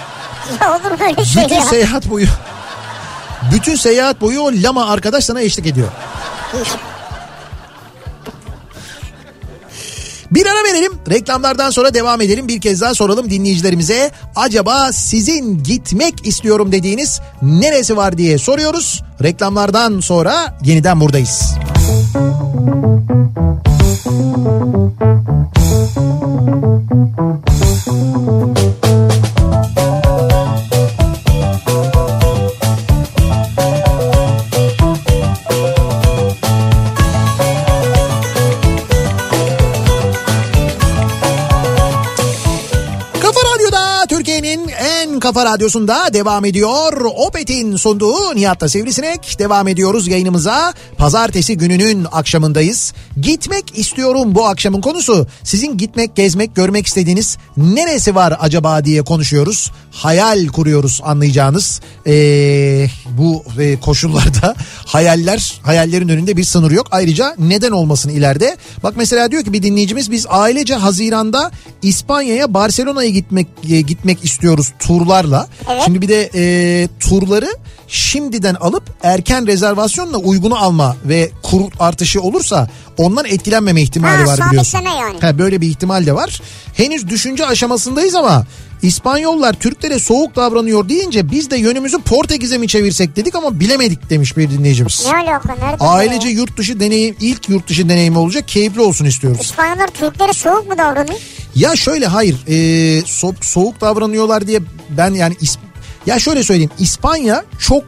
Ya 0.62 0.72
olur 0.76 1.00
böyle 1.00 1.26
şey 1.26 1.44
Bütün 1.44 1.56
ya. 1.56 1.62
seyahat 1.66 2.10
boyu 2.10 2.28
bütün 3.52 3.76
seyahat 3.76 4.22
boyu 4.22 4.40
o 4.40 4.52
lama 4.54 4.86
arkadaş 4.90 5.24
sana 5.24 5.42
eşlik 5.42 5.66
ediyor. 5.68 5.88
Bir 10.32 10.46
ara 10.46 10.64
verelim. 10.64 10.92
Reklamlardan 11.10 11.70
sonra 11.70 11.94
devam 11.94 12.22
edelim. 12.22 12.48
Bir 12.48 12.62
kez 12.62 12.82
daha 12.82 12.94
soralım 12.94 13.30
dinleyicilerimize. 13.30 14.12
Acaba 14.36 14.92
sizin 14.94 15.64
gitmek 15.64 16.28
istiyorum 16.28 16.72
dediğiniz 16.72 17.22
neresi 17.42 17.98
var 17.98 18.18
diye 18.18 18.38
soruyoruz. 18.38 19.04
Reklamlardan 19.24 20.00
sonra 20.00 20.58
yeniden 20.64 21.00
buradayız. 21.02 21.56
Kafa 28.76 29.05
kafa 45.26 45.46
radyosunda 45.46 46.14
devam 46.14 46.46
ediyor. 46.46 47.02
Opet'in 47.16 47.76
sunduğu 47.76 48.36
Nihat'ta 48.36 48.70
Sivrisinek. 48.70 49.40
Devam 49.40 49.68
ediyoruz 49.68 50.08
yayınımıza. 50.08 50.74
Pazartesi 50.98 51.58
gününün 51.58 52.08
akşamındayız. 52.12 52.94
Gitmek 53.22 53.78
istiyorum 53.78 54.36
bu 54.36 54.46
akşamın 54.46 54.82
konusu. 54.82 55.28
Sizin 55.44 55.78
gitmek, 55.78 56.16
gezmek, 56.16 56.56
görmek 56.56 56.88
istediğiniz 56.88 57.38
neresi 57.58 58.16
var 58.16 58.38
acaba 58.40 58.86
diye 58.86 59.02
konuşuyoruz. 59.02 59.72
Hayal 59.92 60.48
kuruyoruz 60.48 61.02
anlayacağınız. 61.04 61.82
Ee, 62.08 62.88
bu 63.18 63.44
e, 63.60 63.80
koşullarda 63.80 64.56
hayaller, 64.86 65.60
hayallerin 65.64 66.10
önünde 66.10 66.38
bir 66.38 66.44
sınır 66.44 66.72
yok. 66.72 66.88
Ayrıca 66.92 67.36
neden 67.40 67.72
olmasın 67.72 68.10
ileride? 68.10 68.58
Bak 68.84 68.94
mesela 68.98 69.32
diyor 69.32 69.44
ki 69.44 69.54
bir 69.54 69.64
dinleyicimiz 69.64 70.12
biz 70.12 70.26
ailece 70.30 70.76
Haziran'da 70.76 71.52
İspanya'ya 71.82 72.54
Barcelona'ya 72.54 73.10
gitmek 73.10 73.48
e, 73.70 73.82
gitmek 73.82 74.26
istiyoruz 74.26 74.74
turlarla. 75.24 75.48
Evet. 75.72 75.82
Şimdi 75.86 76.02
bir 76.02 76.08
de 76.08 76.30
e, 76.36 76.88
turları 77.00 77.48
şimdiden 77.88 78.56
alıp 78.56 78.84
erken 79.04 79.48
rezervasyonla 79.48 80.18
uygunu 80.18 80.56
alma 80.64 80.96
ve 81.06 81.32
kur 81.44 81.62
artışı 81.80 82.22
olursa 82.22 82.70
ondan 82.98 83.26
etkilenmeme 83.26 83.82
ihtimali 83.82 84.24
Ha, 84.24 84.26
var 84.26 84.40
biliyorsun. 84.50 84.80
yani. 84.80 85.20
Ha, 85.22 85.38
böyle 85.38 85.62
bir 85.62 85.68
ihtimal 85.68 86.06
de 86.06 86.16
var. 86.16 86.42
Henüz 86.74 87.08
düşünce 87.10 87.46
aşamasındayız 87.46 88.16
ama 88.16 88.46
İspanyollar 88.82 89.54
Türklere 89.54 90.00
soğuk 90.00 90.36
davranıyor 90.36 90.90
deyince 90.90 91.32
biz 91.32 91.50
de 91.52 91.58
yönümüzü 91.58 92.02
Portekiz'e 92.02 92.58
mi 92.58 92.68
çevirsek 92.68 93.16
dedik 93.16 93.36
ama 93.36 93.60
bilemedik 93.60 94.10
demiş 94.10 94.38
bir 94.38 94.50
dinleyicimiz. 94.50 95.06
Ne 95.06 95.18
alaka 95.32 95.56
nerede? 95.56 95.84
Ailece 95.84 96.28
ya? 96.28 96.34
yurt 96.34 96.58
dışı 96.58 96.80
deneyim 96.80 97.16
ilk 97.20 97.50
yurt 97.50 97.68
dışı 97.70 97.90
deneyimi 97.90 98.18
olacak 98.18 98.48
keyifli 98.48 98.82
olsun 98.82 99.06
istiyoruz. 99.06 99.42
İspanyollar 99.42 99.88
Türklere 99.88 100.34
soğuk 100.34 100.68
mu 100.70 100.78
davranıyor? 100.78 101.20
Ya 101.56 101.76
şöyle 101.76 102.08
hayır 102.08 102.36
e, 102.48 102.54
so- 103.00 103.44
soğuk 103.44 103.82
davranıyorlar 103.82 104.48
diye 104.48 104.60
ben 104.90 105.14
yani 105.14 105.36
ya 106.06 106.20
şöyle 106.20 106.44
söyleyeyim 106.44 106.72
İspanya 106.80 107.46
çok 107.60 107.84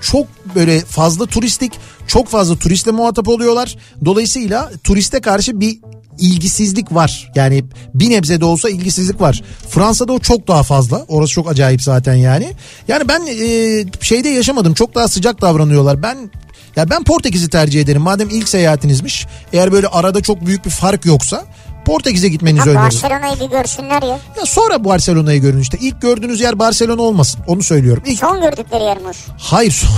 çok 0.00 0.26
böyle 0.54 0.80
fazla 0.80 1.26
turistik 1.26 1.72
çok 2.06 2.28
fazla 2.28 2.56
turistle 2.56 2.90
muhatap 2.90 3.28
oluyorlar. 3.28 3.76
Dolayısıyla 4.04 4.70
turiste 4.84 5.20
karşı 5.20 5.60
bir 5.60 5.78
ilgisizlik 6.18 6.94
var. 6.94 7.32
Yani 7.34 7.64
bir 7.94 8.10
nebze 8.10 8.40
de 8.40 8.44
olsa 8.44 8.70
ilgisizlik 8.70 9.20
var. 9.20 9.42
Fransa'da 9.68 10.12
o 10.12 10.18
çok 10.18 10.48
daha 10.48 10.62
fazla. 10.62 11.04
Orası 11.08 11.32
çok 11.32 11.50
acayip 11.50 11.82
zaten 11.82 12.14
yani. 12.14 12.52
Yani 12.88 13.08
ben 13.08 13.26
e, 13.26 13.84
şeyde 14.00 14.28
yaşamadım. 14.28 14.74
Çok 14.74 14.94
daha 14.94 15.08
sıcak 15.08 15.40
davranıyorlar. 15.40 16.02
Ben 16.02 16.30
ya 16.76 16.90
ben 16.90 17.04
Portekiz'i 17.04 17.48
tercih 17.48 17.80
ederim. 17.80 18.02
Madem 18.02 18.30
ilk 18.30 18.48
seyahatinizmiş. 18.48 19.26
Eğer 19.52 19.72
böyle 19.72 19.86
arada 19.86 20.20
çok 20.20 20.46
büyük 20.46 20.64
bir 20.64 20.70
fark 20.70 21.06
yoksa 21.06 21.44
Portekiz'e 21.88 22.28
gitmenizi 22.28 22.60
Ha, 22.60 22.70
öneririm. 22.70 22.84
Barcelona'yı 22.84 23.40
bir 23.40 23.56
görsünler 23.56 24.02
ya. 24.02 24.18
Ya 24.38 24.44
sonra 24.46 24.84
Barcelona'yı 24.84 25.40
görün 25.40 25.60
işte. 25.60 25.78
İlk 25.80 26.02
gördüğünüz 26.02 26.40
yer 26.40 26.58
Barcelona 26.58 27.02
olmasın. 27.02 27.40
Onu 27.46 27.62
söylüyorum. 27.62 28.02
İlk, 28.06 28.18
Son 28.18 28.40
gördükleri 28.40 28.84
yer 28.84 28.96
mi? 28.98 29.10
hayır 29.38 29.70
son, 29.72 29.90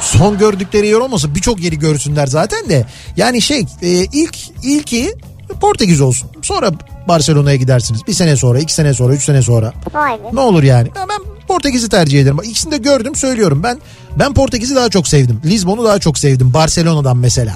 son 0.00 0.38
gördükleri 0.38 0.86
yer 0.86 0.94
olmasın. 0.94 1.34
Birçok 1.34 1.60
yeri 1.60 1.78
görsünler 1.78 2.26
zaten 2.26 2.68
de. 2.68 2.86
Yani 3.16 3.42
şey 3.42 3.66
e, 3.82 3.88
ilk 3.88 4.36
ilki 4.62 5.14
Portekiz 5.60 6.00
olsun. 6.00 6.30
Sonra 6.42 6.70
Barcelona'ya 7.08 7.56
gidersiniz. 7.56 8.00
Bir 8.06 8.12
sene 8.12 8.36
sonra, 8.36 8.58
iki 8.58 8.74
sene 8.74 8.94
sonra, 8.94 9.14
üç 9.14 9.24
sene 9.24 9.42
sonra. 9.42 9.72
Vay. 9.94 10.18
Ne 10.32 10.40
olur 10.40 10.62
yani. 10.62 10.88
Ya 10.96 11.06
ben 11.08 11.18
Portekiz'i 11.48 11.88
tercih 11.88 12.20
ederim. 12.20 12.38
İkisini 12.44 12.72
de 12.72 12.76
gördüm 12.78 13.14
söylüyorum. 13.14 13.62
Ben 13.62 13.78
ben 14.18 14.34
Portekiz'i 14.34 14.76
daha 14.76 14.88
çok 14.88 15.08
sevdim. 15.08 15.40
Lisbon'u 15.44 15.84
daha 15.84 15.98
çok 15.98 16.18
sevdim. 16.18 16.54
Barcelona'dan 16.54 17.16
mesela. 17.16 17.54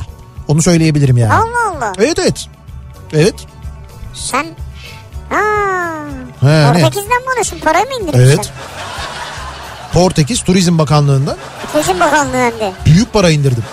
Onu 0.48 0.62
söyleyebilirim 0.62 1.16
yani. 1.18 1.32
Allah 1.32 1.76
Allah. 1.76 1.92
Evet 1.98 2.18
evet. 2.18 2.46
Evet. 3.12 3.34
Sen... 4.14 4.46
Ha. 5.30 5.42
He, 6.40 6.46
ne? 6.46 6.72
Portekiz'den 6.72 7.22
mi 7.22 7.30
alıyorsun? 7.32 7.58
Parayı 7.58 7.84
mı 7.86 7.94
indirdin 7.94 8.18
Evet. 8.18 8.52
Portekiz 9.92 10.42
Turizm 10.42 10.78
Bakanlığı'ndan 10.78 11.36
Turizm 11.72 12.00
Bakanlığı 12.00 12.36
hem 12.36 12.52
de. 12.52 12.72
büyük 12.86 13.12
para 13.12 13.30
indirdim. 13.30 13.64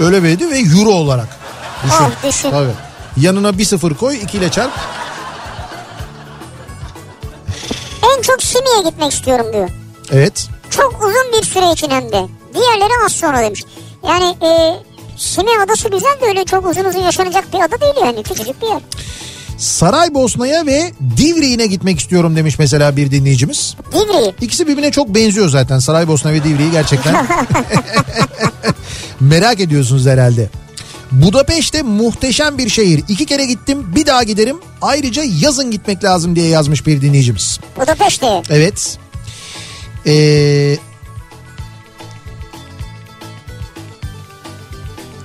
Öyle 0.00 0.22
verdi 0.22 0.50
ve 0.50 0.58
euro 0.58 0.90
olarak. 0.90 1.28
Düşün. 1.84 1.96
Ah, 2.00 2.28
düşün. 2.28 2.50
Tabii. 2.50 2.70
Yanına 3.16 3.58
bir 3.58 3.64
sıfır 3.64 3.94
koy 3.94 4.16
ikiyle 4.16 4.50
çarp. 4.50 4.70
En 8.16 8.22
çok 8.22 8.42
Simi'ye 8.42 8.82
gitmek 8.90 9.12
istiyorum 9.12 9.46
diyor. 9.52 9.68
Evet. 10.12 10.48
Çok 10.70 11.02
uzun 11.02 11.32
bir 11.40 11.46
süre 11.46 11.72
için 11.72 11.90
hem 11.90 12.12
de. 12.12 12.26
Diğerleri 12.54 12.92
az 13.04 13.12
sonra 13.12 13.38
demiş. 13.40 13.64
Yani 14.08 14.36
e, 14.42 14.76
Simi 15.16 15.50
adası 15.64 15.88
güzel 15.88 16.20
de 16.22 16.26
öyle 16.28 16.44
çok 16.44 16.66
uzun 16.70 16.84
uzun 16.84 17.00
yaşanacak 17.00 17.52
bir 17.52 17.58
ada 17.60 17.80
değil 17.80 17.94
yani. 18.04 18.22
Küçücük 18.22 18.62
bir 18.62 18.66
yer. 18.66 18.80
Saraybosna'ya 19.58 20.66
ve 20.66 20.92
Divriğine 21.16 21.66
gitmek 21.66 22.00
istiyorum 22.00 22.36
demiş 22.36 22.58
mesela 22.58 22.96
bir 22.96 23.10
dinleyicimiz. 23.10 23.76
Divri. 23.92 24.34
İkisi 24.40 24.66
birbirine 24.68 24.90
çok 24.90 25.14
benziyor 25.14 25.48
zaten 25.48 25.78
Saraybosna 25.78 26.32
ve 26.32 26.44
Divriği 26.44 26.70
gerçekten. 26.70 27.26
Merak 29.20 29.60
ediyorsunuz 29.60 30.06
herhalde. 30.06 30.48
Budapeşte 31.12 31.82
muhteşem 31.82 32.58
bir 32.58 32.68
şehir. 32.68 33.04
İki 33.08 33.26
kere 33.26 33.46
gittim 33.46 33.94
bir 33.94 34.06
daha 34.06 34.22
giderim. 34.22 34.56
Ayrıca 34.82 35.22
yazın 35.40 35.70
gitmek 35.70 36.04
lazım 36.04 36.36
diye 36.36 36.48
yazmış 36.48 36.86
bir 36.86 37.00
dinleyicimiz. 37.02 37.60
Budapeşte. 37.80 38.42
Evet. 38.50 38.98
Ee, 40.06 40.76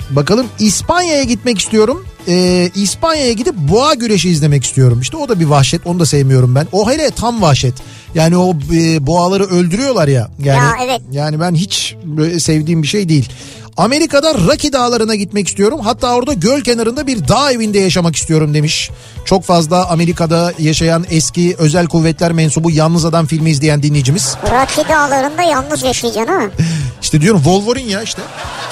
bakalım 0.09 0.47
İspanya'ya 0.59 1.23
gitmek 1.23 1.59
istiyorum. 1.59 2.05
Ee, 2.27 2.69
İspanya'ya 2.75 3.33
gidip 3.33 3.55
boğa 3.55 3.93
güreşi 3.93 4.29
izlemek 4.29 4.63
istiyorum. 4.63 5.01
İşte 5.01 5.17
o 5.17 5.29
da 5.29 5.39
bir 5.39 5.45
vahşet. 5.45 5.87
Onu 5.87 5.99
da 5.99 6.05
sevmiyorum 6.05 6.55
ben. 6.55 6.67
O 6.71 6.91
hele 6.91 7.11
tam 7.11 7.41
vahşet. 7.41 7.73
Yani 8.15 8.37
o 8.37 8.53
e, 8.73 9.07
boğaları 9.07 9.43
öldürüyorlar 9.43 10.07
ya. 10.07 10.29
Yani, 10.43 10.57
Ya, 10.57 10.71
evet. 10.85 11.01
Yani 11.11 11.39
ben 11.39 11.55
hiç 11.55 11.95
sevdiğim 12.39 12.83
bir 12.83 12.87
şey 12.87 13.09
değil. 13.09 13.29
Amerika'da 13.77 14.33
Rocky 14.33 14.73
Dağları'na 14.73 15.15
gitmek 15.15 15.47
istiyorum. 15.47 15.79
Hatta 15.83 16.15
orada 16.15 16.33
göl 16.33 16.61
kenarında 16.61 17.07
bir 17.07 17.27
dağ 17.27 17.51
evinde 17.51 17.79
yaşamak 17.79 18.15
istiyorum 18.15 18.53
demiş. 18.53 18.91
Çok 19.25 19.43
fazla 19.43 19.89
Amerika'da 19.89 20.53
yaşayan 20.59 21.05
eski 21.09 21.55
özel 21.57 21.87
kuvvetler 21.87 22.31
mensubu 22.31 22.71
Yalnız 22.71 23.05
Adam 23.05 23.25
filmi 23.25 23.49
izleyen 23.49 23.83
dinleyicimiz. 23.83 24.35
Rocky 24.43 24.89
dağlarında 24.89 25.41
yalnız 25.41 25.83
yaşayacaksın 25.83 26.33
ha. 26.33 26.41
İşte 27.01 27.21
diyorum 27.21 27.41
Wolverine 27.43 27.91
ya 27.91 28.01
işte. 28.01 28.21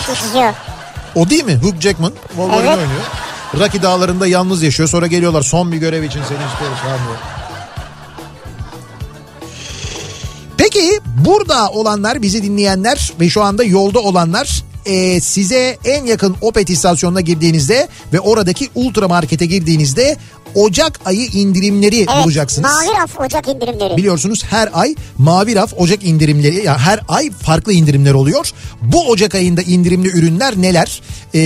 Yaşıyor. 0.10 0.54
O 1.18 1.30
değil 1.30 1.44
mi? 1.46 1.56
Hugh 1.56 1.82
Jackman 1.82 2.14
Wolverine 2.28 2.68
Evet. 2.68 2.78
oynuyor. 2.78 3.02
Rocky 3.60 3.84
Dağları'nda 3.84 4.28
yalnız 4.28 4.64
yaşıyor. 4.64 4.90
Sonra 4.90 5.08
geliyorlar 5.08 5.42
son 5.42 5.72
bir 5.72 5.78
görev 5.78 6.04
için 6.04 6.20
seni 6.20 6.48
istiyoruz 6.52 6.78
falan 6.84 6.98
diyor. 6.98 7.18
Peki 10.58 11.00
burada 11.26 11.70
olanlar 11.70 12.22
bizi 12.22 12.44
dinleyenler 12.44 13.12
ve 13.20 13.30
şu 13.30 13.42
anda 13.44 13.64
yolda 13.64 14.00
olanlar 14.00 14.64
e, 14.86 15.22
size 15.22 15.78
en 15.86 16.06
yakın 16.06 16.36
Opet 16.42 16.70
istasyonuna 16.70 17.22
girdiğinizde 17.22 17.88
ve 18.14 18.20
oradaki 18.20 18.70
ultra 18.76 19.08
markete 19.08 19.46
girdiğinizde 19.46 20.18
Ocak 20.56 21.00
ayı 21.06 21.26
indirimleri 21.26 21.98
Evet. 21.98 22.26
bulacaksınız. 22.26 22.72
Mavi 22.72 23.02
raf 23.02 23.20
ocak 23.20 23.48
indirimleri. 23.48 23.98
Biliyorsunuz 23.98 24.44
her 24.50 24.70
ay 24.74 24.96
mavi 25.18 25.56
raf 25.56 25.74
Ocak 25.78 26.04
indirimleri 26.04 26.66
yani 26.66 26.78
her 26.78 27.00
ay 27.08 27.32
farklı 27.32 27.74
indirimler 27.74 28.14
oluyor. 28.14 28.52
Bu 28.82 29.08
Ocak 29.10 29.36
ayında 29.36 29.62
indirimli 29.62 30.08
ürünler 30.08 30.54
neler? 30.58 31.02
Ee, 31.34 31.40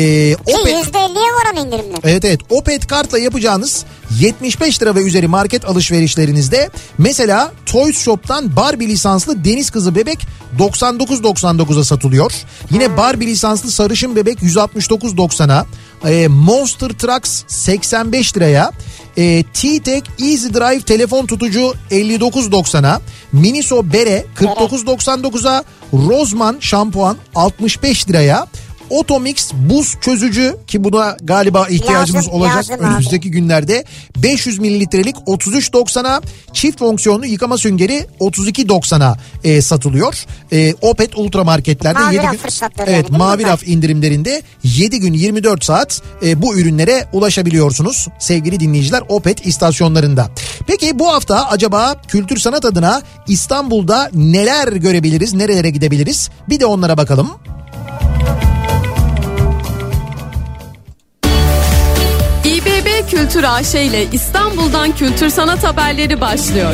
Ki 0.48 0.56
Opet, 0.62 0.74
%50'ye 0.76 1.32
varan 1.34 1.66
indirimler. 1.68 2.00
evet 2.04 2.26
evet 2.26 2.40
Opet 2.50 2.88
kartla 2.88 3.20
yapacağınız 3.20 3.86
75 4.20 4.82
lira 4.82 4.96
ve 4.96 5.02
üzeri 5.02 5.28
market 5.28 5.66
alışverişlerinizde 5.66 6.70
mesela 6.98 7.52
Toys 7.66 7.98
Shop'tan 8.00 8.56
Barbie 8.56 8.88
lisanslı 8.88 9.46
deniz 9.46 9.70
kızı 9.70 9.96
bebek 9.96 10.20
99.99'a 10.60 11.84
satılıyor. 11.84 12.32
Yine 12.72 12.98
Barbie 12.98 13.28
lisanslı 13.28 13.72
sarışın 13.72 14.16
bebek 14.16 14.40
169.90'a. 14.40 15.66
Ee, 16.06 16.28
Monster 16.28 16.90
Trucks 16.90 17.44
85 17.48 18.38
liraya. 18.38 18.72
Ee, 19.18 19.44
T-Tek 19.54 20.04
Easy 20.20 20.54
Drive 20.54 20.82
telefon 20.82 21.26
tutucu 21.26 21.74
59.90'a. 21.92 23.02
Miniso 23.34 23.94
Bere 23.94 24.26
49.99'a. 24.36 25.64
Rozman 25.94 26.58
şampuan 26.60 27.18
65 27.36 28.10
liraya. 28.10 28.48
Otomix 28.92 29.52
buz 29.54 29.96
çözücü 30.02 30.56
ki 30.68 30.84
buna 30.84 31.18
galiba 31.24 31.68
ihtiyacımız 31.68 32.28
Lazım, 32.28 32.34
olacak 32.34 32.58
lazım 32.58 32.76
abi. 32.76 32.84
önümüzdeki 32.84 33.32
günlerde 33.32 33.86
500 34.18 34.60
mililitrelik 34.60 35.16
33.90'a 35.16 36.22
çift 36.54 36.80
fonksiyonlu 36.80 37.26
yıkama 37.26 37.58
süngeri 37.58 38.06
32.90'a 38.20 39.18
e, 39.44 39.62
satılıyor. 39.62 40.26
E, 40.52 40.74
Opet 40.82 41.18
ultra 41.18 41.44
marketlerde 41.44 42.00
Mavi 42.00 42.16
7 42.16 42.26
raf 42.26 42.32
gün 42.32 42.84
Evet 42.86 43.06
yani, 43.10 43.18
mavi 43.18 43.44
raf 43.44 43.68
indirimlerinde 43.68 44.42
7 44.64 45.00
gün 45.00 45.14
24 45.14 45.64
saat 45.64 46.02
e, 46.26 46.42
bu 46.42 46.56
ürünlere 46.56 47.08
ulaşabiliyorsunuz 47.14 48.08
sevgili 48.20 48.60
dinleyiciler 48.60 49.04
Opet 49.10 49.46
istasyonlarında. 49.46 50.30
Peki 50.68 51.00
bu 51.00 51.08
hafta 51.08 51.50
acaba 51.50 52.02
kültür 52.08 52.38
sanat 52.38 52.66
adına 52.66 53.02
İstanbul'da 53.28 54.10
neler 54.14 54.68
görebiliriz, 54.68 55.34
nerelere 55.34 55.70
gidebiliriz? 55.70 56.30
Bir 56.50 56.60
de 56.60 56.66
onlara 56.66 56.98
bakalım. 56.98 57.30
Kültür 63.12 63.44
AŞ 63.44 63.76
ile 63.76 64.06
İstanbul'dan 64.12 64.96
kültür 64.96 65.30
sanat 65.30 65.64
haberleri 65.64 66.22
başlıyor. 66.22 66.74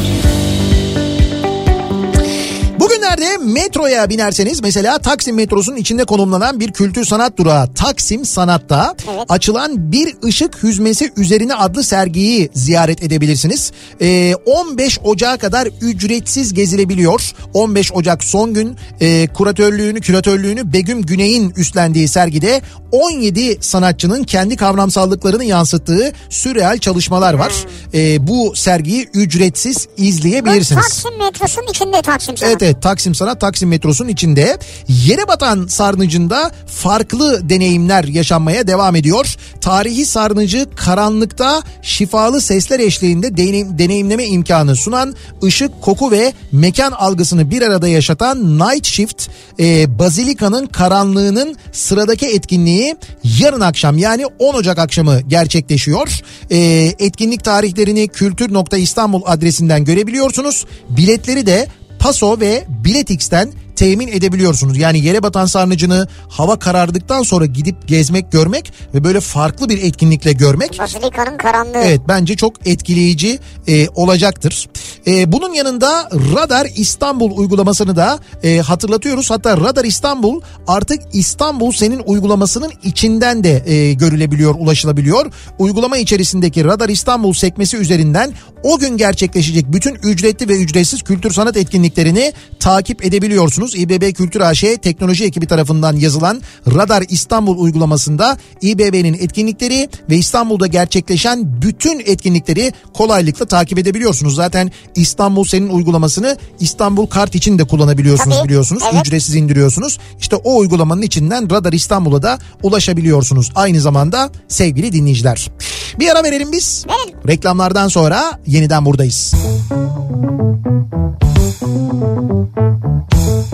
Bugünlerde 3.08 3.38
metroya 3.44 4.10
binerseniz 4.10 4.62
mesela 4.62 4.98
Taksim 4.98 5.36
metrosunun 5.36 5.76
içinde 5.78 6.06
konumlanan 6.06 6.60
bir 6.60 6.72
kültür 6.72 7.06
sanat 7.06 7.38
durağı 7.38 7.74
Taksim 7.74 8.26
Sanat'ta 8.26 8.96
Evet. 9.14 9.26
açılan 9.30 9.92
bir 9.92 10.16
ışık 10.26 10.64
hüzmesi 10.64 11.12
üzerine 11.18 11.56
adlı 11.56 11.84
sergiyi 11.84 12.50
ziyaret 12.54 13.04
edebilirsiniz. 13.04 13.72
Ee, 14.02 14.34
15 14.46 15.00
Ocak'a 15.04 15.38
kadar 15.38 15.68
ücretsiz 15.82 16.54
gezilebiliyor. 16.54 17.32
15 17.54 17.92
Ocak 17.92 18.24
son 18.24 18.54
gün 18.54 18.76
e, 19.00 19.28
kuratörlüğünü, 19.28 20.02
küratörlüğünü 20.02 20.74
Begüm 20.74 21.02
Güney'in 21.02 21.50
üstlendiği 21.58 22.08
sergide 22.08 22.62
17 22.92 23.58
sanatçının 23.62 24.24
kendi 24.24 24.56
kavramsallıklarını 24.56 25.44
yansıttığı 25.44 26.12
sürreal 26.30 26.78
çalışmalar 26.78 27.34
var. 27.34 27.54
Ee, 27.94 28.28
bu 28.28 28.56
sergiyi 28.56 29.10
ücretsiz 29.14 29.88
izleyebilirsiniz. 29.98 30.82
Taksim 30.84 31.18
metrosunun 31.20 31.68
içinde 31.68 32.02
Taksim 32.02 32.38
sana. 32.38 32.50
Evet 32.50 32.62
evet 32.62 32.82
Taksim 32.82 32.97
Sanat 32.99 33.41
Taksim 33.41 33.69
metrosunun 33.69 34.10
içinde 34.10 34.57
yere 34.88 35.28
batan 35.28 35.68
sarnıcında 35.68 36.52
farklı 36.68 37.49
deneyimler 37.49 38.03
yaşanmaya 38.03 38.68
devam 38.68 38.95
ediyor. 38.95 39.36
Tarihi 39.61 40.06
sarnıcı 40.06 40.68
karanlıkta 40.76 41.61
şifalı 41.82 42.41
sesler 42.41 42.80
eşliğinde 42.80 43.38
deneyim, 43.38 43.80
deneyimleme 43.80 44.26
imkanı 44.26 44.76
sunan 44.76 45.15
ışık, 45.44 45.82
koku 45.82 46.11
ve 46.11 46.34
mekan 46.52 46.91
algısını 46.91 47.52
bir 47.52 47.61
arada 47.61 47.88
yaşatan 47.88 48.60
Night 48.60 48.86
Shift 48.86 49.28
e, 49.60 49.99
Bazilika'nın 49.99 50.65
karanlığının 50.65 51.56
sıradaki 51.72 52.26
etkinliği 52.26 52.95
yarın 53.40 53.61
akşam 53.61 53.98
yani 53.98 54.26
10 54.40 54.53
Ocak 54.53 54.80
akşamı 54.80 55.22
gerçekleşiyor. 55.22 56.22
E, 56.52 56.57
etkinlik 56.99 57.44
tarihlerini 57.44 58.07
kültür.istanbul 58.07 59.22
adresinden 59.26 59.86
görebiliyorsunuz. 59.86 60.65
Biletleri 60.90 61.45
de 61.45 61.68
Paso 61.99 62.40
ve 62.40 62.65
Biletix'ten 62.84 63.53
temin 63.78 64.08
edebiliyorsunuz. 64.08 64.78
Yani 64.78 64.99
yere 64.99 65.24
batan 65.24 65.45
sarnıcını 65.45 66.08
hava 66.30 66.60
karardıktan 66.60 67.24
sonra 67.24 67.45
gidip 67.45 67.88
gezmek, 67.88 68.32
görmek 68.32 68.74
ve 68.94 69.04
böyle 69.04 69.20
farklı 69.20 69.70
bir 69.70 69.84
etkinlikle 69.84 70.34
görmek 70.34 70.80
Basilikanın 70.80 71.38
karanlığı. 71.38 71.78
Evet 71.78 72.02
bence 72.08 72.36
çok 72.36 72.68
etkileyici 72.68 73.40
e, 73.68 73.90
olacaktır. 73.90 74.70
E, 75.08 75.32
bunun 75.32 75.54
yanında 75.54 76.10
Radar 76.36 76.68
İstanbul 76.76 77.38
uygulamasını 77.38 77.95
da 77.95 78.20
e, 78.44 78.58
hatırlatıyoruz. 78.58 79.32
Hatta 79.32 79.58
Radar 79.58 79.86
İstanbul 79.86 80.41
artık 80.68 80.99
İstanbul 81.14 81.72
senin 81.72 82.02
uygulamasının 82.06 82.72
içinden 82.84 83.44
de 83.44 83.64
e, 83.74 83.94
görülebiliyor, 83.94 84.56
ulaşılabiliyor. 84.56 85.32
Uygulama 85.60 85.98
içerisindeki 85.98 86.66
Radar 86.66 86.90
İstanbul 86.90 87.34
sekmesi 87.34 87.78
üzerinden 87.78 88.34
o 88.64 88.78
gün 88.78 88.98
gerçekleşecek 88.98 89.66
bütün 89.74 89.95
ücretli 89.95 90.49
ve 90.49 90.58
ücretsiz 90.58 91.02
kültür 91.02 91.32
sanat 91.32 91.58
etkinliklerini 91.58 92.34
takip 92.60 93.06
edebiliyorsunuz. 93.06 93.66
İBB 93.76 94.14
Kültür 94.14 94.41
AŞ 94.41 94.64
teknoloji 94.81 95.26
ekibi 95.26 95.48
tarafından 95.48 95.95
yazılan 95.95 96.41
Radar 96.68 97.03
İstanbul 97.10 97.57
uygulamasında 97.57 98.38
İBB'nin 98.61 99.14
etkinlikleri 99.14 99.89
ve 100.10 100.18
İstanbul'da 100.18 100.68
gerçekleşen 100.68 101.61
bütün 101.61 101.99
etkinlikleri 101.99 102.73
kolaylıkla 102.94 103.45
takip 103.45 103.80
edebiliyorsunuz. 103.80 104.35
Zaten 104.35 104.72
İstanbul 104.95 105.44
senin 105.44 105.69
uygulamasını 105.69 106.38
İstanbul 106.60 107.06
kart 107.07 107.35
için 107.35 107.60
de 107.60 107.64
kullanabiliyorsunuz 107.64 108.38
Tabii, 108.38 108.48
biliyorsunuz. 108.48 108.84
evet. 108.94 109.07
Ücretsiz 109.07 109.35
indiriyorsunuz. 109.35 109.99
İşte 110.19 110.35
o 110.35 110.57
uygulamanın 110.57 111.02
içinden 111.02 111.49
Radar 111.52 111.73
İstanbul'a 111.73 112.22
da 112.22 112.39
ulaşabiliyorsunuz. 112.64 113.52
Aynı 113.56 113.81
zamanda 113.81 114.31
sevgili 114.48 114.91
dinleyiciler. 114.94 115.52
Bir 115.99 116.10
ara 116.10 116.23
verelim 116.23 116.52
biz. 116.52 116.85
Verelim. 116.89 117.27
Reklamlardan 117.27 117.88
sonra 117.88 118.39
yeniden 118.48 118.85
buradayız. 118.85 119.34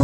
En 0.00 0.03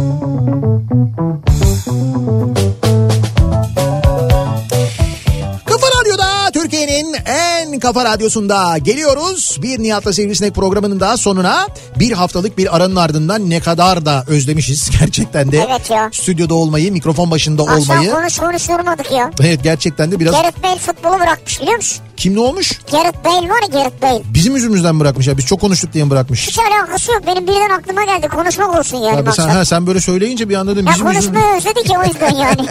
kafa 7.81 8.05
radyosunda 8.05 8.77
geliyoruz. 8.77 9.59
Bir 9.61 9.79
Nihat'la 9.83 10.13
Sivrisinek 10.13 10.55
programının 10.55 10.99
daha 10.99 11.17
sonuna 11.17 11.67
bir 11.99 12.11
haftalık 12.11 12.57
bir 12.57 12.75
aranın 12.75 12.95
ardından 12.95 13.49
ne 13.49 13.59
kadar 13.59 14.05
da 14.05 14.23
özlemişiz 14.27 14.89
gerçekten 14.99 15.51
de. 15.51 15.65
Evet 15.69 15.89
ya. 15.89 16.09
Stüdyoda 16.13 16.53
olmayı, 16.53 16.91
mikrofon 16.91 17.31
başında 17.31 17.63
Akşam 17.63 17.79
olmayı. 17.79 18.11
konuş 18.11 18.37
konuş 18.37 18.69
durmadık 18.69 19.11
ya. 19.11 19.31
Evet 19.41 19.63
gerçekten 19.63 20.11
de 20.11 20.19
biraz 20.19 20.33
Gareth 20.33 20.63
Bale 20.63 20.79
futbolu 20.79 21.19
bırakmış 21.19 21.61
biliyor 21.61 21.75
musun? 21.77 22.03
Kim 22.21 22.35
ne 22.35 22.39
olmuş? 22.39 22.79
Gareth 22.91 23.25
Bale 23.25 23.49
var 23.49 23.61
ya 23.61 23.67
Gareth 23.67 24.01
Bale. 24.01 24.21
Bizim 24.33 24.55
yüzümüzden 24.55 24.99
bırakmış 24.99 25.27
ya. 25.27 25.37
Biz 25.37 25.45
çok 25.45 25.61
konuştuk 25.61 25.93
diye 25.93 26.03
mi 26.03 26.09
bırakmış? 26.09 26.47
Hiç 26.47 26.59
alakası 26.59 27.11
yok. 27.11 27.21
Benim 27.27 27.47
birden 27.47 27.69
aklıma 27.69 28.03
geldi. 28.05 28.27
Konuşmak 28.27 28.79
olsun 28.79 28.97
yani 28.97 29.17
Abi 29.17 29.31
sen, 29.31 29.47
ha, 29.47 29.65
sen 29.65 29.87
böyle 29.87 30.01
söyleyince 30.01 30.49
bir 30.49 30.55
anda 30.55 30.75
dedim 30.75 30.85
Ya 30.87 30.93
bizim 30.93 31.07
yüzümüzden. 31.07 31.33
konuşmayı 31.33 31.57
özledik 31.57 31.91
ya 31.91 31.99
o 31.99 32.03
yüzden 32.03 32.35
yani. 32.35 32.67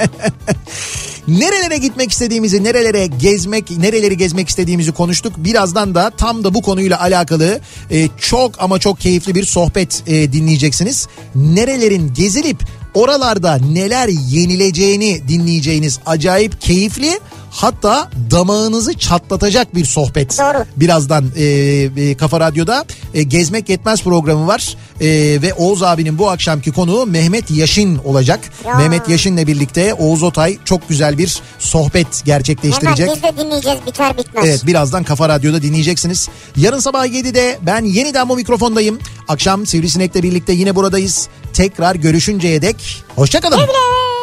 Nerelere 1.28 1.76
gitmek 1.76 2.10
istediğimizi, 2.10 2.64
nerelere 2.64 3.06
gezmek, 3.06 3.70
nereleri 3.70 4.16
gezmek 4.16 4.48
istediğimizi 4.48 4.92
konuştuk. 4.92 5.32
Birazdan 5.36 5.94
da 5.94 6.10
tam 6.10 6.44
da 6.44 6.54
bu 6.54 6.62
konuyla 6.62 7.00
alakalı 7.00 7.60
e, 7.90 8.08
çok 8.18 8.52
ama 8.62 8.78
çok 8.78 9.00
keyifli 9.00 9.34
bir 9.34 9.44
sohbet 9.44 10.02
e, 10.06 10.32
dinleyeceksiniz. 10.32 11.08
Nerelerin 11.34 12.14
gezilip 12.14 12.64
oralarda 12.94 13.56
neler 13.56 14.08
yenileceğini 14.08 15.28
dinleyeceğiniz 15.28 15.98
acayip 16.06 16.60
keyifli 16.60 17.20
hatta 17.50 18.10
damağınızı 18.30 18.94
çatlatacak 18.94 19.74
bir 19.74 19.84
sohbet. 19.84 20.38
Doğru. 20.38 20.64
Birazdan 20.76 21.24
e, 21.36 21.44
e, 21.44 22.16
Kafa 22.16 22.40
Radyo'da 22.40 22.84
e, 23.14 23.22
Gezmek 23.22 23.68
Yetmez 23.68 24.02
programı 24.02 24.46
var 24.46 24.76
E, 25.00 25.06
ve 25.42 25.54
Oğuz 25.54 25.82
abinin 25.82 26.18
bu 26.18 26.30
akşamki 26.30 26.72
konuğu 26.72 27.06
Mehmet 27.06 27.50
Yaşin 27.50 27.98
olacak. 28.04 28.40
Ya. 28.66 28.74
Mehmet 28.74 29.08
Yaşin'le 29.08 29.46
birlikte 29.46 29.94
Oğuz 29.94 30.22
Otay 30.22 30.58
çok 30.64 30.88
güzel 30.88 31.18
bir 31.18 31.38
sohbet 31.58 32.06
Hemen 32.06 32.24
gerçekleştirecek. 32.24 33.08
biz 33.16 33.22
de 33.22 33.32
dinleyeceğiz 33.44 33.78
biter 33.86 34.18
bitmez. 34.18 34.44
Evet 34.46 34.66
birazdan 34.66 35.04
Kafa 35.04 35.28
Radyo'da 35.28 35.62
dinleyeceksiniz. 35.62 36.28
Yarın 36.56 36.78
sabah 36.78 37.06
7'de 37.06 37.58
ben 37.62 37.84
yeniden 37.84 38.28
bu 38.28 38.36
mikrofondayım. 38.36 38.98
Akşam 39.28 39.66
Sivrisinek'le 39.66 40.14
birlikte 40.22 40.52
yine 40.52 40.76
buradayız. 40.76 41.28
Tekrar 41.52 41.94
görüşünceye 41.94 42.62
dek 42.62 43.04
hoşçakalın. 43.16 43.58
Güle. 43.58 44.19